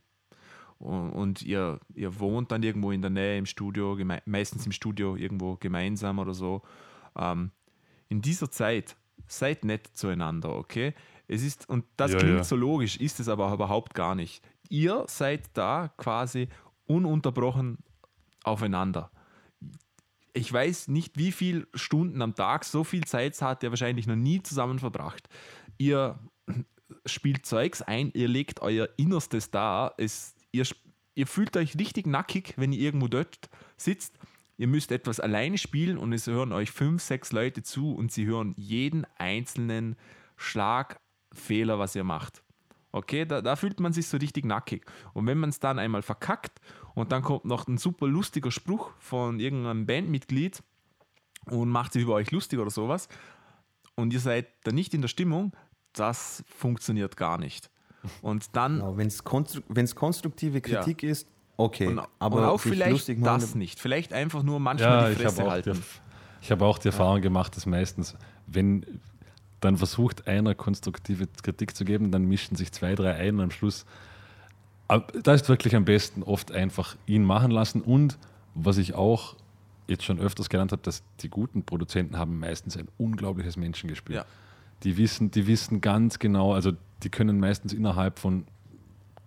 und 0.82 1.12
und 1.12 1.41
ihr, 1.44 1.80
ihr 1.94 2.20
wohnt 2.20 2.52
dann 2.52 2.64
irgendwo 2.64 2.91
in 2.91 3.02
der 3.02 3.12
Nähe 3.12 3.38
im 3.38 3.45
Studio, 3.45 3.98
meistens 4.26 4.66
im 4.66 4.72
Studio 4.72 5.16
irgendwo 5.16 5.56
gemeinsam 5.56 6.20
oder 6.20 6.34
so. 6.34 6.62
Ähm, 7.16 7.52
in 8.10 8.22
dieser 8.22 8.52
Zeit 8.52 8.95
seid 9.28 9.64
nett 9.64 9.88
zueinander, 9.94 10.56
okay? 10.56 10.94
Es 11.28 11.44
ist, 11.44 11.70
und 11.70 11.86
das 11.95 12.12
Ja, 12.12 12.18
klingt 12.20 12.38
ja. 12.38 12.44
so 12.44 12.56
logisch, 12.56 12.98
ist 12.98 13.20
es 13.20 13.30
aber 13.30 13.53
überhaupt 13.53 13.94
gar 13.94 14.16
nicht. 14.16 14.44
Ihr 14.70 15.06
seid 15.08 15.49
da 15.53 15.94
quasi 15.98 16.49
ununterbrochen 16.88 17.78
aufeinander. 18.44 19.12
Ich 20.34 20.52
weiß 20.52 20.88
nicht, 20.88 21.18
wie 21.18 21.32
viele 21.32 21.68
Stunden 21.74 22.22
am 22.22 22.36
Tag, 22.36 22.66
so 22.66 22.84
viel 22.84 23.03
Zeit 23.06 23.41
hat 23.41 23.64
ihr 23.64 23.70
wahrscheinlich 23.70 24.08
noch 24.08 24.16
nie 24.16 24.41
zusammen 24.41 24.80
verbracht. 24.80 25.30
Ihr 25.78 26.20
spielt 27.06 27.45
Zeugs 27.45 27.82
ein, 27.82 28.12
ihr 28.14 28.28
legt 28.28 28.62
euer 28.62 28.90
Innerstes 28.98 29.52
da, 29.52 29.94
es, 29.98 30.36
ihr, 30.52 30.65
ihr 31.15 31.28
fühlt 31.28 31.56
euch 31.57 31.78
richtig 31.78 32.07
nackig, 32.07 32.53
wenn 32.57 32.73
ihr 32.73 32.80
irgendwo 32.80 33.07
dort 33.07 33.49
sitzt. 33.78 34.18
Ihr 34.57 34.68
müsst 34.68 34.91
etwas 34.91 35.19
alleine 35.19 35.57
spielen 35.57 35.98
und 35.98 36.14
es 36.14 36.28
hören 36.28 36.52
euch 36.52 36.72
fünf, 36.72 37.02
sechs 37.02 37.32
Leute 37.32 37.64
zu 37.64 37.95
und 37.95 38.11
sie 38.11 38.26
hören 38.26 38.53
jeden 38.57 39.06
einzelnen 39.18 39.95
Schlagfehler, 40.38 41.80
was 41.80 41.95
ihr 41.95 42.03
macht. 42.03 42.44
Okay, 42.91 43.26
da, 43.26 43.41
da 43.41 43.56
fühlt 43.56 43.80
man 43.80 43.94
sich 43.94 44.07
so 44.07 44.18
richtig 44.18 44.45
nackig. 44.45 44.86
Und 45.14 45.26
wenn 45.26 45.38
man 45.38 45.49
es 45.49 45.60
dann 45.60 45.80
einmal 45.80 46.02
verkackt 46.02 46.60
und 46.94 47.11
dann 47.11 47.23
kommt 47.23 47.45
noch 47.45 47.68
ein 47.68 47.78
super 47.78 48.06
lustiger 48.07 48.52
Spruch 48.52 48.91
von 48.99 49.40
irgendeinem 49.40 49.86
Bandmitglied 49.86 50.61
und 51.45 51.69
macht 51.69 51.94
sich 51.94 52.03
über 52.03 52.14
euch 52.14 52.32
lustig 52.32 52.60
oder 52.60 52.69
sowas 52.69 53.07
und 53.95 54.14
ihr 54.14 54.19
seid 54.19 54.48
dann 54.65 54.76
nicht 54.76 54.94
in 54.94 55.02
der 55.02 55.07
Stimmung, 55.07 55.53
das 55.94 56.44
funktioniert 56.48 57.18
gar 57.18 57.38
nicht. 57.38 57.70
Und 58.22 58.56
dann 58.56 58.76
Genau, 58.80 58.98
wenn 58.98 59.07
es 59.07 59.23
konstru 59.23 59.61
konstruktive 59.95 60.61
Kritik 60.61 61.03
ist, 61.03 61.28
okay. 61.57 61.88
und, 61.88 62.02
aber 62.19 62.38
und 62.38 62.44
auch 62.45 62.57
vielleicht 62.60 62.91
lustig 62.91 63.19
machen- 63.19 63.40
das 63.41 63.56
nicht. 63.56 63.80
Vielleicht 63.80 64.14
einfach 64.14 64.44
nur 64.44 64.60
manchmal 64.60 64.90
Ja, 64.90 65.06
die 65.07 65.11
ich 65.14 65.18
habe 65.19 65.30
Fresse 65.30 65.41
auch, 65.41 65.45
die, 65.45 65.52
halten. 65.69 65.84
ich 66.41 66.52
habe 66.52 66.65
auch 66.65 66.78
die 66.80 66.88
Erfahrung 66.88 67.22
gemacht, 67.22 67.56
dass 67.56 67.65
meistens, 67.65 68.15
wenn 68.48 68.86
dann 69.60 69.78
versucht 69.78 70.28
einer 70.28 70.56
konstruktive 70.56 71.28
Kritik 71.44 71.76
zu 71.76 71.86
geben, 71.86 72.10
dann 72.11 72.23
mischen 72.26 72.56
sich 72.56 72.72
zwei, 72.72 72.95
drei 72.95 73.14
ein 73.14 73.36
und 73.36 73.41
am 73.41 73.52
Schluss. 73.52 73.86
Aber 74.88 75.06
da 75.22 75.34
ist 75.34 75.48
wirklich 75.49 75.76
am 75.76 75.86
besten 75.86 76.23
oft 76.23 76.52
einfach 76.52 76.95
ihn 77.06 77.23
machen 77.23 77.52
lassen 77.52 77.82
und 77.82 78.18
was 78.56 78.78
ich 78.78 78.95
auch 78.95 79.36
jetzt 79.88 80.03
schon 80.03 80.19
öfters 80.19 80.49
gelernt 80.49 80.72
habe, 80.72 80.82
dass 80.82 81.03
die 81.22 81.30
guten 81.30 81.64
Produzenten 81.64 82.18
haben 82.18 82.40
meistens 82.40 82.76
ein 82.76 82.88
unglaubliches 82.98 83.56
Menschengespür. 83.56 84.15
Ja. 84.15 84.26
Die 84.84 84.98
wissen, 84.98 85.30
die 85.32 85.45
wissen 85.48 85.80
ganz 85.80 86.18
genau, 86.19 86.53
also 86.53 86.72
die 87.03 87.10
können 87.10 87.40
meistens 87.40 87.73
innerhalb 87.73 88.19
von 88.19 88.45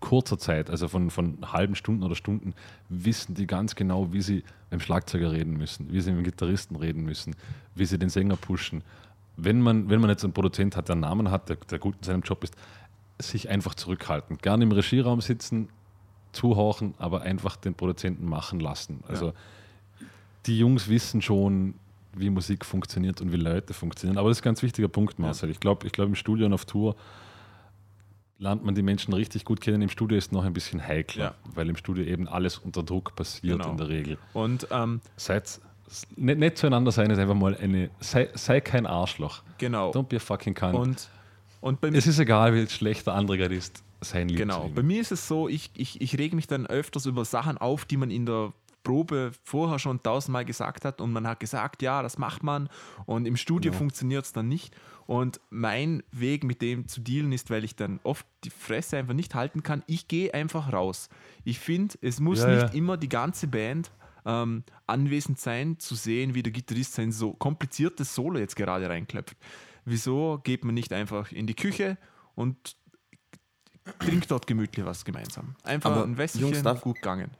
kurzer 0.00 0.38
Zeit, 0.38 0.68
also 0.68 0.86
von, 0.86 1.10
von 1.10 1.38
halben 1.50 1.74
Stunden 1.74 2.02
oder 2.02 2.14
Stunden, 2.14 2.54
wissen 2.90 3.34
die 3.34 3.46
ganz 3.46 3.74
genau, 3.74 4.12
wie 4.12 4.20
sie 4.20 4.44
beim 4.68 4.80
Schlagzeuger 4.80 5.32
reden 5.32 5.56
müssen, 5.56 5.90
wie 5.92 6.00
sie 6.00 6.10
mit 6.10 6.20
dem 6.20 6.24
Gitarristen 6.24 6.76
reden 6.76 7.04
müssen, 7.04 7.34
wie 7.74 7.86
sie 7.86 7.98
den 7.98 8.10
Sänger 8.10 8.36
pushen. 8.36 8.82
Wenn 9.36 9.60
man, 9.60 9.88
wenn 9.88 10.00
man 10.00 10.10
jetzt 10.10 10.22
einen 10.22 10.34
Produzent 10.34 10.76
hat, 10.76 10.88
der 10.88 10.94
einen 10.94 11.00
Namen 11.00 11.30
hat, 11.30 11.48
der, 11.48 11.56
der 11.56 11.78
gut 11.78 11.96
in 11.96 12.02
seinem 12.02 12.20
Job 12.20 12.44
ist, 12.44 12.54
sich 13.18 13.48
einfach 13.48 13.74
zurückhalten. 13.74 14.38
Gerne 14.38 14.64
im 14.64 14.72
Regieraum 14.72 15.20
sitzen, 15.20 15.68
zuhorchen, 16.32 16.94
aber 16.98 17.22
einfach 17.22 17.56
den 17.56 17.74
Produzenten 17.74 18.28
machen 18.28 18.60
lassen. 18.60 19.02
Also 19.08 19.32
die 20.46 20.58
Jungs 20.58 20.88
wissen 20.88 21.22
schon, 21.22 21.74
wie 22.12 22.30
Musik 22.30 22.64
funktioniert 22.64 23.20
und 23.20 23.32
wie 23.32 23.36
Leute 23.36 23.72
funktionieren. 23.74 24.18
Aber 24.18 24.28
das 24.28 24.38
ist 24.38 24.42
ein 24.42 24.50
ganz 24.50 24.62
wichtiger 24.62 24.88
Punkt, 24.88 25.18
Marcel. 25.18 25.50
Ich 25.50 25.60
glaube, 25.60 25.86
ich 25.86 25.92
glaub, 25.92 26.08
im 26.08 26.14
Studio 26.14 26.46
und 26.46 26.52
auf 26.52 26.64
Tour 26.64 26.94
lernt 28.38 28.64
man 28.64 28.74
die 28.74 28.82
Menschen 28.82 29.14
richtig 29.14 29.44
gut 29.44 29.60
kennen. 29.60 29.80
Im 29.82 29.88
Studio 29.88 30.18
ist 30.18 30.32
noch 30.32 30.44
ein 30.44 30.52
bisschen 30.52 30.84
heikler, 30.86 31.24
Ja. 31.24 31.34
weil 31.54 31.68
im 31.68 31.76
Studio 31.76 32.04
eben 32.04 32.28
alles 32.28 32.58
unter 32.58 32.82
Druck 32.82 33.14
passiert 33.16 33.58
Genau. 33.58 33.70
in 33.72 33.76
der 33.76 33.88
Regel. 33.88 34.18
Und 34.32 34.66
ähm, 34.70 35.00
Seid 35.16 35.60
nicht, 36.16 36.38
nicht 36.38 36.58
zueinander 36.58 36.90
sein 36.92 37.10
ist 37.10 37.18
einfach 37.18 37.34
mal 37.34 37.56
eine, 37.56 37.90
sei, 38.00 38.28
sei 38.34 38.60
kein 38.60 38.86
Arschloch. 38.86 39.42
genau. 39.58 39.90
Don't 39.92 40.04
be 40.08 40.16
a 40.16 40.18
fucking 40.18 40.54
cunt. 40.54 40.74
Und, 40.74 41.08
und 41.60 41.80
bei 41.80 41.90
mir 41.90 41.98
es 41.98 42.06
ist 42.06 42.18
egal, 42.18 42.54
wie 42.54 42.66
schlecht 42.68 43.06
der 43.06 43.14
andere 43.14 43.38
gerade 43.38 43.54
ist, 43.54 43.82
sein 44.00 44.28
Lied 44.28 44.38
Genau. 44.38 44.68
Bei 44.74 44.82
mir 44.82 45.00
ist 45.00 45.12
es 45.12 45.28
so, 45.28 45.48
ich, 45.48 45.70
ich, 45.76 46.00
ich 46.00 46.18
rege 46.18 46.34
mich 46.36 46.46
dann 46.46 46.66
öfters 46.66 47.06
über 47.06 47.24
Sachen 47.24 47.56
auf, 47.58 47.84
die 47.84 47.96
man 47.96 48.10
in 48.10 48.26
der 48.26 48.52
Probe 48.82 49.32
vorher 49.44 49.78
schon 49.78 50.02
tausendmal 50.02 50.44
gesagt 50.44 50.84
hat 50.84 51.00
und 51.00 51.10
man 51.12 51.26
hat 51.26 51.40
gesagt, 51.40 51.80
ja, 51.80 52.02
das 52.02 52.18
macht 52.18 52.42
man 52.42 52.68
und 53.06 53.26
im 53.26 53.36
Studio 53.36 53.72
funktioniert 53.72 54.26
es 54.26 54.32
dann 54.34 54.48
nicht. 54.48 54.74
Und 55.06 55.40
mein 55.50 56.02
Weg 56.12 56.44
mit 56.44 56.62
dem 56.62 56.88
zu 56.88 57.00
dealen 57.02 57.32
ist, 57.32 57.50
weil 57.50 57.64
ich 57.64 57.76
dann 57.76 58.00
oft 58.04 58.26
die 58.44 58.50
Fresse 58.50 58.96
einfach 58.96 59.12
nicht 59.14 59.34
halten 59.34 59.62
kann, 59.62 59.82
ich 59.86 60.08
gehe 60.08 60.32
einfach 60.32 60.72
raus. 60.72 61.08
Ich 61.44 61.58
finde, 61.58 61.96
es 62.00 62.20
muss 62.20 62.40
Ja, 62.40 62.48
nicht 62.48 62.62
ja. 62.62 62.68
immer 62.78 62.96
die 62.96 63.08
ganze 63.10 63.46
Band 63.46 63.90
ähm, 64.24 64.64
anwesend 64.86 65.38
sein, 65.38 65.78
zu 65.78 65.94
sehen, 65.94 66.34
wie 66.34 66.42
der 66.42 66.52
Gitarrist 66.52 66.94
sein 66.94 67.12
so 67.12 67.34
kompliziertes 67.34 68.14
Solo 68.14 68.38
jetzt 68.38 68.56
gerade 68.56 68.88
reinklopft. 68.88 69.36
Wieso 69.84 70.40
geht 70.42 70.64
man 70.64 70.74
nicht 70.74 70.92
einfach 70.94 71.30
in 71.32 71.46
die 71.46 71.54
Küche 71.54 71.98
und 72.34 72.76
trinkt 73.98 74.30
dort 74.30 74.46
gemütlich 74.46 74.84
was 74.86 75.04
gemeinsam. 75.04 75.56
Einfach 75.62 75.90
Aber 75.90 76.04
ein 76.04 76.16
Wässerchen, 76.16 76.48
Jungs, 76.48 76.62
darf- 76.62 76.80
gut 76.80 76.96
gegangen. 76.96 77.30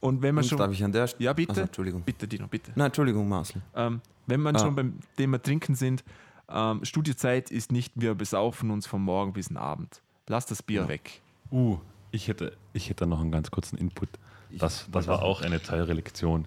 Und 0.00 0.22
wenn 0.22 0.34
man 0.34 0.42
Und 0.42 0.48
schon. 0.48 0.58
darf 0.58 0.72
ich 0.72 0.82
an 0.82 0.92
der 0.92 1.06
St- 1.08 1.16
ja, 1.18 1.32
bitte. 1.32 1.50
Also, 1.50 1.60
Entschuldigung. 1.62 2.02
Bitte, 2.02 2.26
Dino, 2.26 2.48
bitte. 2.48 2.72
Nein, 2.74 2.86
Entschuldigung, 2.86 3.28
Marcel. 3.28 3.60
Ähm, 3.76 4.00
wenn 4.26 4.40
man 4.40 4.56
Ah. 4.56 4.58
schon 4.58 4.74
beim 4.74 4.98
Thema 5.16 5.40
Trinken 5.40 5.74
sind, 5.74 6.02
ähm, 6.52 6.84
Studiozeit 6.84 7.50
ist 7.50 7.72
nicht, 7.72 7.92
wir 7.96 8.14
besaufen 8.14 8.70
uns 8.70 8.86
von 8.86 9.02
morgen 9.02 9.32
bis 9.32 9.48
den 9.48 9.56
Abend. 9.56 10.02
Lass 10.28 10.46
das 10.46 10.62
Bier 10.62 10.88
weg. 10.88 11.20
Uh, 11.50 11.78
ich 12.12 12.28
hätte, 12.28 12.56
ich 12.72 12.88
hätte 12.88 13.06
noch 13.06 13.20
einen 13.20 13.32
ganz 13.32 13.50
kurzen 13.50 13.76
Input. 13.78 14.08
Das, 14.50 14.86
das 14.90 15.06
war 15.06 15.22
auch 15.22 15.42
eine 15.42 15.62
teure 15.62 15.92
Lektion. 15.92 16.44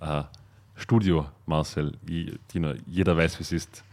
Äh, 0.00 0.22
Studio, 0.76 1.26
Marcel, 1.46 1.96
je- 2.08 2.34
Dino, 2.52 2.74
jeder 2.86 3.16
weiß, 3.16 3.38
wie 3.38 3.42
es 3.42 3.52
ist. 3.52 3.84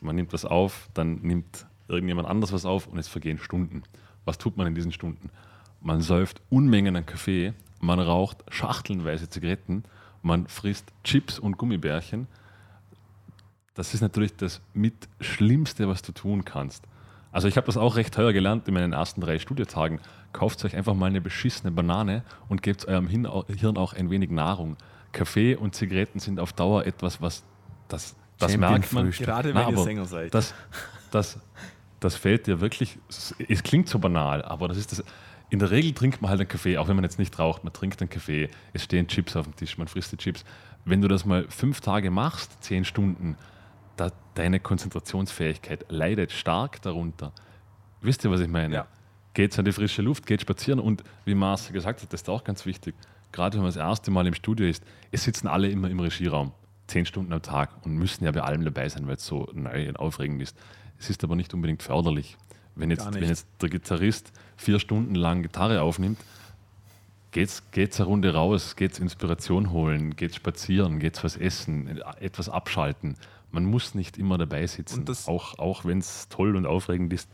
Man 0.00 0.16
nimmt 0.16 0.32
was 0.32 0.44
auf, 0.44 0.88
dann 0.94 1.16
nimmt 1.22 1.66
irgendjemand 1.88 2.28
anders 2.28 2.52
was 2.52 2.64
auf 2.66 2.86
und 2.86 2.98
es 2.98 3.08
vergehen 3.08 3.38
Stunden. 3.38 3.82
Was 4.24 4.38
tut 4.38 4.56
man 4.56 4.66
in 4.66 4.74
diesen 4.74 4.92
Stunden? 4.92 5.30
Man 5.80 6.00
säuft 6.00 6.40
Unmengen 6.50 6.96
an 6.96 7.06
Kaffee, 7.06 7.52
man 7.80 8.00
raucht 8.00 8.44
schachtelnweise 8.48 9.28
Zigaretten, 9.28 9.84
man 10.22 10.46
frisst 10.46 10.92
Chips 11.04 11.38
und 11.38 11.56
Gummibärchen. 11.58 12.26
Das 13.74 13.92
ist 13.92 14.00
natürlich 14.00 14.36
das 14.36 14.60
mit 14.72 15.08
Schlimmste, 15.20 15.88
was 15.88 16.02
du 16.02 16.12
tun 16.12 16.44
kannst. 16.44 16.84
Also 17.32 17.48
ich 17.48 17.56
habe 17.56 17.66
das 17.66 17.76
auch 17.76 17.96
recht 17.96 18.14
teuer 18.14 18.32
gelernt 18.32 18.68
in 18.68 18.74
meinen 18.74 18.92
ersten 18.92 19.20
drei 19.20 19.40
Studietagen. 19.40 19.98
Kauft 20.32 20.64
euch 20.64 20.76
einfach 20.76 20.94
mal 20.94 21.06
eine 21.06 21.20
beschissene 21.20 21.72
Banane 21.72 22.22
und 22.48 22.62
gebt 22.62 22.86
eurem 22.86 23.08
Hirn 23.08 23.26
auch 23.76 23.92
ein 23.92 24.10
wenig 24.10 24.30
Nahrung. 24.30 24.76
Kaffee 25.10 25.56
und 25.56 25.74
Zigaretten 25.74 26.20
sind 26.20 26.38
auf 26.38 26.52
Dauer 26.52 26.86
etwas, 26.86 27.20
was 27.20 27.42
das, 27.88 28.14
das 28.38 28.56
merkt 28.56 28.92
man. 28.92 29.10
Gerade 29.10 29.48
wenn 29.54 29.62
Na, 29.62 29.70
ihr 29.70 29.78
Sänger 29.78 30.04
seid. 30.04 30.32
Das, 30.32 30.54
das, 31.10 31.40
das 31.98 32.14
fällt 32.14 32.46
dir 32.46 32.60
wirklich, 32.60 32.98
es 33.48 33.62
klingt 33.64 33.88
so 33.88 33.98
banal, 33.98 34.42
aber 34.42 34.68
das 34.68 34.76
ist 34.76 34.92
das. 34.92 35.02
In 35.50 35.58
der 35.58 35.70
Regel 35.70 35.92
trinkt 35.92 36.22
man 36.22 36.30
halt 36.30 36.40
einen 36.40 36.48
Kaffee, 36.48 36.78
auch 36.78 36.88
wenn 36.88 36.96
man 36.96 37.04
jetzt 37.04 37.18
nicht 37.18 37.38
raucht, 37.38 37.64
man 37.64 37.72
trinkt 37.72 38.00
einen 38.00 38.10
Kaffee, 38.10 38.48
es 38.72 38.84
stehen 38.84 39.06
Chips 39.06 39.36
auf 39.36 39.44
dem 39.44 39.54
Tisch, 39.54 39.78
man 39.78 39.88
frisst 39.88 40.10
die 40.12 40.16
Chips. 40.16 40.44
Wenn 40.84 41.00
du 41.00 41.08
das 41.08 41.24
mal 41.24 41.46
fünf 41.48 41.80
Tage 41.80 42.10
machst, 42.10 42.62
zehn 42.62 42.84
Stunden, 42.84 43.36
da, 43.96 44.10
deine 44.34 44.60
Konzentrationsfähigkeit 44.60 45.86
leidet 45.88 46.32
stark 46.32 46.82
darunter. 46.82 47.32
Wisst 48.00 48.24
ihr, 48.24 48.30
was 48.30 48.40
ich 48.40 48.48
meine? 48.48 48.74
Ja. 48.74 48.86
Geht 49.32 49.58
an 49.58 49.64
die 49.64 49.72
frische 49.72 50.02
Luft, 50.02 50.26
geht 50.26 50.40
spazieren 50.42 50.78
und 50.78 51.02
wie 51.24 51.34
Marcel 51.34 51.72
gesagt 51.72 52.02
hat, 52.02 52.12
das 52.12 52.22
ist 52.22 52.28
auch 52.28 52.44
ganz 52.44 52.66
wichtig, 52.66 52.94
gerade 53.32 53.54
wenn 53.54 53.62
man 53.62 53.68
das 53.68 53.76
erste 53.76 54.10
Mal 54.10 54.26
im 54.26 54.34
Studio 54.34 54.66
ist, 54.66 54.84
es 55.10 55.24
sitzen 55.24 55.48
alle 55.48 55.68
immer 55.68 55.90
im 55.90 55.98
Regieraum, 55.98 56.52
zehn 56.86 57.04
Stunden 57.04 57.32
am 57.32 57.42
Tag 57.42 57.70
und 57.84 57.96
müssen 57.96 58.24
ja 58.24 58.30
bei 58.30 58.42
allem 58.42 58.64
dabei 58.64 58.88
sein, 58.88 59.06
weil 59.08 59.16
es 59.16 59.26
so 59.26 59.48
neu 59.52 59.88
und 59.88 59.98
aufregend 59.98 60.40
ist. 60.40 60.56
Es 60.98 61.10
ist 61.10 61.24
aber 61.24 61.34
nicht 61.34 61.52
unbedingt 61.52 61.82
förderlich. 61.82 62.36
Wenn 62.76 62.90
jetzt, 62.90 63.12
wenn 63.12 63.24
jetzt 63.24 63.46
der 63.60 63.68
Gitarrist 63.68 64.32
vier 64.56 64.78
Stunden 64.78 65.14
lang 65.14 65.42
Gitarre 65.42 65.82
aufnimmt, 65.82 66.18
geht's, 67.30 67.62
geht's 67.70 68.00
eine 68.00 68.08
Runde 68.08 68.34
raus, 68.34 68.76
geht's 68.76 68.98
Inspiration 68.98 69.70
holen, 69.70 70.16
geht's 70.16 70.36
spazieren, 70.36 70.98
geht's 70.98 71.22
was 71.22 71.36
essen, 71.36 72.00
etwas 72.20 72.48
abschalten. 72.48 73.16
Man 73.54 73.64
muss 73.64 73.94
nicht 73.94 74.18
immer 74.18 74.36
dabei 74.36 74.66
sitzen, 74.66 75.04
auch, 75.26 75.58
auch 75.58 75.84
wenn 75.84 75.98
es 75.98 76.28
toll 76.28 76.56
und 76.56 76.66
aufregend 76.66 77.12
ist 77.12 77.28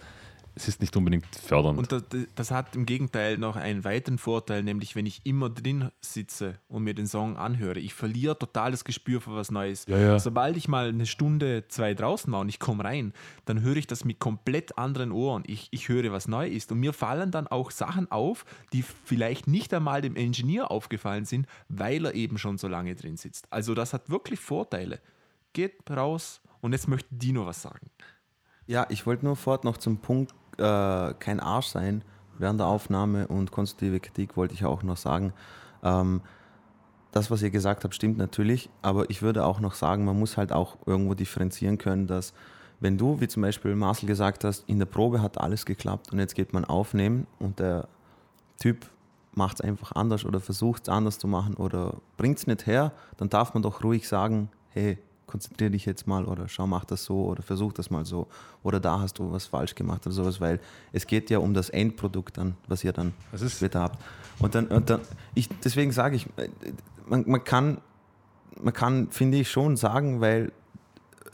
es 0.55 0.69
ist 0.69 0.81
nicht 0.81 0.97
unbedingt 0.97 1.27
fördernd. 1.35 1.79
Und 1.79 1.93
das, 1.93 2.03
das, 2.35 2.51
hat 2.51 2.75
im 2.75 2.87
Gegenteil 2.87 3.39
noch 3.39 3.57
einen 3.57 3.85
weiteren 3.85 4.19
Vorteil, 4.19 4.63
nämlich 4.63 4.97
wenn 4.97 5.07
ich 5.07 5.21
immer 5.25 5.49
drin 5.49 5.91
sitze 6.01 6.59
und 6.69 6.85
mir 6.85 6.95
den 6.95 7.07
Song 7.07 7.37
anhöre, 7.37 7.79
ich 7.79 7.95
verliere 7.95 8.39
total 8.39 8.71
das 8.71 8.85
Gespür 8.85 9.21
für 9.21 9.35
was 9.35 9.51
Neues. 9.51 9.87
Ja, 9.87 9.99
ja. 9.99 10.19
Sobald 10.19 10.57
ich 10.57 10.69
mal 10.69 10.89
eine 10.89 11.07
Stunde, 11.07 11.65
zwei 11.69 11.95
draußen 11.95 12.33
war 12.33 12.41
und 12.41 12.49
ich 12.49 12.59
komme 12.59 12.85
rein, 12.85 13.13
dann 13.45 13.63
höre 13.63 13.77
ich 13.77 13.87
das 13.87 14.05
mit 14.05 14.19
komplett 14.19 14.77
anderen 14.77 15.13
Ohren. 15.13 15.45
Ich, 15.47 15.69
ich 15.71 15.89
höre, 15.89 16.13
was 16.13 16.29
neu 16.29 16.49
ist. 16.49 16.73
Und 16.73 16.81
mir 16.81 16.93
fallen 16.93 17.31
dann 17.31 17.47
auch 17.47 17.71
Sachen 17.71 18.11
auf, 18.11 18.45
die 18.73 18.83
vielleicht 18.83 19.47
nicht 19.47 19.73
einmal 19.73 20.03
dem 20.03 20.17
Ingenieur 20.17 20.71
aufgefallen 20.71 21.25
sind, 21.25 21.47
weil 21.69 22.05
er 22.05 22.15
eben 22.15 22.39
schon 22.39 22.59
so 22.59 22.69
lange 22.69 22.95
drin 22.95 23.17
sitzt. 23.17 23.47
Also 23.51 23.75
das 23.75 23.93
hat 23.93 24.11
wirklich 24.11 24.41
Vorteile. 24.41 25.01
Geht 25.53 25.91
raus 25.91 26.41
und 26.61 26.73
jetzt 26.73 26.89
möchte 26.89 27.15
Dino 27.15 27.47
was 27.47 27.63
sagen. 27.63 27.91
Ja, 28.67 28.87
ich 28.89 29.07
wollte 29.07 29.25
nur 29.25 29.37
fort 29.37 29.65
noch 29.65 29.77
zum 29.77 29.99
Punkt 29.99 30.33
äh, 30.59 31.15
kein 31.15 31.41
Arsch 31.41 31.67
sein 31.67 32.05
während 32.39 32.61
der 32.61 32.67
Aufnahme 32.67 33.29
und 33.29 33.51
konstruktive 33.51 34.01
Kritik 34.01 34.37
wollte 34.37 34.55
ich 34.55 34.65
auch 34.65 34.83
noch 34.83 34.97
sagen. 34.97 35.33
Ähm, 35.83 36.23
das, 37.13 37.31
was 37.31 37.43
ihr 37.43 37.51
gesagt 37.51 37.85
habt, 37.85 37.95
stimmt 37.95 38.19
natürlich, 38.19 38.71
aber 38.83 39.11
ich 39.11 39.21
würde 39.23 39.45
auch 39.45 39.61
noch 39.61 39.75
sagen, 39.75 40.05
man 40.05 40.19
muss 40.19 40.37
halt 40.37 40.53
auch 40.53 40.77
irgendwo 40.87 41.15
differenzieren 41.15 41.77
können, 41.77 42.07
dass 42.07 42.33
wenn 42.79 42.97
du, 42.97 43.21
wie 43.21 43.29
zum 43.29 43.43
Beispiel 43.43 43.75
Marcel 43.75 44.07
gesagt 44.07 44.45
hast, 44.45 44.69
in 44.69 44.79
der 44.79 44.87
Probe 44.87 45.21
hat 45.21 45.39
alles 45.39 45.67
geklappt 45.67 46.13
und 46.13 46.19
jetzt 46.19 46.35
geht 46.35 46.53
man 46.53 46.65
aufnehmen 46.65 47.27
und 47.39 47.59
der 47.59 47.89
Typ 48.59 48.87
macht 49.33 49.57
es 49.57 49.61
einfach 49.61 49.93
anders 49.93 50.25
oder 50.25 50.41
versucht 50.41 50.85
es 50.85 50.89
anders 50.89 51.19
zu 51.19 51.29
machen 51.29 51.55
oder 51.55 51.99
bringt 52.17 52.39
es 52.39 52.47
nicht 52.47 52.67
her, 52.67 52.93
dann 53.17 53.29
darf 53.29 53.55
man 53.55 53.63
doch 53.63 53.85
ruhig 53.85 54.09
sagen, 54.09 54.51
hey, 54.71 54.99
konzentriere 55.31 55.71
dich 55.71 55.87
jetzt 55.87 56.07
mal 56.07 56.25
oder 56.25 56.49
schau, 56.49 56.67
mach 56.67 56.85
das 56.85 57.05
so 57.05 57.25
oder 57.27 57.43
versuch 57.43 57.73
das 57.73 57.91
mal 57.91 58.05
so 58.05 58.27
oder 58.63 58.81
da 58.81 59.01
hast 59.01 59.19
du 59.19 59.31
was 59.31 59.47
falsch 59.47 59.75
gemacht 59.75 60.07
oder 60.07 60.15
sowas, 60.15 60.41
weil 60.41 60.61
es 60.93 61.07
geht 61.07 61.31
ja 61.31 61.39
um 61.39 61.55
das 61.55 61.71
Endprodukt 61.71 62.37
dann, 62.37 62.57
was 62.67 62.83
ihr 62.83 62.93
dann 62.93 63.13
später 63.49 63.81
habt. 63.81 63.99
Und 64.41 64.55
dann, 64.55 64.67
und 64.67 64.91
dann 64.91 65.01
ich, 65.35 65.49
deswegen 65.65 65.93
sage 65.93 66.17
ich, 66.17 66.27
man, 67.07 67.25
man 67.27 67.45
kann, 67.45 67.79
man 68.61 68.75
kann, 68.75 69.09
finde 69.11 69.39
ich, 69.39 69.51
schon 69.51 69.77
sagen, 69.77 70.21
weil 70.21 70.53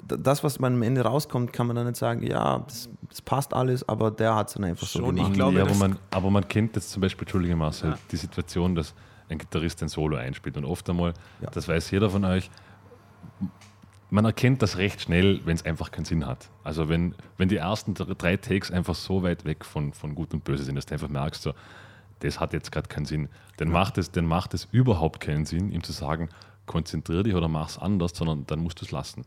das, 0.07 0.45
was 0.45 0.61
man 0.61 0.75
am 0.75 0.83
Ende 0.83 1.01
rauskommt, 1.03 1.53
kann 1.53 1.67
man 1.67 1.77
dann 1.77 1.87
nicht 1.87 1.97
sagen, 1.97 2.23
ja, 2.23 2.59
das, 2.61 2.89
das 3.09 3.23
passt 3.23 3.55
alles, 3.55 3.89
aber 3.89 4.11
der 4.11 4.35
hat 4.35 4.49
es 4.49 4.55
dann 4.55 4.65
einfach 4.65 4.87
Schon, 4.87 5.03
so 5.03 5.07
gemacht. 5.09 5.29
Ich 5.29 5.35
glaube, 5.35 5.59
ja, 5.59 5.65
aber, 5.65 5.75
man, 5.75 5.99
aber 6.11 6.31
man 6.31 6.47
kennt 6.47 6.77
jetzt 6.77 6.91
zum 6.91 7.01
Beispiel, 7.01 7.25
Entschuldige 7.25 7.57
Marcel, 7.57 7.91
ja. 7.91 7.99
die 8.11 8.17
Situation, 8.17 8.75
dass 8.75 8.95
ein 9.29 9.39
Gitarrist 9.39 9.83
ein 9.83 9.89
Solo 9.89 10.17
einspielt 10.17 10.57
und 10.57 10.65
oft 10.65 10.89
einmal, 10.89 11.15
ja. 11.41 11.51
das 11.51 11.67
weiß 11.67 11.91
jeder 11.91 12.11
von 12.11 12.25
euch, 12.25 12.51
man 14.11 14.25
erkennt 14.25 14.63
das 14.63 14.77
recht 14.77 15.01
schnell, 15.01 15.41
wenn 15.45 15.57
es 15.57 15.65
einfach 15.65 15.91
keinen 15.91 16.05
Sinn 16.05 16.27
hat. 16.27 16.49
Also 16.63 16.89
wenn, 16.89 17.15
wenn 17.39 17.49
die 17.49 17.57
ersten 17.57 17.95
drei 17.95 18.37
Takes 18.37 18.71
einfach 18.71 18.95
so 18.95 19.23
weit 19.23 19.45
weg 19.45 19.65
von, 19.65 19.93
von 19.93 20.15
Gut 20.15 20.33
und 20.33 20.45
Böse 20.45 20.65
sind, 20.65 20.77
dass 20.77 20.87
du 20.87 20.95
einfach 20.95 21.09
merkst, 21.09 21.43
so, 21.43 21.53
das 22.21 22.41
hat 22.41 22.53
jetzt 22.53 22.73
gerade 22.73 22.89
keinen 22.89 23.07
Sinn. 23.07 23.29
Dann, 23.57 23.69
ja. 23.69 23.75
macht 23.75 23.99
es, 23.99 24.11
dann 24.11 24.27
macht 24.27 24.55
es 24.55 24.69
überhaupt 24.71 25.21
keinen 25.21 25.45
Sinn, 25.45 25.71
ihm 25.71 25.83
zu 25.83 25.93
sagen, 25.93 26.29
konzentriere 26.67 27.25
dich 27.25 27.35
oder 27.35 27.49
mach 27.49 27.69
es 27.69 27.79
anders, 27.79 28.13
sondern 28.15 28.47
dann 28.47 28.61
musst 28.61 28.81
du 28.81 28.85
es 28.85 28.91
lassen. 28.91 29.25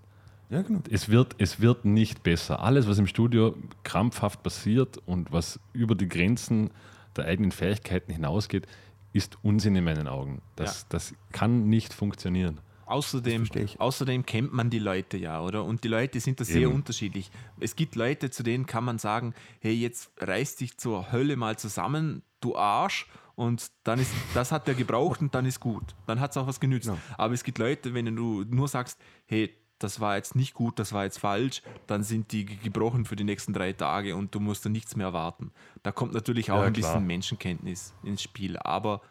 Ja, 0.50 0.62
genau. 0.64 0.80
Es 0.90 1.10
wird, 1.10 1.36
es 1.38 1.60
wird 1.60 1.86
nicht 1.86 2.24
besser. 2.24 2.62
Alles, 2.62 2.88
was 2.88 2.98
im 2.98 3.06
Studio 3.06 3.56
krampfhaft 3.84 4.42
passiert 4.42 4.98
und 5.06 5.32
was 5.32 5.60
über 5.74 5.94
die 5.94 6.08
Grenzen 6.08 6.72
der 7.16 7.26
eigenen 7.26 7.52
Fähigkeiten 7.52 8.12
hinausgeht, 8.12 8.68
ist 9.14 9.38
Unsinn 9.44 9.76
in 9.76 9.84
meinen 9.84 10.08
Augen. 10.08 10.42
Das, 10.56 10.82
ja. 10.82 10.86
das 10.90 11.14
kann 11.32 11.68
nicht 11.70 11.94
funktionieren. 11.94 12.60
Außerdem, 12.90 13.48
außerdem 13.78 14.26
kennt 14.26 14.52
man 14.52 14.72
die 14.72 14.80
Leute 14.80 15.18
ja, 15.18 15.42
oder? 15.42 15.64
Und 15.64 15.84
die 15.84 15.88
Leute 15.88 16.20
sind 16.20 16.40
da 16.40 16.44
sehr 16.44 16.62
Eben. 16.62 16.74
unterschiedlich. 16.74 17.30
Es 17.60 17.76
gibt 17.76 17.96
Leute, 17.96 18.32
zu 18.32 18.42
denen 18.42 18.66
kann 18.66 18.84
man 18.84 18.98
sagen, 18.98 19.36
hey, 19.60 19.74
jetzt 19.74 20.12
reiß 20.18 20.56
dich 20.56 20.76
zur 20.80 21.12
Hölle 21.12 21.36
mal 21.36 21.56
zusammen, 21.60 22.24
du 22.42 22.58
Arsch. 22.58 23.08
Und 23.36 23.72
dann 23.84 24.00
ist, 24.00 24.12
das 24.34 24.52
hat 24.52 24.68
der 24.68 24.74
gebraucht 24.74 25.22
und 25.22 25.36
dann 25.36 25.46
ist 25.46 25.60
gut. 25.60 25.96
Dann 26.08 26.20
hat 26.20 26.32
es 26.32 26.38
auch 26.38 26.48
was 26.48 26.60
genützt. 26.60 26.88
Ja. 26.88 26.98
Aber 27.16 27.36
es 27.36 27.44
gibt 27.44 27.60
Leute, 27.60 27.94
wenn 27.94 28.16
du 28.16 28.44
nur 28.44 28.68
sagst, 28.68 29.00
hey, 29.28 29.56
das 29.78 30.00
war 30.00 30.16
jetzt 30.16 30.36
nicht 30.36 30.56
gut, 30.56 30.80
das 30.80 30.92
war 30.92 31.04
jetzt 31.04 31.20
falsch, 31.20 31.62
dann 31.86 32.02
sind 32.02 32.32
die 32.32 32.46
gebrochen 32.46 33.06
für 33.06 33.16
die 33.16 33.24
nächsten 33.24 33.54
drei 33.54 33.72
Tage 33.72 34.16
und 34.16 34.34
du 34.34 34.40
musst 34.40 34.66
dann 34.66 34.72
nichts 34.72 34.96
mehr 34.96 35.06
erwarten. 35.06 35.52
Da 35.84 35.92
kommt 35.92 36.14
natürlich 36.14 36.52
auch 36.52 36.58
ja, 36.58 36.64
ein 36.64 36.74
klar. 36.74 36.94
bisschen 36.94 37.08
Menschenkenntnis 37.08 37.94
ins 38.04 38.24
Spiel. 38.24 38.58
Aber 38.58 39.02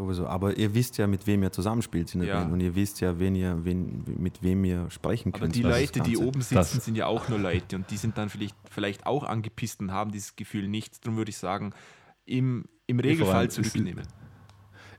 Sowieso, 0.00 0.26
aber 0.26 0.56
ihr 0.56 0.72
wisst 0.74 0.96
ja, 0.96 1.06
mit 1.06 1.26
wem 1.26 1.42
ihr 1.42 1.52
zusammenspielt 1.52 2.14
in 2.14 2.20
der 2.20 2.30
ja. 2.30 2.38
Band 2.38 2.54
und 2.54 2.60
ihr 2.60 2.74
wisst 2.74 3.02
ja, 3.02 3.18
wen 3.18 3.34
ihr, 3.34 3.66
wen, 3.66 4.02
mit 4.18 4.42
wem 4.42 4.64
ihr 4.64 4.88
sprechen 4.88 5.30
könnt. 5.30 5.44
Aber 5.44 5.52
die 5.52 5.60
Leute, 5.60 6.00
die 6.00 6.16
oben 6.16 6.40
sitzen, 6.40 6.54
das. 6.54 6.72
sind 6.72 6.96
ja 6.96 7.04
auch 7.04 7.28
nur 7.28 7.38
Leute 7.38 7.76
und 7.76 7.90
die 7.90 7.98
sind 7.98 8.16
dann 8.16 8.30
vielleicht, 8.30 8.56
vielleicht 8.70 9.04
auch 9.04 9.24
angepisst 9.24 9.80
und 9.80 9.92
haben 9.92 10.10
dieses 10.10 10.36
Gefühl 10.36 10.68
nicht. 10.68 11.04
Darum 11.04 11.18
würde 11.18 11.28
ich 11.28 11.36
sagen, 11.36 11.74
im, 12.24 12.64
im 12.86 12.98
Regelfall 12.98 13.50
zurücknehmen. 13.50 14.06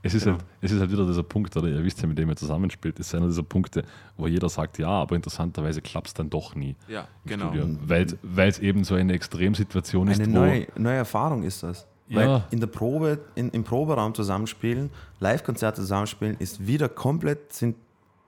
Es 0.03 0.13
ist, 0.13 0.25
genau. 0.25 0.37
halt, 0.37 0.45
es 0.61 0.71
ist 0.71 0.79
halt 0.79 0.91
wieder 0.91 1.07
dieser 1.07 1.23
Punkt, 1.23 1.57
oder 1.57 1.67
ihr 1.67 1.83
wisst 1.83 1.99
ja, 1.99 2.07
mit 2.07 2.19
dem 2.19 2.29
ihr 2.29 2.35
zusammenspielt, 2.35 2.99
es 2.99 3.07
ist 3.07 3.15
einer 3.15 3.25
dieser 3.25 3.41
Punkte, 3.41 3.83
wo 4.17 4.27
jeder 4.27 4.49
sagt, 4.49 4.77
ja, 4.77 4.87
aber 4.87 5.15
interessanterweise 5.15 5.81
klappt 5.81 6.09
es 6.09 6.13
dann 6.13 6.29
doch 6.29 6.53
nie. 6.53 6.75
Ja, 6.87 7.07
genau. 7.25 7.51
Weil 7.55 8.49
es 8.49 8.59
eben 8.59 8.83
so 8.83 8.93
eine 8.93 9.13
Extremsituation 9.13 10.09
ist. 10.09 10.21
Eine 10.21 10.31
neue, 10.31 10.67
neue 10.75 10.97
Erfahrung 10.97 11.41
ist 11.41 11.63
das. 11.63 11.87
Weil 12.11 12.27
ja. 12.27 12.43
in 12.51 12.59
der 12.59 12.67
Probe, 12.67 13.19
in, 13.35 13.49
im 13.49 13.63
Proberaum 13.63 14.13
zusammenspielen, 14.13 14.89
Live-Konzerte 15.19 15.81
zusammenspielen, 15.81 16.35
ist 16.39 16.67
wieder 16.67 16.89
komplett, 16.89 17.53
sind 17.53 17.75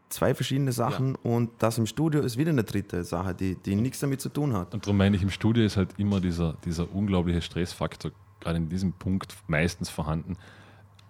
zwei 0.10 0.34
verschiedene 0.34 0.72
Sachen 0.72 1.18
ja. 1.24 1.32
und 1.32 1.50
das 1.60 1.78
im 1.78 1.86
Studio 1.86 2.22
ist 2.22 2.38
wieder 2.38 2.52
eine 2.52 2.64
dritte 2.64 3.04
Sache, 3.04 3.34
die, 3.34 3.56
die 3.56 3.76
nichts 3.76 4.00
damit 4.00 4.22
zu 4.22 4.30
tun 4.30 4.54
hat. 4.54 4.74
Und 4.74 4.86
darum 4.86 4.98
meine 4.98 5.16
ich, 5.16 5.24
im 5.24 5.32
Studio 5.32 5.66
ist 5.66 5.76
halt 5.76 5.90
immer 5.98 6.22
dieser, 6.22 6.54
dieser 6.66 6.94
unglaubliche 6.94 7.42
Stressfaktor, 7.42 8.12
gerade 8.40 8.58
in 8.58 8.70
diesem 8.70 8.94
Punkt 8.94 9.36
meistens 9.48 9.90
vorhanden. 9.90 10.38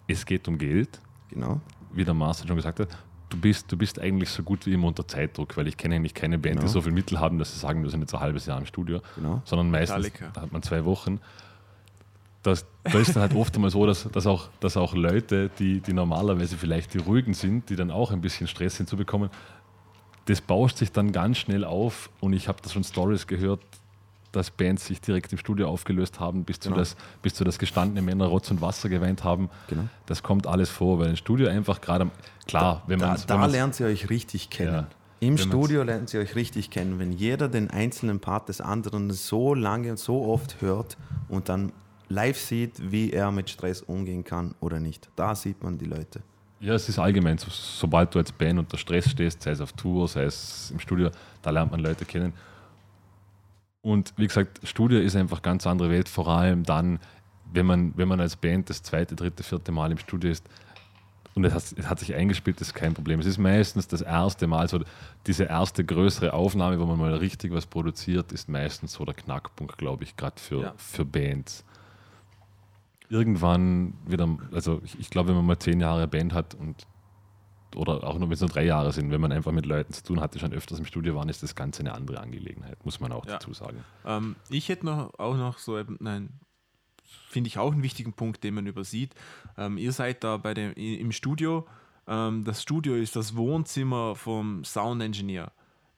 Es 0.07 0.25
geht 0.25 0.47
um 0.47 0.57
Geld. 0.57 1.01
Genau. 1.29 1.61
Wie 1.91 2.05
der 2.05 2.13
Marcel 2.13 2.47
schon 2.47 2.55
gesagt 2.55 2.79
hat, 2.79 2.89
du 3.29 3.37
bist, 3.37 3.71
du 3.71 3.77
bist 3.77 3.99
eigentlich 3.99 4.29
so 4.29 4.43
gut 4.43 4.65
wie 4.65 4.73
immer 4.73 4.87
unter 4.87 5.07
Zeitdruck, 5.07 5.57
weil 5.57 5.67
ich 5.67 5.77
kenne 5.77 5.95
eigentlich 5.95 6.13
keine 6.13 6.37
Band, 6.37 6.55
genau. 6.55 6.67
die 6.67 6.71
so 6.71 6.81
viel 6.81 6.91
Mittel 6.91 7.19
haben, 7.19 7.39
dass 7.39 7.53
sie 7.53 7.59
sagen, 7.59 7.83
wir 7.83 7.89
sind 7.89 8.01
jetzt 8.01 8.13
ein 8.13 8.19
halbes 8.19 8.45
Jahr 8.45 8.59
im 8.59 8.65
Studio, 8.65 9.01
genau. 9.15 9.41
sondern 9.45 9.69
meistens 9.69 10.11
hat 10.35 10.51
man 10.51 10.61
zwei 10.61 10.85
Wochen 10.85 11.19
das, 12.43 12.65
da 12.83 12.99
ist 12.99 13.15
dann 13.15 13.21
halt 13.21 13.35
oft 13.35 13.55
einmal 13.55 13.71
so, 13.71 13.85
dass, 13.85 14.09
dass, 14.11 14.27
auch, 14.27 14.49
dass 14.59 14.77
auch 14.77 14.93
Leute, 14.93 15.49
die, 15.59 15.79
die 15.79 15.93
normalerweise 15.93 16.57
vielleicht 16.57 16.93
die 16.93 16.99
Ruhigen 16.99 17.33
sind, 17.33 17.69
die 17.69 17.75
dann 17.75 17.89
auch 17.89 18.11
ein 18.11 18.21
bisschen 18.21 18.47
Stress 18.47 18.77
hinzubekommen, 18.77 19.29
das 20.25 20.41
bauscht 20.41 20.77
sich 20.77 20.91
dann 20.91 21.11
ganz 21.11 21.37
schnell 21.37 21.63
auf 21.63 22.09
und 22.19 22.33
ich 22.33 22.47
habe 22.47 22.59
da 22.61 22.69
schon 22.69 22.83
Stories 22.83 23.27
gehört, 23.27 23.61
dass 24.33 24.51
Bands 24.51 24.87
sich 24.87 24.99
direkt 24.99 25.31
im 25.31 25.37
Studio 25.37 25.69
aufgelöst 25.69 26.19
haben, 26.19 26.43
bis, 26.43 26.59
genau. 26.59 26.75
zu, 26.75 26.79
das, 26.79 26.95
bis 27.21 27.33
zu 27.35 27.43
das 27.43 27.59
gestandene 27.59 28.01
Männer 28.01 28.25
Rotz 28.25 28.49
und 28.51 28.61
Wasser 28.61 28.89
geweint 28.89 29.23
haben. 29.23 29.49
Genau. 29.67 29.83
Das 30.05 30.23
kommt 30.23 30.47
alles 30.47 30.69
vor, 30.69 30.99
weil 30.99 31.09
ein 31.09 31.17
Studio 31.17 31.47
einfach 31.47 31.81
gerade, 31.81 32.09
klar, 32.47 32.81
da, 32.81 32.83
wenn 32.87 32.99
man... 32.99 33.17
Da, 33.27 33.37
da 33.37 33.45
lernt 33.45 33.79
ihr 33.79 33.85
euch 33.85 34.09
richtig 34.09 34.49
kennen. 34.49 34.73
Ja. 34.73 34.87
Im 35.19 35.37
Studio 35.37 35.83
lernt 35.83 36.13
ihr 36.13 36.19
euch 36.19 36.35
richtig 36.35 36.69
kennen, 36.69 36.99
wenn 36.99 37.13
jeder 37.13 37.47
den 37.47 37.69
einzelnen 37.69 38.19
Part 38.19 38.49
des 38.49 38.59
anderen 38.59 39.11
so 39.11 39.53
lange 39.53 39.91
und 39.91 39.99
so 39.99 40.25
oft 40.25 40.59
hört 40.59 40.97
und 41.29 41.47
dann 41.47 41.71
live 42.13 42.39
sieht, 42.39 42.91
wie 42.91 43.11
er 43.11 43.31
mit 43.31 43.49
Stress 43.49 43.81
umgehen 43.81 44.23
kann 44.23 44.55
oder 44.59 44.79
nicht. 44.79 45.09
Da 45.15 45.35
sieht 45.35 45.63
man 45.63 45.77
die 45.77 45.85
Leute. 45.85 46.21
Ja, 46.59 46.73
es 46.75 46.87
ist 46.87 46.97
allgemein 46.99 47.37
so, 47.37 47.47
sobald 47.49 48.13
du 48.15 48.19
als 48.19 48.31
Band 48.31 48.59
unter 48.59 48.77
Stress 48.77 49.09
stehst, 49.09 49.41
sei 49.43 49.51
es 49.51 49.59
auf 49.61 49.73
Tour, 49.73 50.07
sei 50.07 50.23
es 50.23 50.71
im 50.71 50.79
Studio, 50.79 51.09
da 51.41 51.49
lernt 51.49 51.71
man 51.71 51.81
Leute 51.81 52.05
kennen. 52.05 52.33
Und 53.81 54.13
wie 54.15 54.27
gesagt, 54.27 54.61
Studio 54.63 54.99
ist 54.99 55.15
einfach 55.15 55.41
ganz 55.41 55.67
andere 55.67 55.89
Welt, 55.89 56.07
vor 56.07 56.27
allem 56.29 56.63
dann, 56.63 56.99
wenn 57.51 57.65
man, 57.65 57.93
wenn 57.97 58.07
man 58.07 58.21
als 58.21 58.35
Band 58.37 58.69
das 58.69 58.81
zweite, 58.81 59.15
dritte, 59.15 59.43
vierte 59.43 59.71
Mal 59.73 59.91
im 59.91 59.97
Studio 59.97 60.31
ist 60.31 60.47
und 61.35 61.43
es 61.43 61.53
hat, 61.53 61.63
es 61.77 61.89
hat 61.89 61.99
sich 61.99 62.13
eingespielt, 62.15 62.61
das 62.61 62.69
ist 62.69 62.73
kein 62.75 62.93
Problem. 62.93 63.19
Es 63.19 63.25
ist 63.25 63.37
meistens 63.39 63.87
das 63.87 64.01
erste 64.01 64.47
Mal, 64.47 64.69
so 64.69 64.79
diese 65.27 65.43
erste 65.45 65.83
größere 65.83 66.31
Aufnahme, 66.33 66.79
wo 66.79 66.85
man 66.85 66.97
mal 66.97 67.13
richtig 67.15 67.51
was 67.51 67.65
produziert, 67.65 68.31
ist 68.31 68.47
meistens 68.47 68.93
so 68.93 69.03
der 69.03 69.15
Knackpunkt, 69.15 69.77
glaube 69.77 70.03
ich, 70.05 70.15
gerade 70.15 70.39
für, 70.39 70.61
Ja. 70.61 70.73
für 70.77 71.03
Bands. 71.03 71.65
Irgendwann 73.13 73.93
wieder, 74.07 74.27
also 74.51 74.81
ich, 74.83 74.99
ich 74.99 75.09
glaube, 75.11 75.29
wenn 75.29 75.35
man 75.35 75.45
mal 75.45 75.59
zehn 75.59 75.79
Jahre 75.79 76.07
Band 76.07 76.33
hat 76.33 76.55
und 76.55 76.87
oder 77.75 78.03
auch 78.03 78.17
nur 78.19 78.27
wenn 78.29 78.33
es 78.33 78.41
nur 78.41 78.49
drei 78.49 78.65
Jahre 78.65 78.91
sind, 78.91 79.09
wenn 79.11 79.21
man 79.21 79.31
einfach 79.31 79.51
mit 79.51 79.65
Leuten 79.65 79.93
zu 79.93 80.03
tun 80.03 80.19
hat, 80.19 80.33
die 80.35 80.39
schon 80.39 80.53
öfters 80.53 80.79
im 80.79 80.85
Studio 80.85 81.15
waren, 81.15 81.29
ist 81.29 81.41
das 81.43 81.55
Ganze 81.55 81.79
eine 81.81 81.93
andere 81.93 82.19
Angelegenheit, 82.19 82.83
muss 82.85 82.99
man 82.99 83.11
auch 83.11 83.25
Ja. 83.25 83.33
dazu 83.33 83.53
sagen. 83.53 83.83
Ähm, 84.05 84.35
ich 84.49 84.69
hätte 84.69 84.85
noch, 84.85 85.17
auch 85.19 85.35
noch 85.35 85.57
so, 85.57 85.79
nein, 85.99 86.29
finde 87.29 87.47
ich 87.47 87.57
auch 87.57 87.71
einen 87.71 87.83
wichtigen 87.83 88.13
Punkt, 88.13 88.43
den 88.43 88.53
man 88.53 88.67
übersieht. 88.67 89.15
Ähm, 89.57 89.77
ihr 89.77 89.91
seid 89.91 90.23
da 90.23 90.37
bei 90.37 90.53
dem, 90.53 90.73
im 90.73 91.11
Studio. 91.11 91.65
Ähm, 92.07 92.43
das 92.43 92.61
Studio 92.61 92.95
ist 92.95 93.15
das 93.15 93.35
Wohnzimmer 93.35 94.15
vom 94.15 94.63
Sound 94.63 95.01
Engineer. 95.01 95.51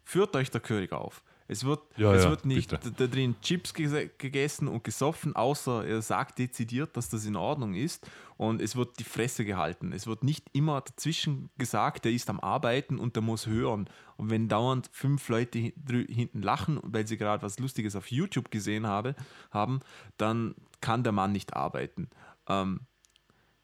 Führt 0.04 0.36
euch 0.36 0.52
der 0.52 0.62
König 0.62 0.94
auf. 0.94 1.24
Es 1.48 1.64
wird, 1.64 1.82
Ja, 1.98 2.14
es 2.14 2.24
ja, 2.24 2.32
wird 2.32 2.46
nicht 2.46 2.72
bitte. 2.72 2.92
da 2.92 3.08
drin 3.08 3.36
Chips 3.42 3.74
gegessen 3.74 4.68
und 4.68 4.84
gesoffen, 4.84 5.36
außer 5.36 5.86
er 5.86 6.02
sagt 6.02 6.40
dezidiert, 6.40 6.98
dass 6.98 7.10
das 7.10 7.26
in 7.26 7.36
Ordnung 7.36 7.76
ist. 7.76 8.10
Und 8.38 8.62
es 8.62 8.76
wird 8.76 9.00
die 9.00 9.04
Fresse 9.04 9.46
gehalten. 9.46 9.94
Es 9.94 10.08
wird 10.08 10.24
nicht 10.24 10.50
immer 10.54 10.82
dazwischen 10.82 11.50
gesagt, 11.58 12.06
der 12.06 12.12
ist 12.12 12.30
am 12.30 12.40
Arbeiten 12.40 12.98
und 12.98 13.16
der 13.16 13.24
muss 13.24 13.46
hören. 13.46 13.88
Und 14.18 14.30
wenn 14.30 14.50
dauernd 14.50 14.90
fünf 14.92 15.30
Leute 15.30 15.60
hinten 15.60 16.42
lachen, 16.42 16.80
weil 16.84 17.06
sie 17.08 17.18
gerade 17.18 17.44
was 17.44 17.60
Lustiges 17.60 17.96
auf 17.96 18.12
YouTube 18.12 18.50
gesehen 18.50 18.88
habe, 18.88 19.16
haben, 19.52 19.82
dann 20.18 20.56
kann 20.82 21.04
der 21.04 21.14
Mann 21.14 21.32
nicht 21.32 21.54
arbeiten. 21.54 22.10
Ähm, 22.48 22.82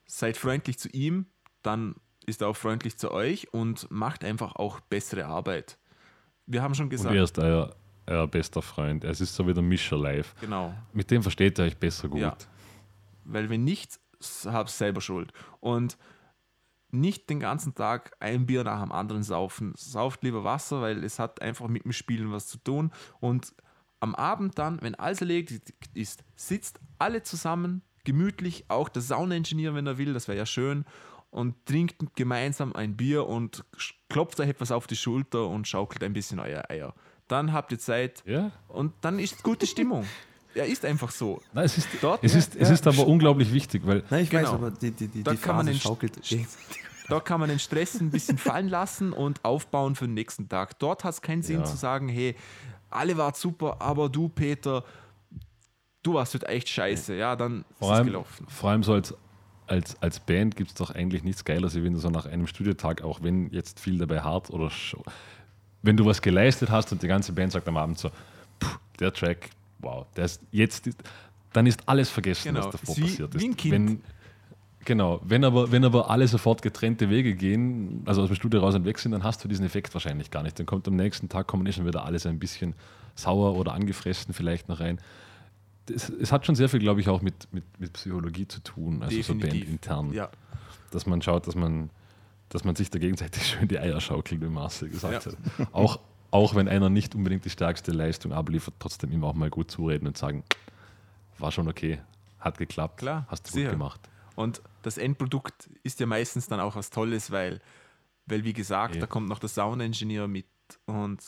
seid 0.06 0.38
freundlich 0.38 0.78
zu 0.78 0.90
ihm, 0.90 1.26
dann 1.64 1.96
ist 2.26 2.42
er 2.42 2.50
auch 2.50 2.56
freundlich 2.56 2.98
zu 2.98 3.12
euch 3.12 3.54
und 3.54 3.90
macht 3.90 4.24
einfach 4.24 4.56
auch 4.56 4.80
bessere 4.80 5.26
Arbeit. 5.26 5.78
Wir 6.52 6.62
haben 6.62 6.76
schon 6.76 6.86
Und 6.86 6.90
gesagt, 6.90 7.16
er 7.16 7.24
ist 7.24 7.40
euer, 7.40 7.76
euer 8.08 8.28
bester 8.28 8.62
Freund. 8.62 9.04
Es 9.04 9.22
ist 9.22 9.34
so 9.34 9.48
wie 9.48 9.54
der 9.54 9.64
Mischer 9.64 9.98
live. 9.98 10.36
genau. 10.42 10.74
Mit 10.94 11.10
dem 11.10 11.22
versteht 11.22 11.58
ihr 11.60 11.66
euch 11.66 11.78
besser 11.78 12.10
gut. 12.10 12.20
Ja. 12.20 12.36
Weil 13.24 13.50
wenn 13.50 13.64
nicht, 13.64 14.00
hab's 14.46 14.78
selber 14.78 15.00
Schuld. 15.02 15.32
Und 15.62 15.98
nicht 16.92 17.30
den 17.30 17.40
ganzen 17.40 17.74
Tag 17.74 18.12
ein 18.20 18.46
Bier 18.46 18.66
nach 18.66 18.82
dem 18.82 18.92
anderen 18.92 19.24
saufen. 19.24 19.74
Sauft 19.78 20.24
lieber 20.24 20.44
Wasser, 20.44 20.82
weil 20.82 21.04
es 21.06 21.20
hat 21.20 21.42
einfach 21.42 21.70
mit 21.70 21.86
dem 21.86 21.94
Spielen 21.94 22.34
was 22.34 22.48
zu 22.48 22.58
tun. 22.58 22.92
Und 23.22 23.54
am 24.02 24.14
Abend 24.14 24.60
dann, 24.60 24.82
wenn 24.82 24.96
alles 24.96 25.22
erledigt 25.22 25.74
ist, 25.94 26.26
sitzt 26.36 26.82
alle 27.00 27.24
zusammen, 27.24 27.82
gemütlich, 28.04 28.66
auch 28.68 28.90
der 28.90 29.04
Sound-Engineer, 29.04 29.74
wenn 29.74 29.88
er 29.88 29.98
will, 29.98 30.14
das 30.14 30.28
wäre 30.28 30.38
ja 30.38 30.46
schön, 30.46 30.86
und 31.32 31.66
trinkt 31.66 31.96
gemeinsam 32.16 32.76
ein 32.76 32.96
Bier 32.96 33.26
und 33.26 33.64
klopft 34.10 34.40
euch 34.40 34.50
etwas 34.50 34.72
auf 34.72 34.86
die 34.88 34.96
Schulter 34.96 35.48
und 35.48 35.68
schaukelt 35.68 36.04
ein 36.04 36.14
bisschen 36.14 36.40
euer 36.40 36.70
Eier. 36.70 36.94
Dann 37.28 37.52
habt 37.54 37.72
ihr 37.72 37.80
Zeit 37.80 38.22
Ja? 38.26 38.52
und 38.68 38.94
dann 39.02 39.18
ist 39.20 39.42
gute 39.44 39.66
Stimmung. 39.66 40.06
Ja, 40.54 40.66
ist 40.66 40.84
einfach 40.84 41.12
so. 41.12 41.42
Nein, 41.54 41.64
es 41.64 41.78
ist, 41.78 41.88
Dort- 42.02 42.22
es 42.26 42.36
ist, 42.36 42.58
es 42.58 42.68
ja, 42.68 42.74
ist 42.74 42.86
aber 42.86 43.08
unglaublich 43.08 43.54
wichtig, 43.54 43.84
weil 43.86 44.04
Nein, 44.10 44.24
ich 44.26 44.34
weiß, 44.34 44.42
Genau. 44.52 44.56
aber 44.56 44.72
die, 44.72 44.92
die, 44.92 45.08
die, 45.08 45.24
Da 45.24 45.32
die 45.32 45.38
kann 45.38 45.56
man 45.56 45.66
Phrase 45.68 45.78
den 45.78 45.82
schaukelt. 45.82 46.20
Da 47.08 47.22
kann 47.22 47.40
man 47.40 47.48
den 47.48 47.58
Stress 47.60 48.02
ein 48.02 48.10
bisschen 48.12 48.38
fallen 48.38 48.68
lassen 48.68 49.14
und 49.14 49.46
aufbauen 49.46 49.96
für 49.96 50.04
den 50.08 50.14
nächsten 50.14 50.50
Tag. 50.50 50.78
Dort 50.80 51.06
hat 51.06 51.14
es 51.14 51.22
keinen 51.22 51.42
Sinn 51.42 51.60
Ja. 51.60 51.64
zu 51.64 51.78
sagen, 51.78 52.10
hey, 52.10 52.36
alle 52.90 53.16
waren 53.16 53.34
super, 53.34 53.78
aber 53.82 54.10
du, 54.10 54.28
Peter, 54.28 54.84
du 56.04 56.16
warst 56.16 56.34
heute 56.34 56.48
echt 56.50 56.68
scheiße. 56.68 57.16
Ja, 57.16 57.38
dann 57.38 57.62
ist 57.70 57.78
vor 57.80 57.92
es 57.94 57.98
allem, 58.00 58.08
gelaufen. 58.08 58.46
vor 58.50 58.70
allem 58.72 58.84
so 58.84 58.92
als, 58.92 59.14
als, 59.72 60.00
als 60.02 60.20
Band 60.20 60.56
gibt 60.56 60.70
es 60.72 60.76
doch 60.76 60.92
eigentlich 60.92 61.24
nichts 61.24 61.46
Geileres, 61.46 61.74
wie 61.76 61.84
wenn 61.84 61.94
du 61.94 62.00
so 62.00 62.10
nach 62.10 62.26
einem 62.26 62.46
Studiotag, 62.46 63.02
auch 63.04 63.24
wenn 63.24 63.50
jetzt 63.52 63.80
viel 63.80 63.98
dabei 63.98 64.20
hart 64.22 64.50
oder 64.52 64.70
Show, 64.70 65.04
wenn 65.82 65.98
du 65.98 66.06
was 66.06 66.22
geleistet 66.22 66.70
hast 66.70 66.92
und 66.92 67.02
die 67.02 67.08
ganze 67.08 67.32
Band 67.32 67.52
sagt 67.54 67.68
am 67.68 67.78
Abend 67.78 67.98
so, 67.98 68.10
"Puh, 68.60 68.70
der 69.00 69.14
Track, 69.14 69.50
wow, 69.80 70.06
der 70.16 70.26
ist 70.26 70.42
jetzt, 70.52 70.90
dann 71.54 71.66
ist 71.66 71.88
alles 71.88 72.10
vergessen, 72.10 72.54
Genau, 72.54 72.66
was 72.68 72.72
davor 72.82 72.96
ist 72.96 72.98
wie- 72.98 73.02
passiert 73.04 73.36
ist. 73.36 73.72
Wenn, 73.72 74.02
genau, 74.86 75.22
wenn 75.24 75.44
aber, 75.46 75.72
wenn 75.72 75.84
aber 75.86 76.10
alle 76.10 76.28
sofort 76.28 76.62
getrennte 76.62 77.10
Wege 77.10 77.34
gehen, 77.36 78.04
also 78.06 78.22
aus 78.24 78.28
dem 78.30 78.36
Studio 78.36 78.60
raus 78.60 78.76
und 78.76 78.86
weg 78.86 79.00
sind, 79.00 79.14
dann 79.14 79.24
hast 79.24 79.44
du 79.44 79.48
diesen 79.48 79.66
Effekt 79.66 79.94
wahrscheinlich 79.94 80.30
gar 80.32 80.44
nicht. 80.44 80.60
Dann 80.60 80.66
kommt 80.66 80.88
am 80.88 80.96
nächsten 80.96 81.30
Tag, 81.30 81.48
kommen 81.48 81.66
eh 81.66 81.72
schon 81.72 81.86
wieder 81.88 82.06
alles 82.06 82.26
ein 82.26 82.40
bisschen 82.40 82.74
sauer 83.16 83.56
oder 83.56 83.74
angefressen 83.74 84.34
vielleicht 84.34 84.70
noch 84.70 84.80
rein. 84.82 85.00
Das, 85.88 86.10
es 86.10 86.32
hat 86.32 86.46
schon 86.46 86.56
sehr 86.56 86.70
viel, 86.70 86.80
glaube 86.80 87.02
ich, 87.02 87.10
auch 87.10 87.22
mit, 87.22 87.52
mit, 87.54 87.64
mit 87.80 87.94
Psychologie 87.94 88.48
zu 88.48 88.62
tun, 88.62 89.02
also 89.04 89.16
so 89.22 89.34
Definitiv. 89.34 89.62
bandintern, 89.62 90.14
Ja, 90.14 90.30
dass 90.92 91.06
man 91.06 91.22
schaut, 91.22 91.48
dass 91.48 91.56
man, 91.56 91.90
dass 92.50 92.64
man 92.64 92.76
sich 92.76 92.90
da 92.90 93.00
gegenseitig 93.00 93.46
schön 93.48 93.68
die 93.68 93.80
Eier 93.80 94.00
schaukelt, 94.00 94.42
wie 94.42 94.46
Marcel 94.48 94.90
gesagt 94.90 95.26
Ja. 95.26 95.32
hat. 95.32 95.74
Auch, 95.74 96.00
auch 96.30 96.56
wenn 96.56 96.68
einer 96.68 96.90
nicht 96.90 97.16
unbedingt 97.16 97.46
die 97.46 97.50
stärkste 97.50 97.92
Leistung 97.92 98.32
abliefert, 98.32 98.76
trotzdem 98.80 99.12
ihm 99.12 99.24
auch 99.24 99.34
mal 99.34 99.50
gut 99.50 99.72
zureden 99.72 100.08
und 100.08 100.18
sagen, 100.18 100.44
war 101.40 101.52
schon 101.52 101.68
okay, 101.68 102.00
hat 102.40 102.58
geklappt, 102.58 103.00
Klar, 103.00 103.26
hast 103.30 103.48
du 103.48 103.52
sicher. 103.54 103.66
gut 103.70 103.72
gemacht. 103.80 104.02
und 104.36 104.62
das 104.84 104.98
Endprodukt 104.98 105.70
ist 105.84 106.00
ja 106.00 106.06
meistens 106.06 106.48
dann 106.48 106.60
auch 106.60 106.76
was 106.76 106.90
Tolles, 106.90 107.32
weil, 107.32 107.60
weil 108.28 108.44
wie 108.44 108.54
gesagt, 108.54 108.96
Ja. 108.96 109.02
da 109.02 109.08
kommt 109.08 109.28
noch 109.30 109.40
der 109.40 109.50
Sound-Engineer 109.50 110.28
mit 110.28 110.46
und, 110.86 111.22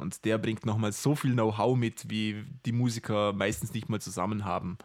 und 0.00 0.24
der 0.24 0.38
bringt 0.38 0.66
nochmal 0.66 0.92
so 0.92 1.14
viel 1.14 1.32
Know-how 1.32 1.76
mit, 1.76 2.08
wie 2.10 2.44
die 2.66 2.72
Musiker 2.72 3.32
meistens 3.32 3.72
nicht 3.72 3.88
mal 3.88 4.00
zusammen 4.00 4.44
haben, 4.44 4.78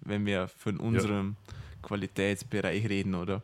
wenn 0.00 0.26
wir 0.26 0.48
von 0.48 0.78
unserem 0.78 1.36
Qualitätsbereich 1.82 2.88
reden, 2.88 3.14
oder? 3.14 3.42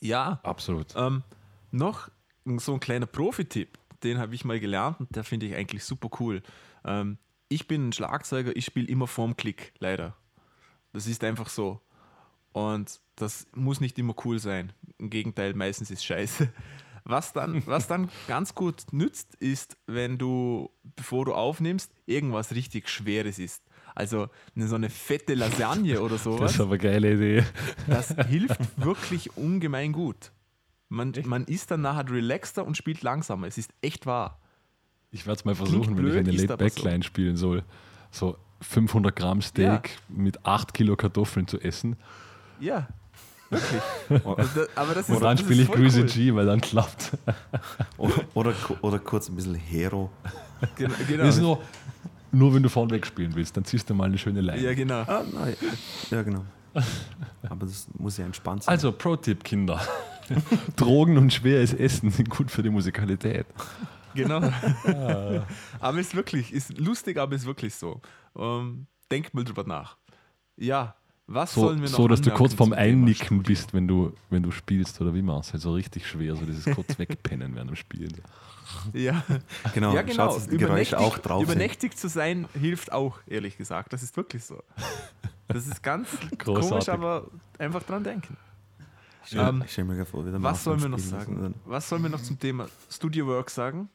Ja, 0.00 0.40
Absolut. 0.42 0.94
ähm, 0.96 1.22
noch 1.70 2.08
so 2.56 2.74
ein 2.74 2.80
kleiner 2.80 3.06
Profi-Tipp, 3.06 3.78
den 4.02 4.18
habe 4.18 4.34
ich 4.34 4.44
mal 4.44 4.60
gelernt 4.60 5.00
und 5.00 5.14
der 5.14 5.24
finde 5.24 5.46
ich 5.46 5.54
eigentlich 5.54 5.84
super 5.84 6.08
cool. 6.20 6.42
Ähm, 6.84 7.18
ich 7.48 7.66
bin 7.66 7.88
ein 7.88 7.92
Schlagzeuger, 7.92 8.54
ich 8.56 8.64
spiele 8.64 8.86
immer 8.86 9.06
vorm 9.06 9.36
Klick, 9.36 9.72
leider. 9.78 10.16
Das 10.92 11.06
ist 11.06 11.22
einfach 11.24 11.48
so. 11.48 11.80
Und 12.52 13.00
das 13.16 13.46
muss 13.54 13.80
nicht 13.80 13.98
immer 13.98 14.14
cool 14.24 14.38
sein. 14.38 14.72
Im 14.98 15.10
Gegenteil, 15.10 15.54
meistens 15.54 15.90
ist 15.90 16.04
scheiße. 16.04 16.48
Was 17.04 17.32
dann, 17.32 17.66
was 17.66 17.86
dann 17.86 18.08
ganz 18.28 18.54
gut 18.54 18.84
nützt, 18.92 19.34
ist, 19.36 19.76
wenn 19.86 20.18
du, 20.18 20.70
bevor 20.96 21.24
du 21.24 21.34
aufnimmst, 21.34 21.92
irgendwas 22.06 22.54
richtig 22.54 22.88
Schweres 22.88 23.38
ist. 23.38 23.62
Also 23.94 24.28
eine, 24.54 24.68
so 24.68 24.76
eine 24.76 24.90
fette 24.90 25.34
Lasagne 25.34 26.00
oder 26.00 26.14
Das 26.14 26.24
sowas. 26.24 26.52
ist 26.54 26.60
aber 26.60 26.74
eine 26.74 26.78
geile 26.78 27.12
Idee. 27.14 27.44
Das 27.86 28.14
hilft 28.28 28.60
wirklich 28.76 29.36
ungemein 29.36 29.92
gut. 29.92 30.32
Man, 30.88 31.12
man 31.24 31.44
ist 31.44 31.70
dann 31.70 31.82
nachher 31.82 32.08
relaxter 32.10 32.64
und 32.64 32.76
spielt 32.76 33.02
langsamer. 33.02 33.46
Es 33.46 33.58
ist 33.58 33.72
echt 33.80 34.06
wahr. 34.06 34.40
Ich 35.10 35.26
werde 35.26 35.38
es 35.40 35.44
mal 35.44 35.54
versuchen, 35.54 35.96
wenn 35.96 36.04
blöd, 36.04 36.14
ich 36.14 36.18
eine 36.20 36.32
ist 36.32 36.50
aber 36.50 36.64
Late-Back-Line 36.64 37.02
spielen 37.02 37.36
soll. 37.36 37.64
So 38.10 38.36
500 38.60 39.14
Gramm 39.14 39.42
Steak 39.42 39.98
mit 40.08 40.44
8 40.44 40.74
Kilo 40.74 40.96
Kartoffeln 40.96 41.46
zu 41.48 41.60
essen. 41.60 41.96
Ja, 42.60 42.88
wirklich. 43.50 43.82
Also 44.24 44.60
Aber 44.74 44.94
das 44.94 45.08
ist, 45.08 45.14
Und 45.14 45.22
dann 45.22 45.36
das 45.36 45.44
spiele 45.44 45.62
ich 45.62 45.70
Greasy 45.70 46.00
cool. 46.00 46.06
G, 46.06 46.34
weil 46.34 46.46
dann 46.46 46.60
klappt. 46.60 47.12
Oder, 47.98 48.14
oder, 48.34 48.54
oder 48.82 48.98
kurz 48.98 49.28
ein 49.28 49.36
bisschen 49.36 49.54
Hero. 49.54 50.10
Genau, 50.76 50.94
Das 50.98 51.06
genau. 51.06 51.24
ist 51.24 51.40
nur, 51.40 51.58
nur 52.32 52.54
wenn 52.54 52.62
du 52.62 52.68
vorneweg 52.68 53.06
spielen 53.06 53.34
willst, 53.34 53.56
dann 53.56 53.64
ziehst 53.64 53.88
du 53.90 53.94
mal 53.94 54.04
eine 54.04 54.18
schöne 54.18 54.40
Line. 54.40 54.60
Ja, 54.62 54.74
genau. 54.74 55.00
Ah, 55.02 55.24
nein. 55.32 55.56
Ja, 56.10 56.22
genau. 56.22 56.44
Aber 57.48 57.66
das 57.66 57.88
muss 57.98 58.16
ja 58.16 58.24
entspannt 58.24 58.62
sein. 58.64 58.72
Also, 58.72 58.92
Pro-Tipp, 58.92 59.42
Kinder. 59.42 59.80
Drogen 60.76 61.18
und 61.18 61.32
schweres 61.32 61.74
Essen 61.74 62.10
sind 62.10 62.30
gut 62.30 62.50
für 62.50 62.62
die 62.62 62.70
Musikalität. 62.70 63.46
genau. 64.14 64.40
aber 65.80 65.98
ist 65.98 66.14
wirklich, 66.14 66.52
ist 66.52 66.78
lustig, 66.78 67.16
aber 67.18 67.34
ist 67.34 67.46
wirklich 67.46 67.74
so. 67.74 68.00
Ähm, 68.38 68.86
denkt 69.10 69.34
mal 69.34 69.44
drüber 69.44 69.64
nach. 69.64 69.96
Ja, 70.56 70.94
was 71.32 71.54
So, 71.54 71.62
sollen 71.62 71.80
wir 71.80 71.88
noch 71.88 71.96
so 71.96 72.08
dass 72.08 72.20
du 72.20 72.30
kurz 72.32 72.54
vorm 72.54 72.72
Einnicken 72.72 73.14
Studio? 73.38 73.42
bist, 73.42 73.72
wenn 73.72 73.86
du, 73.86 74.12
wenn 74.30 74.42
du 74.42 74.50
spielst, 74.50 75.00
oder 75.00 75.14
wie 75.14 75.22
machst 75.22 75.52
halt 75.52 75.62
so 75.62 75.72
richtig 75.72 76.06
schwer, 76.06 76.34
so 76.34 76.44
dieses 76.44 76.64
kurz 76.74 76.98
wegpennen 76.98 77.54
während 77.54 77.70
dem 77.70 77.76
Spielen. 77.76 78.12
Ja, 78.92 79.22
genau, 79.74 79.94
ja, 79.94 80.02
genau. 80.02 80.38
Schaut, 80.38 80.48
Geräusche 80.50 80.98
auch 80.98 81.18
drauf 81.18 81.42
übernächtig 81.42 81.96
zu 81.96 82.08
sein 82.08 82.48
hilft 82.54 82.92
auch, 82.92 83.18
ehrlich 83.26 83.56
gesagt. 83.56 83.92
Das 83.92 84.02
ist 84.02 84.16
wirklich 84.16 84.44
so. 84.44 84.62
Das 85.48 85.66
ist 85.66 85.82
ganz 85.82 86.08
Großartig. 86.38 86.68
komisch, 86.70 86.88
aber 86.88 87.26
einfach 87.58 87.82
dran 87.84 88.02
denken. 88.04 88.36
Ich 89.22 89.28
stell, 89.30 89.46
Ähm, 89.48 89.64
ich 89.64 89.78
mir 89.78 90.04
vor, 90.06 90.26
wie 90.26 90.30
der 90.30 90.42
Was 90.42 90.64
sollen 90.64 90.82
wir 90.82 90.88
noch 90.88 90.98
sagen? 90.98 91.54
Was 91.64 91.88
sollen 91.88 92.02
wir 92.02 92.10
noch 92.10 92.22
zum 92.22 92.38
Thema 92.38 92.68
Studio 92.90 93.26
Work 93.26 93.50
sagen? 93.50 93.88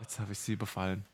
Jetzt 0.00 0.18
habe 0.20 0.32
ich 0.32 0.38
sie 0.38 0.54
überfallen. 0.54 1.04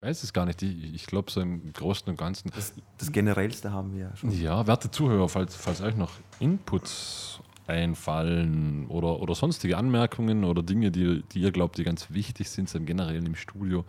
Ich 0.00 0.08
weiß 0.08 0.22
es 0.22 0.32
gar 0.32 0.44
nicht. 0.46 0.62
Ich, 0.62 0.94
ich 0.94 1.06
glaube, 1.06 1.30
so 1.30 1.40
im 1.40 1.72
Großen 1.72 2.08
und 2.08 2.16
Ganzen. 2.16 2.50
Das 2.98 3.12
Generellste 3.12 3.72
haben 3.72 3.94
wir 3.94 4.04
ja 4.04 4.16
schon. 4.16 4.30
Ja, 4.30 4.66
werte 4.66 4.90
Zuhörer, 4.90 5.28
falls, 5.28 5.56
falls 5.56 5.80
euch 5.80 5.96
noch 5.96 6.12
Inputs 6.38 7.40
einfallen 7.66 8.86
oder, 8.88 9.20
oder 9.20 9.34
sonstige 9.34 9.76
Anmerkungen 9.76 10.44
oder 10.44 10.62
Dinge, 10.62 10.90
die, 10.90 11.22
die 11.32 11.40
ihr 11.40 11.50
glaubt, 11.50 11.78
die 11.78 11.84
ganz 11.84 12.10
wichtig 12.10 12.48
sind, 12.50 12.68
sind 12.68 12.86
generell 12.86 13.26
im 13.26 13.34
Studio, 13.34 13.84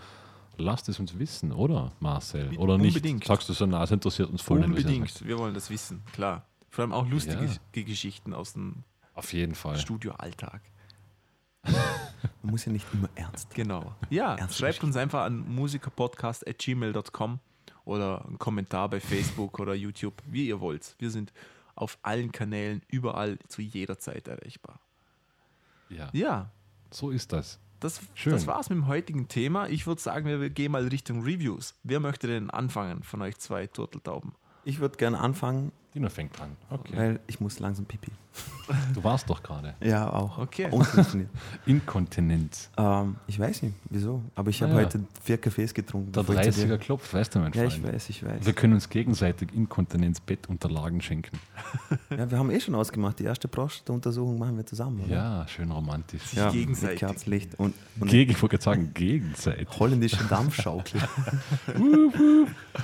lasst 0.58 0.90
es 0.90 1.00
uns 1.00 1.20
wissen, 1.20 1.52
oder 1.52 1.92
Marcel? 2.00 2.58
Oder 2.58 2.78
nicht? 2.78 2.96
Unbedingt. 2.96 3.26
Sagst 3.26 3.50
du 3.50 3.54
so, 3.54 3.66
na, 3.66 3.84
es 3.84 3.92
interessiert 3.92 4.30
uns 4.30 4.42
voll. 4.42 4.64
Unbedingt. 4.64 5.24
Wir 5.26 5.38
wollen 5.38 5.54
das 5.54 5.70
wissen, 5.70 6.02
klar. 6.14 6.46
Vor 6.70 6.84
allem 6.84 6.94
auch 6.94 7.08
lustige 7.08 7.46
Ja. 7.46 7.84
Geschichten 7.84 8.34
aus 8.34 8.54
dem 8.54 8.84
Auf 9.14 9.34
jeden 9.34 9.56
Fall. 9.56 9.78
Studioalltag. 9.78 10.62
Man 12.42 12.52
muss 12.52 12.66
ja 12.66 12.72
nicht 12.72 12.86
immer 12.94 13.10
ernst. 13.16 13.54
Genau. 13.54 13.94
Ja, 14.10 14.36
Ernste 14.36 14.60
schreibt 14.60 14.84
uns 14.84 14.96
einfach 14.96 15.24
an 15.24 15.40
musikerpodcast.gmail.com 15.54 17.40
oder 17.86 18.26
einen 18.26 18.40
Kommentar 18.40 18.90
bei 18.90 19.00
Facebook 19.00 19.60
oder 19.60 19.74
YouTube, 19.74 20.16
wie 20.26 20.48
ihr 20.48 20.60
wollt. 20.60 20.96
Wir 21.00 21.10
sind 21.10 21.32
auf 21.76 21.98
allen 22.02 22.32
Kanälen, 22.32 22.82
überall, 22.88 23.38
zu 23.48 23.62
jeder 23.62 23.98
Zeit 24.00 24.28
erreichbar. 24.28 24.80
Ja, 25.90 26.10
Ja, 26.12 26.52
so 26.92 27.12
ist 27.12 27.32
das. 27.32 27.60
das, 27.80 28.02
Schön. 28.16 28.34
das 28.34 28.48
war's 28.48 28.70
mit 28.70 28.78
dem 28.78 28.88
heutigen 28.88 29.28
Thema. 29.28 29.68
Ich 29.70 29.86
würde 29.88 30.02
sagen, 30.02 30.26
wir 30.26 30.50
gehen 30.50 30.72
mal 30.72 30.88
Richtung 30.88 31.22
Reviews. 31.24 31.76
Wer 31.84 32.00
möchte 32.00 32.28
denn 32.28 32.50
anfangen 32.50 33.04
von 33.04 33.22
euch 33.22 33.38
zwei 33.38 33.68
Turteltauben? 33.68 34.34
Ich 34.68 34.80
würde 34.80 34.98
gerne 34.98 35.18
anfangen, 35.20 35.72
Dino 35.96 36.10
fängt 36.10 36.40
an. 36.42 36.50
Okay. 36.70 36.94
weil 36.98 37.20
ich 37.28 37.40
muss 37.40 37.60
langsam 37.60 37.86
pipi. 37.86 38.12
Du 38.94 39.02
warst 39.02 39.30
doch 39.30 39.42
gerade. 39.42 39.76
Ja, 39.82 40.12
auch. 40.12 40.38
Okay. 40.40 40.70
Inkontinenz. 41.66 42.70
ähm, 42.78 43.16
ich 43.26 43.40
weiß 43.40 43.62
nicht, 43.62 43.76
wieso. 43.90 44.22
Aber 44.36 44.50
ich 44.50 44.62
habe 44.62 44.74
Ah, 44.74 44.80
ja. 44.82 44.86
heute 44.86 45.00
vier 45.24 45.38
Kaffees 45.38 45.74
getrunken. 45.74 46.12
Der 46.12 46.22
bevor 46.24 46.36
ich 46.42 46.52
zu 46.54 46.62
30er 46.64 46.68
dir- 46.68 46.78
klopft, 46.78 47.14
weißt 47.14 47.34
du, 47.34 47.40
mein 47.40 47.54
Ja, 47.54 47.62
Freund. 47.70 47.74
ich 47.78 47.94
weiß, 47.94 48.10
ich 48.10 48.26
weiß. 48.26 48.46
Wir 48.46 48.52
können 48.52 48.74
uns 48.74 48.90
gegenseitig 48.90 49.54
Inkontinenz-Bettunterlagen 49.56 51.02
schenken. 51.02 51.40
Ja, 52.10 52.30
wir 52.32 52.38
haben 52.40 52.52
eh 52.52 52.60
schon 52.60 52.76
ausgemacht. 52.76 53.20
Die 53.20 53.24
erste 53.24 53.48
Prostata-Untersuchung 53.48 54.38
machen 54.40 54.58
wir 54.58 54.66
zusammen. 54.66 55.02
Oder? 55.06 55.14
Ja, 55.16 55.48
schön 55.48 55.72
romantisch. 55.72 56.34
Ja 56.34 56.50
gegenseitig. 56.52 57.02
Mit 57.02 57.10
Kerzenlicht 57.10 57.60
und, 57.60 57.74
und 58.00 58.10
Gegen, 58.10 58.32
ich 58.32 58.42
wollte 58.42 58.58
gerade 58.58 58.64
sagen, 58.64 58.92
gegenseitig. 58.94 59.68
holländische 59.80 60.24
Dampfschaukel. 60.26 61.02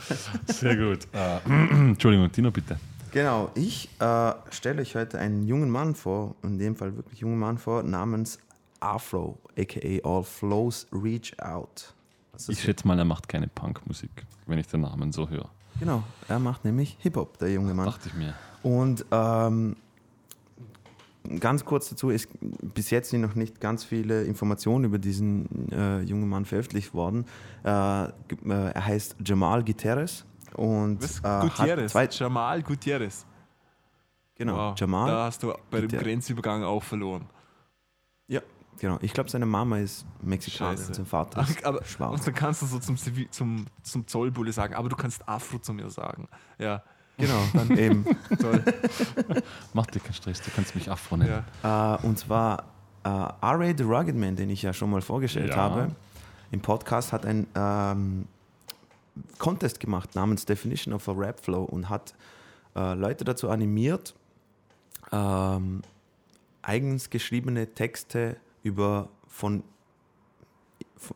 Sehr 0.48 0.76
gut. 0.76 1.08
Äh, 1.14 1.40
Entschuldigung, 1.90 2.32
Dino, 2.32 2.52
bitte. 2.52 2.78
genau, 3.12 3.52
ich 3.56 3.90
äh, 4.00 4.34
stelle 4.52 4.82
euch 4.82 4.96
heute 4.96 5.20
einen 5.20 5.44
jungen 5.48 5.70
Mann 5.70 5.96
vor, 5.96 6.36
in 6.44 6.58
dem 6.60 6.76
Fall 6.76 6.96
wirklich 6.96 7.20
jungen 7.20 7.40
Mann 7.40 7.58
vor, 7.58 7.84
namens 7.84 8.40
Afro, 8.80 9.40
aka 9.58 10.00
All 10.04 10.24
Flows 10.24 10.88
Reach 10.92 11.34
Out. 11.40 11.94
Ich 12.48 12.62
schätze 12.62 12.88
mal, 12.88 12.98
er 12.98 13.06
macht 13.06 13.30
keine 13.30 13.48
Punkmusik, 13.48 14.26
wenn 14.48 14.58
ich 14.58 14.68
den 14.68 14.82
Namen 14.82 15.12
so 15.12 15.30
höre. 15.30 15.50
genau, 15.80 16.04
er 16.28 16.40
macht 16.40 16.66
nämlich 16.66 16.98
Hip-Hop, 17.00 17.38
der 17.38 17.52
junge 17.52 17.74
Mann. 17.74 17.86
Dachte 17.86 18.10
ich 18.10 18.16
mir. 18.16 18.34
Und 18.64 19.06
ähm, 19.12 19.76
ganz 21.40 21.64
kurz 21.66 21.90
dazu 21.90 22.10
ist 22.10 22.28
bis 22.42 22.90
jetzt 22.90 23.10
sind 23.10 23.22
noch 23.22 23.36
nicht 23.36 23.60
ganz 23.62 23.84
viele 23.84 24.24
Informationen 24.24 24.86
über 24.86 24.98
diesen 25.00 25.72
äh, 25.72 26.02
jungen 26.02 26.28
Mann 26.30 26.46
veröffentlicht 26.46 26.94
worden. 26.94 27.26
Äh, 27.64 28.04
äh, 28.06 28.10
er 28.46 28.86
heißt 28.86 29.16
Jamal 29.26 29.64
Gutierrez 29.64 30.26
und 30.56 31.02
Was? 31.02 31.20
äh, 31.20 31.24
hat 31.24 31.42
Gutierrez. 31.58 31.92
zwei, 31.92 32.08
Jamal 32.12 32.62
Gutierrez. 32.62 33.26
genau, 34.36 34.72
Wow, 34.72 34.80
Jamal. 34.80 35.10
Da 35.12 35.26
hast 35.26 35.42
du 35.44 35.54
bei 35.70 35.80
dem 35.80 35.84
Gutierrez. 35.88 36.04
Grenzübergang 36.06 36.64
auch 36.64 36.84
verloren. 36.84 37.26
Ja, 38.28 38.42
genau. 38.80 38.98
Ich 39.02 39.14
glaube, 39.14 39.30
seine 39.30 39.46
Mama 39.46 39.78
ist 39.80 40.06
Mexikaner 40.22 40.72
Scheiße. 40.72 40.88
und 40.88 40.94
sein 40.96 41.06
Vater 41.06 41.42
ist 41.42 41.64
aber, 41.66 41.84
schwarz. 41.86 42.14
und 42.20 42.28
dann 42.28 42.34
kannst 42.34 42.62
du 42.62 42.66
so 42.66 42.80
zum, 42.80 42.96
Zivi- 42.98 43.30
zum, 43.32 43.66
zum 43.82 44.08
Zollbulle 44.08 44.52
sagen, 44.52 44.74
aber 44.76 44.90
du 44.90 44.96
kannst 44.96 45.28
Afro 45.28 45.58
zu 45.60 45.74
mir 45.74 45.90
sagen. 45.90 46.28
Ja, 46.60 46.84
Genau, 47.18 47.40
dann 47.54 47.78
eben. 47.78 48.06
toll. 48.42 48.64
Mach 49.74 49.86
dir 49.88 50.00
keinen 50.00 50.14
Stress, 50.14 50.42
du 50.42 50.50
kannst 50.56 50.74
mich 50.76 50.90
Afro 50.90 51.16
nennen. 51.18 51.44
ja. 51.64 51.96
Äh, 51.96 52.06
und 52.08 52.18
zwar 52.18 52.64
äh, 53.04 53.10
R.A. 53.10 53.74
The 53.78 53.84
Rugged 53.84 54.16
Man, 54.16 54.36
den 54.36 54.50
ich 54.50 54.62
ja 54.64 54.74
schon 54.74 54.90
mal 54.90 55.02
vorgestellt 55.02 55.50
Ja. 55.50 55.56
habe, 55.58 55.92
im 56.52 56.62
Podcast 56.62 57.14
hat 57.14 57.26
ein 57.26 57.48
ähm, 57.56 58.28
Contest 59.38 59.80
gemacht 59.80 60.16
namens 60.16 60.46
Definition 60.46 60.94
of 60.94 61.08
a 61.08 61.12
Rap 61.12 61.40
Flow 61.40 61.64
und 61.64 61.90
hat 61.90 62.14
äh, 62.76 62.94
Leute 62.96 63.24
dazu 63.24 63.50
animiert, 63.50 64.16
ähm, 65.12 65.82
eigens 66.64 67.10
geschriebene 67.10 67.68
Texte 67.74 68.38
über 68.64 69.10
von 69.28 69.64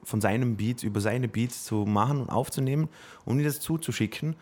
von 0.03 0.19
seinem 0.19 0.57
Beat, 0.57 0.83
über 0.83 0.99
seine 0.99 1.29
Beats 1.29 1.63
zu 1.63 1.85
machen 1.85 2.19
und 2.19 2.29
aufzunehmen 2.29 2.89
und 3.23 3.37
mir 3.37 3.45
das 3.45 3.61
zuzuschicken. 3.61 4.35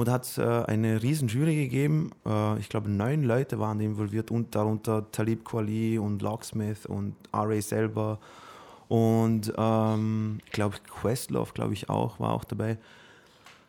Und 0.00 0.08
hat 0.08 0.24
es 0.24 0.38
äh, 0.38 0.42
eine 0.42 1.02
riesen 1.02 1.28
Jury 1.28 1.54
gegeben. 1.56 2.08
Äh, 2.24 2.58
ich 2.58 2.70
glaube, 2.70 2.88
neun 2.88 3.22
Leute 3.22 3.58
waren 3.58 3.80
involviert, 3.80 4.30
und 4.30 4.54
darunter 4.54 5.12
Talib 5.12 5.44
Kweli 5.44 5.98
und 5.98 6.22
Locksmith 6.22 6.86
und 6.86 7.14
R.A. 7.34 7.60
selber. 7.60 8.18
Und 8.88 9.52
ähm, 9.58 10.38
ich 10.46 10.52
glaube, 10.52 10.76
Questlove, 10.88 11.52
glaube 11.52 11.74
ich, 11.74 11.90
auch, 11.90 12.18
war 12.18 12.32
auch 12.32 12.44
dabei. 12.44 12.78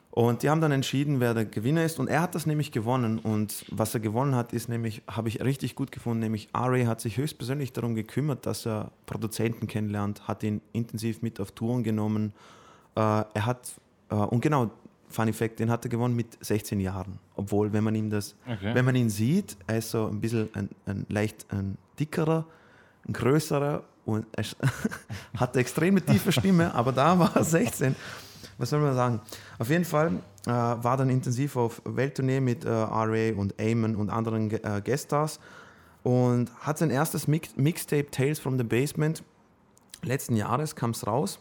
Und 0.09 0.43
die 0.43 0.49
haben 0.49 0.61
dann 0.61 0.71
entschieden, 0.71 1.19
wer 1.19 1.33
der 1.33 1.43
Gewinner 1.43 1.83
ist. 1.83 1.99
Und 1.99 2.07
er 2.07 2.21
hat 2.21 2.33
das 2.33 2.45
nämlich 2.45 2.71
gewonnen. 2.71 3.19
Und 3.19 3.65
was 3.69 3.93
er 3.93 3.99
gewonnen 3.99 4.33
hat, 4.33 4.53
ist 4.53 4.69
nämlich, 4.69 5.01
habe 5.09 5.27
ich 5.27 5.43
richtig 5.43 5.75
gut 5.75 5.91
gefunden, 5.91 6.21
nämlich 6.21 6.47
Ari 6.53 6.85
hat 6.85 7.01
sich 7.01 7.17
höchstpersönlich 7.17 7.73
darum 7.73 7.93
gekümmert, 7.93 8.45
dass 8.45 8.65
er 8.65 8.91
Produzenten 9.05 9.67
kennenlernt, 9.67 10.29
hat 10.29 10.43
ihn 10.43 10.61
intensiv 10.71 11.23
mit 11.23 11.41
auf 11.41 11.51
Touren 11.51 11.83
genommen. 11.83 12.31
Äh, 12.95 13.01
er 13.01 13.45
hat, 13.45 13.73
äh, 14.09 14.15
und 14.15 14.39
genau, 14.39 14.71
Funny 15.11 15.33
Fact, 15.33 15.59
den 15.59 15.69
hat 15.69 15.85
er 15.85 15.89
gewonnen 15.89 16.15
mit 16.15 16.37
16 16.43 16.79
Jahren. 16.79 17.19
Obwohl, 17.35 17.71
wenn 17.73 17.83
man 17.83 17.95
ihm 17.95 18.09
das, 18.09 18.35
Okay. 18.47 18.73
wenn 18.73 18.85
man 18.85 18.95
ihn 18.95 19.09
sieht, 19.09 19.57
er 19.67 19.77
ist 19.77 19.91
so 19.91 20.07
ein 20.07 20.19
bisschen 20.21 20.49
ein, 20.53 20.69
ein 20.85 21.05
leicht 21.09 21.45
ein 21.51 21.77
dickerer, 21.99 22.45
ein 23.07 23.13
größerer 23.13 23.83
und 24.05 24.25
er 24.33 24.41
ist- 24.41 24.55
hat 25.37 25.53
eine 25.53 25.61
extreme 25.61 26.01
tiefe 26.01 26.31
Stimme, 26.31 26.73
aber 26.75 26.91
da 26.91 27.17
war 27.19 27.35
er 27.35 27.43
16. 27.43 27.95
Was 28.57 28.69
soll 28.69 28.79
man 28.81 28.93
sagen? 28.95 29.19
Auf 29.59 29.69
jeden 29.69 29.85
Fall 29.85 30.11
äh, 30.45 30.49
war 30.51 30.95
dann 30.97 31.09
intensiv 31.09 31.55
auf 31.55 31.81
Welttournee 31.85 32.39
mit 32.39 32.63
äh, 32.65 32.69
RA 32.69 33.33
und 33.35 33.59
Eamon 33.59 33.95
und 33.95 34.09
anderen 34.09 34.51
äh, 34.51 34.81
Gueststars 34.83 35.39
und 36.03 36.49
hat 36.61 36.77
sein 36.77 36.89
erstes 36.91 37.27
Mix 37.27 37.55
Mixtape 37.55 38.09
Tales 38.11 38.39
from 38.39 38.57
the 38.57 38.63
Basement 38.63 39.23
letzten 40.03 40.35
Jahres 40.35 40.75
kam 40.75 40.91
es 40.91 41.05
raus 41.05 41.39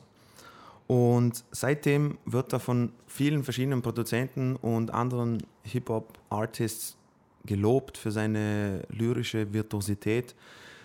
und 0.91 1.45
seitdem 1.53 2.19
wird 2.25 2.53
er 2.53 2.59
von 2.59 2.91
vielen 3.07 3.45
verschiedenen 3.45 3.81
Produzenten 3.81 4.57
und 4.57 4.93
anderen 4.93 5.39
Hip-Hop-Artists 5.63 6.97
gelobt 7.45 7.97
für 7.97 8.11
seine 8.11 8.83
lyrische 8.89 9.53
Virtuosität. 9.53 10.35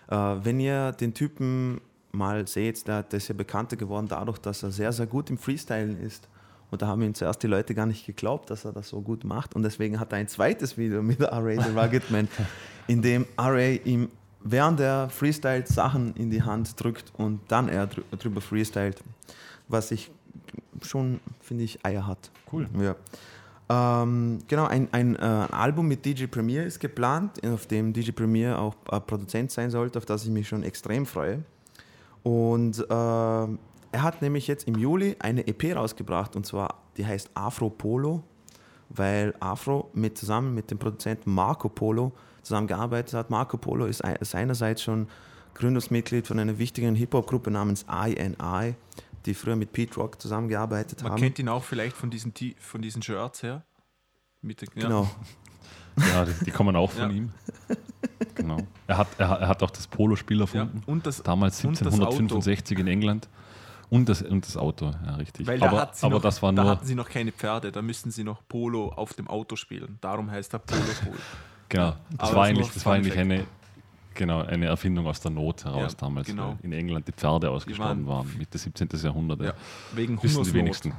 Äh, 0.08 0.16
wenn 0.16 0.60
ihr 0.60 0.92
den 0.92 1.16
Typen 1.16 1.82
mal 2.12 2.48
seht, 2.48 2.88
der, 2.88 3.02
der 3.02 3.18
ist 3.18 3.30
ja 3.30 3.34
bekannter 3.34 3.78
geworden 3.78 4.06
dadurch, 4.08 4.38
dass 4.38 4.62
er 4.62 4.70
sehr, 4.70 4.94
sehr 4.94 5.08
gut 5.08 5.32
im 5.32 5.40
Freestylen 5.40 6.00
ist. 6.00 6.30
Und 6.70 6.84
da 6.84 6.88
haben 6.88 7.02
ihm 7.02 7.16
zuerst 7.16 7.42
die 7.42 7.48
Leute 7.48 7.74
gar 7.74 7.88
nicht 7.88 8.06
geglaubt, 8.06 8.52
dass 8.52 8.64
er 8.64 8.74
das 8.74 8.90
so 8.90 9.02
gut 9.02 9.24
macht. 9.24 9.56
Und 9.56 9.64
deswegen 9.64 10.00
hat 10.00 10.12
er 10.12 10.20
ein 10.20 10.28
zweites 10.28 10.78
Video 10.78 11.02
mit 11.02 11.20
R.A. 11.20 11.64
The 11.64 11.72
Rugged 11.76 12.12
Man, 12.12 12.28
in 12.86 13.02
dem 13.02 13.26
R.A. 13.38 13.80
ihm 13.84 14.10
während 14.44 14.80
er 14.80 15.10
freestylt 15.10 15.68
Sachen 15.68 16.14
in 16.16 16.30
die 16.30 16.44
Hand 16.44 16.80
drückt 16.80 17.12
und 17.18 17.40
dann 17.48 17.70
er 17.70 17.88
drü 17.88 18.04
drüber 18.20 18.40
freestylt. 18.40 19.02
Was 19.68 19.92
ich 19.92 20.12
schon, 20.82 21.20
finde 21.40 21.64
ich, 21.64 21.86
Eier 21.86 22.06
hat. 22.08 22.32
Cool. 22.52 22.68
Ja. 22.80 22.96
Ähm, 23.68 24.40
genau, 24.48 24.66
ein, 24.66 24.90
ein, 24.92 25.16
äh, 25.16 25.20
Album 25.20 25.88
mit 25.88 26.06
DJ 26.06 26.26
Premier 26.28 26.64
ist 26.66 26.80
geplant, 26.80 27.44
auf 27.48 27.66
dem 27.66 27.94
DJ 27.94 28.12
Premier 28.12 28.60
auch 28.60 28.76
äh, 28.92 29.00
Produzent 29.00 29.52
sein 29.52 29.72
sollte, 29.72 29.98
auf 29.98 30.06
das 30.06 30.24
ich 30.24 30.30
mich 30.30 30.48
schon 30.48 30.62
extrem 30.62 31.06
freue. 31.06 31.44
Und 32.22 32.80
äh, 32.80 32.84
er 33.96 34.04
hat 34.04 34.22
nämlich 34.22 34.48
jetzt 34.48 34.68
im 34.68 34.76
Juli 34.76 35.16
eine 35.20 35.48
EP 35.48 35.76
rausgebracht 35.76 36.36
und 36.36 36.46
zwar, 36.46 36.76
die 36.98 37.06
heißt 37.06 37.32
Afro 37.34 37.70
Polo, 37.70 38.24
weil 38.90 39.34
Afro 39.40 39.90
mit, 39.94 40.18
zusammen 40.18 40.54
mit 40.54 40.70
dem 40.70 40.78
Produzenten 40.78 41.34
Marco 41.34 41.70
Polo 41.70 42.12
zusammengearbeitet 42.44 43.14
hat. 43.16 43.30
Marco 43.32 43.58
Polo 43.58 43.86
ist 43.86 44.04
ein, 44.04 44.18
seinerseits 44.22 44.84
schon 44.84 45.08
Gründungsmitglied 45.56 46.28
von 46.28 46.38
einer 46.38 46.60
wichtigen 46.60 46.96
Hip-Hop-Gruppe 46.96 47.50
namens 47.50 47.86
INI, 47.90 48.76
die 49.26 49.34
früher 49.34 49.56
mit 49.56 49.72
Pete 49.74 49.96
Rock 49.96 50.22
zusammengearbeitet 50.22 51.02
Man 51.04 51.14
haben. 51.14 51.20
kennt 51.22 51.40
ihn 51.40 51.50
auch 51.50 51.64
vielleicht 51.64 51.96
von 51.96 52.10
diesen, 52.10 52.34
von 52.60 52.82
diesen 52.82 53.02
Shirts 53.02 53.44
her. 53.44 53.64
Mit 54.42 54.62
der, 54.62 54.70
ja. 54.76 54.88
Genau. 54.88 55.10
Ja, 55.98 56.26
die, 56.26 56.46
die 56.46 56.52
kommen 56.52 56.76
auch 56.76 56.92
von 56.92 57.10
Ja. 57.10 57.16
ihm. 57.16 57.32
Genau. 58.36 58.58
Er 58.88 58.98
hat, 58.98 59.08
er, 59.18 59.30
hat- 59.30 59.42
er 59.42 59.48
hat 59.48 59.64
auch 59.64 59.72
das 59.72 59.88
Polospiel 59.88 60.38
Ja. 60.38 60.44
erfunden. 60.44 60.84
Und 60.86 61.06
das, 61.08 61.24
Damals 61.24 61.64
und 61.64 61.72
das 61.80 61.94
1765 61.94 62.78
in 62.80 62.88
England. 62.88 63.28
Und 63.90 64.10
das, 64.10 64.22
und 64.24 64.46
das 64.46 64.58
Auto, 64.58 64.92
ja, 65.06 65.16
richtig. 65.16 65.46
Weil 65.48 65.60
da, 65.60 65.68
aber 65.68 65.90
sie 65.94 66.06
aber 66.06 66.16
noch, 66.16 66.22
das 66.24 66.42
war 66.42 66.52
da 66.52 66.64
nur, 66.64 66.72
hatten 66.72 66.86
sie 66.86 66.96
noch 66.96 67.08
keine 67.08 67.32
Pferde, 67.32 67.72
da 67.72 67.82
müssten 67.84 68.10
sie 68.12 68.24
noch 68.24 68.42
Polo 68.48 68.90
auf 68.90 69.14
dem 69.14 69.28
Auto 69.28 69.56
spielen. 69.56 70.00
Darum 70.02 70.30
heißt 70.30 70.54
er 70.54 70.60
Polo 70.60 70.82
Polo. 71.04 71.16
genau, 71.70 71.84
Aber 71.84 71.98
das 72.10 72.18
das 72.18 72.36
war 72.36 72.44
ist 72.46 72.50
eigentlich, 72.50 72.72
das 72.74 72.86
war 72.86 72.94
eigentlich 72.96 73.18
eine, 73.18 73.46
genau, 74.16 74.42
eine 74.42 74.66
Erfindung 74.66 75.06
aus 75.08 75.20
der 75.20 75.32
Not 75.32 75.66
heraus 75.66 75.94
Ja, 75.94 75.98
damals, 76.00 76.28
genau. 76.28 76.50
weil 76.50 76.58
in 76.64 76.74
England 76.74 77.08
die 77.08 77.12
Pferde 77.12 77.50
ausgestorben 77.52 78.08
waren- 78.08 78.28
waren, 78.28 78.38
Mitte 78.38 78.58
17. 78.58 78.88
Jahrhundert. 79.04 79.42
Ja. 79.42 79.54
Wegen 79.94 80.22
Wissen 80.24 80.44
die 80.44 80.54
wenigsten. 80.54 80.94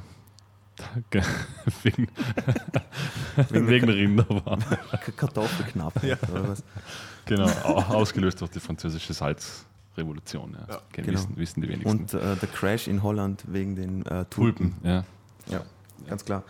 Ge- 1.09 1.23
Wegen- 1.83 2.07
Wegen 3.49 3.89
Rinderwahn. 3.89 4.59
K- 4.59 5.11
Kartoffelknappheit 5.15 6.29
oder 6.29 6.49
was? 6.49 6.63
Genau, 7.25 7.47
au- 7.63 7.95
ausgelöst 7.95 8.39
durch 8.41 8.51
die 8.51 8.59
französische 8.59 9.13
Salzrevolution. 9.13 10.53
Ja. 10.53 10.75
Ja, 10.75 10.81
genau. 10.91 11.13
wissen, 11.13 11.37
wissen 11.37 11.61
die 11.61 11.69
wenigsten. 11.69 11.89
Und 11.89 12.13
äh, 12.13 12.35
der 12.35 12.49
Crash 12.49 12.87
in 12.87 13.01
Holland 13.03 13.43
wegen 13.47 13.75
den 13.75 14.05
äh, 14.05 14.25
Tulpen. 14.25 14.73
Tulpen, 14.73 14.75
ja. 14.83 15.03
Ja, 15.49 15.61
ganz 16.07 16.23
klar. 16.23 16.43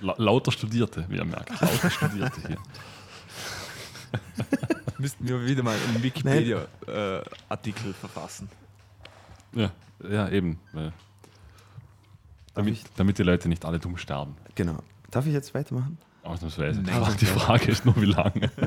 La 0.00 0.14
lauter 0.16 0.52
Studierte, 0.52 1.04
wie 1.08 1.16
ihr 1.16 1.24
merkt. 1.24 1.50
Lauter 1.60 1.90
Studierte 1.90 2.40
hier. 2.46 2.58
Müssten 5.02 5.26
wir 5.26 5.44
wieder 5.44 5.64
mal 5.64 5.76
einen 5.88 6.00
Wikipedia-Artikel 6.02 7.92
verfassen. 7.92 8.48
Ja, 9.52 9.72
ja 10.08 10.28
eben. 10.28 10.60
Damit, 12.54 12.74
ich- 12.74 12.84
damit 12.96 13.18
die 13.18 13.24
Leute 13.24 13.48
nicht 13.48 13.64
alle 13.64 13.80
dumm 13.80 13.96
sterben. 13.96 14.36
Genau. 14.54 14.78
Darf 15.10 15.26
ich 15.26 15.32
jetzt 15.32 15.52
weitermachen? 15.54 15.98
Ausnahmsweise. 16.22 16.80
Nein. 16.82 17.16
Die 17.20 17.26
Frage 17.26 17.72
ist 17.72 17.84
nur, 17.84 18.00
wie 18.00 18.06
lange. 18.06 18.48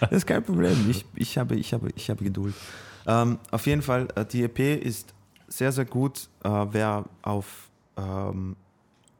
Das 0.00 0.10
ist 0.10 0.26
kein 0.26 0.42
Problem. 0.42 0.88
Ich, 0.90 1.04
ich, 1.14 1.36
habe, 1.36 1.54
ich, 1.56 1.74
habe, 1.74 1.90
ich 1.94 2.08
habe 2.08 2.24
Geduld. 2.24 2.54
Ähm, 3.06 3.38
auf 3.50 3.66
jeden 3.66 3.82
Fall, 3.82 4.08
äh, 4.14 4.24
die 4.24 4.42
EP 4.42 4.58
ist 4.82 5.12
sehr, 5.48 5.70
sehr 5.70 5.84
gut. 5.84 6.28
Äh, 6.44 6.48
wer 6.70 7.04
auf 7.20 7.68
ähm, 7.98 8.56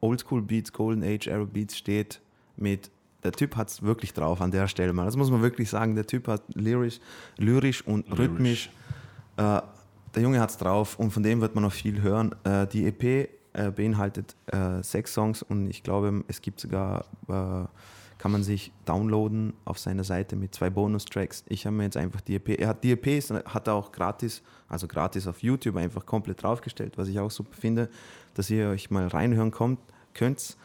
Oldschool 0.01 0.41
Beats, 0.41 0.73
Golden 0.73 1.03
Age 1.03 1.27
Era 1.27 1.43
Beats 1.45 1.77
steht, 1.77 2.21
mit 2.57 2.89
der 3.23 3.31
Typ 3.31 3.55
hat 3.55 3.69
es 3.69 3.81
wirklich 3.81 4.13
drauf 4.13 4.41
an 4.41 4.51
der 4.51 4.67
Stelle 4.67 4.93
mal. 4.93 5.05
Das 5.05 5.15
muss 5.17 5.29
man 5.31 5.41
wirklich 5.41 5.69
sagen. 5.69 5.95
Der 5.95 6.05
Typ 6.07 6.27
hat 6.27 6.41
lyrisch, 6.55 6.99
lyrisch 7.37 7.85
und 7.85 8.07
Lyrisch. 8.09 8.19
rhythmisch. 8.19 8.69
Äh, 9.37 9.61
der 10.15 10.23
Junge 10.23 10.39
hat 10.39 10.49
es 10.49 10.57
drauf 10.57 10.97
und 10.97 11.11
von 11.11 11.21
dem 11.23 11.41
wird 11.41 11.53
man 11.55 11.63
noch 11.63 11.73
viel 11.73 12.01
hören. 12.01 12.33
Äh, 12.43 12.65
die 12.67 12.85
EP 12.87 13.29
äh, 13.53 13.71
beinhaltet 13.71 14.35
äh, 14.47 14.81
sechs 14.83 15.13
Songs 15.13 15.41
und 15.43 15.67
ich 15.69 15.83
glaube, 15.83 16.23
es 16.27 16.41
gibt 16.41 16.59
sogar, 16.59 17.05
äh, 17.27 17.65
kann 18.17 18.31
man 18.31 18.43
sich 18.43 18.71
downloaden 18.85 19.53
auf 19.65 19.79
seiner 19.79 20.03
Seite 20.03 20.35
mit 20.35 20.53
zwei 20.53 20.69
Bonustracks. 20.69 21.43
Ich 21.47 21.65
habe 21.65 21.75
mir 21.75 21.83
jetzt 21.83 21.95
einfach 21.97 22.21
die 22.21 22.35
EP, 22.35 22.49
er 22.59 22.69
hat 22.69 22.83
die 22.83 22.91
EP, 22.91 23.07
ist- 23.17 23.31
hat 23.31 23.67
er 23.67 23.73
auch 23.75 23.91
gratis, 23.91 24.41
also 24.67 24.87
gratis 24.87 25.25
auf 25.27 25.41
YouTube 25.41 25.77
einfach 25.77 26.05
komplett 26.05 26.43
draufgestellt, 26.43 26.97
was 26.97 27.07
ich 27.07 27.19
auch 27.19 27.31
super 27.31 27.55
finde, 27.55 27.89
dass 28.33 28.49
ihr 28.49 28.69
euch 28.69 28.91
mal 28.91 29.07
reinhören 29.07 29.51
kommt, 29.51 29.79
könnt. 30.13 30.57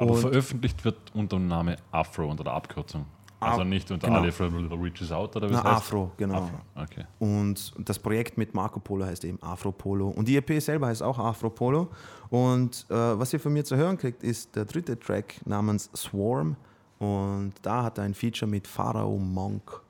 Aber 0.00 0.12
Und- 0.12 0.20
veröffentlicht 0.20 0.84
wird 0.84 0.96
unter 1.14 1.36
dem 1.36 1.46
Namen 1.46 1.76
Afro, 1.92 2.28
unter 2.28 2.42
der 2.42 2.54
Abkürzung. 2.54 3.04
Also 3.38 3.60
Ah, 3.62 3.64
nicht 3.64 3.90
unter 3.90 4.06
genau. 4.08 4.20
alle 4.20 4.82
Reaches 4.82 5.10
Out 5.12 5.34
oder 5.36 5.48
wie 5.48 5.54
es 5.54 5.60
Na, 5.62 5.70
heißt? 5.70 5.76
Afro, 5.82 6.12
genau. 6.18 6.42
Afro, 6.42 6.58
okay. 6.74 7.04
Und 7.18 7.72
das 7.78 7.98
Projekt 7.98 8.36
mit 8.36 8.52
Marco 8.54 8.80
Polo 8.80 9.06
heißt 9.06 9.24
eben 9.24 9.42
Afro 9.42 9.72
Polo. 9.72 10.08
Und 10.08 10.28
die 10.28 10.36
EP 10.36 10.58
selber 10.60 10.88
heißt 10.88 11.02
auch 11.02 11.18
Afro 11.18 11.48
Polo. 11.48 11.88
Und 12.28 12.84
äh, 12.90 12.94
was 13.18 13.32
ihr 13.32 13.40
von 13.40 13.52
mir 13.54 13.64
zu 13.64 13.76
hören 13.76 13.96
kriegt, 13.96 14.22
ist 14.22 14.56
der 14.56 14.66
dritte 14.66 14.98
Track 14.98 15.40
namens 15.46 15.90
Swarm. 15.96 16.56
Und 16.98 17.54
da 17.62 17.82
hat 17.84 17.96
er 17.96 18.04
ein 18.04 18.12
Feature 18.12 18.50
mit 18.50 18.66
Pharaoh 18.66 19.16
Monk 19.18 19.80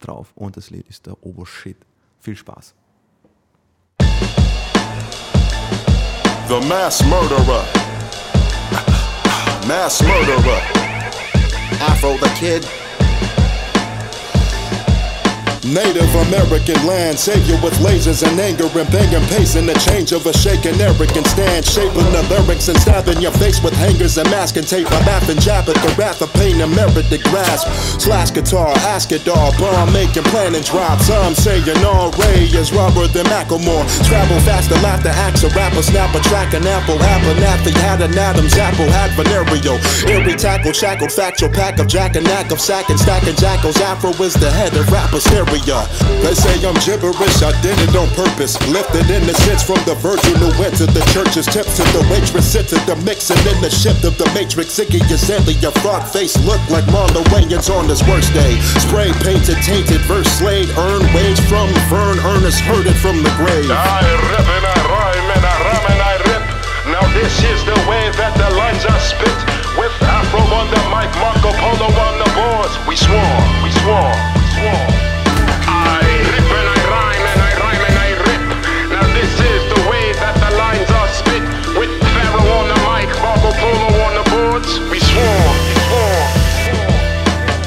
drauf. 0.00 0.32
Und 0.34 0.56
das 0.56 0.70
Lied 0.70 0.88
ist 0.88 1.06
der 1.06 1.16
Obershit. 1.24 1.76
Viel 2.18 2.34
Spaß. 2.36 2.74
The 6.48 6.60
mass 6.68 7.04
murderer. 7.04 7.64
Mass 9.66 10.02
murderer. 10.02 10.60
Afro 11.80 12.16
the 12.16 12.32
kid. 12.38 12.66
Native 15.60 16.08
American 16.24 16.80
land, 16.88 17.18
savior 17.18 17.60
with 17.60 17.76
lasers 17.84 18.24
and 18.24 18.40
anger 18.40 18.64
and 18.64 18.88
banging 18.88 19.20
pace 19.28 19.56
in 19.56 19.66
the 19.66 19.76
change 19.76 20.10
of 20.12 20.24
a 20.24 20.32
shaken 20.32 20.72
arrogant 20.80 21.26
stand, 21.28 21.66
shaping 21.66 22.08
the 22.16 22.24
lyrics 22.32 22.68
and 22.68 22.80
stabbing 22.80 23.20
your 23.20 23.32
face 23.36 23.62
with 23.62 23.74
hangers 23.74 24.16
and 24.16 24.24
masking 24.30 24.64
tape. 24.64 24.88
I'm 24.90 25.04
and 25.28 25.40
jab 25.40 25.68
at 25.68 25.76
the 25.84 25.92
wrath 26.00 26.22
of 26.22 26.32
pain 26.32 26.62
and 26.62 26.74
merit 26.74 27.04
to 27.12 27.18
grasp. 27.28 27.68
Slash 28.00 28.30
guitar, 28.30 28.72
ask 28.88 29.12
it 29.12 29.28
all, 29.28 29.52
bomb 29.60 29.92
making, 29.92 30.24
planning 30.32 30.64
drops. 30.64 31.12
Some 31.12 31.34
saying 31.34 31.68
all 31.84 32.10
Ray 32.16 32.48
is 32.56 32.72
rubber 32.72 33.06
than 33.12 33.28
Macklemore. 33.28 33.84
Travel 34.08 34.40
faster, 34.48 34.80
laugh 34.80 35.02
the 35.02 35.12
axe, 35.12 35.44
a 35.44 35.52
rapper, 35.52 35.82
snap 35.82 36.14
a 36.14 36.20
track, 36.24 36.54
an 36.54 36.66
apple, 36.66 36.96
naphtha, 36.96 37.70
had 37.84 38.00
an 38.00 38.16
Adam's 38.16 38.56
apple, 38.56 38.88
had 38.88 39.12
venereal. 39.12 39.76
Eerie 40.08 40.40
tackle, 40.40 40.72
shackled, 40.72 41.12
factual 41.12 41.50
pack 41.50 41.78
of 41.78 41.86
jack 41.86 42.16
and 42.16 42.24
knack 42.24 42.50
of 42.50 42.60
sack 42.60 42.88
and 42.88 42.98
stacking 42.98 43.36
jackals. 43.36 43.76
Afro 43.76 44.10
is 44.24 44.32
the 44.32 44.50
head 44.50 44.74
of 44.74 44.90
rapper 44.90 45.20
stereo. 45.20 45.49
They 45.50 46.38
say 46.38 46.54
I'm 46.62 46.78
gibberish, 46.78 47.42
I 47.42 47.50
did 47.58 47.74
it 47.82 47.90
on 47.98 48.06
purpose. 48.14 48.54
Lifted 48.70 49.10
in 49.10 49.26
the 49.26 49.34
sense 49.34 49.66
from 49.66 49.82
the 49.82 49.98
virgin 49.98 50.38
who 50.38 50.46
went 50.62 50.78
to 50.78 50.86
the 50.86 51.02
church's 51.10 51.42
tips 51.50 51.74
to 51.74 51.84
the 51.90 52.06
waitress, 52.06 52.46
sit 52.46 52.70
to 52.70 52.78
the 52.86 52.94
and 52.94 53.42
in 53.50 53.58
the 53.58 53.66
shift 53.66 54.06
of 54.06 54.14
the 54.14 54.30
matrix. 54.30 54.78
Ziggy 54.78 55.02
Azalea, 55.10 55.58
your 55.58 55.74
frog 55.82 56.06
face 56.06 56.38
look 56.46 56.62
like 56.70 56.86
Marlon 56.94 57.26
Wayans 57.34 57.66
on 57.66 57.90
his 57.90 57.98
worst 58.06 58.30
day. 58.30 58.62
Spray 58.78 59.10
painted, 59.26 59.58
tainted, 59.66 59.98
verse 60.06 60.30
slayed, 60.38 60.70
earn 60.78 61.02
wage 61.18 61.42
from 61.50 61.66
Vern 61.90 62.22
Ernest, 62.30 62.62
heard 62.62 62.86
it 62.86 62.94
from 63.02 63.18
the 63.26 63.32
grave. 63.34 63.66
I 63.66 64.06
rip 64.30 64.46
and 64.46 64.66
I 64.70 64.78
rhyme 64.86 65.28
and 65.34 65.44
I 65.50 65.56
and 65.90 65.98
I 65.98 66.14
rip. 66.30 66.44
Now 66.94 67.04
this 67.10 67.34
is 67.42 67.58
the 67.66 67.78
way 67.90 68.06
that 68.22 68.38
the 68.38 68.54
lines 68.54 68.86
are 68.86 69.02
spit. 69.02 69.38
With 69.74 69.94
Afro 70.06 70.46
on 70.46 70.70
the 70.70 70.82
mic, 70.94 71.10
Marco 71.18 71.50
Polo 71.58 71.90
on 71.90 72.14
the 72.22 72.30
boards. 72.38 72.74
We 72.86 72.94
swore, 72.94 73.40
we 73.66 73.70
swore, 73.82 74.14
we 74.38 74.46
swore. 74.54 75.09
Polo 83.60 83.88
on 84.08 84.12
the 84.16 84.24
boards. 84.32 84.80
We 84.90 84.98
swore. 85.00 85.52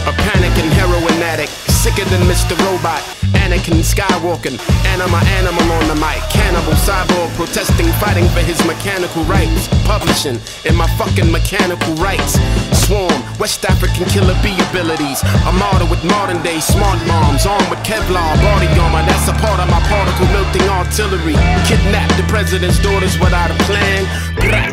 A 0.09 0.13
panic 0.27 0.51
and 0.59 0.73
heroin 0.73 1.21
addict, 1.23 1.51
sicker 1.69 2.03
than 2.09 2.21
Mr. 2.27 2.57
Robot. 2.65 3.01
Anakin 3.43 3.83
Skywalking, 3.83 4.57
anima 4.87 5.19
animal 5.39 5.67
on 5.77 5.85
the 5.87 5.95
mic. 5.95 6.19
Cannibal 6.31 6.73
cyborg 6.73 7.29
protesting, 7.35 7.87
fighting 7.99 8.27
for 8.31 8.39
his 8.39 8.59
mechanical 8.65 9.23
rights. 9.23 9.67
Publishing 9.83 10.39
in 10.65 10.75
my 10.75 10.87
fucking 10.97 11.29
mechanical 11.31 11.93
rights. 11.95 12.39
Swarm, 12.71 13.19
West 13.39 13.63
African 13.65 14.05
killer 14.11 14.35
bee 14.43 14.55
abilities. 14.71 15.23
A 15.47 15.51
martyr 15.59 15.87
with 15.91 16.03
modern 16.03 16.41
day 16.41 16.59
smart 16.59 16.99
bombs, 17.07 17.45
armed 17.45 17.67
with 17.69 17.79
Kevlar 17.83 18.31
body 18.43 18.67
armor. 18.79 19.03
That's 19.03 19.27
a 19.27 19.35
part 19.43 19.59
of 19.59 19.67
my 19.67 19.79
particle 19.91 20.27
melting 20.31 20.67
artillery. 20.67 21.35
Kidnap 21.67 22.07
the 22.15 22.23
president's 22.31 22.79
daughters 22.79 23.19
without 23.19 23.51
a 23.51 23.57
plan. 23.67 24.07
Blah, 24.39 24.71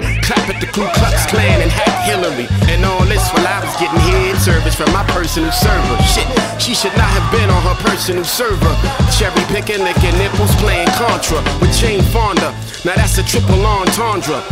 at 0.51 0.59
the 0.59 0.67
Ku 0.67 0.83
Klux 0.99 1.27
Klan 1.31 1.63
and 1.63 1.71
hack 1.71 1.95
Hillary. 2.03 2.51
And 2.67 2.83
all 2.83 3.07
this 3.07 3.23
while 3.31 3.47
I 3.47 3.63
was 3.63 3.75
getting 3.79 4.03
head 4.03 4.35
service 4.43 4.75
from 4.75 4.91
my 4.91 5.07
personal 5.15 5.55
server. 5.55 5.97
Shit, 6.03 6.27
she 6.59 6.75
should 6.75 6.95
not 6.99 7.11
have 7.15 7.29
been 7.31 7.47
on 7.47 7.63
her 7.63 7.79
personal 7.87 8.27
server. 8.27 8.75
Cherry 9.15 9.45
picking, 9.55 9.87
licking 9.87 10.17
nipples, 10.19 10.51
playing 10.59 10.91
Contra 10.99 11.39
with 11.63 11.71
Jane 11.79 12.03
Fonda. 12.11 12.51
Now 12.83 12.99
that's 12.99 13.17
a 13.23 13.25
triple 13.25 13.63
entendre. 13.63 14.43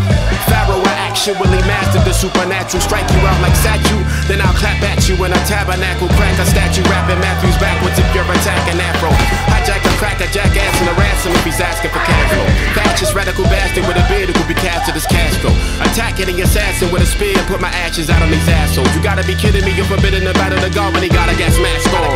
Pharaoh 0.47 0.85
actually 1.03 1.63
mastered 1.67 2.05
the 2.07 2.15
supernatural. 2.15 2.81
Strike 2.85 3.09
you 3.11 3.21
out 3.27 3.41
like 3.43 3.57
statue, 3.57 3.99
then 4.31 4.39
I'll 4.45 4.55
clap 4.55 4.79
at 4.87 5.09
you 5.09 5.19
in 5.25 5.33
a 5.33 5.43
tabernacle. 5.51 6.07
Crack 6.15 6.39
a 6.39 6.47
statue, 6.47 6.85
rapping 6.87 7.19
Matthews 7.19 7.57
backwards 7.59 7.99
if 7.99 8.07
you're 8.15 8.29
attacking 8.29 8.79
Afro. 8.79 9.11
Hijack 9.51 9.88
crack 9.99 10.23
a 10.23 10.31
jackass 10.31 10.79
and 10.81 10.89
a 10.89 10.95
ransom 10.95 11.35
if 11.35 11.43
he's 11.45 11.61
asking 11.61 11.91
for 11.91 11.99
cash 12.07 12.31
flow. 12.31 12.47
Fascist 12.79 13.15
radical 13.15 13.45
bastard 13.51 13.85
with 13.85 13.99
a 13.99 14.07
beard 14.07 14.31
who 14.31 14.43
be 14.47 14.55
captured 14.55 14.95
as 14.95 15.05
Castro. 15.07 15.51
Attacking 15.83 16.31
the 16.31 16.41
assassin 16.41 16.89
with 16.95 17.03
a 17.03 17.07
spear, 17.07 17.35
and 17.37 17.47
put 17.51 17.61
my 17.61 17.69
ashes 17.83 18.09
out 18.09 18.23
on 18.23 18.31
these 18.31 18.49
assholes. 18.49 18.89
You 18.95 19.03
gotta 19.03 19.27
be 19.27 19.35
kidding 19.35 19.67
me, 19.67 19.75
you're 19.75 19.91
forbidden 19.91 20.23
to 20.25 20.33
battle 20.39 20.63
the 20.63 20.71
god 20.71 20.95
when 20.95 21.03
he 21.03 21.11
got 21.11 21.29
a 21.29 21.37
gas 21.37 21.59
mask 21.59 21.91
on. 21.99 22.07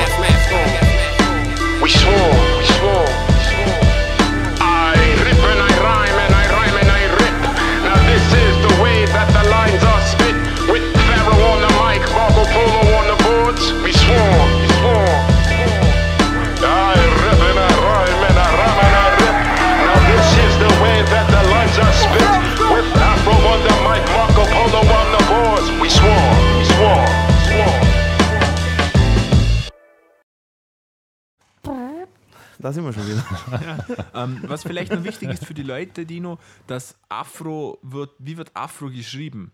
We 1.83 1.91
swore, 1.91 2.15
we 2.63 2.65
swore, 2.79 3.11
Da 32.63 32.73
sind 32.73 32.85
wir 32.85 32.93
schon 32.93 33.07
wieder. 33.07 33.25
Ähm, 34.15 34.41
was 34.47 34.63
vielleicht 34.63 34.93
noch 34.93 35.03
wichtig 35.05 35.31
ist 35.31 35.45
für 35.45 35.55
die 35.55 35.63
Leute, 35.63 36.07
Dino, 36.07 36.39
dass 36.67 36.97
Afro 37.09 37.79
wird, 37.83 38.11
wie 38.19 38.37
wird 38.37 38.51
Afro 38.55 38.89
geschrieben? 38.91 39.53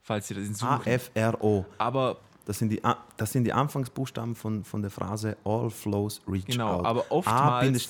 Falls 0.00 0.30
ihr 0.30 0.36
das 0.36 0.46
in 0.46 0.54
suchen. 0.54 0.70
A-F-R-O. 0.86 1.64
Aber 1.78 2.18
Das 2.46 2.58
sind 2.60 2.68
die, 2.70 2.80
das 3.16 3.32
sind 3.32 3.42
die 3.44 3.52
Anfangsbuchstaben 3.52 4.36
von, 4.36 4.62
von 4.64 4.80
der 4.80 4.90
Phrase 4.92 5.36
All 5.44 5.68
Flows 5.70 6.22
Reach 6.28 6.44
Genau, 6.46 6.78
Out. 6.78 6.86
aber 6.86 7.04
oftmals- 7.10 7.88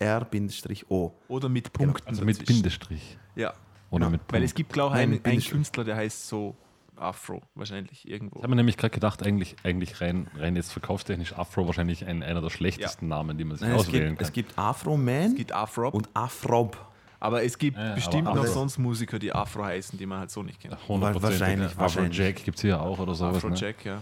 A-F-R-O. 0.00 1.12
oder 1.28 1.48
mit 1.48 1.72
Punkten. 1.72 2.08
Also 2.08 2.24
mit. 2.24 2.44
Bindestrich. 2.44 3.16
Ja. 3.36 3.54
Oder 3.90 4.10
mit 4.10 4.20
Weil 4.30 4.42
es 4.42 4.54
gibt, 4.54 4.72
glaube 4.72 4.96
ich, 4.96 5.02
einen, 5.02 5.24
einen. 5.24 5.40
Künstler, 5.40 5.84
der 5.84 5.96
heißt 5.96 6.26
so 6.28 6.56
Afro, 6.96 7.40
wahrscheinlich 7.54 8.06
irgendwo. 8.08 8.36
Ich 8.38 8.42
habe 8.42 8.50
mir 8.50 8.56
nämlich 8.56 8.76
gerade 8.76 8.92
gedacht, 8.94 9.24
eigentlich, 9.26 9.56
eigentlich 9.64 10.00
rein, 10.00 10.28
rein 10.38 10.54
jetzt 10.56 10.72
verkaufstechnisch 10.72 11.32
Afro 11.36 11.66
wahrscheinlich 11.66 12.04
ein, 12.06 12.22
einer 12.22 12.40
der 12.40 12.50
schlechtesten 12.50 13.08
Namen, 13.08 13.38
die 13.38 13.44
man 13.44 13.56
sich 13.56 13.66
Nein, 13.66 13.76
es, 13.76 13.86
auswählen 13.86 14.08
gibt, 14.10 14.18
kann. 14.18 14.26
es 14.28 14.32
gibt 14.32 14.58
Afro-Man 14.58 15.22
Es 15.22 15.34
gibt 15.34 15.52
Afro, 15.52 15.88
und 15.88 16.08
Afrob. 16.14 16.76
aber 17.18 17.42
es 17.44 17.58
gibt 17.58 17.76
Ja, 17.78 17.94
bestimmt 17.94 18.24
noch 18.24 18.36
Afro- 18.36 18.46
sonst 18.52 18.78
Musiker, 18.78 19.18
die 19.18 19.32
Afro 19.32 19.64
heißen, 19.64 19.98
die 19.98 20.06
man 20.06 20.20
halt 20.20 20.30
so 20.30 20.42
nicht 20.42 20.60
kennt. 20.60 20.76
Hundertprozentig. 20.88 21.40
Wahrscheinlich, 21.40 21.66
Afro 21.72 21.80
wahrscheinlich. 21.80 22.18
Jack 22.18 22.44
gibt 22.44 22.56
es 22.58 22.62
hier 22.62 22.80
auch 22.80 22.98
oder 22.98 23.14
sowas. 23.14 23.42
Ne? 23.42 23.50
Afrojack, 23.52 23.84
ja. 23.84 23.98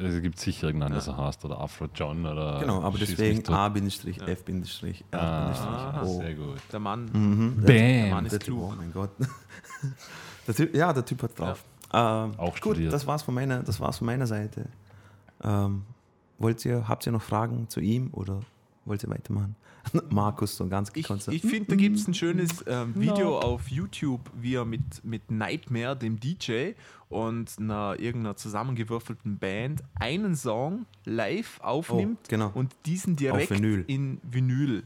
Es 0.00 0.20
gibt 0.22 0.40
sicher 0.40 0.66
irgendeinen, 0.68 0.92
der 0.94 1.02
so 1.02 1.16
heißt. 1.16 1.44
Oder 1.44 1.60
Afro 1.60 1.86
John 1.94 2.26
oder. 2.26 2.58
Genau, 2.58 2.82
aber 2.82 2.98
Schieß 2.98 3.10
deswegen. 3.10 3.48
A-Bindestrich, 3.52 4.20
F-Bindestrich, 4.20 5.04
Ah, 5.12 6.02
O. 6.02 6.18
sehr 6.20 6.34
gut. 6.34 6.56
Der 6.72 6.80
Mann, 6.80 7.04
Mhm. 7.12 7.64
der 7.64 8.08
Mann 8.10 8.10
Bam! 8.10 8.26
ist 8.26 8.32
Der 8.32 8.38
typ, 8.40 8.46
klug. 8.54 8.72
oh 8.72 8.74
mein 8.76 8.92
Gott. 8.92 9.10
Der 10.46 10.54
typ, 10.54 10.74
ja, 10.74 10.92
der 10.92 11.04
Typ 11.04 11.22
hat 11.22 11.38
drauf. 11.38 11.64
Ähm, 11.94 12.32
Auch 12.38 12.52
gut, 12.54 12.74
studiert. 12.74 12.92
das 12.92 13.06
war's 13.06 13.22
von 13.22 13.34
meiner, 13.34 13.62
das 13.62 13.78
war's 13.80 13.98
von 13.98 14.06
meiner 14.06 14.26
Seite. 14.26 14.66
Ähm, 15.42 15.82
wollt 16.38 16.64
ihr, 16.64 16.88
habt 16.88 17.06
ihr 17.06 17.12
noch 17.12 17.22
Fragen 17.22 17.68
zu 17.68 17.80
ihm 17.80 18.08
oder 18.12 18.40
wollt 18.84 19.02
ihr 19.04 19.10
weitermachen? 19.10 19.56
Markus, 20.10 20.56
so 20.56 20.66
ganz 20.66 20.88
Ich, 20.94 21.02
gekonnt. 21.06 21.28
ich 21.28 21.42
finde, 21.42 21.66
da 21.70 21.76
gibt 21.76 21.96
es 21.98 22.08
ein 22.08 22.14
schönes 22.14 22.64
ähm, 22.66 22.94
Video 22.98 23.38
auf 23.38 23.68
YouTube, 23.68 24.20
wie 24.34 24.54
er 24.54 24.64
mit, 24.64 25.04
mit 25.04 25.30
Nightmare, 25.30 25.94
dem 25.96 26.18
DJ, 26.18 26.72
und 27.10 27.52
einer 27.58 27.96
irgendeiner 28.00 28.34
zusammengewürfelten 28.36 29.38
Band 29.38 29.84
einen 30.00 30.34
Song 30.36 30.86
live 31.04 31.60
aufnimmt 31.60 32.18
Oh, 32.22 32.26
genau. 32.28 32.50
und 32.54 32.74
diesen 32.86 33.14
direkt 33.16 33.50
Vinyl. 33.50 33.84
in 33.86 34.20
Vinyl 34.22 34.84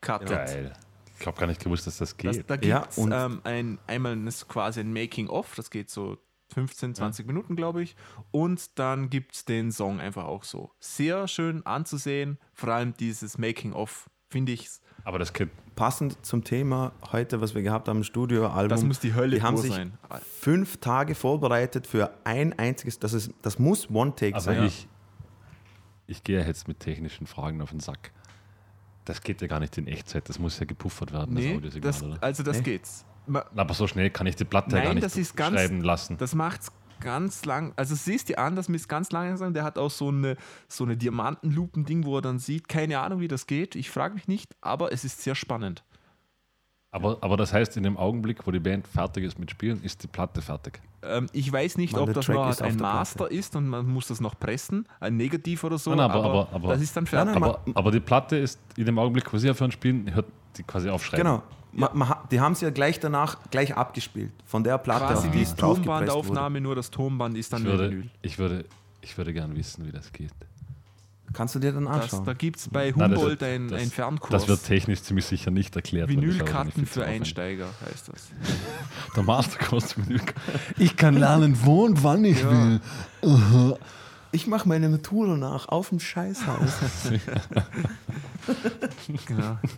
cuttet. 0.00 0.28
Geil. 0.28 0.72
Ich 1.20 1.26
habe 1.26 1.38
gar 1.38 1.46
nicht 1.46 1.62
gewusst, 1.62 1.86
dass 1.86 1.98
das 1.98 2.16
geht. 2.16 2.48
Das, 2.50 2.60
da 2.60 2.66
Ja, 2.66 2.80
gibt 2.80 2.92
es 2.92 2.98
und- 2.98 3.12
ähm, 3.12 3.40
ein, 3.44 3.78
einmal 3.86 4.16
das 4.24 4.48
quasi 4.48 4.80
ein 4.80 4.92
Making-of, 4.92 5.54
das 5.54 5.70
geht 5.70 5.90
so 5.90 6.16
15, 6.54 6.94
20 6.96 7.26
Minuten, 7.26 7.54
glaube 7.56 7.82
ich. 7.82 7.94
Und 8.30 8.78
dann 8.78 9.08
gibt 9.10 9.34
es 9.34 9.44
den 9.44 9.70
Song 9.70 10.00
einfach 10.00 10.24
auch 10.24 10.42
so. 10.44 10.72
Sehr 10.80 11.28
schön 11.28 11.64
anzusehen, 11.66 12.38
vor 12.54 12.70
allem 12.70 12.94
dieses 12.98 13.38
Making-of, 13.38 14.08
finde 14.28 14.52
ich. 14.52 14.68
aber 15.04 15.18
das 15.18 15.32
geht. 15.32 15.50
Passend 15.76 16.26
zum 16.26 16.42
Thema 16.44 16.92
heute, 17.12 17.40
was 17.40 17.54
wir 17.54 17.62
gehabt 17.62 17.88
haben 17.88 17.98
im 17.98 18.04
Studio, 18.04 18.48
Album. 18.48 18.68
Das 18.70 18.82
muss 18.84 18.98
die 19.00 19.14
Hölle 19.14 19.36
Die 19.36 19.42
haben 19.42 19.56
sich 19.56 19.72
sein. 19.72 19.96
fünf 20.40 20.76
Tage 20.78 21.14
vorbereitet 21.14 21.86
für 21.86 22.10
ein 22.24 22.58
einziges, 22.58 22.98
das, 22.98 23.12
ist, 23.14 23.30
das 23.42 23.58
muss 23.58 23.88
One-Take 23.88 24.34
Aber 24.34 24.42
sein. 24.42 24.64
ich, 24.66 24.88
ich 26.06 26.22
gehe 26.24 26.44
jetzt 26.44 26.68
mit 26.68 26.80
technischen 26.80 27.26
Fragen 27.26 27.62
auf 27.62 27.70
den 27.70 27.80
Sack. 27.80 28.10
Das 29.10 29.22
geht 29.22 29.40
ja 29.42 29.46
gar 29.48 29.60
nicht 29.60 29.76
in 29.78 29.86
Echtzeit, 29.86 30.28
das 30.28 30.38
muss 30.38 30.58
ja 30.58 30.66
gepuffert 30.66 31.12
werden, 31.12 31.34
das 31.34 31.44
Nee, 31.44 31.56
Audiosignal, 31.56 31.80
das, 31.92 32.02
oder? 32.02 32.18
also 32.22 32.42
das 32.42 32.56
Nee. 32.58 32.62
geht's. 32.62 33.04
Ma- 33.26 33.44
Aber 33.54 33.74
so 33.74 33.86
schnell 33.86 34.10
kann 34.10 34.26
ich 34.26 34.36
die 34.36 34.44
Platte 34.44 34.70
ja 34.70 34.76
gar 34.76 34.84
Nein, 34.86 34.94
nicht 34.96 35.04
das 35.04 35.16
ist 35.16 35.36
ganz, 35.36 35.54
schreiben 35.56 35.82
lassen. 35.82 36.16
das 36.16 36.34
macht's 36.34 36.72
ganz 37.00 37.44
lang, 37.46 37.72
also 37.76 37.94
siehst 37.94 38.28
du 38.28 38.36
an, 38.38 38.56
das 38.56 38.68
ist 38.68 38.88
ganz 38.88 39.10
langsam, 39.10 39.54
der 39.54 39.64
hat 39.64 39.78
auch 39.78 39.90
so 39.90 40.08
eine, 40.08 40.36
so 40.68 40.84
eine 40.84 40.96
Diamantenlupen-Ding, 40.96 42.04
wo 42.04 42.16
er 42.18 42.22
dann 42.22 42.38
sieht, 42.38 42.68
keine 42.68 42.98
Ahnung, 43.00 43.20
wie 43.20 43.28
das 43.28 43.46
geht, 43.46 43.74
ich 43.74 43.90
frage 43.90 44.14
mich 44.14 44.28
nicht, 44.28 44.54
aber 44.60 44.92
es 44.92 45.04
ist 45.04 45.22
sehr 45.22 45.34
spannend. 45.34 45.82
Aber, 46.92 47.18
aber 47.20 47.36
das 47.36 47.52
heißt, 47.52 47.76
in 47.76 47.84
dem 47.84 47.96
Augenblick, 47.96 48.46
wo 48.46 48.50
die 48.50 48.58
Band 48.58 48.86
fertig 48.88 49.24
ist 49.24 49.38
mit 49.38 49.50
Spielen, 49.50 49.80
ist 49.84 50.02
die 50.02 50.08
Platte 50.08 50.42
fertig. 50.42 50.80
Ähm, 51.02 51.28
ich 51.32 51.50
weiß 51.52 51.76
nicht, 51.78 51.92
Mann, 51.92 52.02
ob 52.02 52.12
das 52.14 52.26
noch 52.28 52.60
ein 52.60 52.76
Master 52.76 53.30
ist 53.30 53.54
und 53.54 53.68
man 53.68 53.86
muss 53.86 54.08
das 54.08 54.20
noch 54.20 54.38
pressen, 54.38 54.86
ein 54.98 55.16
Negativ 55.16 55.62
oder 55.62 55.78
so, 55.78 55.90
Nein, 55.90 56.00
aber- 56.00 56.14
aber, 56.14 56.24
aber- 56.24 56.48
aber- 56.52 56.68
das 56.72 56.82
ist 56.82 56.96
dann 56.96 57.04
Nein, 57.04 57.08
fertig. 57.10 57.34
nein, 57.34 57.42
Aber, 57.44 57.60
aber 57.74 57.90
die 57.92 58.00
Platte 58.00 58.36
ist 58.36 58.58
in 58.76 58.86
dem 58.86 58.98
Augenblick, 58.98 59.32
wo 59.32 59.38
sie 59.38 59.48
aufhören 59.48 59.70
spielen, 59.70 60.12
hört 60.12 60.26
die 60.56 60.64
quasi 60.64 60.88
aufschreiben. 60.90 61.24
Genau. 61.24 61.42
Ma, 61.72 61.88
ma, 61.94 62.08
ha- 62.08 62.24
die 62.28 62.40
haben 62.40 62.52
es 62.54 62.60
ja 62.60 62.70
gleich 62.70 62.98
danach 62.98 63.38
gleich 63.52 63.76
abgespielt. 63.76 64.32
Von 64.44 64.64
der 64.64 64.76
Platte, 64.78 65.04
Quasi 65.14 65.28
auf 65.28 65.32
die. 65.32 65.44
Tonbandaufnahme, 65.54 66.60
nur 66.60 66.74
das 66.74 66.90
Tonband 66.90 67.38
ist 67.38 67.52
dann 67.52 67.60
Ich 67.62 67.66
würde, 67.68 67.90
Vinyl. 67.90 68.10
ich, 68.22 68.38
würde, 68.40 68.64
ich 69.02 69.16
würde 69.16 69.32
gern 69.32 69.54
wissen, 69.54 69.86
wie 69.86 69.92
das 69.92 70.12
geht. 70.12 70.32
Kannst 71.32 71.54
du 71.54 71.58
dir 71.60 71.72
dann 71.72 71.84
Das, 71.84 72.02
anschauen? 72.04 72.24
da 72.24 72.32
gibt 72.32 72.58
es 72.58 72.68
bei 72.68 72.90
Nein, 72.96 73.10
das 73.10 73.18
Humboldt 73.20 73.40
wird- 73.40 73.42
ein, 73.50 73.68
das- 73.68 73.80
ein 73.82 73.90
Fernkurs. 73.90 74.30
Das 74.32 74.48
wird 74.48 74.64
technisch 74.64 75.02
ziemlich 75.02 75.24
sicher 75.26 75.50
nicht 75.50 75.76
erklärt. 75.76 76.08
das 76.08 76.16
Vinylkarten 76.16 76.86
für. 76.86 77.04
Einsteiger 77.04 77.66
heißt 77.86 78.08
das. 78.12 78.30
Der 79.16 79.22
Masterkurs 79.22 79.96
Vinylkarten. 79.96 80.42
Ich 80.78 80.96
kann 80.96 81.14
lernen, 81.16 81.56
wo 81.64 81.84
und 81.84 82.02
wann 82.02 82.24
ich 82.24 82.42
will. 82.44 82.80
ich 84.32 84.46
mache 84.48 84.68
meine 84.68 84.88
Matura 84.88 85.36
nach 85.36 85.68
auf 85.68 85.90
dem 85.90 86.00
Scheißhaus. 86.00 86.78
Genau. 89.26 89.58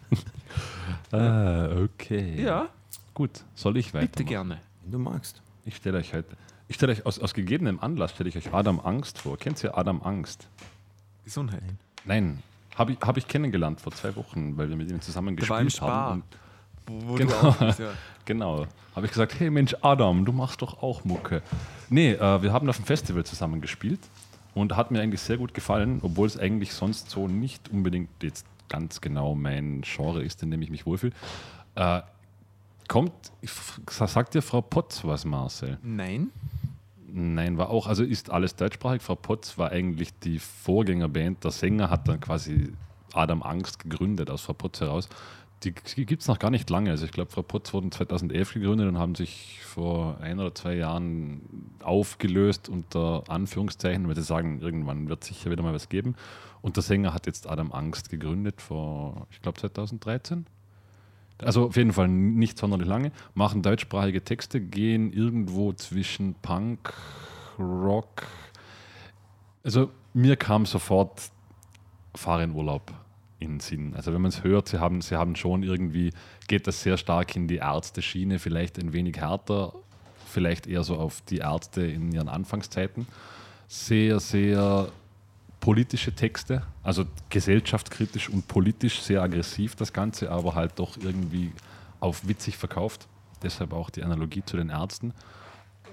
Ah, 1.11 1.69
okay. 1.85 2.43
Ja, 2.43 2.69
Gut, 3.12 3.45
soll 3.55 3.77
ich 3.77 3.93
weiter? 3.93 4.07
bitte 4.07 4.24
gerne. 4.24 4.59
Wenn 4.83 4.93
du 4.93 4.99
magst. 4.99 5.43
Ich 5.66 5.77
stelle 5.77 5.99
euch 5.99 6.15
heute, 6.15 6.37
ich 6.69 6.77
stelle 6.77 6.93
euch 6.93 7.05
aus, 7.05 7.19
aus 7.19 7.35
gegebenem 7.35 7.81
Anlass 7.81 8.12
stelle 8.12 8.31
ich 8.31 8.37
euch 8.39 8.55
Adam 8.55 8.81
Angst 8.81 9.19
vor. 9.19 9.37
Kennt 9.37 9.62
ihr 9.62 9.77
Adam 9.77 10.01
Angst? 10.03 10.49
Gesundheit. 11.24 11.62
Nein, 12.05 12.43
habe 12.77 12.93
ich, 12.93 12.99
hab 13.01 13.16
ich 13.16 13.27
kennengelernt 13.28 13.81
vor 13.81 13.93
zwei 13.93 14.15
Wochen, 14.16 14.57
weil 14.57 14.69
wir 14.69 14.77
mit 14.77 14.90
ihm 14.90 15.01
zusammen 15.01 15.36
Der 15.36 15.49
war 15.49 15.61
im 15.61 15.66
gespielt 15.66 15.82
haben. 15.90 16.23
Spar. 16.86 16.99
Und 16.99 17.05
Wo, 17.05 17.09
wo 17.12 17.15
Genau. 17.15 17.53
bist, 17.53 17.78
ja. 17.78 17.90
Genau. 18.24 18.66
Habe 18.94 19.07
ich 19.07 19.12
gesagt, 19.12 19.39
hey 19.40 19.51
Mensch, 19.51 19.74
Adam, 19.82 20.24
du 20.24 20.32
machst 20.32 20.62
doch 20.62 20.82
auch 20.82 21.05
Mucke. 21.05 21.43
Nee, 21.89 22.12
äh, 22.12 22.43
wir 22.43 22.53
haben 22.53 22.69
auf 22.69 22.77
dem 22.77 22.85
Festival 22.85 23.24
zusammen 23.24 23.61
gespielt 23.61 24.01
und 24.55 24.77
hat 24.77 24.90
mir 24.90 25.01
eigentlich 25.01 25.20
sehr 25.20 25.39
gut 25.39 25.55
gefallen, 25.55 25.99
obwohl 26.03 26.27
es 26.27 26.39
eigentlich 26.39 26.73
sonst 26.73 27.11
so 27.11 27.27
nicht 27.27 27.69
unbedingt 27.70 28.11
jetzt 28.23 28.47
ganz 28.69 29.01
genau 29.01 29.35
mein 29.35 29.82
Genre 29.82 30.23
ist, 30.23 30.43
in 30.43 30.51
dem 30.51 30.62
ich 30.62 30.70
mich 30.70 30.86
wohlfühle. 30.86 31.12
Äh, 31.74 32.03
kommt, 32.89 33.12
sagt 33.89 34.35
dir 34.35 34.43
Frau 34.43 34.61
Potz 34.61 35.03
was, 35.05 35.24
Marcel? 35.24 35.78
Nein. 35.82 36.31
Nein, 37.15 37.59
war 37.59 37.69
auch, 37.69 37.87
also 37.87 38.05
ist 38.05 38.31
alles 38.31 38.57
deutschsprachig. 38.57 39.03
Frau 39.03 39.17
Potz 39.17 39.59
war 39.59 39.71
eigentlich 39.71 40.19
die 40.21 40.39
Vorgängerband. 40.39 41.45
Der 41.45 41.51
Sänger 41.51 41.91
hat 41.91 42.09
dann 42.09 42.21
quasi 42.21 42.73
Adam 43.13 43.43
Angst 43.43 43.81
gegründet 43.81 44.31
aus 44.31 44.41
Frau 44.41 44.55
Potz 44.55 44.81
heraus. 44.81 45.11
Die, 45.63 45.73
gibt 45.73 46.23
es 46.23 46.29
noch 46.29 46.39
gar 46.39 46.51
nicht 46.51 46.71
lange. 46.71 46.91
Also 46.91 47.05
ich 47.05 47.13
glaube, 47.13 47.31
Frau 47.31 47.43
Potz 47.43 47.75
wurden 47.75 47.93
2011 47.93 48.55
gegründet 48.55 48.89
und 48.89 48.99
haben 48.99 49.15
sich 49.15 49.61
vor 49.63 50.19
ein 50.23 50.41
oder 50.41 50.55
zwei 50.55 50.75
Jahren 50.75 51.43
aufgelöst 51.83 52.71
unter 52.71 53.25
Anführungszeichen, 53.29 54.09
weil 54.09 54.17
sie 54.17 54.23
sagen, 54.23 54.61
irgendwann 54.63 55.11
wird 55.11 55.23
sicher 55.23 55.51
wieder 55.51 55.63
mal 55.63 55.75
was 55.75 55.91
geben. 55.91 56.17
Und 56.63 56.77
der 56.77 56.83
Sänger 56.83 57.13
hat 57.13 57.27
jetzt 57.27 57.47
Adam 57.47 57.73
Angst 57.73 58.09
gegründet 58.09 58.63
vor, 58.63 59.27
ich 59.31 59.43
glaube, 59.43 59.61
2013. 59.61 60.47
Also 61.39 61.67
auf 61.67 61.77
jeden 61.77 61.93
Fall 61.93 62.09
nicht 62.09 62.59
sonderlich 62.59 62.87
lange, 62.87 63.13
machen 63.35 63.63
deutschsprachige 63.63 64.23
Texte, 64.23 64.61
gehen 64.61 65.13
irgendwo 65.13 65.73
zwischen 65.73 66.35
Punk, 66.35 66.93
Rock. 67.59 68.27
Also 69.65 69.91
mir 70.15 70.37
kam 70.37 70.67
sofort 70.67 71.31
Fahre 72.15 72.45
in 72.45 72.53
Urlaub 72.53 72.93
in 73.39 73.55
den 73.55 73.61
Sinn. 73.61 73.95
Also 73.95 74.13
wenn 74.13 74.23
man 74.23 74.31
es 74.31 74.45
hört, 74.45 74.69
sie 74.69 74.79
haben, 74.81 75.01
sie 75.01 75.17
haben 75.17 75.37
schon 75.37 75.63
irgendwie, 75.63 76.13
geht 76.49 76.67
das 76.67 76.83
sehr 76.83 76.97
stark 76.97 77.35
in 77.35 77.49
die 77.49 77.57
Ärzte-Schiene, 77.57 78.39
vielleicht 78.39 78.79
ein 78.79 78.93
wenig 78.93 79.19
härter, 79.19 79.73
vielleicht 80.27 80.67
eher 80.67 80.85
so 80.85 80.97
auf 80.97 81.23
die 81.23 81.39
Ärzte 81.39 81.83
in 81.83 82.13
ihren 82.13 82.29
Anfangszeiten. 82.29 83.07
Sehr, 83.69 84.21
sehr 84.21 84.89
politische 85.63 86.13
Texte, 86.13 86.65
also 86.83 87.05
gesellschaftskritisch 87.31 88.29
und 88.29 88.49
politisch 88.49 89.01
sehr 89.01 89.23
aggressiv 89.23 89.77
das 89.77 89.93
Ganze, 89.93 90.29
aber 90.29 90.57
halt 90.57 90.73
doch 90.81 90.97
irgendwie 91.01 91.53
auf 92.01 92.27
witzig 92.27 92.59
verkauft. 92.59 93.07
Deshalb 93.45 93.73
auch 93.73 93.89
die 93.89 94.03
Analogie 94.03 94.43
zu 94.45 94.57
den 94.57 94.71
Ärzten. 94.71 95.15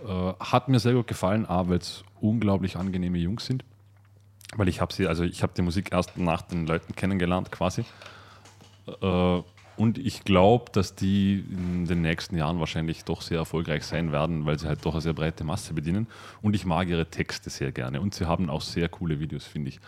Äh, 0.08 0.34
hat 0.40 0.70
mir 0.70 0.80
sehr 0.80 0.94
gut 0.94 1.06
gefallen, 1.06 1.46
A, 1.46 1.70
weil 1.70 1.78
es 1.78 2.04
unglaublich 2.20 2.78
angenehme 2.78 3.20
Jungs 3.20 3.46
sind. 3.46 3.64
Weil 4.56 4.70
ich 4.70 4.82
habe 4.82 4.92
sie, 4.92 5.06
also 5.06 5.24
ich 5.24 5.44
habe 5.44 5.54
die 5.56 5.62
Musik 5.62 5.92
erst 5.92 6.18
nach 6.18 6.42
den 6.42 6.66
Leuten 6.66 6.96
kennengelernt 6.96 7.52
quasi. 7.52 7.86
Äh, 8.88 9.42
und 9.80 9.98
ich 9.98 10.26
glaube, 10.26 10.66
dass 10.74 10.94
die 10.94 11.40
in 11.40 11.86
den 11.86 12.02
nächsten 12.02 12.36
Jahren 12.36 12.60
wahrscheinlich 12.60 13.06
doch 13.06 13.22
sehr 13.22 13.38
erfolgreich 13.38 13.86
sein 13.86 14.12
werden, 14.12 14.46
weil 14.46 14.60
sie 14.60 14.68
halt 14.68 14.86
doch 14.86 14.92
eine 14.92 15.00
sehr 15.00 15.14
breite 15.14 15.46
Masse 15.46 15.74
bedienen. 15.74 16.08
Und 16.42 16.54
ich 16.54 16.66
mag 16.66 16.90
ihre 16.90 17.10
Texte 17.10 17.50
sehr 17.50 17.72
gerne. 17.72 18.02
Und 18.02 18.14
sie 18.14 18.26
haben 18.26 18.50
auch 18.50 18.60
sehr 18.60 18.90
coole 18.90 19.22
Videos, 19.22 19.46
finde 19.46 19.70
ich. 19.70 19.80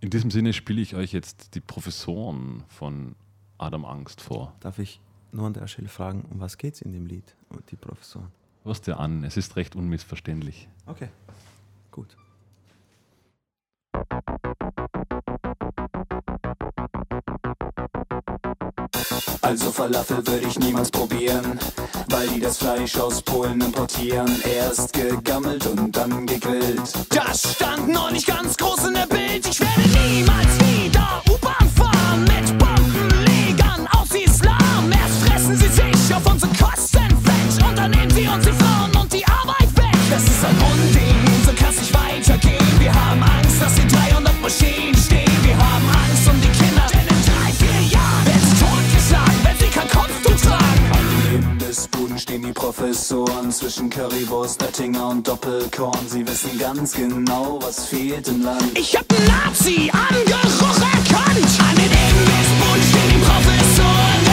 In 0.00 0.10
diesem 0.10 0.32
Sinne 0.32 0.52
spiele 0.52 0.80
ich 0.80 0.96
euch 0.96 1.12
jetzt 1.12 1.54
die 1.54 1.60
Professoren 1.60 2.64
von 2.66 3.14
Adam 3.56 3.84
Angst 3.84 4.20
vor. 4.20 4.52
Darf 4.58 4.80
ich 4.80 5.00
nur 5.30 5.46
an 5.46 5.52
der 5.52 5.68
Stelle 5.68 5.86
fragen, 5.86 6.24
um 6.28 6.40
was 6.40 6.58
geht 6.58 6.74
es 6.74 6.82
in 6.82 6.90
dem 6.90 7.06
Lied 7.06 7.36
und 7.50 7.70
die 7.70 7.76
Professoren? 7.76 8.32
Hörst 8.64 8.88
dir 8.88 8.98
an, 8.98 9.22
es 9.22 9.36
ist 9.36 9.54
recht 9.54 9.76
unmissverständlich. 9.76 10.66
Okay, 10.86 11.08
gut. 11.92 12.16
Also 19.50 19.72
Falafel 19.72 20.24
würde 20.28 20.46
ich 20.46 20.60
niemals 20.60 20.92
probieren, 20.92 21.58
weil 22.08 22.28
die 22.28 22.38
das 22.38 22.58
Fleisch 22.58 22.96
aus 22.96 23.20
Polen 23.20 23.60
importieren. 23.60 24.30
Erst 24.44 24.92
gegammelt 24.92 25.66
und 25.66 25.90
dann 25.96 26.24
gegrillt. 26.24 26.92
Das 27.08 27.54
stand 27.56 27.88
neulich 27.88 28.26
ganz 28.26 28.56
groß 28.56 28.86
in 28.86 28.94
der 28.94 29.08
Bild. 29.08 29.44
Ich 29.48 29.58
werde 29.58 29.80
niemals 30.04 30.56
wieder 30.60 31.20
U-Bahn 31.28 31.68
fahren 31.74 32.22
mit 32.22 32.58
Bombenlegern 32.60 33.88
aus 33.88 34.14
Islam. 34.14 34.92
Erst 34.92 35.28
fressen 35.28 35.56
sie 35.56 35.66
sich 35.66 36.14
auf 36.14 36.24
unsere 36.32 36.52
Kosten 36.52 36.69
Professoren 52.80 53.52
zwischen 53.52 53.90
Currywurst, 53.90 54.62
Oettinger 54.62 55.10
und 55.10 55.28
Doppelkorn. 55.28 56.08
Sie 56.08 56.26
wissen 56.26 56.58
ganz 56.58 56.94
genau, 56.94 57.58
was 57.60 57.84
fehlt 57.84 58.26
im 58.28 58.42
Land. 58.42 58.62
Ich 58.74 58.96
hab 58.96 59.04
einen 59.12 59.26
Nazi-Angeruch 59.26 60.80
erkannt. 60.80 61.60
An 61.60 61.76
den 61.76 61.84
Imbissbund 61.84 62.84
stehen 62.88 63.10
die 63.10 63.18
Professoren. 63.18 64.29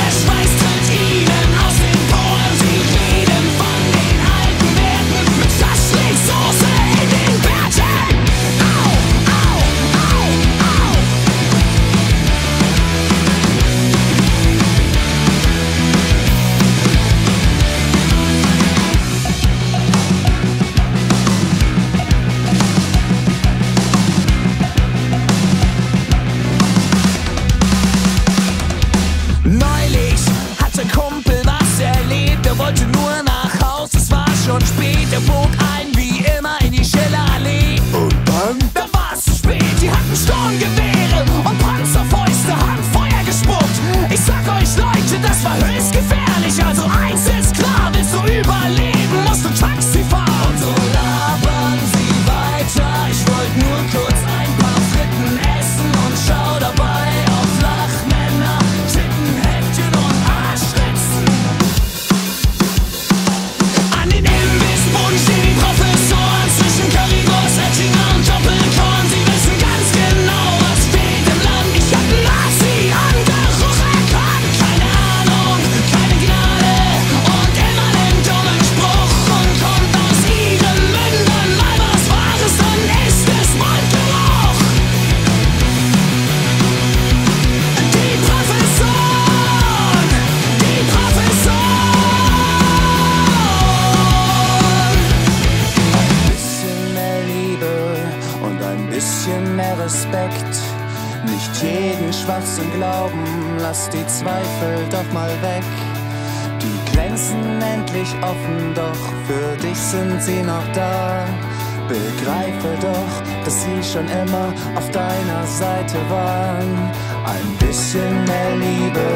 Seite 115.58 115.98
waren. 116.08 116.92
Ein 117.26 117.50
bisschen 117.58 118.14
mehr 118.26 118.56
Liebe 118.56 119.08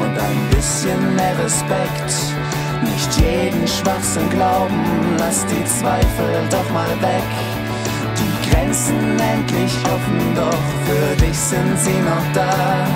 und 0.00 0.14
ein 0.16 0.40
bisschen 0.54 1.16
mehr 1.16 1.36
Respekt. 1.42 2.10
Nicht 2.84 3.10
jeden 3.20 3.66
Schwachsinn 3.66 4.30
glauben, 4.30 4.78
lass 5.18 5.44
die 5.46 5.64
Zweifel 5.64 6.32
doch 6.50 6.68
mal 6.70 6.94
weg. 7.02 7.28
Die 8.20 8.50
Grenzen 8.50 9.18
endlich 9.18 9.74
offen, 9.94 10.20
doch 10.36 10.64
für 10.86 11.16
dich 11.16 11.36
sind 11.36 11.76
sie 11.76 12.00
noch 12.10 12.26
da. 12.32 12.86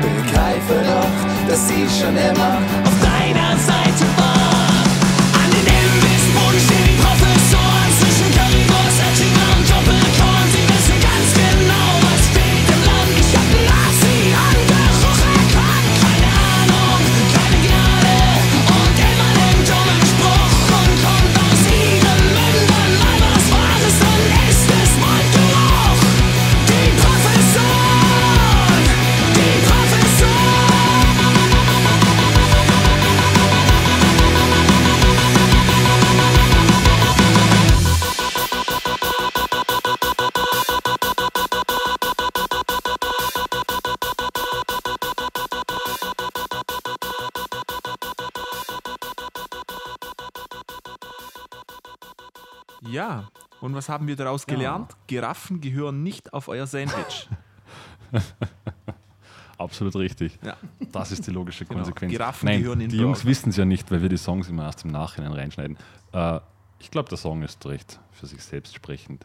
Begreife 0.00 0.76
doch, 0.88 1.48
dass 1.48 1.68
sie 1.68 1.86
schon 1.86 2.16
immer 2.16 2.54
auf 2.88 2.96
deiner 3.10 3.52
Seite 3.70 4.06
war. 4.16 4.72
An 5.42 5.50
den 5.52 5.66
Imbissboden 5.68 6.60
stehen 6.64 6.84
die 6.88 7.02
Professoren 7.02 7.21
und 53.62 53.74
was 53.74 53.88
haben 53.88 54.06
wir 54.06 54.16
daraus 54.16 54.46
gelernt? 54.46 54.94
Giraffen 55.06 55.60
gehören 55.60 56.02
nicht 56.02 56.32
auf 56.34 56.48
euer 56.48 56.66
Sandwich. 56.66 57.28
Absolut 59.58 59.94
richtig. 59.96 60.38
Ja. 60.44 60.56
Das 60.90 61.12
ist 61.12 61.26
die 61.26 61.30
logische 61.30 61.64
Genau. 61.64 61.78
Konsequenz. 61.80 62.10
Giraffen 62.12 62.46
Nein, 62.46 62.60
gehören 62.62 62.80
in 62.80 62.88
die 62.90 62.96
Jungs 62.96 63.24
wissen 63.24 63.50
es 63.50 63.56
ja 63.56 63.64
nicht, 63.64 63.90
weil 63.90 64.02
wir 64.02 64.08
die 64.08 64.16
Songs 64.16 64.48
immer 64.48 64.64
erst 64.64 64.84
im 64.84 64.90
Nachhinein 64.90 65.32
reinschneiden. 65.32 65.76
Äh, 66.12 66.40
ich 66.80 66.90
glaube, 66.90 67.08
der 67.08 67.18
Song 67.18 67.42
ist 67.42 67.64
recht 67.66 68.00
für 68.10 68.26
sich 68.26 68.42
selbst 68.42 68.74
sprechend. 68.74 69.24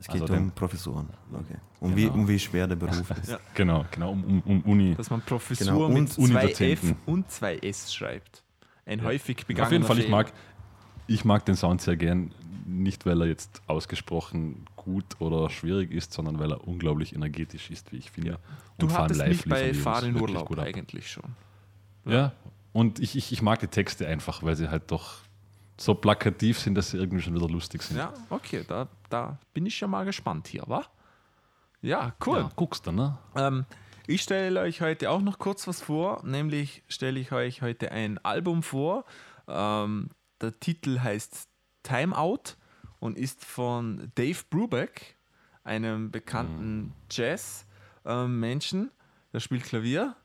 Es 0.00 0.06
geht 0.08 0.22
Also 0.22 0.34
um 0.34 0.40
den- 0.46 0.50
Professoren. 0.52 1.08
Okay. 1.32 1.56
Um, 1.80 1.94
wie, 1.94 2.06
um 2.06 2.26
wie 2.26 2.38
schwer 2.38 2.66
der 2.66 2.76
Beruf 2.76 3.10
ist. 3.10 3.30
Ja. 3.30 3.38
Genau, 3.54 3.84
genau, 3.92 4.12
um, 4.12 4.24
um, 4.24 4.40
um 4.42 4.62
Uni. 4.62 4.94
Dass 4.96 5.10
man 5.10 5.20
Professur 5.22 5.66
Genau, 5.66 5.86
und 5.86 5.94
mit 5.94 6.10
zwei. 6.12 6.70
F 6.72 6.94
und 7.06 7.30
zwei 7.30 7.56
S 7.58 7.94
schreibt. 7.94 8.42
Ein 8.86 9.02
häufig 9.04 9.46
begangener 9.46 9.66
Auf 9.66 9.72
jeden 9.72 9.84
Fall, 9.84 9.98
ich 10.00 10.08
mag, 10.08 10.32
ich 11.06 11.24
mag 11.24 11.44
den 11.44 11.54
Sound 11.56 11.80
sehr 11.80 11.96
gern. 11.96 12.32
Nicht, 12.68 13.06
weil 13.06 13.22
er 13.22 13.28
jetzt 13.28 13.62
ausgesprochen 13.66 14.66
gut 14.76 15.20
oder 15.20 15.48
schwierig 15.48 15.90
ist, 15.90 16.12
sondern 16.12 16.38
weil 16.38 16.52
er 16.52 16.68
unglaublich 16.68 17.14
energetisch 17.14 17.70
ist, 17.70 17.92
wie 17.92 17.96
ich 17.96 18.10
finde. 18.10 18.38
Du 18.78 18.86
Und 18.86 18.92
hattest 18.92 19.20
live 19.20 19.46
mich 19.46 19.54
bei 19.54 19.74
Fahren 19.74 20.16
in 20.16 20.20
Urlaub 20.20 20.58
eigentlich 20.58 21.10
schon. 21.10 21.24
Ja, 22.04 22.32
und 22.72 23.00
ich, 23.00 23.16
ich, 23.16 23.32
ich 23.32 23.42
mag 23.42 23.60
die 23.60 23.68
Texte 23.68 24.06
einfach, 24.06 24.42
weil 24.42 24.54
sie 24.54 24.68
halt 24.68 24.90
doch 24.90 25.16
so 25.78 25.94
plakativ 25.94 26.58
sind, 26.58 26.74
dass 26.74 26.90
sie 26.90 26.98
irgendwie 26.98 27.22
schon 27.22 27.34
wieder 27.34 27.48
lustig 27.48 27.82
sind. 27.82 27.96
Ja, 27.96 28.12
okay, 28.30 28.64
da, 28.68 28.88
da 29.08 29.38
bin 29.54 29.64
ich 29.64 29.76
schon 29.76 29.90
mal 29.90 30.04
gespannt 30.04 30.48
hier, 30.48 30.64
wa? 30.66 30.84
Ja, 31.80 32.14
cool. 32.26 32.38
Ja, 32.38 32.50
guckst 32.54 32.86
du, 32.86 32.92
ne? 32.92 33.16
Ähm, 33.34 33.64
ich 34.06 34.22
stelle 34.22 34.60
euch 34.60 34.80
heute 34.80 35.10
auch 35.10 35.20
noch 35.20 35.38
kurz 35.38 35.66
was 35.66 35.80
vor, 35.80 36.22
nämlich 36.24 36.82
stelle 36.88 37.20
ich 37.20 37.32
euch 37.32 37.62
heute 37.62 37.92
ein 37.92 38.18
Album 38.24 38.62
vor. 38.62 39.04
Ähm, 39.46 40.10
der 40.40 40.58
Titel 40.58 41.00
heißt 41.00 41.48
Time 41.82 42.16
Out 42.16 42.56
und 43.00 43.16
ist 43.18 43.44
von 43.44 44.10
Dave 44.14 44.38
Brubeck, 44.50 45.16
einem 45.64 46.10
bekannten 46.10 46.92
Jazz-Menschen. 47.10 48.90
der 49.32 49.40
spielt 49.40 49.64
Klavier 49.64 50.16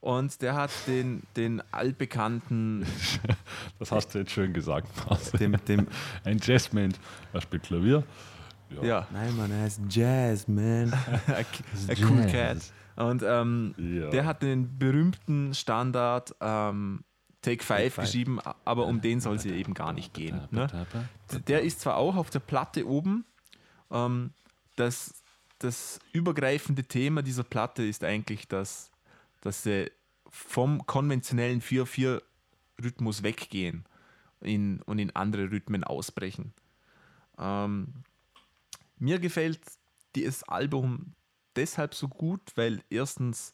und 0.00 0.42
der 0.42 0.54
hat 0.54 0.70
den, 0.86 1.22
den 1.36 1.62
allbekannten 1.72 2.84
Das 3.78 3.90
hast 3.90 4.14
du 4.14 4.18
jetzt 4.18 4.32
schön 4.32 4.52
gesagt. 4.52 4.88
Marcel. 5.08 5.38
Dem, 5.38 5.56
dem, 5.66 5.86
Ein 6.24 6.38
Jazzman, 6.42 6.92
er 7.32 7.40
spielt 7.40 7.62
Klavier. 7.64 8.04
ja, 8.82 9.06
nein, 9.12 9.34
Mann, 9.36 9.50
er 9.50 9.62
heißt 9.62 9.80
Jazz, 9.88 10.46
man. 10.48 10.92
a, 10.92 11.32
a 11.32 11.94
cool 12.08 12.26
cat. 12.26 12.58
Und 12.96 13.22
ähm, 13.26 13.74
Ja. 13.78 14.10
der 14.10 14.24
hat 14.26 14.42
den 14.42 14.78
berühmten 14.78 15.52
Standard 15.54 16.34
ähm, 16.40 17.02
Take 17.44 17.62
5 17.62 17.66
Five. 17.66 17.96
geschrieben, 17.96 18.40
aber 18.64 18.86
um 18.86 19.00
den 19.00 19.20
soll 19.20 19.36
es 19.36 19.44
ja 19.44 19.52
eben 19.52 19.74
gar 19.74 19.92
nicht 19.92 20.14
gehen. 20.14 20.40
Ne? 20.50 20.86
Der 21.46 21.62
ist 21.62 21.80
zwar 21.80 21.96
auch 21.96 22.16
auf 22.16 22.30
der 22.30 22.40
Platte 22.40 22.86
oben, 22.88 23.24
ähm, 23.90 24.32
das, 24.76 25.22
das 25.58 25.98
übergreifende 26.12 26.84
Thema 26.84 27.22
dieser 27.22 27.44
Platte 27.44 27.84
ist 27.84 28.04
eigentlich, 28.04 28.48
dass, 28.48 28.90
dass 29.40 29.62
sie 29.62 29.90
vom 30.28 30.84
konventionellen 30.86 31.60
4-4 31.60 32.22
Rhythmus 32.82 33.22
weggehen 33.22 33.84
in, 34.40 34.82
und 34.82 34.98
in 34.98 35.14
andere 35.14 35.50
Rhythmen 35.50 35.84
ausbrechen. 35.84 36.52
Ähm, 37.38 38.04
mir 38.98 39.18
gefällt 39.18 39.60
das 40.16 40.42
Album 40.44 41.14
deshalb 41.56 41.94
so 41.94 42.08
gut, 42.08 42.40
weil 42.56 42.82
erstens, 42.90 43.52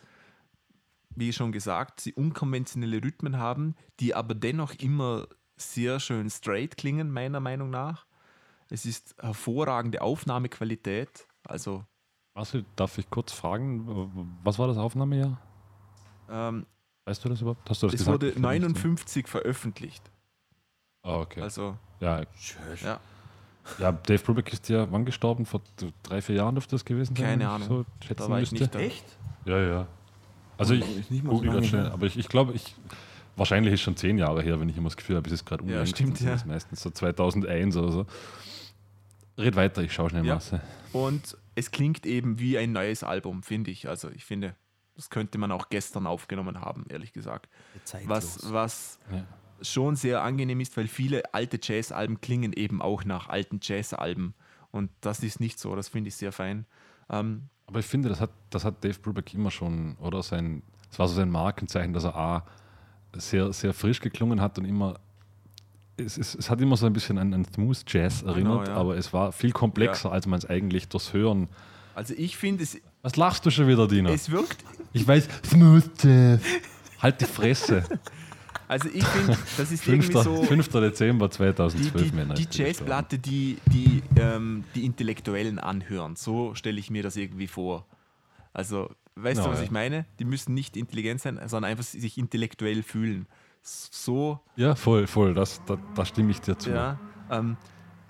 wie 1.14 1.32
schon 1.32 1.52
gesagt, 1.52 2.00
sie 2.00 2.12
unkonventionelle 2.14 3.02
Rhythmen 3.02 3.38
haben, 3.38 3.74
die 3.98 4.14
aber 4.14 4.34
dennoch 4.34 4.74
immer 4.74 5.26
sehr 5.56 6.00
schön 6.00 6.30
straight 6.30 6.76
klingen, 6.76 7.10
meiner 7.10 7.40
Meinung 7.40 7.70
nach. 7.70 8.06
Es 8.70 8.86
ist 8.86 9.14
hervorragende 9.20 10.00
Aufnahmequalität. 10.02 11.26
Also 11.44 11.84
Marcel, 12.34 12.64
darf 12.76 12.96
ich 12.98 13.10
kurz 13.10 13.32
fragen, 13.32 14.36
was 14.44 14.58
war 14.58 14.68
das 14.68 14.76
Aufnahmejahr? 14.78 15.40
ähm, 16.30 16.66
Weißt 17.04 17.24
du 17.24 17.28
das 17.28 17.40
überhaupt? 17.40 17.68
Hast 17.68 17.82
du 17.82 17.86
das 17.88 17.94
es 17.94 18.00
gesagt? 18.00 18.14
wurde 18.14 18.28
Ich 18.28 18.34
hab 18.36 18.42
nicht- 18.52 18.60
59 18.62 19.26
veröffentlicht. 19.26 20.10
Ah, 21.02 21.16
okay. 21.20 21.40
Also 21.42 21.76
ja, 21.98 22.20
ja, 22.82 23.00
ja, 23.78 23.92
Dave 23.92 24.22
Brubeck 24.22 24.52
ist 24.52 24.68
ja 24.68 24.90
wann 24.92 25.04
gestorben? 25.04 25.44
Vor 25.46 25.60
drei, 26.02 26.22
vier 26.22 26.36
Jahren 26.36 26.54
dürfte 26.54 26.72
das 26.76 26.84
gewesen 26.84 27.16
sein? 27.16 27.24
keine 27.26 27.48
Ahnung. 27.48 27.68
So 27.68 27.82
da 27.82 28.06
schätzen 28.06 28.30
war 28.30 28.40
ich 28.40 28.52
nicht 28.52 28.74
da. 28.74 28.78
Echt? 28.78 29.04
Ja, 29.44 29.58
ja. 29.58 29.86
Also 30.60 30.74
ich, 30.74 30.98
ist 30.98 31.10
nicht 31.10 31.24
mal 31.24 31.30
so 31.30 31.36
google 31.38 31.52
grad 31.52 31.66
schnell, 31.66 31.86
aber 31.86 32.06
ich, 32.06 32.16
ich 32.18 32.28
glaube, 32.28 32.52
ich, 32.52 32.74
wahrscheinlich 33.36 33.72
ist 33.74 33.80
schon 33.80 33.96
zehn 33.96 34.18
Jahre 34.18 34.42
her, 34.42 34.60
wenn 34.60 34.68
ich 34.68 34.76
immer 34.76 34.88
das 34.88 34.96
Gefühl 34.96 35.16
habe, 35.16 35.26
es 35.26 35.32
ist 35.32 35.44
gerade 35.46 35.64
Ja, 35.64 35.70
unlängst. 35.70 35.96
stimmt, 35.96 36.14
Das 36.14 36.22
ja. 36.22 36.34
ist 36.34 36.46
meistens 36.46 36.82
so 36.82 36.90
2001 36.90 37.76
oder 37.76 37.92
so. 37.92 38.06
Red 39.38 39.56
weiter, 39.56 39.82
ich 39.82 39.92
schaue 39.92 40.10
schnell 40.10 40.26
Ja. 40.26 40.38
Und 40.92 41.36
es 41.54 41.70
klingt 41.70 42.04
eben 42.04 42.38
wie 42.38 42.58
ein 42.58 42.72
neues 42.72 43.02
Album, 43.02 43.42
finde 43.42 43.70
ich. 43.70 43.88
Also 43.88 44.10
ich 44.10 44.24
finde, 44.24 44.54
das 44.96 45.08
könnte 45.08 45.38
man 45.38 45.50
auch 45.52 45.68
gestern 45.70 46.06
aufgenommen 46.06 46.60
haben, 46.60 46.84
ehrlich 46.88 47.12
gesagt. 47.12 47.48
Was, 48.04 48.52
was 48.52 48.98
Ja. 49.10 49.24
schon 49.62 49.96
sehr 49.96 50.22
angenehm 50.22 50.60
ist, 50.60 50.76
weil 50.76 50.88
viele 50.88 51.32
alte 51.32 51.58
Jazz-Alben 51.62 52.20
klingen 52.20 52.52
eben 52.52 52.82
auch 52.82 53.04
nach 53.04 53.28
alten 53.28 53.60
Jazz-Alben. 53.62 54.34
Und 54.72 54.90
das 55.00 55.20
ist 55.20 55.40
nicht 55.40 55.58
so, 55.58 55.74
das 55.74 55.88
finde 55.88 56.08
ich 56.08 56.16
sehr 56.16 56.32
fein. 56.32 56.66
Ähm, 57.10 57.48
Aber 57.66 57.80
ich 57.80 57.86
finde, 57.86 58.08
das 58.08 58.20
hat, 58.20 58.30
das 58.50 58.64
hat 58.64 58.82
Dave 58.84 58.98
Brubeck 58.98 59.34
immer 59.34 59.50
schon, 59.50 59.96
oder 60.00 60.22
sein, 60.22 60.62
das 60.88 60.98
war 60.98 61.08
so 61.08 61.14
sein 61.14 61.30
Markenzeichen, 61.30 61.92
dass 61.92 62.04
er 62.04 62.16
A, 62.16 62.44
sehr, 63.14 63.52
sehr 63.52 63.74
frisch 63.74 64.00
geklungen 64.00 64.40
hat 64.40 64.58
und 64.58 64.64
immer, 64.64 65.00
es, 65.96 66.16
es, 66.16 66.34
es 66.34 66.48
hat 66.48 66.60
immer 66.60 66.76
so 66.76 66.86
ein 66.86 66.92
bisschen 66.92 67.18
an, 67.18 67.34
an 67.34 67.44
Smooth 67.44 67.82
Jazz 67.86 68.22
erinnert, 68.22 68.68
ja. 68.68 68.74
aber 68.74 68.96
es 68.96 69.12
war 69.12 69.32
viel 69.32 69.52
komplexer, 69.52 70.12
als 70.12 70.26
man 70.26 70.38
es 70.38 70.46
eigentlich 70.48 70.88
durchs 70.88 71.12
Hören. 71.12 71.48
also 71.94 72.14
ich 72.16 72.36
finde, 72.36 72.62
es, 72.62 72.80
Was 73.02 73.16
lachst 73.16 73.44
du 73.44 73.50
schon 73.50 73.66
wieder, 73.66 73.86
Dino? 73.88 74.10
es 74.10 74.30
wirkt, 74.30 74.64
ich 74.92 75.06
weiß, 75.06 75.28
Smooth 75.44 75.90
Jazz. 76.02 76.40
Halt 77.00 77.20
die 77.20 77.26
Fresse. 77.26 77.84
also 78.68 78.88
ich 78.92 79.04
finde, 79.04 79.36
das 79.56 79.72
ist 79.72 79.86
irgendwie 79.86 80.12
5. 80.12 80.24
so 80.24 80.42
5. 80.44 80.68
Dezember 80.68 81.28
die, 81.28 81.36
2012, 81.36 82.10
die, 82.10 82.16
Männer. 82.16 82.34
die 82.34 82.46
gestorben. 82.46 82.66
Jazzplatte, 82.68 83.18
die 83.18 83.58
die, 83.66 84.02
ähm, 84.16 84.64
die 84.74 84.84
Intellektuellen 84.84 85.58
anhören. 85.58 86.16
So 86.16 86.54
stelle 86.54 86.78
ich 86.78 86.90
mir 86.90 87.02
das 87.02 87.16
irgendwie 87.16 87.46
vor. 87.48 87.86
Also, 88.52 88.90
weißt 89.16 89.38
Ja, 89.38 89.44
du, 89.46 89.50
was 89.52 89.58
ja. 89.58 89.64
ich 89.64 89.70
meine? 89.70 90.06
Die 90.18 90.24
müssen 90.24 90.54
nicht 90.54 90.76
intelligent 90.76 91.20
sein, 91.20 91.36
sondern 91.46 91.70
einfach 91.70 91.84
sich 91.84 92.18
intellektuell 92.18 92.82
fühlen. 92.82 93.26
So, 93.62 94.40
Ja, 94.56 94.74
voll, 94.74 95.06
voll, 95.06 95.34
das, 95.34 95.62
da, 95.66 95.76
da 95.94 96.04
stimme 96.06 96.30
ich 96.30 96.40
dir 96.40 96.56
zu. 96.58 96.70
ja. 96.70 96.98
Ähm, 97.30 97.56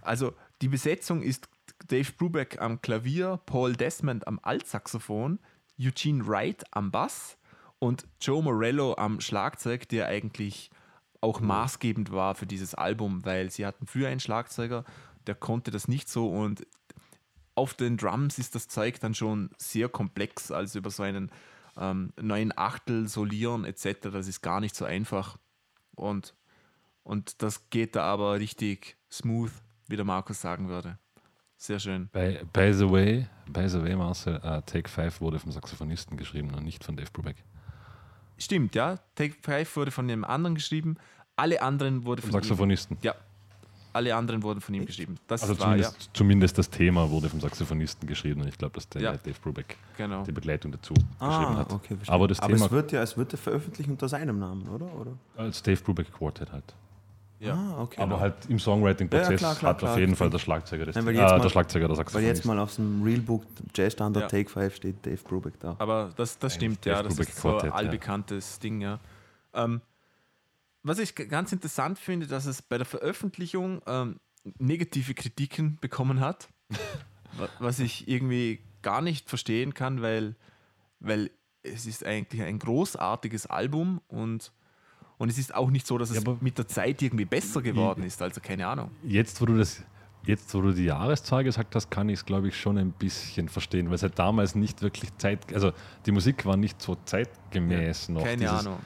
also, 0.03 0.33
die 0.62 0.69
Besetzung 0.69 1.23
ist 1.23 1.49
Dave 1.89 2.11
Brubeck 2.17 2.61
am 2.61 2.81
Klavier, 2.81 3.41
Paul 3.47 3.75
Desmond 3.75 4.27
am 4.27 4.39
Altsaxophon, 4.43 5.39
Eugene 5.79 6.27
Wright 6.27 6.62
am 6.71 6.91
Bass 6.91 7.37
und 7.81 8.07
Joe 8.20 8.43
Morello 8.43 8.94
am 8.97 9.20
Schlagzeug, 9.20 9.89
der 9.89 10.07
eigentlich 10.07 10.70
auch 11.20 11.40
maßgebend 11.40 12.12
war 12.12 12.35
für 12.35 12.47
dieses 12.47 12.74
Album, 12.74 13.24
weil 13.24 13.51
sie 13.51 13.66
hatten 13.66 13.86
früher 13.86 14.09
einen 14.09 14.20
Schlagzeuger, 14.20 14.85
der 15.27 15.35
konnte 15.35 15.70
das 15.70 15.89
nicht 15.89 16.09
so 16.09 16.31
und 16.31 16.66
auf 17.55 17.74
den 17.74 17.97
Drums 17.97 18.39
ist 18.39 18.55
das 18.55 18.69
Zeug 18.69 19.01
dann 19.01 19.15
schon 19.15 19.51
sehr 19.59 19.89
komplex, 19.89 20.51
also 20.51 20.78
über 20.78 20.90
so 20.90 21.02
einen 21.02 21.31
ähm, 21.77 22.12
neuen 22.20 22.57
Achtel 22.57 23.09
solieren 23.09 23.65
etc. 23.65 24.11
Das 24.12 24.28
ist 24.28 24.40
gar 24.40 24.61
nicht 24.61 24.74
so 24.77 24.85
einfach 24.85 25.39
und, 25.94 26.35
und 27.02 27.43
das 27.43 27.69
geht 27.70 27.97
da 27.97 28.05
aber 28.05 28.39
richtig 28.39 28.97
smooth, 29.11 29.52
wie 29.89 29.97
der 29.97 30.05
Markus 30.05 30.40
sagen 30.40 30.69
würde. 30.69 30.98
Sehr 31.57 31.78
schön. 31.78 32.09
By, 32.09 32.40
by 32.52 32.73
the 32.73 32.90
way, 32.90 33.27
by 33.47 33.69
the 33.69 33.82
way, 33.82 33.94
Marcel, 33.94 34.36
äh, 34.36 34.62
Take 34.62 34.89
5 34.89 35.20
wurde 35.20 35.39
vom 35.39 35.52
Saxophonisten 35.52 36.16
geschrieben 36.16 36.55
und 36.55 36.65
nicht 36.65 36.82
von 36.85 36.97
Dave 36.97 37.11
Brubeck. 37.12 37.36
Stimmt, 38.41 38.75
ja. 38.75 38.99
Take 39.15 39.35
5 39.43 39.77
wurde 39.77 39.91
von 39.91 40.09
dem 40.09 40.25
anderen 40.25 40.55
geschrieben, 40.55 40.97
alle 41.37 41.61
anderen 41.62 42.05
wurden 42.05 42.23
von 42.23 42.31
ihm. 42.31 42.33
Saxophonisten. 42.35 42.97
Ja, 43.03 43.15
alle 43.93 44.15
anderen 44.15 44.43
wurden 44.43 44.61
von 44.61 44.75
ihm 44.75 44.87
geschrieben. 44.87 45.17
Das 45.27 45.43
Also 45.43 45.59
war 45.59 45.77
ja, 45.77 45.85
zumindest, 45.89 46.11
zumindest 46.15 46.59
das 46.59 46.71
Thema 46.71 47.11
wurde 47.11 47.29
vom 47.29 47.41
Saxophonisten 47.41 48.09
geschrieben 48.09 48.41
und 48.41 48.49
ich 48.49 48.57
glaube, 48.57 48.75
dass 48.75 48.89
der 48.89 49.03
Ja. 49.03 49.12
Dave 49.17 49.35
Brubeck 49.43 49.77
genau. 49.97 50.23
die 50.23 50.33
Begleitung 50.33 50.71
dazu 50.73 50.95
geschrieben 50.95 51.11
Ah, 51.19 51.57
hat. 51.57 51.73
okay. 51.73 51.97
Aber 52.07 52.29
das 52.29 52.39
Aber 52.41 52.55
Thema 52.55 52.67
es 52.67 52.71
wird 52.73 52.93
ja, 52.93 53.03
es 53.03 53.17
wird 53.17 53.33
ja 53.33 53.39
veröffentlicht 53.39 53.91
unter 53.91 54.09
seinem 54.09 54.39
Namen, 54.39 54.69
oder? 54.69 54.87
oder? 54.95 55.12
als 55.37 55.62
Dave 55.62 55.81
Brubeck 55.83 56.12
Quartet 56.12 56.53
halt. 56.53 56.75
Ja. 57.41 57.55
Ah, 57.55 57.81
okay. 57.83 58.01
Aber 58.03 58.21
halt 58.21 58.35
im 58.49 58.59
Songwriting-Prozess 58.59 59.31
Ja, 59.31 59.37
klar, 59.39 59.55
klar, 59.57 59.71
hat 59.73 59.79
klar. 59.79 59.93
auf 59.95 59.99
jeden 59.99 60.15
Fall 60.15 60.29
der 60.31 60.39
Schlagzeuger 60.39 60.85
das 60.87 60.95
Nein, 60.95 61.07
weil 61.07 61.15
äh, 61.15 61.19
jetzt 61.21 61.31
mal- 61.31 61.41
der 61.41 61.49
Schlagzeuger 61.49 61.89
der 61.89 61.97
Weil 61.97 62.05
Saxophonist. 62.05 62.37
jetzt 62.37 62.45
mal 62.45 62.59
auf 62.59 62.75
dem 62.77 63.03
Realbook 63.03 63.45
Jazz 63.75 63.95
Standard 63.95 64.25
Ja. 64.25 64.29
Take 64.29 64.51
5 64.51 64.75
steht 64.77 65.07
Dave 65.07 65.17
Brubeck 65.25 65.59
da. 65.59 65.75
Aber 65.79 66.12
das, 66.17 66.39
das 66.39 66.55
stimmt, 66.55 66.85
Dave 66.85 66.97
ja. 66.97 67.03
Das 67.03 67.19
ist 67.19 67.37
so 67.37 67.59
ein 67.59 67.73
allbekanntes 67.73 68.59
Ding, 68.59 68.81
ja. 68.83 69.01
Ähm, 69.55 69.81
was 70.83 70.99
ich 70.99 71.15
ganz 71.15 71.53
interessant 71.53 71.99
finde, 71.99 72.27
dass 72.27 72.47
es 72.47 72.62
bei 72.62 72.77
der 72.77 72.87
Veröffentlichung 72.87 73.81
ähm, 73.87 74.21
negative 74.59 75.15
Kritiken 75.15 75.79
bekommen 75.81 76.21
hat, 76.21 76.49
wa- 77.39 77.49
was 77.59 77.79
ich 77.79 78.07
irgendwie 78.09 78.61
gar 78.83 79.01
nicht 79.03 79.29
verstehen 79.29 79.75
kann, 79.75 80.03
weil, 80.03 80.37
weil 81.01 81.31
es 81.62 81.85
ist 81.87 82.05
eigentlich 82.05 82.43
ein 82.43 82.59
großartiges 82.59 83.47
Album 83.47 84.01
und, 84.09 84.53
und 85.20 85.28
es 85.28 85.38
ist 85.38 85.55
auch 85.55 85.70
nicht 85.70 85.86
so, 85.86 85.98
dass 85.98 86.10
es 86.10 86.16
Ja, 86.16 86.22
aber- 86.22 86.38
mit 86.40 86.56
der 86.59 86.66
Zeit 86.66 87.01
irgendwie 87.02 87.24
besser 87.26 87.62
geworden 87.62 88.02
ist. 88.02 88.20
Also 88.22 88.40
keine 88.40 88.66
Ahnung. 88.66 88.90
Jetzt, 89.05 89.40
wo 89.40 89.44
du 89.47 89.56
das, 89.59 89.82
jetzt, 90.26 90.52
wo 90.55 90.62
du 90.62 90.72
die 90.72 90.84
Jahreszahl 90.86 91.44
gesagt 91.44 91.74
hast, 91.76 91.90
kann 91.90 92.09
ich 92.09 92.14
es, 92.20 92.24
glaube 92.24 92.48
ich, 92.48 92.59
schon 92.59 92.78
ein 92.78 92.90
bisschen 92.92 93.48
verstehen, 93.48 93.88
weil 93.88 93.97
es 93.97 94.02
halt 94.02 94.18
damals 94.18 94.55
nicht 94.55 94.82
wirklich 94.82 95.16
Zeit, 95.18 95.52
also 95.55 95.72
die 96.06 96.10
Musik 96.12 96.44
war 96.47 96.56
nicht 96.56 96.80
so 96.82 96.97
zeitgemäß 97.05 98.09
noch. 98.09 98.24
Keine 98.24 98.38
Dieses- 98.38 98.51
Ahnung. 98.66 98.78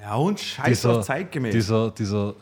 Ja, 0.00 0.14
und 0.14 0.40
scheiß 0.40 0.66
dieser, 0.68 0.98
auf 1.00 1.04
zeitgemäß. 1.04 1.52
Dieser, 1.52 1.90
dieser 1.90 2.34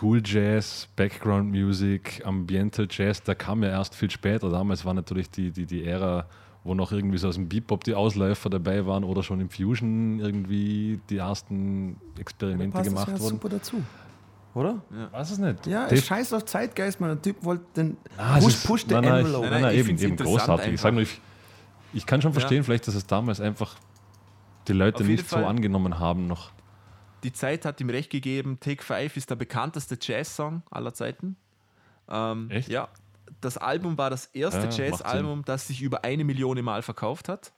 Cool 0.00 0.22
Jazz, 0.24 0.88
Background 0.96 1.50
Music, 1.50 2.22
Ambiental 2.24 2.86
Jazz, 2.90 3.22
der 3.22 3.34
kam 3.34 3.62
ja 3.62 3.68
erst 3.70 3.94
viel 3.94 4.10
später. 4.10 4.48
Damals 4.48 4.84
war 4.84 4.94
natürlich 4.94 5.30
die, 5.30 5.50
die, 5.50 5.66
die 5.66 5.84
Ära, 5.84 6.26
wo 6.64 6.74
noch 6.74 6.92
irgendwie 6.92 7.18
so 7.18 7.28
aus 7.28 7.36
dem 7.36 7.48
Bebop 7.48 7.84
die 7.84 7.94
Ausläufer 7.94 8.50
dabei 8.50 8.84
waren 8.86 9.04
oder 9.04 9.22
schon 9.22 9.40
im 9.40 9.48
Fusion 9.50 10.18
irgendwie 10.20 11.00
die 11.08 11.16
ersten 11.18 11.96
Experimente 12.18 12.72
Passt 12.72 12.86
das 12.86 12.92
gemacht 12.94 13.08
ja 13.08 13.18
wurden. 13.20 13.28
super 13.30 13.48
dazu. 13.48 13.82
Oder? 14.52 14.82
Weiß 15.12 15.30
es 15.30 15.38
nicht. 15.38 15.66
Ja, 15.66 15.86
Dave- 15.86 16.02
scheiß 16.02 16.32
auf 16.32 16.44
Zeitgeist, 16.44 17.00
man. 17.00 17.10
Der 17.10 17.22
Typ 17.22 17.44
wollte 17.44 17.64
den 17.76 17.96
Ah, 18.18 18.38
push, 18.38 18.48
ist- 18.54 18.66
push 18.66 18.84
the 18.88 18.94
nein, 18.94 19.04
envelope. 19.04 19.42
Nein, 19.44 19.50
Nein, 19.52 19.62
nein, 19.62 19.76
eben, 19.76 19.98
eben 19.98 20.16
großartig. 20.16 20.74
Ich, 20.74 20.80
sag 20.80 20.92
nur, 20.92 21.00
einfach. 21.02 21.14
ich, 21.14 21.20
ich 21.98 22.04
kann 22.06 22.20
schon 22.20 22.32
verstehen, 22.32 22.58
Ja. 22.58 22.62
vielleicht, 22.64 22.86
dass 22.88 22.94
es 22.96 23.06
damals 23.06 23.40
einfach 23.40 23.76
die 24.68 24.72
Leute 24.72 25.04
nicht 25.04 25.28
so 25.28 25.36
Fall. 25.36 25.44
angenommen 25.46 25.98
haben 25.98 26.26
noch. 26.26 26.50
die 27.22 27.32
Zeit 27.32 27.64
hat 27.66 27.80
ihm 27.82 27.90
recht 27.90 28.10
gegeben. 28.10 28.58
Take 28.60 28.82
5 28.82 29.14
ist 29.18 29.28
der 29.30 29.36
bekannteste 29.36 29.98
Jazz-Song 30.00 30.62
aller 30.70 30.94
Zeiten. 30.94 31.36
Ähm, 32.08 32.50
Echt? 32.50 32.68
Ja. 32.70 32.88
Das 33.40 33.56
Album 33.56 33.96
war 33.98 34.10
das 34.10 34.26
erste 34.26 34.60
Ja, 34.60 34.66
macht 34.66 34.78
Jazz-Album, 34.78 35.42
das 35.44 35.66
sich 35.68 35.82
über 35.82 36.04
eine 36.04 36.24
Million 36.24 36.62
Mal 36.62 36.82
verkauft 36.82 37.28
hat. 37.28 37.52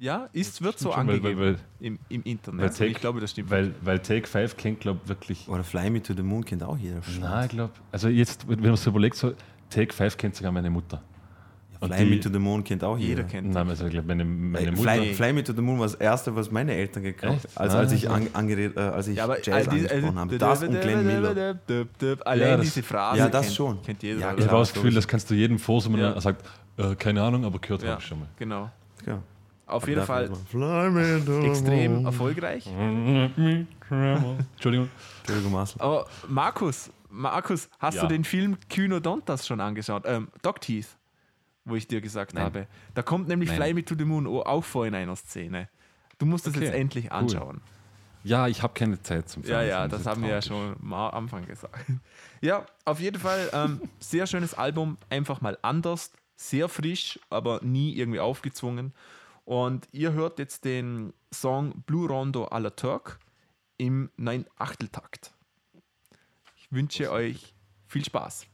Ja, 0.00 0.28
ist, 0.32 0.60
wird 0.60 0.78
so 0.78 0.90
schon, 0.90 1.00
angegeben 1.00 1.40
weil- 1.40 1.54
weil- 1.54 1.60
im, 1.80 1.98
im 2.08 2.22
Internet. 2.24 2.60
weil 2.60 2.68
Und 2.68 2.76
Take- 2.76 2.90
ich 2.90 2.98
glaube, 3.00 3.20
das 3.20 3.30
stimmt. 3.30 3.50
Weil, 3.50 3.74
weil 3.80 4.00
Take 4.00 4.26
5 4.26 4.56
kennt, 4.56 4.80
glaube 4.80 5.00
ich, 5.04 5.08
wirklich. 5.08 5.48
Oder 5.48 5.62
Fly 5.64 5.88
Me 5.88 6.02
to 6.02 6.12
the 6.14 6.22
Moon 6.22 6.44
kennt 6.44 6.62
auch 6.62 6.76
jeder. 6.76 7.00
Nein, 7.20 7.44
ich 7.44 7.50
glaube. 7.50 7.72
Also 7.92 8.08
jetzt, 8.08 8.46
wenn 8.48 8.60
man 8.60 8.72
es 8.74 8.86
überlegt, 8.86 9.16
so 9.16 9.32
Take 9.70 9.92
5 9.94 10.16
kennt 10.16 10.34
sogar 10.34 10.52
meine 10.52 10.68
Mutter. 10.68 11.00
Ja, 11.88 11.90
und 11.90 11.94
Fly 11.96 12.04
die- 12.04 12.14
Me 12.16 12.20
to 12.20 12.30
the 12.32 12.38
Moon 12.38 12.64
kennt 12.64 12.84
auch 12.84 12.96
jeder. 12.98 13.08
Jeder 13.08 13.22
kennt 13.24 13.50
Nein, 13.52 13.68
also 13.68 13.84
ich 13.86 13.90
glaube, 13.92 14.08
meine, 14.08 14.24
meine 14.24 14.72
Mutter. 14.72 14.92
Fly, 14.94 15.14
Fly 15.14 15.32
Me 15.32 15.44
to 15.44 15.52
the 15.52 15.60
Moon 15.62 15.78
war 15.78 15.86
das 15.86 15.94
erste, 15.94 16.34
was 16.36 16.50
meine 16.50 16.72
Eltern 16.74 17.02
gekauft 17.02 17.44
haben. 17.44 17.52
Also 17.56 17.76
Ah, 17.76 17.80
als 17.80 17.92
ich, 17.92 18.02
ja. 18.02 18.10
an, 18.10 18.26
angeredet, 18.32 18.76
äh, 18.76 18.80
als 18.80 19.08
ich 19.08 19.16
ja, 19.16 19.24
aber 19.24 19.36
Jazz 19.42 19.48
all 19.68 19.74
die- 19.74 19.88
angesprochen 19.90 20.18
habe. 20.18 20.38
Das 20.38 20.62
und 20.62 20.80
Glenn 20.80 21.06
Miller. 21.06 21.58
Allein 22.24 22.40
Ja, 22.48 22.56
das- 22.56 22.60
diese 22.66 22.82
Phrase 22.82 23.18
Ja, 23.18 23.28
das 23.28 23.42
kennt, 23.46 23.54
schon. 23.56 23.82
kennt 23.82 24.02
jeder. 24.02 24.20
Ja, 24.20 24.34
ich 24.36 24.44
habe 24.46 24.56
auch 24.56 24.60
das 24.60 24.72
Gefühl, 24.72 24.94
das 24.94 25.06
kannst 25.08 25.30
du 25.30 25.34
jedem 25.34 25.58
vorsummen, 25.58 26.00
Ja. 26.00 26.12
er 26.12 26.20
sagt, 26.20 26.44
äh, 26.76 26.94
keine 26.96 27.22
Ahnung, 27.22 27.44
aber 27.44 27.58
gehört 27.58 27.82
Ja, 27.82 27.90
habe 27.90 28.00
ich 28.00 28.06
schon 28.06 28.20
mal. 28.20 28.28
genau. 28.38 28.70
Ja. 29.06 29.20
Auf 29.66 29.88
jeden 29.88 30.02
Fall 30.02 30.30
extrem 31.44 32.04
erfolgreich. 32.04 32.66
Entschuldigung. 33.86 34.88
Entschuldigung, 35.20 35.52
Marcel. 35.52 35.80
Aber 35.80 36.06
Markus, 36.28 36.90
Markus, 37.10 37.68
hast 37.78 37.94
Ja. 37.94 38.02
du 38.02 38.08
den 38.08 38.24
Film 38.24 38.56
Kynodontas 38.68 39.46
schon 39.46 39.60
angeschaut? 39.60 40.02
Ähm, 40.06 40.28
Dog 40.42 40.60
Teeth, 40.60 40.88
wo 41.64 41.74
ich 41.76 41.86
dir 41.88 42.00
gesagt 42.00 42.34
Nein. 42.34 42.44
habe. 42.44 42.66
Da 42.94 43.02
kommt 43.02 43.28
nämlich 43.28 43.48
Nein. 43.50 43.56
Fly 43.58 43.74
Me 43.74 43.84
to 43.84 43.94
the 43.96 44.04
Moon 44.04 44.26
auch 44.26 44.64
vor 44.64 44.86
in 44.86 44.94
einer 44.94 45.16
Szene. 45.16 45.68
Du 46.18 46.26
musst 46.26 46.46
es 46.46 46.54
Okay, 46.54 46.64
jetzt 46.66 46.74
endlich 46.74 47.06
cool. 47.06 47.12
anschauen. 47.12 47.60
Ja, 48.22 48.48
ich 48.48 48.62
habe 48.62 48.72
keine 48.72 49.02
Zeit 49.02 49.28
zum 49.28 49.42
Ja, 49.42 49.48
Fernsehen. 49.48 49.68
ja, 49.70 49.88
das 49.88 50.00
ist 50.00 50.06
haben 50.06 50.22
wir 50.22 50.30
ja 50.30 50.40
traurig. 50.40 50.72
schon 50.78 50.82
am 50.82 50.92
Anfang 50.94 51.46
gesagt. 51.46 51.74
Ja, 52.40 52.66
auf 52.84 53.00
jeden 53.00 53.18
Fall 53.18 53.48
ähm, 53.54 53.80
sehr 54.00 54.26
schönes 54.26 54.52
Album, 54.52 54.98
einfach 55.08 55.40
mal 55.40 55.56
anders, 55.62 56.12
sehr 56.36 56.68
frisch, 56.68 57.18
aber 57.30 57.60
nie 57.62 57.94
irgendwie 57.96 58.20
aufgezwungen. 58.20 58.92
Und 59.46 59.88
ihr 59.92 60.12
hört 60.12 60.38
jetzt 60.38 60.64
den 60.66 61.12
Song 61.32 61.82
Blue 61.86 62.06
Rondo 62.08 62.46
à 62.48 62.58
la 62.60 62.70
Turk 62.70 63.18
im 63.78 64.10
9-Achteltakt. 64.18 65.32
Ich 66.56 66.70
wünsche 66.70 67.10
euch 67.10 67.54
viel 67.88 68.04
Spaß. 68.04 68.46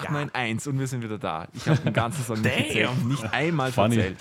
7891 0.00 0.72
und 0.72 0.78
wir 0.78 0.86
sind 0.86 1.02
wieder 1.02 1.18
da. 1.18 1.48
Ich 1.54 1.68
habe 1.68 1.78
den 1.80 1.92
ganzen 1.92 2.24
Song 2.24 2.40
nicht 2.40 2.56
erzählt, 2.56 3.04
nicht 3.06 3.32
einmal 3.32 3.72
Funny. 3.72 3.96
erzählt. 3.96 4.18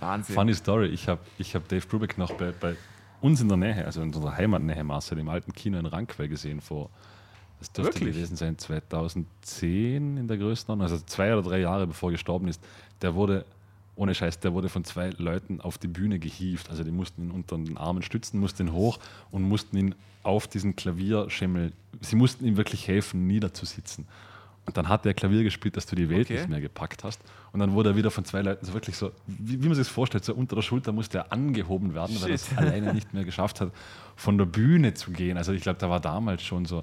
Wahnsinn. 0.00 0.34
Funny 0.34 0.54
Story, 0.54 0.86
ich 0.88 1.08
habe 1.08 1.20
ich 1.38 1.54
hab 1.54 1.68
Dave 1.68 1.86
Brubeck 1.86 2.18
noch 2.18 2.32
bei, 2.32 2.52
bei 2.52 2.76
uns 3.20 3.40
in 3.40 3.48
der 3.48 3.56
Nähe, 3.56 3.84
also 3.84 4.00
in 4.00 4.08
unserer 4.08 4.36
Heimatnähe, 4.36 4.84
Marcel, 4.84 5.18
im 5.18 5.28
alten 5.28 5.52
Kino 5.52 5.78
in 5.78 5.86
Rankwell 5.86 6.28
gesehen 6.28 6.60
vor, 6.60 6.90
das 7.58 7.72
dürfte 7.72 8.00
Wirklich? 8.00 8.14
gewesen 8.14 8.36
sein, 8.36 8.58
2010 8.58 10.16
in 10.16 10.28
der 10.28 10.36
Größenordnung, 10.36 10.82
also 10.82 11.02
zwei 11.04 11.32
oder 11.32 11.42
drei 11.42 11.60
Jahre 11.60 11.86
bevor 11.86 12.10
er 12.10 12.12
gestorben 12.12 12.48
ist. 12.48 12.62
Der 13.00 13.14
wurde, 13.14 13.44
ohne 13.94 14.14
Scheiß, 14.14 14.40
der 14.40 14.52
wurde 14.52 14.68
von 14.68 14.84
zwei 14.84 15.10
Leuten 15.16 15.60
auf 15.60 15.78
die 15.78 15.88
Bühne 15.88 16.18
gehievt. 16.18 16.68
Also 16.68 16.84
die 16.84 16.90
mussten 16.90 17.24
ihn 17.24 17.30
unter 17.30 17.56
den 17.56 17.78
Armen 17.78 18.02
stützen, 18.02 18.40
mussten 18.40 18.66
ihn 18.66 18.72
hoch 18.72 18.98
und 19.30 19.42
mussten 19.42 19.76
ihn 19.76 19.94
auf 20.22 20.48
diesen 20.48 20.76
Klavierschimmel, 20.76 21.72
sie 22.00 22.16
mussten 22.16 22.46
ihm 22.46 22.56
wirklich 22.56 22.88
helfen, 22.88 23.26
niederzusitzen. 23.26 24.06
Und 24.66 24.76
dann 24.76 24.88
hat 24.88 25.06
er 25.06 25.14
Klavier 25.14 25.44
gespielt, 25.44 25.76
dass 25.76 25.86
du 25.86 25.94
die 25.96 26.08
Welt 26.10 26.26
Okay. 26.26 26.34
nicht 26.34 26.48
mehr 26.48 26.60
gepackt 26.60 27.04
hast. 27.04 27.20
Und 27.52 27.60
dann 27.60 27.72
wurde 27.72 27.90
er 27.90 27.96
wieder 27.96 28.10
von 28.10 28.24
zwei 28.24 28.42
Leuten 28.42 28.66
so 28.66 28.74
wirklich 28.74 28.96
so, 28.96 29.12
wie, 29.26 29.62
wie 29.62 29.66
man 29.66 29.74
sich 29.76 29.86
das 29.86 29.92
vorstellt, 29.94 30.24
so 30.24 30.34
unter 30.34 30.56
der 30.56 30.62
Schulter 30.62 30.92
musste 30.92 31.18
er 31.18 31.32
angehoben 31.32 31.94
werden, 31.94 32.16
weil 32.20 32.30
er 32.30 32.34
es 32.34 32.48
Shit. 32.48 32.58
alleine 32.58 32.92
nicht 32.92 33.14
mehr 33.14 33.24
geschafft 33.24 33.60
hat, 33.60 33.70
von 34.16 34.36
der 34.38 34.44
Bühne 34.46 34.94
zu 34.94 35.12
gehen. 35.12 35.36
Also 35.38 35.52
ich 35.52 35.62
glaube, 35.62 35.78
da 35.78 35.88
war 35.88 36.00
damals 36.00 36.42
schon 36.42 36.64
so 36.66 36.82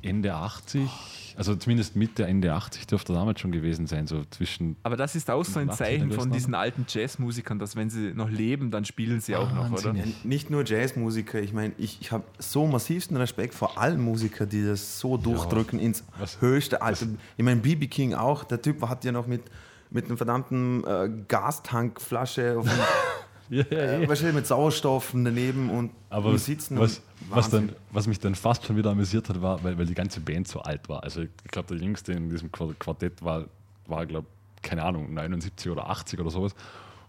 Ende 0.00 0.32
80, 0.34 1.27
also 1.38 1.54
zumindest 1.54 1.94
Mitte, 1.96 2.26
Ende 2.26 2.52
80 2.52 2.86
dürfte 2.88 3.12
er 3.12 3.16
damals 3.20 3.40
schon 3.40 3.52
gewesen 3.52 3.86
sein, 3.86 4.06
so 4.08 4.24
zwischen 4.30 4.76
Aber 4.82 4.96
das 4.96 5.14
ist 5.14 5.30
auch 5.30 5.44
so 5.44 5.60
ein 5.60 5.70
Zeichen 5.70 6.10
von 6.10 6.32
diesen 6.32 6.54
alten 6.54 6.84
Jazzmusikern, 6.88 7.58
dass 7.60 7.76
wenn 7.76 7.88
sie 7.90 8.12
noch 8.12 8.28
leben, 8.28 8.70
dann 8.72 8.84
spielen 8.84 9.20
sie 9.20 9.36
auch 9.36 9.52
noch, 9.52 9.70
oder? 9.70 9.94
Nicht 10.24 10.50
nur 10.50 10.64
Jazzmusiker, 10.66 11.40
ich 11.40 11.52
meine, 11.52 11.74
ich, 11.78 11.98
ich 12.00 12.10
habe 12.12 12.24
so 12.38 12.66
massivsten 12.66 13.16
Respekt 13.16 13.54
vor 13.54 13.78
allen 13.78 14.00
Musikern, 14.00 14.48
die 14.48 14.64
das 14.66 14.98
so 14.98 15.16
durchdrücken 15.16 15.78
ins 15.78 16.04
Was- 16.18 16.40
höchste 16.40 16.82
Alter. 16.82 17.06
Ich 17.36 17.44
meine, 17.44 17.60
BB 17.60 17.88
King 17.88 18.14
auch, 18.14 18.42
der 18.44 18.60
Typ 18.60 18.82
hat 18.88 19.04
ja 19.04 19.12
noch 19.12 19.26
mit, 19.28 19.42
mit 19.90 20.06
einer 20.06 20.16
verdammten 20.16 20.84
äh, 20.84 21.08
Gastankflasche 21.28 22.58
auf 22.58 22.66
dem, 22.66 22.78
Ja, 23.50 23.64
ja, 23.70 23.76
äh, 23.78 24.02
ja. 24.02 24.14
du, 24.14 24.32
mit 24.32 24.46
Sauerstoff 24.46 25.10
daneben 25.14 25.70
und 25.70 25.90
Aber 26.10 26.36
sitzen 26.38 26.78
was, 26.78 26.98
und 26.98 27.02
was, 27.30 27.50
dann, 27.50 27.72
was 27.90 28.06
mich 28.06 28.18
dann 28.20 28.34
fast 28.34 28.64
schon 28.66 28.76
wieder 28.76 28.90
amüsiert 28.90 29.28
hat, 29.28 29.40
war, 29.40 29.62
weil, 29.64 29.78
weil 29.78 29.86
die 29.86 29.94
ganze 29.94 30.20
Band 30.20 30.46
so 30.48 30.60
alt 30.60 30.88
war. 30.88 31.02
Also 31.02 31.22
ich 31.22 31.50
glaube, 31.50 31.68
der 31.74 31.78
Jüngste 31.84 32.12
in 32.12 32.28
diesem 32.30 32.52
Quar- 32.52 32.74
Quartett 32.78 33.22
war, 33.22 33.46
war 33.86 34.04
glaube 34.06 34.26
keine 34.62 34.82
Ahnung, 34.84 35.14
79 35.14 35.70
oder 35.70 35.88
80 35.88 36.20
oder 36.20 36.30
sowas. 36.30 36.54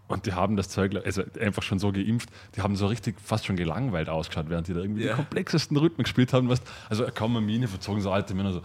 Und 0.08 0.26
die 0.26 0.34
haben 0.34 0.56
das 0.56 0.70
Zeug 0.70 0.96
also 1.06 1.22
einfach 1.40 1.62
schon 1.62 1.78
so 1.78 1.92
geimpft, 1.92 2.30
die 2.56 2.62
haben 2.62 2.76
so 2.76 2.88
richtig 2.88 3.20
fast 3.22 3.46
schon 3.46 3.56
gelangweilt 3.58 4.10
ausgeschaut, 4.10 4.50
während 4.50 4.68
die 4.68 4.74
da 4.74 4.80
irgendwie 4.80 5.04
Ja. 5.04 5.12
die 5.12 5.16
komplexesten 5.18 5.78
Rhythmen 5.78 6.04
gespielt 6.04 6.34
haben. 6.34 6.50
Weißt, 6.50 6.64
also 6.90 7.06
kaum 7.14 7.36
eine 7.38 7.46
Miene 7.46 7.68
verzogen, 7.68 8.02
so 8.02 8.12
alte 8.12 8.34
Männer 8.34 8.54
so. 8.54 8.62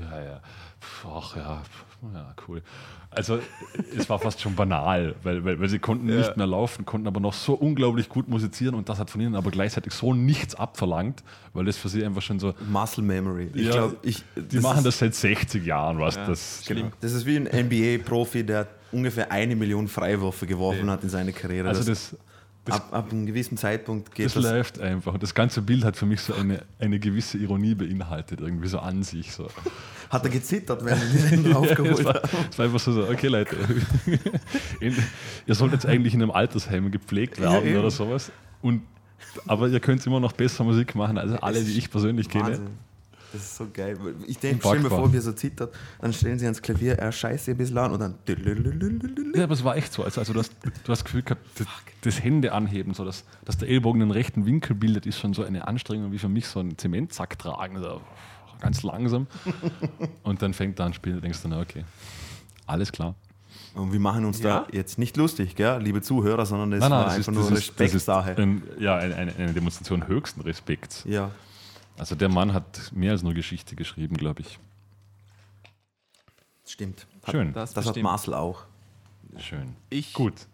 Ja, 0.00 0.22
ja. 0.24 0.40
Ach 1.06 1.36
ja, 1.36 1.62
ja, 2.14 2.34
cool. 2.48 2.62
Also 3.10 3.40
es 3.96 4.08
war 4.08 4.18
fast 4.18 4.40
schon 4.40 4.54
banal, 4.54 5.14
weil, 5.22 5.44
weil, 5.44 5.60
weil 5.60 5.68
sie 5.68 5.78
konnten 5.78 6.08
Ja. 6.08 6.16
nicht 6.18 6.36
mehr 6.36 6.46
laufen, 6.46 6.84
konnten 6.86 7.06
aber 7.08 7.18
noch 7.20 7.32
so 7.32 7.54
unglaublich 7.54 8.08
gut 8.08 8.28
musizieren 8.28 8.74
und 8.74 8.88
das 8.88 8.98
hat 8.98 9.10
von 9.10 9.20
ihnen 9.20 9.34
aber 9.34 9.50
gleichzeitig 9.50 9.92
so 9.92 10.14
nichts 10.14 10.54
abverlangt, 10.54 11.22
weil 11.52 11.64
das 11.64 11.76
für 11.76 11.88
sie 11.88 12.04
einfach 12.04 12.22
schon 12.22 12.38
so, 12.38 12.54
Muscle 12.70 13.02
Memory. 13.02 13.50
Ich 13.54 13.66
Ja, 13.66 13.72
glaube, 13.72 13.96
ich. 14.02 14.22
die 14.36 14.60
machen 14.60 14.84
das 14.84 14.98
seit 14.98 15.14
60 15.14 15.64
Jahren, 15.66 15.98
was 15.98 16.14
Ja, 16.16 16.26
das. 16.26 16.62
Genau. 16.66 16.90
Das 17.00 17.12
ist 17.12 17.26
wie 17.26 17.36
ein 17.36 17.44
NBA-Profi, 17.46 18.44
der 18.44 18.68
ungefähr 18.92 19.30
eine 19.32 19.56
Million 19.56 19.88
Freiwürfe 19.88 20.46
geworfen 20.46 20.88
hat 20.90 21.02
in 21.02 21.08
seiner 21.08 21.32
Karriere. 21.32 21.68
Also 21.68 21.80
das, 21.82 22.10
das, 22.10 22.10
das, 22.10 22.20
ab, 22.72 22.88
ab 22.92 23.12
einem 23.12 23.26
gewissen 23.26 23.56
Zeitpunkt 23.56 24.14
geht 24.14 24.26
das 24.26 24.34
das. 24.34 24.44
läuft 24.44 24.80
einfach. 24.80 25.14
Und 25.14 25.22
das 25.22 25.34
ganze 25.34 25.62
Bild 25.62 25.84
hat 25.84 25.96
für 25.96 26.06
mich 26.06 26.20
so 26.20 26.34
eine, 26.34 26.62
eine 26.78 26.98
gewisse 26.98 27.38
Ironie 27.38 27.74
beinhaltet, 27.74 28.40
irgendwie 28.40 28.68
so 28.68 28.78
an 28.78 29.02
sich. 29.02 29.32
So. 29.32 29.48
Hat 30.10 30.24
er 30.24 30.30
gezittert, 30.30 30.84
wenn 30.84 30.98
er 30.98 31.28
den 31.30 31.46
es, 31.46 31.52
draufgeholt 31.52 32.04
war, 32.04 32.14
hat? 32.14 32.30
es 32.50 32.58
war 32.58 32.64
einfach 32.66 32.80
so, 32.80 32.92
so 32.92 33.08
okay 33.08 33.28
Leute, 33.28 33.56
in, 34.80 34.96
ihr 35.46 35.54
sollt 35.54 35.72
jetzt 35.72 35.86
eigentlich 35.86 36.14
in 36.14 36.22
einem 36.22 36.30
Altersheim 36.32 36.90
gepflegt 36.90 37.38
Ja, 37.38 37.52
werden 37.52 37.68
eben. 37.68 37.78
oder 37.78 37.90
sowas. 37.90 38.32
Und, 38.62 38.82
aber 39.46 39.68
ihr 39.68 39.80
könnt 39.80 40.04
immer 40.06 40.20
noch 40.20 40.32
besser 40.32 40.64
Musik 40.64 40.94
machen 40.94 41.18
als 41.18 41.32
alle, 41.42 41.62
die 41.62 41.78
ich 41.78 41.90
persönlich 41.90 42.28
kenne. 42.28 42.60
Das 43.32 43.42
ist 43.42 43.56
so 43.56 43.68
geil. 43.72 43.96
Ich 44.26 44.38
denke, 44.38 44.60
stell 44.66 44.80
mir 44.80 44.88
vor, 44.88 45.12
wie 45.12 45.16
er 45.18 45.22
so 45.22 45.32
zittert, 45.32 45.74
dann 46.00 46.12
stellen 46.12 46.38
sie 46.38 46.46
ans 46.46 46.60
Klavier, 46.60 46.98
er 46.98 47.12
scheißt 47.12 47.48
ihr 47.48 47.54
ein 47.54 47.58
bisschen 47.58 47.78
an 47.78 47.92
und 47.92 48.00
dann. 48.00 48.14
Ja, 49.34 49.44
aber 49.44 49.54
es 49.54 49.62
war 49.64 49.76
echt 49.76 49.92
so. 49.92 50.02
Also, 50.02 50.20
also 50.20 50.32
du, 50.32 50.40
hast, 50.40 50.52
du 50.62 50.68
hast 50.70 50.86
das 50.88 51.04
Gefühl 51.04 51.22
gehabt, 51.22 51.42
das, 51.58 51.66
das 52.02 52.22
Hände 52.24 52.52
anheben, 52.52 52.94
so 52.94 53.04
dass, 53.04 53.24
dass 53.44 53.58
der 53.58 53.68
Ellbogen 53.68 54.00
den 54.00 54.10
rechten 54.10 54.46
Winkel 54.46 54.74
bildet, 54.74 55.06
ist 55.06 55.18
schon 55.18 55.32
so 55.34 55.44
eine 55.44 55.68
Anstrengung 55.68 56.12
wie 56.12 56.18
für 56.18 56.28
mich 56.28 56.46
so 56.48 56.60
einen 56.60 56.76
Zementsack 56.76 57.38
tragen. 57.38 57.80
So, 57.80 58.00
ganz 58.60 58.82
langsam. 58.82 59.26
Und 60.22 60.42
dann 60.42 60.52
fängt 60.54 60.78
er 60.80 60.86
an 60.86 60.92
zu 60.92 60.96
spielen 60.96 61.16
und 61.16 61.24
denkst 61.24 61.42
dann, 61.42 61.52
okay, 61.54 61.84
alles 62.66 62.90
klar. 62.92 63.14
Und 63.74 63.92
wir 63.92 64.00
machen 64.00 64.24
uns 64.24 64.40
Ja? 64.40 64.60
da 64.60 64.76
jetzt 64.76 64.98
nicht 64.98 65.16
lustig, 65.16 65.54
gell, 65.54 65.80
liebe 65.80 66.02
Zuhörer, 66.02 66.44
sondern 66.44 66.72
das 66.72 66.80
Nein, 66.80 66.90
das 66.90 67.14
einfach 67.14 67.18
ist, 67.18 67.28
nur 67.30 67.44
ist, 67.44 67.50
ist 67.50 67.80
Respektsache. 67.80 68.36
ein, 68.36 68.62
ja, 68.78 68.96
eine, 68.96 69.14
eine, 69.14 69.34
eine 69.36 69.52
Demonstration 69.52 70.08
höchsten 70.08 70.40
Respekts. 70.40 71.04
Ja. 71.08 71.30
Also 72.00 72.14
der 72.14 72.28
Mann 72.30 72.52
hat 72.54 72.92
mehr 72.94 73.12
als 73.12 73.22
nur 73.22 73.34
Geschichte 73.34 73.76
geschrieben, 73.76 74.16
glaube 74.16 74.40
ich. 74.40 74.58
Stimmt. 76.66 77.06
Schön, 77.30 77.52
Das, 77.52 77.74
Das 77.74 77.86
hat. 77.86 77.96
Marcel 77.98 78.34
auch. 78.34 78.64
schön. 79.38 79.74
Ich 79.90 80.12
Gut. 80.14 80.46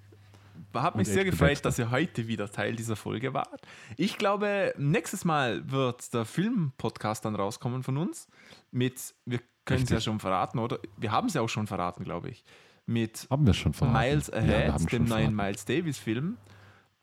Hat 0.75 0.95
mich 0.97 1.09
sehr 1.09 1.25
gefreut, 1.25 1.65
dass 1.65 1.79
ihr 1.79 1.91
heute 1.91 2.27
wieder 2.29 2.51
Teil 2.51 2.77
dieser 2.77 2.97
Folge 2.97 3.33
wart. 3.33 3.61
Ich 3.97 4.19
glaube, 4.19 4.75
nächstes 4.77 5.25
Mal 5.25 5.71
wird 5.71 6.13
der 6.13 6.27
Film-Podcast 6.27 7.25
dann 7.25 7.35
rauskommen 7.35 7.83
von 7.83 7.97
uns. 7.97 8.29
Mit, 8.73 9.15
wir 9.25 9.41
können 9.65 9.85
es 9.85 9.89
ja 9.91 10.01
schon 10.01 10.21
verraten, 10.21 10.59
oder? 10.59 10.79
Wir 10.99 11.13
haben 11.13 11.29
es 11.29 11.35
ja 11.35 11.41
auch 11.41 11.49
schon 11.49 11.67
verraten, 11.67 12.05
glaube 12.05 12.29
ich. 12.29 12.45
Mit 12.85 13.27
Haben 13.31 13.47
wir 13.47 13.55
schon 13.55 13.73
verraten? 13.73 13.97
Miles 13.99 14.27
Ja, 14.27 14.35
wir 14.35 14.41
Ahead, 14.57 14.73
haben 14.73 14.87
dem 14.87 14.89
schon 14.91 14.99
neuen 15.05 15.09
verraten. 15.09 15.37
Miles 15.37 15.65
Davis-Film. 15.65 16.37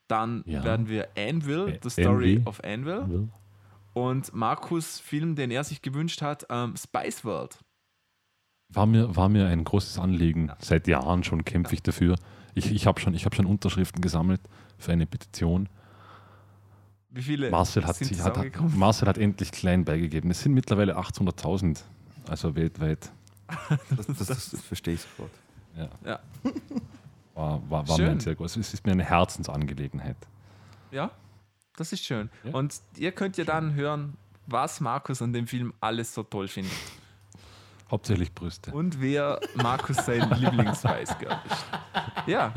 Dann 0.07 0.43
Ja. 0.45 0.63
werden 0.63 0.87
wir 0.87 1.07
Anvil, 1.17 1.65
Ä- 1.65 1.79
The 1.81 1.89
Story 1.89 2.35
Anvil. 2.35 2.41
of 2.47 2.63
Anvil. 2.63 3.29
Und 3.93 4.33
Markus' 4.33 4.99
Film, 4.99 5.35
den 5.35 5.51
er 5.51 5.63
sich 5.63 5.81
gewünscht 5.81 6.21
hat, 6.21 6.45
ähm, 6.49 6.75
Spice 6.75 7.23
World. 7.23 7.59
War 8.69 8.85
mir, 8.87 9.15
war 9.15 9.29
mir 9.29 9.47
ein 9.47 9.63
großes 9.63 9.99
Anliegen. 9.99 10.51
Seit 10.59 10.87
Jahren 10.87 11.23
schon 11.23 11.45
kämpfe 11.45 11.75
ich 11.75 11.83
dafür. 11.83 12.15
Ich, 12.55 12.71
ich 12.71 12.87
habe 12.87 12.99
schon, 12.99 13.13
ich 13.13 13.25
hab 13.25 13.35
schon 13.35 13.45
Unterschriften 13.45 14.01
gesammelt 14.01 14.41
für 14.77 14.91
eine 14.91 15.05
Petition. 15.05 15.69
Wie 17.09 17.21
viele 17.21 17.51
Marcel 17.51 17.85
hat, 17.85 17.95
sind 17.95 18.07
sich, 18.07 18.23
hat? 18.23 18.39
Marcel 18.75 19.07
hat 19.07 19.19
endlich 19.19 19.51
klein 19.51 19.85
beigegeben. 19.85 20.31
Es 20.31 20.41
sind 20.41 20.53
mittlerweile 20.53 20.97
800.000, 20.97 21.81
also 22.27 22.55
weltweit. 22.55 23.11
Das, 23.95 24.07
das, 24.07 24.49
das 24.49 24.61
verstehe 24.61 24.95
ich 24.95 25.01
sofort. 25.01 25.29
Ja, 25.77 25.89
Ja. 26.05 26.19
war 27.35 27.61
war, 27.69 27.87
war 27.87 27.97
mir 27.99 28.09
ein 28.09 28.19
sehr 28.19 28.33
groß. 28.33 28.57
Es 28.57 28.73
ist 28.73 28.85
mir 28.85 28.93
eine 28.93 29.03
Herzensangelegenheit. 29.03 30.17
Ja, 30.91 31.11
das 31.77 31.93
ist 31.93 32.05
schön. 32.05 32.29
Ja. 32.43 32.51
Und 32.51 32.79
ihr 32.97 33.11
könnt 33.11 33.37
ja 33.37 33.43
dann 33.43 33.73
hören, 33.73 34.17
was 34.47 34.79
Markus 34.79 35.21
an 35.21 35.33
dem 35.33 35.47
Film 35.47 35.73
alles 35.79 36.13
so 36.13 36.23
toll 36.23 36.47
findet. 36.47 36.73
Hauptsächlich 37.89 38.33
Brüste. 38.33 38.71
Und 38.71 38.99
wer 39.01 39.39
Markus 39.55 39.97
sein 39.97 40.29
Lieblingsspice 40.31 41.17
Girl 41.19 41.39
ist. 41.45 41.65
Ja. 42.27 42.53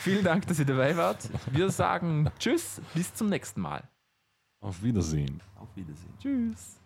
Vielen 0.00 0.24
Dank, 0.24 0.46
dass 0.48 0.58
ihr 0.58 0.64
dabei 0.64 0.96
wart. 0.96 1.28
Wir 1.52 1.70
sagen 1.70 2.28
Tschüss, 2.38 2.80
bis 2.92 3.14
zum 3.14 3.28
nächsten 3.28 3.60
Mal. 3.60 3.88
Auf 4.60 4.82
Wiedersehen. 4.82 5.40
Auf 5.56 5.68
Wiedersehen. 5.76 6.14
Tschüss. 6.20 6.81